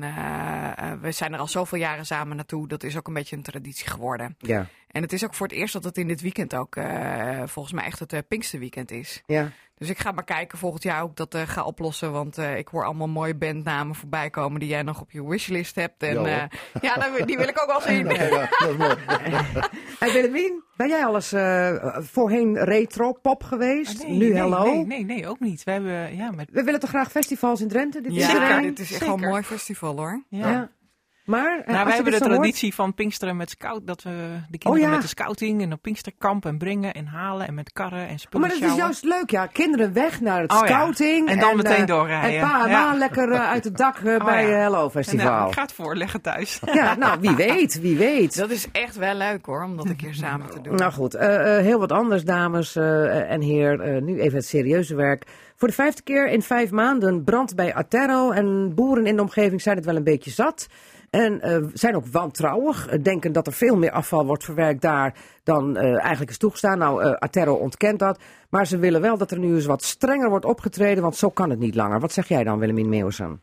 we 1.02 1.12
zijn 1.12 1.34
er 1.34 1.40
al 1.40 1.48
zoveel 1.48 1.78
jaren 1.80 2.06
samen 2.06 2.36
naartoe. 2.36 2.68
Dat 2.68 2.84
is 2.84 2.98
ook 2.98 3.08
een 3.08 3.14
beetje 3.14 3.36
een 3.36 3.42
traditie 3.44 3.88
geworden. 3.88 4.36
Ja. 4.40 4.66
En 4.92 5.02
het 5.02 5.14
is 5.14 5.24
ook 5.24 5.34
voor 5.34 5.48
het 5.48 5.56
eerst 5.56 5.74
dat 5.74 5.84
het 5.84 5.98
in 5.98 6.08
dit 6.08 6.22
weekend 6.22 6.56
ook 6.56 6.76
eh, 6.76 7.42
volgens 7.46 7.74
mij 7.74 7.86
echt 7.86 8.00
het 8.00 8.14
uh, 8.14 8.20
Pinksterweekend 8.28 8.92
is. 8.92 9.24
Ja. 9.26 9.50
Dus 9.78 9.90
ik 9.90 10.00
ga 10.00 10.12
maar 10.12 10.24
kijken 10.24 10.58
volgend 10.58 10.84
jaar 10.84 11.04
ik 11.04 11.16
dat 11.16 11.34
eh, 11.34 11.42
ga 11.46 11.64
oplossen. 11.64 12.12
Want 12.12 12.38
eh, 12.38 12.58
ik 12.58 12.68
hoor 12.68 12.86
allemaal 12.86 13.08
mooie 13.08 13.36
bandnamen 13.36 13.96
voorbij 13.96 14.30
komen 14.30 14.60
die 14.60 14.70
jij 14.70 14.82
nog 14.84 15.02
op 15.02 15.12
je 15.12 15.28
wishlist 15.28 15.76
hebt. 15.76 16.04
En 16.04 16.22
Ja, 16.24 16.26
eh, 16.50 16.82
ja, 16.82 16.94
dan- 16.96 17.26
die 17.26 17.38
wil 17.38 17.48
ik 17.48 17.62
ook 17.62 17.68
wel 17.68 17.82
zien. 17.82 18.08
Ja, 18.16 18.48
dat 18.60 18.70
is 18.70 18.76
mooi. 18.78 18.96
En 20.00 20.12
Willemien, 20.14 20.64
ben 20.76 20.88
jij 20.88 21.06
al 21.06 21.16
eens 21.16 21.32
eh, 21.32 21.98
voorheen 22.00 22.58
retro 22.64 23.14
pop 23.14 23.44
geweest? 23.44 24.02
Ah, 24.02 24.08
nee, 24.08 24.18
nu 24.18 24.30
nee, 24.30 24.34
hello? 24.42 24.64
Nee, 24.64 24.86
nee, 24.86 25.06
nee, 25.06 25.28
ook 25.28 25.40
niet. 25.40 25.64
We 25.64 25.72
hebben, 25.72 26.16
ja, 26.16 26.32
met, 26.32 26.50
We 26.52 26.64
willen 26.64 26.80
toch 26.80 26.90
graag 26.90 27.12
festivals 27.12 27.62
in 27.62 27.68
Drenthe? 27.68 28.02
Dit 28.02 28.12
is 28.12 28.18
Ja, 28.32 28.56
een. 28.58 28.62
dit 28.62 28.80
is 28.80 28.92
echt 28.92 29.06
wel 29.06 29.14
een 29.14 29.20
mooi 29.30 29.44
festival 29.44 29.98
hoor. 29.98 30.24
ja. 30.30 30.70
Maar, 31.30 31.62
eh, 31.66 31.74
Nou, 31.74 31.86
wij 31.86 31.94
hebben 31.96 32.12
de 32.14 32.18
hoort- 32.20 32.32
traditie 32.32 32.74
van 32.74 32.94
Pinksteren 32.94 33.38
met 33.38 33.50
scout, 33.50 33.88
dat 33.88 34.04
we 34.04 34.10
de 34.50 34.58
kinderen 34.58 34.88
ja. 34.88 34.94
met 34.94 35.02
de 35.02 35.08
scouting 35.08 35.62
en 35.62 35.74
op 35.74 35.82
Pinksterkamp 35.82 36.46
en 36.46 36.58
brengen 36.58 36.94
en 36.94 37.06
halen 37.06 37.48
en 37.48 37.54
met 37.54 37.72
karren 37.74 38.08
en 38.08 38.12
Oh, 38.14 38.18
spullen 38.18 38.40
maar 38.48 38.50
dat 38.50 38.68
is 38.68 38.74
sjouwen. 38.74 38.84
juist 38.84 39.04
leuk, 39.04 39.30
ja. 39.30 39.46
Kinderen 39.46 39.94
weg 39.94 40.22
naar 40.22 40.42
het 40.42 40.52
Oh, 40.52 40.58
ja. 40.60 40.66
scouting. 40.66 41.28
En 41.30 41.40
dan 41.40 41.56
meteen 41.56 41.76
eh, 41.76 41.86
doorrijden. 41.86 42.40
En 42.40 42.48
pa 42.50 42.66
en 42.66 42.72
ma 42.72 42.94
lekker 42.98 43.32
eh, 43.32 43.50
uit 43.50 43.64
het 43.64 43.78
dak 43.78 43.96
Oh, 44.06 44.26
bij 44.26 44.48
ja. 44.48 44.56
eh, 44.56 44.62
Hello 44.62 44.84
En, 44.84 44.92
Festival. 44.92 45.48
ik 45.48 45.54
ga 45.54 45.62
het 45.62 45.74
voorleggen 45.74 46.22
thuis. 46.22 46.60
Ja, 46.74 46.96
nou, 46.96 47.20
wie 47.20 47.36
weet, 47.36 47.82
wie 47.82 47.98
weet. 47.98 48.38
Dat 48.38 48.50
is 48.50 48.68
echt 48.72 48.96
wel 48.96 49.16
leuk 49.16 49.46
hoor, 49.46 49.64
om 49.64 49.78
dat 49.78 49.86
een 49.86 49.96
keer 49.96 50.14
samen 50.14 50.50
te 50.50 50.62
doen. 50.62 50.76
Nou 50.76 50.92
goed, 50.92 51.14
eh, 51.16 51.58
eh, 51.58 51.64
heel 51.64 51.80
wat 51.80 51.92
anders, 51.92 52.24
dames 52.24 52.76
eh, 52.76 53.32
en 53.32 53.42
heren. 53.42 53.82
Eh, 53.96 54.02
nu 54.02 54.20
even 54.20 54.38
het 54.38 54.48
serieuze 54.48 54.96
werk. 54.96 55.24
Voor 55.56 55.68
de 55.68 55.74
vijfde 55.74 56.02
keer 56.02 56.28
in 56.28 56.42
vijf 56.42 56.72
maanden 56.72 57.24
brand 57.24 57.56
bij 57.56 57.74
Aterro. 57.74 58.32
En 58.32 58.76
boeren 58.76 59.06
in 59.06 59.16
de 59.16 59.22
omgeving 59.22 59.62
zijn 59.62 59.76
het 59.76 59.86
wel 59.86 59.96
een 59.96 60.04
beetje 60.04 60.32
zat. 60.32 60.68
En 61.10 61.42
eh, 61.42 61.64
zijn 61.74 61.96
ook 61.96 62.06
wantrouwig. 62.06 62.88
eh, 62.88 63.04
denken 63.04 63.32
dat 63.32 63.48
er 63.48 63.54
veel 63.54 63.76
meer 63.78 63.92
afval 63.92 64.26
wordt 64.26 64.44
verwerkt 64.44 64.82
daar 64.82 65.14
dan 65.44 65.78
eh, 65.78 66.00
eigenlijk 66.00 66.30
is 66.30 66.38
toegestaan. 66.38 66.78
Nou, 66.78 67.16
Aterro 67.20 67.54
ontkent 67.54 68.00
dat. 68.00 68.20
Maar 68.50 68.68
ze 68.68 68.78
willen 68.78 69.02
wel 69.02 69.18
dat 69.18 69.32
er 69.32 69.40
nu 69.40 69.56
eens 69.56 69.66
wat 69.66 69.84
strenger 69.84 70.30
wordt 70.30 70.46
opgetreden. 70.46 71.04
Want 71.04 71.16
zo 71.16 71.30
kan 71.30 71.50
het 71.50 71.60
niet 71.60 71.76
langer. 71.76 72.00
Wat 72.00 72.12
zeg 72.12 72.28
jij 72.28 72.44
dan, 72.44 72.60
Willemien 72.60 72.90
Meeuwsen? 72.90 73.42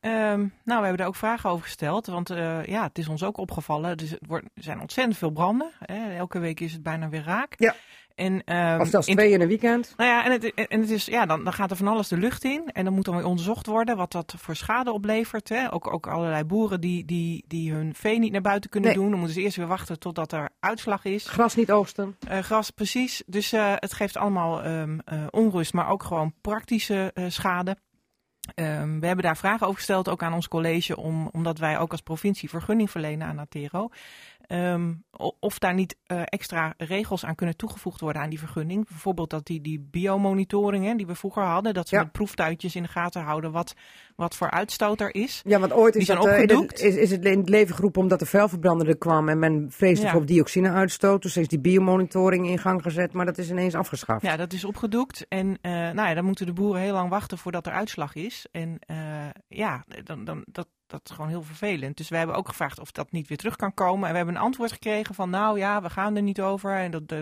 Ehm, 0.00 0.38
nou, 0.38 0.50
we 0.64 0.72
hebben 0.72 0.96
daar 0.96 1.06
ook 1.06 1.16
vragen 1.16 1.50
over 1.50 1.64
gesteld. 1.64 2.06
Want 2.06 2.28
ja, 2.64 2.82
het 2.82 2.98
is 2.98 3.08
ons 3.08 3.22
ook 3.22 3.36
opgevallen. 3.36 3.96
Dus 3.96 4.16
wordt, 4.26 4.44
er 4.54 4.62
zijn 4.62 4.80
ontzettend 4.80 5.18
veel 5.18 5.30
branden. 5.30 5.70
Hè. 5.78 6.16
Elke 6.16 6.38
week 6.38 6.60
is 6.60 6.72
het 6.72 6.82
bijna 6.82 7.08
weer 7.08 7.24
raak. 7.24 7.54
Ja. 7.56 7.74
En, 8.18 8.44
ehm, 8.44 8.80
Of 8.80 8.88
zelfs 8.88 9.06
twee 9.06 9.30
in 9.30 9.40
een 9.40 9.48
weekend? 9.48 9.94
Nou 9.96 10.10
ja, 10.10 10.24
en 10.24 10.32
het, 10.32 10.54
en 10.54 10.80
het 10.80 10.90
is, 10.90 11.04
ja 11.04 11.26
dan, 11.26 11.44
dan 11.44 11.52
gaat 11.52 11.70
er 11.70 11.76
van 11.76 11.88
alles 11.88 12.08
de 12.08 12.16
lucht 12.16 12.44
in. 12.44 12.70
En 12.72 12.84
dan 12.84 12.94
moet 12.94 13.04
dan 13.04 13.16
weer 13.16 13.24
onderzocht 13.24 13.66
worden 13.66 13.96
wat 13.96 14.12
dat 14.12 14.34
voor 14.36 14.56
schade 14.56 14.92
oplevert. 14.92 15.48
Hè. 15.48 15.72
Ook, 15.72 15.92
ook 15.92 16.06
allerlei 16.06 16.44
boeren 16.44 16.80
die, 16.80 17.04
die, 17.04 17.44
die 17.46 17.72
hun 17.72 17.94
vee 17.94 18.18
niet 18.18 18.32
naar 18.32 18.40
buiten 18.40 18.70
kunnen 18.70 18.90
Nee. 18.90 18.98
doen. 18.98 19.10
Dan 19.10 19.18
moeten 19.18 19.36
ze 19.36 19.42
eerst 19.42 19.56
weer 19.56 19.66
wachten 19.66 19.98
totdat 19.98 20.32
er 20.32 20.48
uitslag 20.60 21.04
is. 21.04 21.28
Gras 21.28 21.54
niet 21.54 21.70
oogsten. 21.72 22.16
Eh, 22.28 22.38
gras, 22.38 22.70
precies. 22.70 23.22
Dus 23.26 23.52
eh, 23.52 23.72
het 23.76 23.92
geeft 23.92 24.16
allemaal 24.16 24.62
ehm, 24.62 24.98
eh, 25.04 25.26
onrust, 25.30 25.72
maar 25.72 25.88
ook 25.88 26.02
gewoon 26.02 26.34
praktische 26.40 27.12
schade. 27.28 27.76
Ehm, 28.54 28.98
we 28.98 29.06
hebben 29.06 29.24
daar 29.24 29.36
vragen 29.36 29.66
over 29.66 29.78
gesteld, 29.78 30.08
ook 30.08 30.22
aan 30.22 30.34
ons 30.34 30.48
college, 30.48 30.96
om, 30.96 31.28
omdat 31.32 31.58
wij 31.58 31.78
ook 31.78 31.92
als 31.92 32.00
provincie 32.00 32.48
vergunning 32.48 32.90
verlenen 32.90 33.26
aan 33.26 33.38
Atero. 33.38 33.88
Ehm, 34.48 34.92
of 35.40 35.58
daar 35.58 35.74
niet 35.74 35.96
eh, 36.06 36.22
extra 36.24 36.74
regels 36.76 37.24
aan 37.24 37.34
kunnen 37.34 37.56
toegevoegd 37.56 38.00
worden 38.00 38.22
aan 38.22 38.28
die 38.30 38.38
vergunning. 38.38 38.88
Bijvoorbeeld 38.88 39.30
dat 39.30 39.46
die, 39.46 39.60
die 39.60 39.80
biomonitoring 39.90 40.84
hè, 40.84 40.94
die 40.94 41.06
we 41.06 41.14
vroeger 41.14 41.42
hadden, 41.42 41.74
dat 41.74 41.88
ze 41.88 41.94
Ja. 41.96 42.02
met 42.02 42.12
proeftuitjes 42.12 42.76
in 42.76 42.82
de 42.82 42.88
gaten 42.88 43.22
houden 43.22 43.52
wat, 43.52 43.74
wat 44.16 44.36
voor 44.36 44.50
uitstoot 44.50 45.00
er 45.00 45.14
is. 45.14 45.42
Ja, 45.44 45.58
want 45.58 45.72
ooit 45.72 45.96
is, 45.96 46.06
dat, 46.06 46.26
eh, 46.26 46.36
het- 46.36 46.80
is, 46.80 46.96
is 46.96 47.10
het 47.10 47.24
in 47.24 47.38
het 47.38 47.48
leven 47.48 47.74
geroepen 47.74 48.00
omdat 48.02 48.18
de 48.18 48.26
vuilverbrander 48.26 48.88
er 48.88 48.98
kwam 48.98 49.28
en 49.28 49.38
men 49.38 49.66
vreesde 49.70 50.06
Ja. 50.06 50.12
voor 50.12 50.26
dioxine-uitstoot. 50.26 51.22
Dus 51.22 51.36
is 51.36 51.48
die 51.48 51.60
biomonitoring 51.60 52.46
in 52.48 52.58
gang 52.58 52.82
gezet, 52.82 53.12
maar 53.12 53.26
dat 53.26 53.38
is 53.38 53.50
ineens 53.50 53.74
afgeschaft. 53.74 54.22
Ja, 54.22 54.36
dat 54.36 54.52
is 54.52 54.64
opgedoekt. 54.64 55.26
En 55.28 55.58
eh, 55.60 55.72
nou 55.72 56.08
ja, 56.08 56.14
dan 56.14 56.24
moeten 56.24 56.46
de 56.46 56.52
boeren 56.52 56.82
heel 56.82 56.92
lang 56.92 57.10
wachten 57.10 57.38
voordat 57.38 57.66
er 57.66 57.72
uitslag 57.72 58.14
is. 58.14 58.46
En 58.50 58.78
ja, 59.48 59.84
dan, 60.04 60.24
dan, 60.24 60.44
dat, 60.46 60.68
dat 60.88 61.00
is 61.04 61.10
gewoon 61.10 61.30
heel 61.30 61.42
vervelend. 61.42 61.96
Dus 61.96 62.08
we 62.08 62.16
hebben 62.16 62.36
ook 62.36 62.48
gevraagd 62.48 62.80
of 62.80 62.90
dat 62.92 63.12
niet 63.12 63.28
weer 63.28 63.36
terug 63.38 63.56
kan 63.56 63.74
komen. 63.74 64.04
En 64.06 64.10
we 64.10 64.16
hebben 64.16 64.34
een 64.34 64.40
antwoord 64.40 64.72
gekregen 64.72 65.14
van 65.14 65.30
nou 65.30 65.58
ja, 65.58 65.82
we 65.82 65.90
gaan 65.90 66.16
er 66.16 66.22
niet 66.22 66.40
over. 66.40 66.76
En 66.76 66.90
dat, 66.90 67.02
eh, 67.06 67.18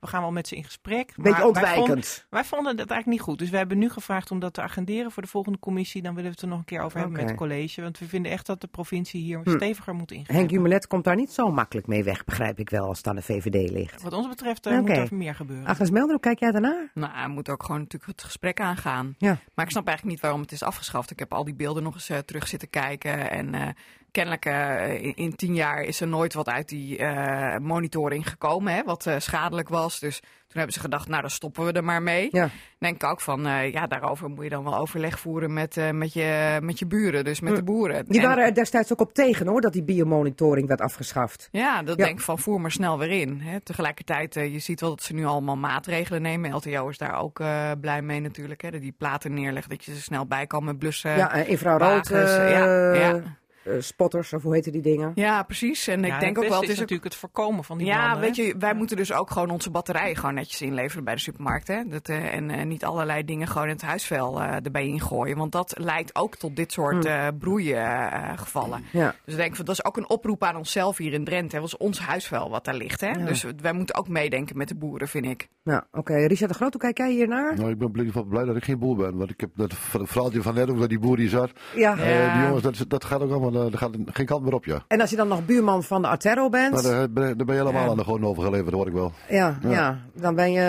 we 0.00 0.06
gaan 0.06 0.20
wel 0.20 0.32
met 0.32 0.48
ze 0.48 0.56
in 0.56 0.64
gesprek. 0.64 1.06
Beetje 1.06 1.22
Maar 1.22 1.32
wij 1.32 1.42
vonden, 1.42 1.62
ontwijkend. 1.80 2.26
wij 2.30 2.44
vonden 2.44 2.76
dat 2.76 2.90
eigenlijk 2.90 3.06
niet 3.06 3.28
goed. 3.28 3.38
Dus 3.38 3.50
we 3.50 3.56
hebben 3.56 3.78
nu 3.78 3.90
gevraagd 3.90 4.30
om 4.30 4.38
dat 4.38 4.54
te 4.54 4.60
agenderen 4.62 5.10
voor 5.10 5.22
de 5.22 5.28
volgende 5.28 5.58
commissie. 5.58 6.02
Dan 6.02 6.14
willen 6.14 6.28
we 6.30 6.34
het 6.34 6.42
er 6.44 6.48
nog 6.48 6.58
een 6.58 6.64
keer 6.64 6.80
over 6.80 6.98
hebben 6.98 7.16
met 7.16 7.28
het 7.28 7.38
college. 7.38 7.82
Want 7.82 7.98
we 7.98 8.06
vinden 8.08 8.32
echt 8.32 8.46
dat 8.46 8.60
de 8.60 8.66
provincie 8.66 9.22
hier 9.22 9.40
Hm. 9.44 9.50
steviger 9.50 9.94
moet 9.94 10.10
ingrijpen. 10.10 10.34
Henk 10.36 10.50
Jumelet 10.50 10.86
komt 10.86 11.04
daar 11.04 11.16
niet 11.16 11.32
zo 11.32 11.50
makkelijk 11.50 11.86
mee 11.86 12.04
weg, 12.04 12.24
begrijp 12.24 12.58
ik 12.58 12.70
wel, 12.70 12.86
als 12.86 12.98
het 12.98 13.06
aan 13.06 13.16
de 13.16 13.22
VVD 13.22 13.70
ligt. 13.70 14.02
Wat 14.02 14.12
ons 14.12 14.28
betreft 14.28 14.66
eh, 14.66 14.78
moet 14.78 14.88
er 14.90 15.08
meer 15.10 15.34
gebeuren. 15.34 15.66
Agnes 15.66 15.90
Melder, 15.90 16.10
hoe 16.10 16.20
kijk 16.20 16.38
jij 16.38 16.50
daarnaar? 16.50 16.90
Nou, 16.94 17.12
hij 17.14 17.28
moet 17.28 17.48
ook 17.48 17.62
gewoon 17.62 17.80
natuurlijk 17.80 18.10
het 18.12 18.22
gesprek 18.22 18.60
aangaan. 18.60 19.14
Ja. 19.18 19.38
Maar 19.54 19.64
ik 19.64 19.70
snap 19.70 19.86
eigenlijk 19.86 20.16
niet 20.16 20.20
waarom 20.20 20.40
het 20.40 20.52
is 20.52 20.62
afgeschaft. 20.62 21.10
Ik 21.10 21.18
heb 21.18 21.32
al 21.34 21.44
die 21.44 21.54
beelden 21.54 21.82
nog 21.82 21.94
eens 21.94 22.08
eh, 22.08 22.18
terug 22.18 22.48
zitten 22.48 22.69
kijken. 22.70 23.30
En 23.30 23.54
eh, 23.54 23.68
kennelijk 24.10 24.44
eh, 24.44 25.16
in, 25.16 25.36
tien 25.36 25.54
jaar 25.54 25.82
is 25.82 26.00
er 26.00 26.08
nooit 26.08 26.34
wat 26.34 26.48
uit 26.48 26.68
die 26.68 26.98
eh, 26.98 27.56
monitoring 27.58 28.28
gekomen, 28.28 28.74
hè, 28.74 28.84
wat 28.84 29.06
schadelijk 29.18 29.68
was. 29.68 30.00
Dus 30.00 30.20
toen 30.50 30.58
hebben 30.58 30.72
ze 30.72 30.80
gedacht, 30.80 31.08
nou 31.08 31.20
dan 31.20 31.30
stoppen 31.30 31.64
we 31.64 31.72
er 31.72 31.84
maar 31.84 32.02
mee. 32.02 32.28
Ja. 32.32 32.48
Denk 32.78 32.94
ik 32.94 33.04
ook 33.04 33.20
van, 33.20 33.46
eh, 33.46 33.72
ja, 33.72 33.86
daarover 33.86 34.28
moet 34.28 34.44
je 34.44 34.50
dan 34.50 34.64
wel 34.64 34.76
overleg 34.76 35.18
voeren 35.18 35.52
met, 35.52 35.76
eh, 35.76 35.90
met, 35.90 36.12
je, 36.12 36.58
met 36.62 36.78
je 36.78 36.86
buren, 36.86 37.24
dus 37.24 37.40
met 37.40 37.56
de 37.56 37.62
boeren. 37.62 38.04
Die 38.04 38.20
En- 38.20 38.26
waren 38.26 38.44
er 38.44 38.54
destijds 38.54 38.92
ook 38.92 39.00
op 39.00 39.12
tegen 39.14 39.46
hoor, 39.46 39.60
dat 39.60 39.72
die 39.72 39.82
biomonitoring 39.82 40.68
werd 40.68 40.80
afgeschaft. 40.80 41.48
Ja, 41.52 41.82
dat 41.82 41.98
Ja. 41.98 42.04
denk 42.04 42.18
ik 42.18 42.24
van 42.24 42.38
voer 42.38 42.60
maar 42.60 42.70
snel 42.70 42.98
weer 42.98 43.10
in. 43.10 43.40
Hè. 43.40 43.60
Tegelijkertijd, 43.60 44.36
eh, 44.36 44.52
je 44.52 44.58
ziet 44.58 44.80
wel 44.80 44.90
dat 44.90 45.02
ze 45.02 45.14
nu 45.14 45.24
allemaal 45.24 45.56
maatregelen 45.56 46.22
nemen. 46.22 46.50
LTO 46.54 46.88
is 46.88 46.98
daar 46.98 47.18
ook 47.20 47.42
blij 47.80 48.02
mee 48.02 48.20
natuurlijk. 48.20 48.60
Hè. 48.62 48.70
Dat 48.70 48.80
die 48.80 48.94
platen 48.98 49.34
neerleggen, 49.34 49.70
dat 49.70 49.84
je 49.84 49.92
er 49.92 49.98
snel 49.98 50.26
bij 50.26 50.46
kan 50.46 50.64
met 50.64 50.78
blussen. 50.78 51.16
ja, 51.16 51.32
infrarood. 51.32 52.08
wagens, 52.08 52.30
ja, 52.36 52.92
ja. 52.94 53.22
Eh, 53.64 53.72
spotters, 53.78 54.32
of 54.32 54.42
hoe 54.42 54.54
heten 54.54 54.72
die 54.72 54.80
dingen? 54.82 55.12
Ja, 55.14 55.42
precies. 55.42 55.86
En 55.88 56.04
ik 56.04 56.10
Ja, 56.10 56.18
denk 56.18 56.36
het 56.36 56.44
ook 56.44 56.50
wel, 56.50 56.60
het 56.60 56.68
is 56.68 56.74
is 56.74 56.74
ook 56.74 56.80
natuurlijk 56.90 57.08
het 57.08 57.20
voorkomen 57.20 57.64
van 57.64 57.78
die 57.78 57.86
Ja, 57.86 57.96
branden, 57.98 58.20
weet 58.20 58.36
hè? 58.36 58.42
je, 58.42 58.54
wij 58.58 58.74
moeten 58.74 58.96
dus 58.96 59.12
ook 59.12 59.30
gewoon 59.30 59.50
onze 59.50 59.70
batterijen 59.70 60.16
gewoon 60.16 60.34
netjes 60.34 60.62
inleveren 60.62 61.04
bij 61.04 61.14
de 61.14 61.20
supermarkt. 61.20 61.68
Hè? 61.68 61.84
Dat, 61.88 62.08
eh, 62.08 62.34
en 62.34 62.50
eh, 62.50 62.64
niet 62.66 62.84
allerlei 62.84 63.24
dingen 63.24 63.46
gewoon 63.48 63.66
in 63.66 63.72
het 63.72 63.82
huisvuil 63.82 64.40
eh, 64.42 64.54
erbij 64.64 64.86
ingooien. 64.86 65.36
Want 65.36 65.52
dat 65.52 65.74
leidt 65.78 66.14
ook 66.16 66.36
tot 66.36 66.56
dit 66.56 66.72
soort 66.72 67.04
Hm. 67.04 67.10
eh 67.10 67.26
broeigevallen. 67.38 68.84
Ja. 68.92 69.14
Dus 69.24 69.34
ik 69.34 69.40
denk 69.40 69.56
van, 69.56 69.64
dat 69.64 69.74
is 69.74 69.84
ook 69.84 69.96
een 69.96 70.08
oproep 70.10 70.42
aan 70.44 70.56
onszelf 70.56 70.96
hier 70.96 71.12
in 71.12 71.24
Drenthe. 71.24 71.54
hè. 71.56 71.60
Dat 71.62 71.70
is 71.70 71.76
ons 71.76 71.98
huisvuil 72.00 72.50
wat 72.50 72.64
daar 72.64 72.74
ligt. 72.74 73.00
Hè? 73.00 73.08
Ja. 73.10 73.24
Dus 73.24 73.44
wij 73.62 73.72
moeten 73.72 73.94
ook 73.96 74.08
meedenken 74.08 74.56
met 74.56 74.68
de 74.68 74.74
boeren, 74.74 75.08
vind 75.08 75.24
ik. 75.24 75.48
Nou, 75.64 75.82
oké. 75.92 76.14
Richard 76.14 76.50
de 76.50 76.56
Groot, 76.56 76.72
hoe 76.72 76.80
kijk 76.82 76.98
jij 76.98 77.10
hiernaar? 77.12 77.56
Nou, 77.56 77.70
ik 77.70 77.78
ben 77.78 77.90
blij- 77.90 78.10
blij 78.28 78.44
dat 78.44 78.56
ik 78.56 78.64
geen 78.64 78.78
boer 78.78 78.96
ben. 78.96 79.16
Want 79.16 79.30
ik 79.30 79.40
heb 79.40 79.50
dat 79.54 79.74
verhaaltje 79.74 80.42
van 80.42 80.54
net 80.54 80.70
ook 80.70 80.78
dat 80.78 80.88
die 80.88 80.98
boer 80.98 81.16
die 81.16 81.28
zat. 81.28 81.50
Ja. 81.74 81.96
Ja. 81.96 82.32
die 82.34 82.42
jongens, 82.42 82.62
dat, 82.62 82.84
dat 82.88 83.04
gaat 83.04 83.20
ook 83.20 83.30
allemaal 83.30 83.49
eh, 83.54 83.60
dat 83.62 83.76
gaat 83.76 83.90
geen 84.06 84.26
kant 84.26 84.42
meer 84.44 84.54
op, 84.54 84.64
ja. 84.64 84.84
En 84.88 85.00
als 85.00 85.10
je 85.10 85.16
dan 85.16 85.28
nog 85.28 85.46
buurman 85.46 85.82
van 85.82 86.02
de 86.02 86.08
Artero 86.08 86.48
bent, 86.48 86.72
Maar 86.72 86.82
daar, 86.82 87.10
ben- 87.10 87.36
daar 87.36 87.46
ben 87.46 87.54
je 87.54 87.60
helemaal 87.60 87.84
Ja. 87.84 87.90
aan 87.90 87.96
de 87.96 88.04
gewoon 88.04 88.24
overgeleverd, 88.24 88.74
hoor 88.74 88.86
ik 88.86 88.92
wel. 88.92 89.12
ja, 89.28 89.58
ja. 89.62 89.70
Ja. 89.70 89.98
dan 90.14 90.34
ben 90.34 90.52
je 90.52 90.62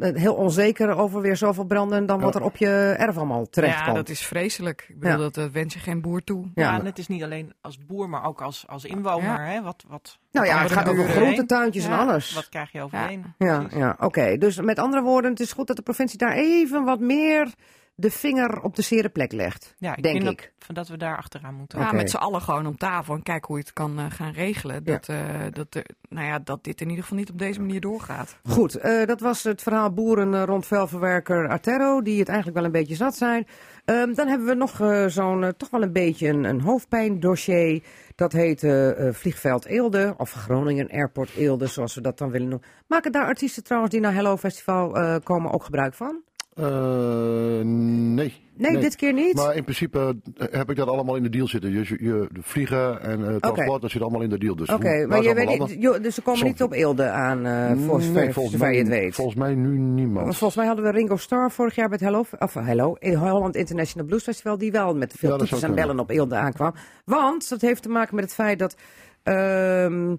eh, 0.00 0.14
heel 0.20 0.34
onzeker 0.34 0.96
over 0.96 1.20
weer 1.20 1.36
zoveel 1.36 1.64
branden 1.64 2.06
dan 2.06 2.20
wat 2.20 2.34
Ja. 2.34 2.40
er 2.40 2.44
op 2.46 2.56
je 2.56 2.94
erf 2.98 3.16
allemaal 3.16 3.46
terecht 3.48 3.78
ja, 3.78 3.84
komt. 3.84 3.96
dat 3.96 4.08
is 4.08 4.26
vreselijk. 4.26 4.86
Ik 4.88 4.98
bedoel, 5.00 5.16
Ja. 5.16 5.22
dat 5.22 5.36
eh, 5.36 5.44
wens 5.44 5.74
je 5.74 5.80
geen 5.80 6.00
boer 6.00 6.24
toe. 6.24 6.46
Ja. 6.54 6.62
Ja, 6.72 6.78
en 6.78 6.84
het 6.84 6.98
is 6.98 7.08
niet 7.08 7.22
alleen 7.22 7.52
als 7.60 7.78
boer, 7.86 8.08
maar 8.08 8.24
ook 8.24 8.42
als, 8.42 8.64
als 8.68 8.84
inwoner. 8.84 9.46
Hè? 9.46 9.62
Wat, 9.62 9.84
wat, 9.88 10.18
Nou 10.32 10.46
ja, 10.46 10.62
het 10.62 10.72
gaat 10.72 10.84
je 10.86 10.90
over 10.92 11.08
groentetuintjes 11.08 11.84
en 11.84 11.90
Ja, 11.90 11.98
alles. 11.98 12.34
Wat 12.34 12.48
krijg 12.48 12.72
je 12.72 12.82
overheen? 12.82 13.34
Ja, 13.38 13.66
ja 13.76 13.96
oké. 14.00 14.36
Dus 14.38 14.60
met 14.60 14.78
andere 14.78 15.02
woorden, 15.02 15.30
het 15.30 15.40
is 15.40 15.52
goed 15.52 15.66
dat 15.66 15.76
de 15.76 15.82
provincie 15.82 16.18
daar 16.18 16.32
even 16.32 16.84
wat 16.84 17.00
meer 17.00 17.54
de 18.00 18.10
vinger 18.10 18.60
op 18.60 18.76
de 18.76 18.82
zere 18.82 19.08
plek 19.08 19.32
legt. 19.32 19.74
Ja, 19.78 19.96
ik 19.96 20.02
denk 20.02 20.22
ik. 20.22 20.52
Dat, 20.66 20.76
dat 20.76 20.88
we 20.88 20.96
daar 20.96 21.16
achteraan 21.16 21.54
moeten. 21.54 21.78
Ja, 21.78 21.92
met 21.92 22.10
z'n 22.10 22.16
allen 22.16 22.40
gewoon 22.40 22.66
om 22.66 22.76
tafel 22.76 23.14
en 23.14 23.22
kijken 23.22 23.46
hoe 23.46 23.56
je 23.56 23.62
het 23.62 23.72
kan 23.72 23.98
eh, 23.98 24.04
gaan 24.08 24.32
regelen. 24.32 24.84
Dat, 24.84 25.08
eh, 25.08 25.18
dat, 25.52 25.82
nou 26.08 26.26
ja, 26.26 26.38
dat 26.38 26.64
dit 26.64 26.80
in 26.80 26.88
ieder 26.88 27.02
geval 27.02 27.18
niet 27.18 27.30
op 27.30 27.38
deze 27.38 27.60
manier 27.60 27.80
doorgaat. 27.80 28.36
Goed, 28.48 28.74
eh, 28.74 29.06
dat 29.06 29.20
was 29.20 29.42
het 29.42 29.62
verhaal 29.62 29.92
boeren 29.92 30.44
rond 30.44 30.66
vuilverwerker 30.66 31.48
Artero, 31.48 32.02
die 32.02 32.18
het 32.18 32.28
eigenlijk 32.28 32.58
wel 32.58 32.66
een 32.66 32.72
beetje 32.72 32.94
zat 32.94 33.16
zijn. 33.16 33.46
Ehm, 33.84 34.14
dan 34.14 34.28
hebben 34.28 34.46
we 34.46 34.54
nog 34.54 34.76
zo'n, 35.10 35.52
toch 35.56 35.70
wel 35.70 35.82
een 35.82 35.92
beetje 35.92 36.28
een, 36.28 36.44
een 36.44 36.60
hoofdpijndossier. 36.60 37.82
Dat 38.14 38.32
heet 38.32 38.66
Vliegveld 39.10 39.64
Eelde, 39.64 40.14
of 40.16 40.32
Groningen 40.32 40.90
Airport 40.90 41.34
Eelde, 41.36 41.66
zoals 41.66 41.94
we 41.94 42.00
dat 42.00 42.18
dan 42.18 42.30
willen 42.30 42.48
noemen. 42.48 42.68
Maken 42.86 43.12
daar 43.12 43.24
artiesten 43.24 43.64
trouwens 43.64 43.92
die 43.92 44.00
naar 44.00 44.14
Hello 44.14 44.36
Festival 44.36 44.96
eh, 44.96 45.16
komen 45.22 45.52
ook 45.52 45.64
gebruik 45.64 45.94
van? 45.94 46.22
Eh, 46.58 47.64
nee. 47.64 48.46
Nee, 48.54 48.78
dit 48.78 48.96
keer 48.96 49.12
niet? 49.12 49.34
Maar 49.34 49.56
in 49.56 49.62
principe 49.62 50.16
eh, 50.36 50.46
heb 50.50 50.70
ik 50.70 50.76
dat 50.76 50.88
allemaal 50.88 51.16
in 51.16 51.22
de 51.22 51.28
deal 51.28 51.48
zitten. 51.48 51.70
Je, 51.72 51.78
je, 51.78 52.28
de 52.32 52.40
vliegen 52.42 53.02
en 53.02 53.28
eh, 53.28 53.36
transport, 53.36 53.82
dat 53.82 53.90
zit 53.90 54.02
allemaal 54.02 54.20
in 54.20 54.30
de 54.30 54.38
deal. 54.38 54.56
Dus 54.56 54.68
Oké, 54.68 55.06
maar 55.06 55.22
je 55.22 55.34
weet 55.34 55.58
niet, 55.58 55.76
joh, 55.82 56.02
dus 56.02 56.14
ze 56.14 56.22
komen 56.22 56.40
Soms- 56.40 56.52
niet 56.52 56.62
op 56.62 56.72
Eelde 56.72 57.08
aan, 57.08 57.42
Nee, 57.42 57.76
zover, 57.86 58.32
volgens 58.32 58.56
mij, 58.56 58.72
je 58.72 58.78
het 58.78 58.88
weet. 58.88 59.14
Volgens 59.14 59.36
mij 59.36 59.54
nu 59.54 59.78
niemand. 59.78 60.36
Volgens 60.36 60.54
mij 60.54 60.66
hadden 60.66 60.84
we 60.84 60.90
Ringo 60.90 61.16
Starr 61.16 61.50
vorig 61.50 61.74
jaar 61.74 61.88
bij 61.88 61.98
het 62.00 62.06
Hello, 62.06 62.24
of 62.38 62.54
Hello, 62.54 62.94
in 62.98 63.14
Holland 63.14 63.56
International 63.56 64.08
Blues 64.08 64.22
Festival, 64.22 64.58
die 64.58 64.72
wel 64.72 64.94
met 64.94 65.14
veel 65.16 65.44
Ja, 65.44 65.60
en 65.60 65.74
bellen 65.74 65.98
op 65.98 66.10
Eelde 66.10 66.34
aankwam. 66.34 66.74
Want 67.04 67.48
dat 67.48 67.60
heeft 67.60 67.82
te 67.82 67.88
maken 67.88 68.14
met 68.14 68.24
het 68.24 68.34
feit 68.34 68.58
dat, 68.58 68.76
ehm, 69.22 70.14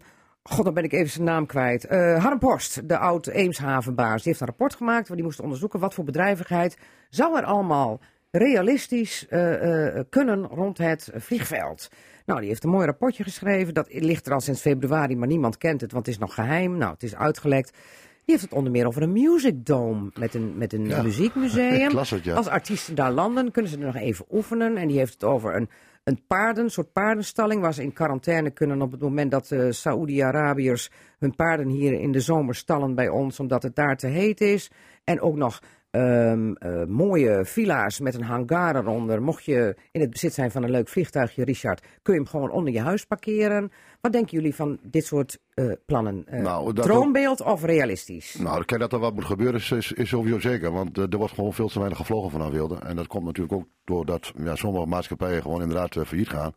god, 0.50 0.66
dan 0.66 0.74
ben 0.74 0.84
ik 0.84 0.94
even 0.94 1.10
zijn 1.10 1.26
naam 1.26 1.46
kwijt. 1.46 1.86
Eh 1.86 2.24
Harm 2.24 2.40
Post, 2.40 2.88
de 2.90 2.98
oud 2.98 3.28
Eemshavenbaas, 3.28 4.16
die 4.16 4.28
heeft 4.28 4.40
een 4.40 4.48
rapport 4.48 4.76
gemaakt 4.76 5.08
waar 5.08 5.18
die 5.18 5.26
moest 5.26 5.40
onderzoeken 5.40 5.80
wat 5.80 5.94
voor 5.94 6.04
bedrijvigheid 6.04 6.78
zou 7.10 7.38
er 7.38 7.44
allemaal 7.44 8.00
realistisch 8.32 9.28
eh, 9.28 9.88
eh, 9.98 10.06
kunnen 10.10 10.46
rond 10.46 10.78
het 10.78 11.10
vliegveld. 11.16 11.90
Nou, 12.26 12.40
die 12.40 12.50
heeft 12.50 12.64
een 12.64 12.70
mooi 12.70 12.86
rapportje 12.86 13.24
geschreven. 13.24 13.74
Dat 13.74 13.88
ligt 13.94 14.28
er 14.28 14.34
al 14.34 14.40
sinds 14.40 14.62
februari, 14.62 15.16
maar 15.16 15.28
niemand 15.28 15.58
kent 15.58 15.82
het, 15.82 15.92
want 15.92 16.06
het 16.06 16.16
is 16.16 16.22
nog 16.22 16.34
geheim. 16.34 16.78
Nou, 16.78 16.94
het 16.94 17.04
is 17.04 17.16
uitgelekt. 17.16 17.72
Die 17.72 18.38
heeft 18.38 18.42
het 18.50 18.54
onder 18.54 18.72
meer 18.72 18.88
over 18.88 19.02
een 19.02 19.12
music 19.12 19.66
dome 19.66 20.12
met 20.20 20.34
een, 20.34 20.58
met 20.58 20.74
een 20.74 20.86
Ja. 20.88 21.02
muziekmuseum. 21.02 21.98
Het, 21.98 22.24
ja. 22.24 22.36
Als 22.36 22.48
artiesten 22.48 22.96
daar 22.96 23.12
landen, 23.12 23.52
kunnen 23.52 23.72
ze 23.72 23.78
er 23.78 23.86
nog 23.86 23.96
even 23.96 24.26
oefenen. 24.32 24.78
En 24.78 24.88
die 24.88 24.98
heeft 24.98 25.14
het 25.14 25.24
over 25.24 25.56
een, 25.56 25.70
een 26.10 26.26
paarden, 26.28 26.64
een 26.64 26.70
soort 26.70 26.94
paardenstalling... 26.94 27.62
waar 27.62 27.74
ze 27.74 27.84
in 27.84 27.94
quarantaine 27.94 28.50
kunnen 28.52 28.82
op 28.82 28.92
het 28.92 29.02
moment 29.02 29.32
dat 29.32 29.48
de 29.48 29.72
Saoedi-Arabiërs... 29.72 30.92
hun 31.20 31.36
paarden 31.36 31.68
hier 31.68 31.94
in 31.94 32.12
de 32.12 32.20
zomer 32.20 32.56
stallen 32.56 32.96
bij 32.96 33.10
ons, 33.10 33.40
omdat 33.40 33.64
het 33.64 33.76
daar 33.76 33.98
te 33.98 34.08
heet 34.08 34.42
is. 34.42 34.72
En 35.04 35.22
ook 35.22 35.36
nog 35.36 35.60
ehm, 35.92 36.54
eh, 36.54 36.86
mooie 36.86 37.46
villa's 37.46 38.00
met 38.00 38.16
een 38.16 38.24
hangar 38.24 38.76
eronder. 38.76 39.22
Mocht 39.22 39.46
je 39.46 39.76
in 39.92 40.02
het 40.02 40.10
bezit 40.10 40.34
zijn 40.34 40.52
van 40.52 40.64
een 40.64 40.72
leuk 40.72 40.88
vliegtuigje, 40.88 41.44
Richard... 41.44 41.82
kun 42.02 42.14
je 42.14 42.20
hem 42.20 42.30
gewoon 42.30 42.52
onder 42.52 42.74
je 42.74 42.82
huis 42.82 43.06
parkeren. 43.06 43.72
Wat 44.02 44.12
denken 44.12 44.38
jullie 44.38 44.56
van 44.56 44.80
dit 44.82 45.06
soort 45.06 45.40
eh, 45.54 45.72
plannen? 45.86 46.26
Nou, 46.30 46.74
dat 46.74 46.86
droombeeld 46.86 47.42
of 47.42 47.64
realistisch? 47.64 48.36
Nou, 48.36 48.66
kijk 48.66 48.80
dat 48.80 48.94
er 48.94 49.00
wat 49.00 49.14
moet 49.14 49.26
gebeuren 49.26 49.60
is, 49.60 49.72
is, 49.72 49.92
is 49.92 50.10
sowieso 50.10 50.40
zeker. 50.40 50.72
Want 50.72 50.98
er 50.98 51.18
wordt 51.18 51.34
gewoon 51.34 51.54
veel 51.54 51.68
te 51.68 51.78
weinig 51.78 51.98
gevlogen 51.98 52.32
vanaf 52.32 52.52
Wilde. 52.52 52.76
En 52.76 52.96
dat 52.96 53.08
komt 53.08 53.26
natuurlijk 53.26 53.54
ook 53.54 53.68
doordat 53.84 54.32
ja, 54.38 54.56
sommige 54.56 54.86
maatschappijen 54.86 55.42
gewoon 55.42 55.62
inderdaad 55.62 56.08
failliet 56.08 56.30
gaan. 56.30 56.54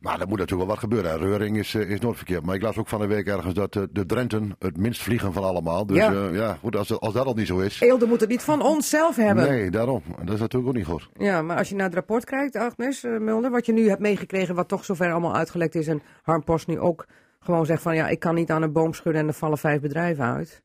Maar 0.00 0.20
er 0.20 0.28
moet 0.28 0.38
natuurlijk 0.38 0.68
wel 0.68 0.76
wat 0.76 0.78
gebeuren. 0.78 1.10
En 1.10 1.18
Reuring 1.18 1.58
is, 1.58 1.74
eh, 1.74 1.90
is 1.90 2.00
nooit 2.00 2.16
verkeerd. 2.16 2.44
Maar 2.44 2.54
ik 2.54 2.62
las 2.62 2.76
ook 2.76 2.88
van 2.88 3.00
de 3.00 3.06
week 3.06 3.26
ergens 3.26 3.54
dat 3.54 3.76
eh, 3.76 3.82
de 3.90 4.06
Drenten 4.06 4.56
het 4.58 4.76
minst 4.76 5.02
vliegen 5.02 5.32
van 5.32 5.44
allemaal. 5.44 5.86
Dus 5.86 5.96
Ja. 5.96 6.10
ja, 6.12 6.28
ja 6.28 6.54
goed, 6.54 6.76
als, 6.76 6.88
dat- 6.88 7.00
als 7.00 7.12
dat 7.14 7.26
al 7.26 7.34
niet 7.34 7.46
zo 7.46 7.58
is. 7.58 7.80
Eelde 7.80 8.06
moet 8.06 8.20
het 8.20 8.28
niet 8.28 8.42
van 8.42 8.62
onszelf 8.62 9.16
hebben. 9.16 9.48
Nee, 9.48 9.70
daarom. 9.70 10.02
En 10.18 10.24
dat 10.26 10.34
is 10.34 10.40
natuurlijk 10.40 10.70
ook 10.70 10.76
niet 10.76 10.86
goed. 10.86 11.08
Ja, 11.18 11.42
maar 11.42 11.56
als 11.56 11.68
je 11.68 11.74
naar 11.74 11.86
het 11.86 11.94
rapport 11.94 12.24
kijkt, 12.24 12.56
Agnes 12.56 13.04
eh, 13.04 13.18
Mulder, 13.18 13.50
wat 13.50 13.66
je 13.66 13.72
nu 13.72 13.88
hebt 13.88 14.00
meegekregen, 14.00 14.54
wat 14.54 14.68
toch 14.68 14.84
zover 14.84 15.10
allemaal 15.10 15.34
uitgelekt 15.34 15.74
is, 15.74 15.86
en 15.86 16.02
Harm 16.22 16.44
Post 16.44 16.66
nu 16.66 16.78
ook 16.78 17.06
gewoon 17.40 17.66
zegt 17.66 17.82
van 17.82 17.94
ja, 17.94 18.08
ik 18.08 18.18
kan 18.18 18.34
niet 18.34 18.50
aan 18.50 18.62
een 18.62 18.72
boom 18.72 18.94
schudden 18.94 19.22
en 19.22 19.28
er 19.28 19.34
vallen 19.34 19.58
vijf 19.58 19.80
bedrijven 19.80 20.24
uit. 20.24 20.62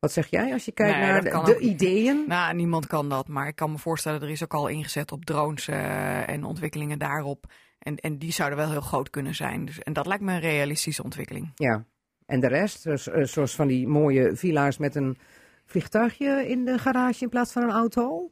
Wat 0.00 0.12
zeg 0.12 0.26
jij 0.26 0.52
als 0.52 0.64
je 0.64 0.72
kijkt 0.72 0.96
Nee, 0.98 1.06
naar 1.32 1.44
de, 1.44 1.58
ideeën? 1.58 2.24
Nou, 2.26 2.54
niemand 2.54 2.86
kan 2.86 3.08
dat, 3.08 3.28
maar 3.28 3.46
ik 3.48 3.56
kan 3.56 3.70
me 3.70 3.78
voorstellen, 3.78 4.22
er 4.22 4.30
is 4.30 4.42
ook 4.42 4.54
al 4.54 4.68
ingezet 4.68 5.12
op 5.12 5.24
drones 5.24 5.68
eh, 5.68 6.28
en 6.28 6.44
ontwikkelingen 6.44 6.98
daarop. 6.98 7.44
En, 7.78 7.96
en 7.96 8.18
die 8.18 8.32
zouden 8.32 8.58
wel 8.58 8.70
heel 8.70 8.80
groot 8.80 9.10
kunnen 9.10 9.34
zijn. 9.34 9.64
Dus, 9.64 9.78
en 9.78 9.92
dat 9.92 10.06
lijkt 10.06 10.22
me 10.22 10.32
een 10.32 10.40
realistische 10.40 11.02
ontwikkeling. 11.02 11.50
Ja. 11.54 11.84
En 12.26 12.40
de 12.40 12.48
rest, 12.48 12.84
dus, 12.84 13.08
eh, 13.08 13.24
zoals 13.24 13.54
van 13.54 13.66
die 13.66 13.86
mooie 13.86 14.36
villa's 14.36 14.78
met 14.78 14.94
een 14.94 15.18
vliegtuigje 15.66 16.48
in 16.48 16.64
de 16.64 16.78
garage 16.78 17.22
in 17.22 17.28
plaats 17.28 17.52
van 17.52 17.62
een 17.62 17.70
auto. 17.70 18.30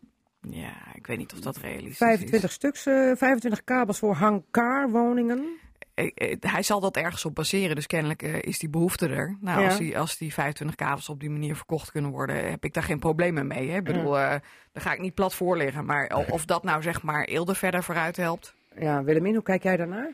Ja, 0.50 0.72
ik 0.94 1.06
weet 1.06 1.18
niet 1.18 1.32
of 1.32 1.40
dat 1.40 1.56
realistisch 1.56 1.96
25 1.96 2.48
is. 2.50 2.54
stuks, 2.54 2.86
eh, 2.86 2.94
25 2.94 3.64
kabels 3.64 3.98
voor 3.98 4.14
hangarwoningen. 4.14 5.58
Eh, 5.94 6.10
eh, 6.14 6.36
Hij 6.40 6.62
zal 6.62 6.80
dat 6.80 6.96
ergens 6.96 7.24
op 7.24 7.34
baseren, 7.34 7.74
dus 7.76 7.86
kennelijk 7.86 8.22
eh, 8.22 8.42
is 8.42 8.58
die 8.58 8.68
behoefte 8.68 9.08
er. 9.08 9.36
Nou, 9.40 9.60
Ja. 9.60 9.66
als, 9.66 9.76
die, 9.78 9.98
als 9.98 10.16
die 10.18 10.32
25 10.32 10.76
kabels 10.76 11.08
op 11.08 11.20
die 11.20 11.30
manier 11.30 11.56
verkocht 11.56 11.90
kunnen 11.90 12.10
worden, 12.10 12.50
heb 12.50 12.64
ik 12.64 12.72
daar 12.74 12.82
geen 12.82 12.98
problemen 12.98 13.46
mee. 13.46 13.70
Hè? 13.70 13.76
Ik 13.76 13.84
bedoel, 13.84 14.18
eh, 14.18 14.28
daar 14.72 14.82
ga 14.82 14.92
ik 14.92 15.00
niet 15.00 15.14
plat 15.14 15.34
voor 15.34 15.56
liggen. 15.56 15.84
Maar 15.84 16.26
of 16.30 16.44
dat 16.44 16.62
nou 16.62 16.82
zeg 16.82 17.02
maar 17.02 17.24
Eelde 17.24 17.54
verder 17.54 17.82
vooruit 17.82 18.16
helpt. 18.16 18.54
Ja, 18.78 19.04
Willemien, 19.04 19.34
hoe 19.34 19.42
kijk 19.42 19.62
jij 19.62 19.76
daarnaar? 19.76 20.10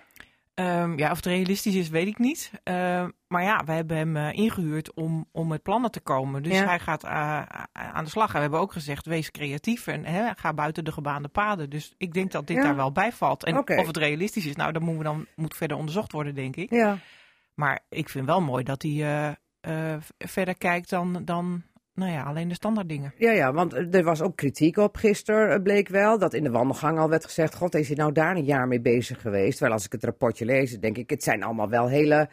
Ehm, 0.54 0.98
ja, 0.98 1.10
of 1.10 1.16
het 1.16 1.26
realistisch 1.26 1.74
is, 1.74 1.88
weet 1.88 2.06
ik 2.06 2.18
niet. 2.18 2.50
Ehm, 2.62 3.10
maar 3.28 3.42
ja, 3.42 3.62
we 3.64 3.72
hebben 3.72 3.96
hem 3.96 4.16
eh, 4.16 4.32
ingehuurd 4.32 4.94
om, 4.94 5.28
om 5.32 5.48
met 5.48 5.62
plannen 5.62 5.90
te 5.90 6.00
komen. 6.00 6.42
Dus 6.42 6.58
Ja. 6.58 6.64
hij 6.64 6.78
gaat 6.78 7.04
eh, 7.04 7.42
aan 7.72 8.04
de 8.04 8.10
slag. 8.10 8.28
En 8.28 8.34
we 8.34 8.40
hebben 8.40 8.60
ook 8.60 8.72
gezegd, 8.72 9.06
wees 9.06 9.30
creatief 9.30 9.86
en 9.86 10.04
hè, 10.04 10.30
ga 10.36 10.52
buiten 10.52 10.84
de 10.84 10.92
gebaande 10.92 11.28
paden. 11.28 11.70
Dus 11.70 11.94
ik 11.98 12.12
denk 12.12 12.30
dat 12.32 12.46
dit 12.46 12.56
Ja. 12.56 12.62
daar 12.62 12.76
wel 12.76 12.92
bij 12.92 13.12
valt. 13.12 13.44
En 13.44 13.56
of 13.78 13.86
het 13.86 13.96
realistisch 13.96 14.46
is, 14.46 14.56
nou, 14.56 14.72
dat 14.72 14.82
moeten 14.82 14.98
we 14.98 15.04
dan, 15.04 15.26
moet 15.36 15.56
verder 15.56 15.76
onderzocht 15.76 16.12
worden, 16.12 16.34
denk 16.34 16.56
ik. 16.56 16.70
Ja. 16.70 16.98
Maar 17.54 17.80
ik 17.88 18.08
vind 18.08 18.26
wel 18.26 18.40
mooi 18.40 18.64
dat 18.64 18.82
hij 18.82 18.90
eh, 18.92 19.92
eh, 19.94 20.00
verder 20.18 20.56
kijkt 20.58 20.90
dan, 20.90 21.24
dan 21.24 21.62
nou 22.02 22.14
ja, 22.14 22.22
alleen 22.22 22.48
de 22.48 22.54
standaard 22.54 22.88
dingen. 22.88 23.12
Ja, 23.16 23.32
ja, 23.32 23.52
want 23.52 23.74
eh, 23.74 23.94
er 23.94 24.04
was 24.04 24.22
ook 24.22 24.36
kritiek 24.36 24.76
op 24.76 24.96
gisteren, 24.96 25.54
eh, 25.54 25.62
bleek 25.62 25.88
wel. 25.88 26.18
Dat 26.18 26.34
in 26.34 26.42
de 26.42 26.50
wandelgang 26.50 26.98
al 26.98 27.08
werd 27.08 27.24
gezegd: 27.24 27.54
God, 27.54 27.74
is 27.74 27.86
hij 27.86 27.96
nou 27.96 28.12
daar 28.12 28.36
een 28.36 28.44
jaar 28.44 28.68
mee 28.68 28.80
bezig 28.80 29.20
geweest? 29.20 29.50
Terwijl 29.50 29.72
als 29.72 29.84
ik 29.84 29.92
het 29.92 30.04
rapportje 30.04 30.44
lees, 30.44 30.78
denk 30.78 30.96
ik: 30.96 31.10
het 31.10 31.22
zijn 31.22 31.42
allemaal 31.42 31.68
wel 31.68 31.88
hele, 31.88 32.28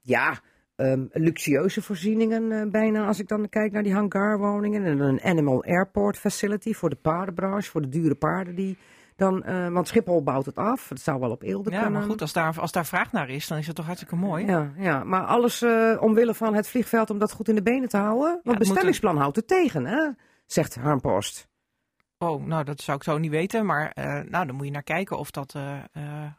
ja, 0.00 0.40
ehm, 0.76 1.04
luxueuze 1.12 1.82
voorzieningen 1.82 2.52
eh, 2.52 2.70
bijna. 2.70 3.06
Als 3.06 3.18
ik 3.18 3.28
dan 3.28 3.48
kijk 3.48 3.72
naar 3.72 3.82
die 3.82 3.94
hangarwoningen 3.94 4.84
en 4.84 5.00
een 5.00 5.22
animal 5.22 5.64
airport 5.64 6.18
facility 6.18 6.72
voor 6.72 6.90
de 6.90 6.98
paardenbranche, 7.02 7.70
voor 7.70 7.82
de 7.82 7.88
dure 7.88 8.14
paarden 8.14 8.54
die 8.54 8.78
dan. 9.16 9.42
eh, 9.42 9.68
want 9.68 9.88
Schiphol 9.88 10.22
bouwt 10.22 10.46
het 10.46 10.56
af. 10.56 10.88
Het 10.88 11.00
zou 11.00 11.20
wel 11.20 11.30
op 11.30 11.42
Eelde 11.42 11.70
Ja, 11.70 11.76
kunnen. 11.82 11.98
maar 12.00 12.08
goed, 12.08 12.20
als 12.20 12.32
daar, 12.32 12.60
als 12.60 12.72
daar 12.72 12.86
vraag 12.86 13.12
naar 13.12 13.28
is, 13.28 13.46
dan 13.48 13.58
is 13.58 13.66
het 13.66 13.76
toch 13.76 13.84
hartstikke 13.84 14.16
mooi. 14.16 14.46
Ja, 14.46 14.72
ja, 14.76 15.04
maar 15.04 15.24
alles 15.24 15.62
eh, 15.62 15.96
omwille 16.00 16.34
van 16.34 16.54
het 16.54 16.68
vliegveld 16.68 17.10
om 17.10 17.18
dat 17.18 17.32
goed 17.32 17.48
in 17.48 17.54
de 17.54 17.62
benen 17.62 17.88
te 17.88 17.96
houden. 17.96 18.28
Want 18.32 18.44
moet 18.44 18.58
bestemmingsplan 18.58 19.16
houdt 19.16 19.36
het 19.36 19.46
tegen, 19.46 19.86
hè? 19.86 20.08
Zegt 20.46 20.74
Harm 20.74 21.00
Post. 21.00 21.48
Oh, 22.18 22.44
nou, 22.44 22.64
dat 22.64 22.80
zou 22.80 22.96
ik 22.96 23.02
zo 23.02 23.18
niet 23.18 23.30
weten. 23.30 23.66
Maar 23.66 23.90
eh, 23.90 24.04
nou, 24.04 24.46
dan 24.46 24.54
moet 24.54 24.66
je 24.66 24.72
naar 24.72 24.82
kijken 24.82 25.18
of 25.18 25.30
dat, 25.30 25.54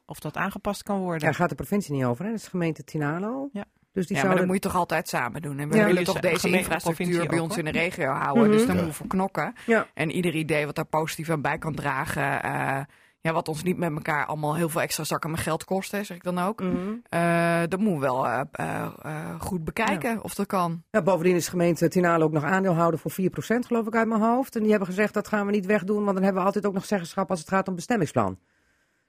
of 0.06 0.20
dat 0.20 0.38
aangepast 0.38 0.84
kan 0.84 1.00
worden. 1.00 1.20
Daar 1.22 1.34
gaat 1.34 1.50
de 1.50 1.56
provincie 1.56 1.94
niet 1.94 2.04
over, 2.06 2.26
hè? 2.26 2.32
Dat 2.32 2.40
is 2.40 2.48
gemeente 2.48 2.84
Tinalo. 2.84 3.50
Ja. 3.52 3.66
Dus 3.96 4.08
die 4.08 4.16
ja, 4.16 4.22
maar 4.24 4.32
zouden... 4.32 4.38
dat 4.38 4.46
moet 4.46 4.56
je 4.64 4.70
toch 4.70 4.80
altijd 4.80 5.08
samen 5.08 5.42
doen. 5.42 5.60
En 5.60 5.70
we 5.70 5.78
Ja, 5.78 5.86
willen 5.86 6.04
toch 6.04 6.20
de 6.20 6.30
deze 6.30 6.50
infrastructuur 6.50 7.28
bij 7.28 7.40
ons 7.40 7.58
in 7.58 7.66
de 7.66 7.72
regio 7.72 8.12
houden. 8.12 8.44
Mhm. 8.44 8.52
Dus 8.52 8.66
daar 8.66 8.68
Ja. 8.68 8.74
moeten 8.74 8.92
we 8.92 8.98
voor 8.98 9.08
knokken. 9.08 9.54
Ja. 9.66 9.88
En 9.94 10.12
ieder 10.12 10.34
idee 10.36 10.66
wat 10.66 10.76
daar 10.76 10.86
positief 10.86 11.30
aan 11.30 11.42
bij 11.42 11.58
kan 11.58 11.76
dragen, 11.76 12.44
eh, 12.44 12.80
ja, 13.20 13.34
wat 13.34 13.48
ons 13.48 13.64
niet 13.64 13.78
met 13.78 13.92
elkaar 13.92 14.26
allemaal 14.26 14.56
heel 14.56 14.70
veel 14.70 14.82
extra 14.82 15.04
zakken 15.04 15.32
met 15.32 15.40
geld 15.40 15.64
kost, 15.64 15.92
hè, 15.92 16.04
zeg 16.04 16.18
ik 16.18 16.24
dan 16.24 16.40
ook. 16.40 16.62
Mhm. 16.62 16.74
Eh, 17.10 17.60
dat 17.70 17.80
moeten 17.80 18.00
we 18.00 18.00
wel 18.00 18.28
eh, 18.52 19.36
goed 19.40 19.64
bekijken 19.64 20.24
of 20.24 20.34
dat 20.36 20.46
kan. 20.46 20.84
Ja, 20.92 21.02
bovendien 21.02 21.36
is 21.36 21.44
de 21.46 21.50
gemeente 21.52 21.88
Tinalo 21.88 22.26
ook 22.26 22.32
nog 22.32 22.44
aandeelhouder 22.44 23.00
voor 23.00 23.12
4% 23.12 23.66
geloof 23.66 23.88
ik 23.88 23.96
uit 23.96 24.08
mijn 24.08 24.22
hoofd. 24.22 24.56
En 24.56 24.62
die 24.62 24.70
hebben 24.70 24.88
gezegd 24.88 25.14
dat 25.14 25.28
gaan 25.28 25.46
we 25.46 25.52
niet 25.52 25.66
wegdoen, 25.66 26.04
want 26.04 26.14
dan 26.14 26.24
hebben 26.24 26.42
we 26.42 26.48
altijd 26.48 26.66
ook 26.66 26.74
nog 26.74 26.86
zeggenschap 26.86 27.30
als 27.30 27.40
het 27.40 27.50
gaat 27.50 27.68
om 27.68 27.76
bestemmingsplan. 27.76 28.38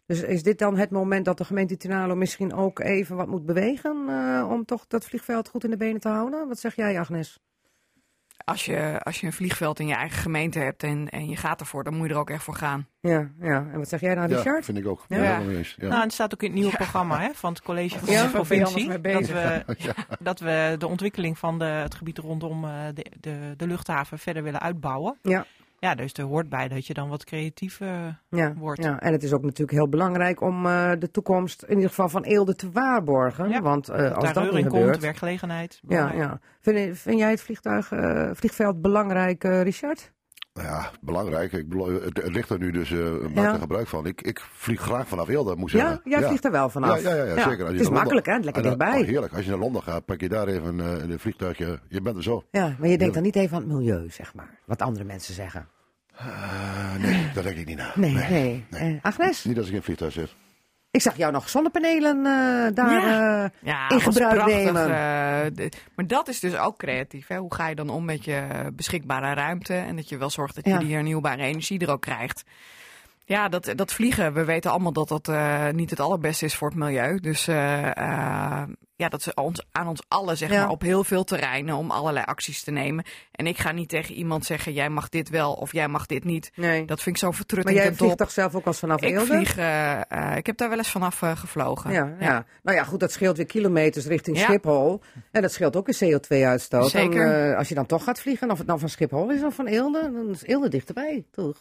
Dus 0.06 0.22
is 0.22 0.42
dit 0.42 0.58
dan 0.58 0.76
het 0.76 0.90
moment 0.90 1.24
dat 1.24 1.38
de 1.38 1.44
gemeente 1.44 1.76
Tinalo 1.76 2.14
misschien 2.14 2.54
ook 2.54 2.78
even 2.78 3.16
wat 3.16 3.26
moet 3.26 3.46
bewegen 3.46 4.08
eh, 4.08 4.48
om 4.50 4.64
toch 4.64 4.86
dat 4.86 5.04
vliegveld 5.04 5.48
goed 5.48 5.64
in 5.64 5.70
de 5.70 5.76
benen 5.76 6.00
te 6.00 6.08
houden? 6.08 6.48
Wat 6.48 6.58
zeg 6.58 6.76
jij 6.76 6.98
Agnes? 7.00 7.38
Als 8.44 8.64
je, 8.64 9.00
als 9.02 9.20
je 9.20 9.26
een 9.26 9.32
vliegveld 9.32 9.80
in 9.80 9.86
je 9.86 9.94
eigen 9.94 10.18
gemeente 10.18 10.58
hebt 10.58 10.82
en, 10.82 11.08
en 11.08 11.28
je 11.28 11.36
gaat 11.36 11.60
ervoor, 11.60 11.84
dan 11.84 11.94
moet 11.96 12.06
je 12.06 12.12
er 12.12 12.18
ook 12.20 12.30
echt 12.30 12.42
voor 12.42 12.54
gaan. 12.54 12.88
Ja, 13.00 13.30
ja. 13.40 13.66
En 13.72 13.78
wat 13.78 13.88
zeg 13.88 14.00
jij 14.00 14.14
dan 14.14 14.28
Ja, 14.28 14.36
Richard? 14.36 14.64
vind 14.64 14.78
ik 14.78 14.86
ook. 14.86 15.04
Ja. 15.08 15.16
Ja. 15.16 15.38
Ja. 15.40 15.64
Nou, 15.78 15.92
en 15.94 16.00
het 16.00 16.12
staat 16.12 16.34
ook 16.34 16.42
in 16.42 16.50
het 16.50 16.58
nieuwe 16.58 16.76
programma 16.76 17.20
hè, 17.20 17.28
van 17.34 17.52
het 17.52 17.62
college 17.62 17.98
van 17.98 18.12
Ja, 18.12 18.22
de 18.24 18.30
provincie. 18.30 18.88
mee 18.98 19.12
Dat 19.12 19.26
we, 19.28 19.64
dat 20.20 20.40
we 20.40 20.74
de 20.78 20.86
ontwikkeling 20.86 21.38
van 21.38 21.58
de, 21.58 21.64
het 21.64 21.94
gebied 21.94 22.18
rondom 22.18 22.64
eh, 22.64 22.70
de, 22.94 23.06
de, 23.20 23.54
de 23.56 23.66
luchthaven 23.66 24.18
verder 24.18 24.42
willen 24.42 24.60
uitbouwen. 24.60 25.18
Ja. 25.22 25.46
Ja, 25.78 25.94
dus 25.94 26.12
er 26.12 26.24
hoort 26.24 26.48
bij 26.48 26.68
dat 26.68 26.86
je 26.86 26.94
dan 26.94 27.08
wat 27.08 27.24
creatief 27.24 27.80
eh, 27.80 28.06
Ja, 28.28 28.54
wordt. 28.54 28.82
ja, 28.82 29.00
en 29.00 29.12
het 29.12 29.22
is 29.22 29.32
ook 29.32 29.42
natuurlijk 29.42 29.70
heel 29.70 29.88
belangrijk 29.88 30.40
om 30.40 30.66
eh, 30.66 30.92
de 30.98 31.10
toekomst 31.10 31.62
in 31.62 31.74
ieder 31.74 31.88
geval 31.88 32.08
van 32.08 32.22
Eelde 32.22 32.54
te 32.54 32.70
waarborgen. 32.70 33.48
Ja, 33.48 33.62
Want 33.62 33.88
eh, 33.88 34.12
als 34.12 34.32
dat 34.32 34.52
niet 34.52 34.52
komt, 34.52 34.76
gebeurt... 34.76 34.98
werkgelegenheid. 35.00 35.80
Ja, 35.88 36.12
ja. 36.12 36.40
Vind, 36.60 36.98
vind 36.98 37.18
jij 37.18 37.30
het 37.30 37.40
vliegtuig, 37.40 37.86
vliegveld 38.32 38.80
belangrijk, 38.82 39.42
Richard? 39.42 40.14
Nou 40.56 40.68
ja, 40.68 40.90
belangrijk. 41.00 41.52
Ik 41.52 41.68
bedoel, 41.68 41.86
het, 41.86 42.16
het 42.22 42.32
ligt 42.34 42.50
er 42.50 42.58
nu, 42.58 42.70
dus 42.70 42.90
eh 42.90 42.98
maak 43.34 43.44
Ja. 43.44 43.52
er 43.52 43.58
gebruik 43.58 43.86
van. 43.86 44.06
Ik, 44.06 44.22
ik 44.22 44.40
vlieg 44.52 44.80
graag 44.80 45.08
vanaf 45.08 45.28
Eelde, 45.28 45.56
moet 45.56 45.72
ik 45.72 45.76
Ja, 45.80 45.88
zeggen. 45.88 46.10
jij 46.10 46.22
vliegt 46.22 46.44
er 46.44 46.50
wel 46.50 46.68
vanaf. 46.68 47.02
Ja, 47.02 47.14
ja, 47.14 47.24
ja, 47.24 47.34
zeker. 47.42 47.64
Als 47.64 47.72
Het 47.72 47.80
is 47.80 47.88
makkelijk, 47.90 48.26
hè? 48.26 48.32
Lekker 48.38 48.54
En 48.54 48.62
dan- 48.62 48.78
dichtbij. 48.78 49.00
oh, 49.00 49.06
heerlijk. 49.06 49.32
Als 49.34 49.44
je 49.44 49.50
naar 49.50 49.58
Londen 49.58 49.82
gaat, 49.82 50.04
pak 50.04 50.20
je 50.20 50.28
daar 50.28 50.48
even 50.48 50.80
eh, 50.80 51.08
een 51.10 51.18
vliegtuigje. 51.18 51.80
Je 51.88 52.00
bent 52.00 52.16
er 52.16 52.22
zo. 52.22 52.44
Ja, 52.50 52.76
maar 52.78 52.88
je 52.88 52.98
denkt 52.98 53.14
dan 53.14 53.22
niet 53.22 53.36
even 53.36 53.56
aan 53.56 53.62
het 53.62 53.72
milieu, 53.72 54.10
zeg 54.10 54.34
maar. 54.34 54.58
Wat 54.64 54.82
andere 54.82 55.04
mensen 55.04 55.34
zeggen. 55.34 55.68
Eh, 56.16 56.94
nee, 57.00 57.30
daar 57.34 57.42
denk 57.42 57.56
ik 57.56 57.66
niet 57.66 57.76
naar. 57.76 57.92
Nee, 57.94 58.14
nee. 58.14 58.64
Eh, 58.70 58.94
Agnes, 59.02 59.44
Niet 59.44 59.56
als 59.56 59.66
ik 59.66 59.70
in 59.72 59.78
een 59.78 59.84
vliegtuig 59.84 60.12
zit. 60.12 60.34
Ik 60.90 61.02
zag 61.02 61.16
jou 61.16 61.32
nog 61.32 61.48
zonnepanelen 61.48 62.16
eh, 62.16 62.74
daar. 62.74 62.90
Ja. 63.08 63.44
eh, 63.44 63.50
Ja, 63.62 63.88
In 63.88 64.00
gebruik 64.00 64.34
prachtig, 64.34 64.56
nemen. 64.64 64.82
eh, 64.84 65.68
maar 65.94 66.06
dat 66.06 66.28
is 66.28 66.40
dus 66.40 66.56
ook 66.56 66.78
creatief. 66.78 67.26
Hè? 67.26 67.36
Hoe 67.36 67.54
ga 67.54 67.68
je 67.68 67.74
dan 67.74 67.88
om 67.90 68.04
met 68.04 68.24
je 68.24 68.46
beschikbare 68.72 69.34
ruimte? 69.34 69.74
En 69.74 69.96
dat 69.96 70.08
je 70.08 70.16
wel 70.16 70.30
zorgt 70.30 70.54
dat 70.54 70.64
je 70.64 70.78
die 70.78 70.94
hernieuwbare 70.94 71.42
energie 71.42 71.78
er 71.80 71.90
ook 71.90 72.00
krijgt. 72.00 72.42
Ja, 73.28 73.48
dat, 73.48 73.72
dat 73.76 73.92
vliegen, 73.92 74.32
we 74.32 74.44
weten 74.44 74.70
allemaal 74.70 74.92
dat 74.92 75.08
dat 75.08 75.28
eh, 75.28 75.68
niet 75.70 75.90
het 75.90 76.00
allerbeste 76.00 76.44
is 76.44 76.54
voor 76.54 76.68
het 76.68 76.78
milieu. 76.78 77.18
Dus 77.20 77.48
eh, 77.48 77.86
eh, 77.96 78.62
ja, 78.96 79.08
dat 79.08 79.20
is 79.20 79.34
ons, 79.34 79.66
aan 79.72 79.88
ons 79.88 80.02
allen, 80.08 80.36
zeg 80.36 80.50
Ja. 80.50 80.60
maar, 80.60 80.68
op 80.70 80.82
heel 80.82 81.04
veel 81.04 81.24
terreinen 81.24 81.74
om 81.76 81.90
allerlei 81.90 82.24
acties 82.24 82.62
te 82.62 82.70
nemen. 82.70 83.04
En 83.32 83.46
ik 83.46 83.58
ga 83.58 83.72
niet 83.72 83.88
tegen 83.88 84.14
iemand 84.14 84.44
zeggen, 84.44 84.72
jij 84.72 84.88
mag 84.88 85.08
dit 85.08 85.28
wel 85.28 85.52
of 85.52 85.72
jij 85.72 85.88
mag 85.88 86.06
dit 86.06 86.24
niet. 86.24 86.50
nee. 86.54 86.84
Dat 86.84 87.02
vind 87.02 87.14
ik 87.14 87.20
zo 87.20 87.26
maar 87.28 87.36
vertrutting 87.36 87.76
jij 87.76 87.86
ten 87.86 87.96
vliegt 87.96 88.16
toch 88.18 88.30
zelf 88.30 88.54
ook 88.54 88.66
als 88.66 88.78
vanaf 88.78 89.00
Ik 89.00 89.10
Eelde? 89.10 89.26
vlieg, 89.26 89.50
ik 90.36 90.46
heb 90.46 90.56
daar 90.56 90.68
wel 90.68 90.78
eens 90.78 90.90
vanaf 90.90 91.18
gevlogen. 91.18 91.92
Ja, 91.92 92.14
ja. 92.20 92.44
Nou 92.62 92.76
ja, 92.76 92.84
goed, 92.84 93.00
dat 93.00 93.12
scheelt 93.12 93.36
weer 93.36 93.46
kilometers 93.46 94.06
richting 94.06 94.38
Ja. 94.38 94.44
Schiphol. 94.44 95.00
En 95.30 95.42
dat 95.42 95.52
scheelt 95.52 95.76
ook 95.76 95.86
weer 95.98 96.20
CO2-uitstoot. 96.20 96.90
Zeker. 96.90 97.56
als 97.56 97.68
je 97.68 97.74
dan 97.74 97.86
toch 97.86 98.04
gaat 98.04 98.20
vliegen, 98.20 98.50
of 98.50 98.58
het 98.58 98.66
nou 98.66 98.78
van 98.78 98.88
Schiphol 98.88 99.30
is 99.30 99.42
of 99.42 99.54
van 99.54 99.66
Eelde, 99.66 100.00
dan 100.12 100.28
is 100.30 100.42
Eelde 100.44 100.68
dichterbij, 100.68 101.24
toch? 101.30 101.56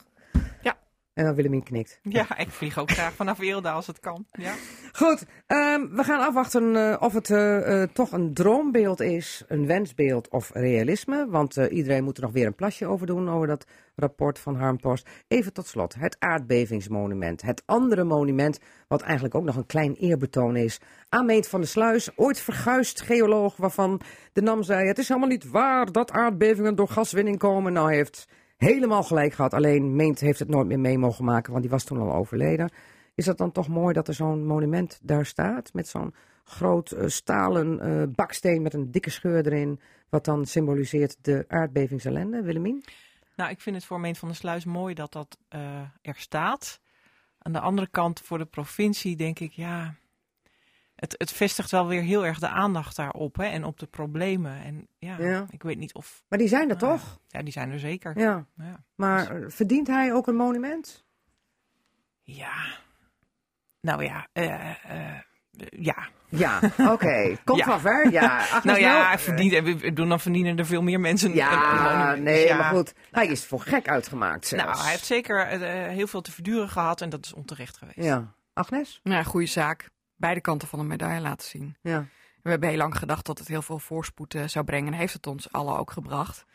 En 1.16 1.26
dan 1.26 1.36
Willemien 1.36 1.64
knikt. 1.64 2.00
Ja, 2.02 2.38
ik 2.38 2.50
vlieg 2.50 2.78
ook 2.78 2.92
graag 2.92 3.14
vanaf 3.14 3.40
Eelde 3.40 3.70
als 3.70 3.88
het 3.88 4.00
kan. 4.00 4.26
Ja. 4.32 4.54
Goed, 4.92 5.26
ehm, 5.48 5.88
we 5.90 6.04
gaan 6.04 6.28
afwachten 6.28 6.76
eh, 6.76 7.02
of 7.02 7.14
het 7.14 7.30
eh, 7.30 7.82
eh, 7.82 7.90
toch 7.90 8.12
een 8.12 8.34
droombeeld 8.34 9.02
is, 9.02 9.44
een 9.48 9.66
wensbeeld 9.66 10.30
of 10.30 10.52
realisme. 10.54 11.28
Want 11.30 11.56
iedereen 11.56 12.04
moet 12.04 12.18
er 12.18 12.24
nog 12.24 12.32
weer 12.32 12.46
een 12.46 12.56
plasje 12.56 12.88
over 12.88 13.08
doen, 13.08 13.30
over 13.30 13.48
dat 13.48 13.66
rapport 13.96 14.40
van 14.40 14.56
Harmpost. 14.56 15.10
Even 15.28 15.54
tot 15.54 15.68
slot, 15.68 15.96
het 15.96 16.16
aardbevingsmonument. 16.20 17.42
Het 17.42 17.64
andere 17.66 18.04
monument, 18.04 18.60
wat 18.88 19.02
eigenlijk 19.02 19.36
ook 19.36 19.44
nog 19.44 19.56
een 19.56 19.66
klein 19.66 19.94
eerbetoon 19.94 20.56
is. 20.56 20.80
Aan 21.10 21.26
Meent 21.26 21.48
van 21.48 21.60
der 21.60 21.70
Sluis, 21.70 22.18
ooit 22.18 22.40
verguisd 22.40 23.02
geoloog, 23.02 23.58
waarvan 23.58 24.02
de 24.34 24.42
NAM 24.42 24.64
zei... 24.64 24.88
het 24.88 24.98
is 24.98 25.08
helemaal 25.08 25.30
niet 25.30 25.50
waar 25.50 25.92
dat 25.92 26.12
aardbevingen 26.12 26.76
door 26.76 26.88
gaswinning 26.88 27.38
komen. 27.38 27.74
Nou, 27.74 27.94
heeft 27.94 28.28
helemaal 28.58 29.04
gelijk 29.04 29.34
gehad. 29.34 29.54
Alleen 29.54 29.96
Meent 29.96 30.20
heeft 30.20 30.40
het 30.40 30.50
nooit 30.50 30.68
meer 30.68 30.80
mee 30.80 30.98
mogen 30.98 31.26
maken, 31.26 31.52
want 31.52 31.64
die 31.64 31.72
was 31.72 31.84
toen 31.84 32.00
al 32.00 32.14
overleden. 32.14 32.72
Is 33.16 33.26
dat 33.26 33.38
dan 33.38 33.52
toch 33.52 33.68
mooi 33.68 33.94
dat 33.94 34.08
er 34.08 34.14
zo'n 34.14 34.46
monument 34.46 35.00
daar 35.02 35.26
staat? 35.26 35.74
Met 35.74 35.88
zo'n 35.88 36.14
groot 36.44 36.92
eh, 36.92 37.08
stalen 37.08 37.80
eh, 37.80 38.04
baksteen 38.16 38.62
met 38.62 38.74
een 38.74 38.92
dikke 38.92 39.10
scheur 39.10 39.46
erin. 39.46 39.80
Wat 40.10 40.26
dan 40.26 40.46
symboliseert 40.46 41.18
de 41.22 41.46
aardbevingsellende. 41.48 42.42
Willemien? 42.42 42.84
Nou, 43.36 43.50
ik 43.50 43.62
vind 43.62 43.76
het 43.76 43.86
voor 43.86 44.00
Meent 44.00 44.18
van 44.18 44.28
der 44.28 44.38
Sluis 44.38 44.66
mooi 44.66 44.94
dat 44.94 45.12
dat 45.12 45.38
eh, 45.48 45.82
er 46.02 46.16
staat. 46.16 46.80
Aan 47.38 47.54
de 47.54 47.60
andere 47.60 47.88
kant, 47.88 48.20
voor 48.20 48.38
de 48.38 48.46
provincie 48.46 49.16
denk 49.16 49.40
ik, 49.40 49.52
ja... 49.52 49.96
Het, 50.96 51.16
het 51.18 51.32
vestigt 51.32 51.72
wel 51.72 51.88
weer 51.88 52.02
heel 52.02 52.26
erg 52.26 52.40
de 52.40 52.48
aandacht 52.48 52.96
daarop 52.96 53.36
hè, 53.36 53.46
en 53.46 53.64
op 53.64 53.80
de 53.80 53.86
problemen. 53.86 54.64
En 54.64 54.88
ja, 54.98 55.16
Ja. 55.20 55.46
ik 55.50 55.64
weet 55.64 55.78
niet 55.78 55.94
of... 55.94 56.24
Maar 56.28 56.40
die 56.40 56.48
zijn 56.48 56.70
er 56.70 56.78
Nou, 56.78 56.80
toch? 56.98 57.20
Ja, 57.28 57.42
die 57.44 57.52
zijn 57.54 57.72
er 57.72 57.80
zeker. 57.80 58.20
Ja. 58.20 58.46
Ja. 58.56 58.84
Maar 58.96 59.32
eh, 59.36 59.46
verdient 59.50 59.88
hij 59.88 60.14
ook 60.14 60.28
een 60.28 60.36
monument? 60.36 61.06
Ja. 62.24 62.54
Nou 63.82 64.04
ja, 64.04 64.28
eh, 64.34 64.70
eh, 64.70 65.20
ja. 65.70 66.08
Ja, 66.30 66.60
oké. 66.94 67.36
Komt 67.44 67.60
Ja. 67.60 67.66
van 67.66 67.80
ver. 67.80 68.12
Ja, 68.12 68.38
Agnes 68.40 68.64
nou 68.64 68.80
ja, 68.80 69.08
hij 69.08 69.20
verdient, 69.20 69.54
en 69.54 69.64
we- 69.64 69.78
we 69.78 69.94
doen 69.94 70.10
dan 70.10 70.20
verdienen 70.20 70.58
er 70.58 70.66
veel 70.66 70.82
meer 70.82 71.00
mensen. 71.00 71.28
een- 71.30 71.34
een 71.34 71.40
Ja, 71.40 72.16
nee, 72.16 72.40
Dus 72.42 72.48
ja. 72.48 72.58
maar 72.58 72.72
goed. 72.74 72.94
Hij 73.12 73.28
is 73.28 73.46
voor 73.46 73.60
gek 73.62 73.88
uitgemaakt 73.90 74.48
zelfs. 74.48 74.66
Nou, 74.66 74.78
hij 74.82 74.92
heeft 74.92 75.06
zeker 75.06 75.40
eh, 75.48 75.60
heel 75.90 76.08
veel 76.08 76.22
te 76.22 76.32
verduren 76.32 76.70
gehad 76.70 77.02
en 77.02 77.10
dat 77.10 77.26
is 77.26 77.34
onterecht 77.34 77.78
geweest. 77.78 77.98
Ja. 78.08 78.34
Agnes? 78.54 79.00
Ja, 79.04 79.24
goede 79.24 79.46
zaak. 79.48 79.90
Beide 80.16 80.42
kanten 80.42 80.68
van 80.68 80.80
de 80.80 80.86
medaille 80.86 81.22
laten 81.22 81.48
zien. 81.48 81.76
Ja. 81.82 82.06
We 82.42 82.50
hebben 82.50 82.70
heel 82.70 82.78
lang 82.78 82.98
gedacht 82.98 83.26
dat 83.26 83.40
het 83.40 83.48
heel 83.48 83.62
veel 83.62 83.80
voorspoed 83.80 84.34
eh, 84.36 84.44
zou 84.48 84.66
brengen. 84.66 84.94
En 84.94 85.00
heeft 85.00 85.14
het 85.14 85.28
ons 85.28 85.52
allen 85.52 85.78
ook 85.78 85.92
gebracht. 85.92 86.46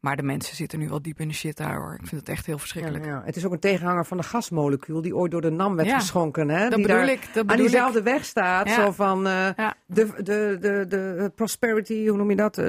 Maar 0.00 0.16
de 0.16 0.22
mensen 0.22 0.56
zitten 0.56 0.78
nu 0.78 0.88
wel 0.88 1.02
diep 1.02 1.20
in 1.20 1.28
de 1.28 1.34
shit 1.34 1.56
daar 1.56 1.76
hoor. 1.76 1.92
Ik 2.00 2.06
vind 2.06 2.20
het 2.20 2.28
echt 2.30 2.46
heel 2.46 2.58
verschrikkelijk. 2.58 3.04
ja. 3.04 3.22
Het 3.24 3.36
is 3.36 3.44
ook 3.46 3.52
een 3.52 3.58
tegenhanger 3.60 4.06
van 4.06 4.16
de 4.16 4.22
gasmolecuul 4.22 5.02
die 5.02 5.16
ooit 5.16 5.30
door 5.30 5.40
de 5.40 5.50
NAM 5.50 5.76
werd 5.76 5.88
Ja. 5.88 5.98
geschonken. 5.98 6.48
Hè? 6.48 6.60
Dat 6.62 6.72
die 6.72 6.82
bedoel 6.86 6.96
daar 6.96 7.08
ik. 7.08 7.28
Dat 7.34 7.46
aan 7.46 7.54
ik. 7.56 7.60
diezelfde 7.60 8.02
weg 8.02 8.24
staat. 8.24 8.70
Zo 8.70 8.90
van 8.90 9.26
eh, 9.26 9.48
de, 9.86 10.12
de, 10.22 10.56
de, 10.60 10.84
de 10.88 11.32
prosperity, 11.34 12.06
hoe 12.08 12.16
noem 12.16 12.30
je 12.30 12.36
dat? 12.36 12.58
Eh, 12.58 12.64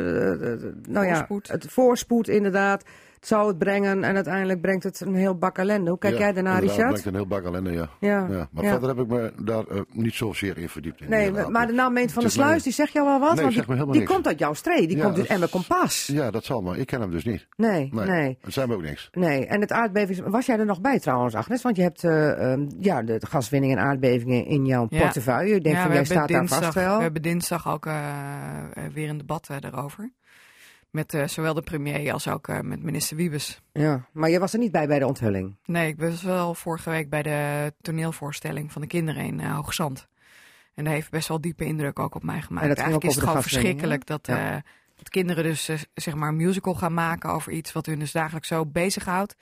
nou 0.88 1.08
Voorspoed. 1.08 1.48
ja, 1.48 1.54
het 1.54 1.66
voorspoed 1.72 2.28
inderdaad. 2.28 2.84
Het 3.20 3.28
zou 3.28 3.48
het 3.48 3.58
brengen 3.58 4.04
en 4.04 4.16
uiteindelijk 4.16 4.62
brengt 4.62 4.84
het 4.84 5.00
een 5.00 5.16
heel 5.16 5.38
bak 5.38 5.58
ellende. 5.58 5.90
Hoe 5.90 6.00
kijk 6.00 6.14
Ja, 6.14 6.20
jij 6.20 6.34
daarnaar, 6.34 6.60
Richard? 6.62 6.88
brengt 6.90 7.06
een 7.06 7.14
heel 7.14 7.28
bak 7.28 7.44
ellende, 7.46 7.72
ja. 7.72 7.90
Ja. 8.00 8.28
ja. 8.30 8.48
Maar 8.52 8.64
Ja. 8.64 8.70
verder 8.70 8.90
heb 8.90 9.00
ik 9.00 9.08
me 9.08 9.34
daar 9.44 9.68
eh, 9.68 9.82
niet 9.92 10.14
zozeer 10.14 10.58
in 10.58 10.70
verdiept. 10.70 11.02
In 11.02 11.10
Nee, 11.10 11.32
maar 11.32 11.68
de 11.68 11.74
naam 11.74 11.94
Meent 11.94 12.12
van 12.12 12.24
der 12.24 12.32
Het 12.32 12.42
Sluis, 12.42 12.64
die 12.64 12.74
zegt 12.74 12.94
jou 12.94 13.06
wel 13.06 13.20
wat? 13.20 13.34
Nee, 13.34 13.42
want 13.42 13.54
zegt 13.54 13.56
die, 13.56 13.66
me 13.66 13.74
helemaal 13.74 13.92
die 13.92 14.02
niks. 14.02 14.14
komt 14.14 14.28
uit 14.28 14.40
jouw 14.40 14.54
streek. 14.54 14.88
Die 14.88 14.98
Ja, 14.98 15.04
komt 15.04 15.18
uit 15.18 15.28
Emmer 15.28 15.50
Kompas. 15.50 16.08
Ja, 16.08 16.32
dat 16.32 16.46
zal 16.46 16.62
maar. 16.62 16.78
Ik 16.78 16.88
ken 16.88 17.02
hem 17.02 17.12
dus 17.12 17.24
niet. 17.24 17.48
Nee, 17.58 17.90
nee, 17.92 18.06
Nee, 18.06 18.22
nee. 18.22 18.38
Dat 18.42 18.54
zijn 18.54 18.68
we 18.68 18.74
ook 18.74 18.82
niks. 18.82 19.10
En 19.12 19.62
het 19.62 19.72
aardbevings... 19.72 20.20
Was 20.26 20.46
jij 20.46 20.60
er 20.60 20.66
nog 20.66 20.82
bij 20.82 21.00
trouwens, 21.00 21.36
Agnes? 21.36 21.62
Want 21.62 21.76
je 21.76 21.82
hebt 21.82 22.04
eh, 22.04 22.52
ehm, 22.52 22.68
ja, 22.80 23.02
de 23.02 23.22
gaswinning 23.28 23.74
en 23.74 23.80
aardbevingen 23.80 24.46
in 24.46 24.66
jouw 24.66 24.86
Ja. 24.90 25.00
portefeuille. 25.00 25.56
Ik 25.56 25.64
denk 25.64 25.76
Ja, 25.76 25.82
van, 25.82 25.92
we 25.92 25.96
jij 25.98 26.04
hebben 26.04 26.16
staat 26.18 26.28
daar 26.30 26.40
dinsdag, 26.40 26.64
vast 26.64 26.74
wel. 26.88 26.96
We 26.98 27.04
hebben 27.04 27.22
dinsdag 27.22 27.68
ook 27.74 27.86
eh, 27.86 27.94
weer 28.94 29.10
een 29.10 29.18
debat 29.18 29.48
daarover. 29.60 30.12
Met 30.92 31.14
eh, 31.14 31.28
zowel 31.28 31.54
de 31.54 31.62
premier 31.62 32.14
als 32.14 32.28
ook 32.28 32.48
eh, 32.48 32.60
met 32.60 32.84
minister 32.84 33.18
Wiebes. 33.18 33.62
Ja, 33.74 34.08
maar 34.12 34.30
je 34.30 34.40
was 34.40 34.54
er 34.54 34.60
niet 34.60 34.72
bij 34.72 34.88
bij 34.88 35.00
de 35.00 35.08
onthulling. 35.08 35.56
Nee, 35.66 35.88
ik 35.88 36.00
was 36.00 36.22
wel 36.24 36.54
vorige 36.54 36.90
week 36.90 37.10
bij 37.10 37.22
de 37.24 37.74
toneelvoorstelling 37.82 38.72
van 38.72 38.82
de 38.82 38.88
kinderen 38.88 39.24
in 39.26 39.40
uh, 39.40 39.56
Hoogzand. 39.56 40.08
En 40.74 40.84
dat 40.84 40.94
heeft 40.94 41.10
best 41.12 41.28
wel 41.28 41.42
diepe 41.42 41.66
indruk 41.66 42.00
ook 42.00 42.16
op 42.16 42.24
mij 42.24 42.42
gemaakt. 42.42 42.64
En 42.64 42.70
dat 42.70 42.78
Eigenlijk 42.78 43.10
is 43.10 43.16
het 43.16 43.26
gewoon 43.26 43.42
verschrikkelijk 43.42 44.06
dat, 44.06 44.28
Ja. 44.28 44.56
eh, 44.56 44.62
dat 44.96 45.10
kinderen 45.10 45.44
dus 45.44 45.70
eh, 45.70 45.78
zeg 45.94 46.16
maar 46.16 46.30
een 46.30 46.36
musical 46.36 46.74
gaan 46.76 46.94
maken 46.94 47.30
over 47.30 47.52
iets 47.52 47.72
wat 47.72 47.86
hun 47.86 48.00
dus 48.00 48.12
dagelijks 48.12 48.48
zo 48.48 48.66
bezighoudt. 48.66 49.36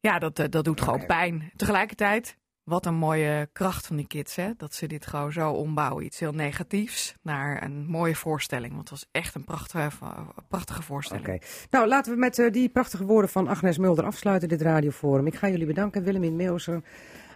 Ja, 0.00 0.18
dat, 0.18 0.38
eh, 0.38 0.46
dat 0.50 0.64
doet 0.64 0.80
gewoon 0.80 1.06
pijn. 1.06 1.52
Tegelijkertijd, 1.56 2.36
wat 2.64 2.86
een 2.86 2.94
mooie 2.94 3.48
kracht 3.52 3.86
van 3.86 3.96
die 3.96 4.06
kids, 4.06 4.36
hè? 4.36 4.50
Dat 4.56 4.74
ze 4.74 4.86
dit 4.86 5.06
gewoon 5.06 5.32
zo 5.32 5.50
ombouwen. 5.50 6.04
Iets 6.04 6.18
heel 6.18 6.32
negatiefs 6.32 7.14
naar 7.22 7.62
een 7.62 7.86
mooie 7.86 8.16
voorstelling. 8.16 8.74
Want 8.74 8.88
het 8.88 8.98
was 8.98 9.08
echt 9.12 9.34
een 9.34 9.44
prachtige, 9.44 9.90
prachtige 10.48 10.82
voorstelling. 10.82 11.26
Oké. 11.26 11.38
Nou, 11.70 11.88
laten 11.88 12.12
we 12.12 12.18
met 12.18 12.38
eh, 12.38 12.52
die 12.52 12.68
prachtige 12.68 13.04
woorden 13.04 13.30
van 13.30 13.48
Agnes 13.48 13.78
Mulder 13.78 14.04
afsluiten, 14.04 14.48
dit 14.48 14.62
radioforum. 14.62 15.26
Ik 15.26 15.34
ga 15.34 15.48
jullie 15.48 15.66
bedanken, 15.66 16.02
Willemien 16.02 16.36
Meeuwsen, 16.36 16.84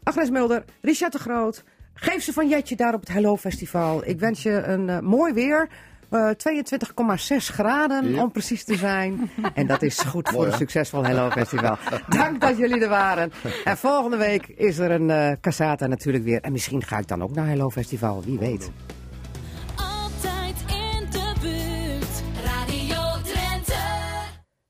Agnes 0.03 0.31
Mulder, 0.31 0.65
Richard 0.81 1.13
de 1.13 1.19
Groot. 1.19 1.65
Geef 1.95 2.23
ze 2.23 2.33
van 2.33 2.49
Jetje 2.49 2.77
daar 2.77 2.95
op 2.95 3.01
het 3.01 3.13
Hello 3.13 3.37
Festival. 3.37 4.07
Ik 4.07 4.19
wens 4.19 4.43
je 4.43 4.63
een 4.63 4.89
eh, 4.89 5.01
mooi 5.01 5.33
weer. 5.33 5.69
Eh, 6.11 6.31
22,6 6.37 7.49
graden 7.49 8.11
Ja. 8.11 8.23
om 8.23 8.31
precies 8.33 8.65
te 8.65 8.77
zijn. 8.77 9.31
En 9.55 9.67
dat 9.67 9.83
is 9.83 9.99
goed 9.99 10.29
voor 10.29 10.47
een 10.47 10.53
succesvol 10.53 11.05
Hello 11.05 11.31
Festival. 11.31 11.77
Dank 12.09 12.41
dat 12.41 12.57
jullie 12.59 12.81
er 12.83 12.89
waren. 12.89 13.33
En 13.65 13.77
volgende 13.77 14.17
week 14.17 14.47
is 14.47 14.79
er 14.79 14.91
een 14.91 15.11
eh 15.11 15.33
Casata 15.41 15.87
natuurlijk 15.87 16.25
weer. 16.25 16.41
En 16.41 16.53
misschien 16.53 16.83
ga 16.85 16.99
ik 16.99 17.07
dan 17.09 17.23
ook 17.23 17.35
naar 17.35 17.47
Hello 17.47 17.71
Festival, 17.71 18.23
wie 18.25 18.39
weet. 18.39 18.71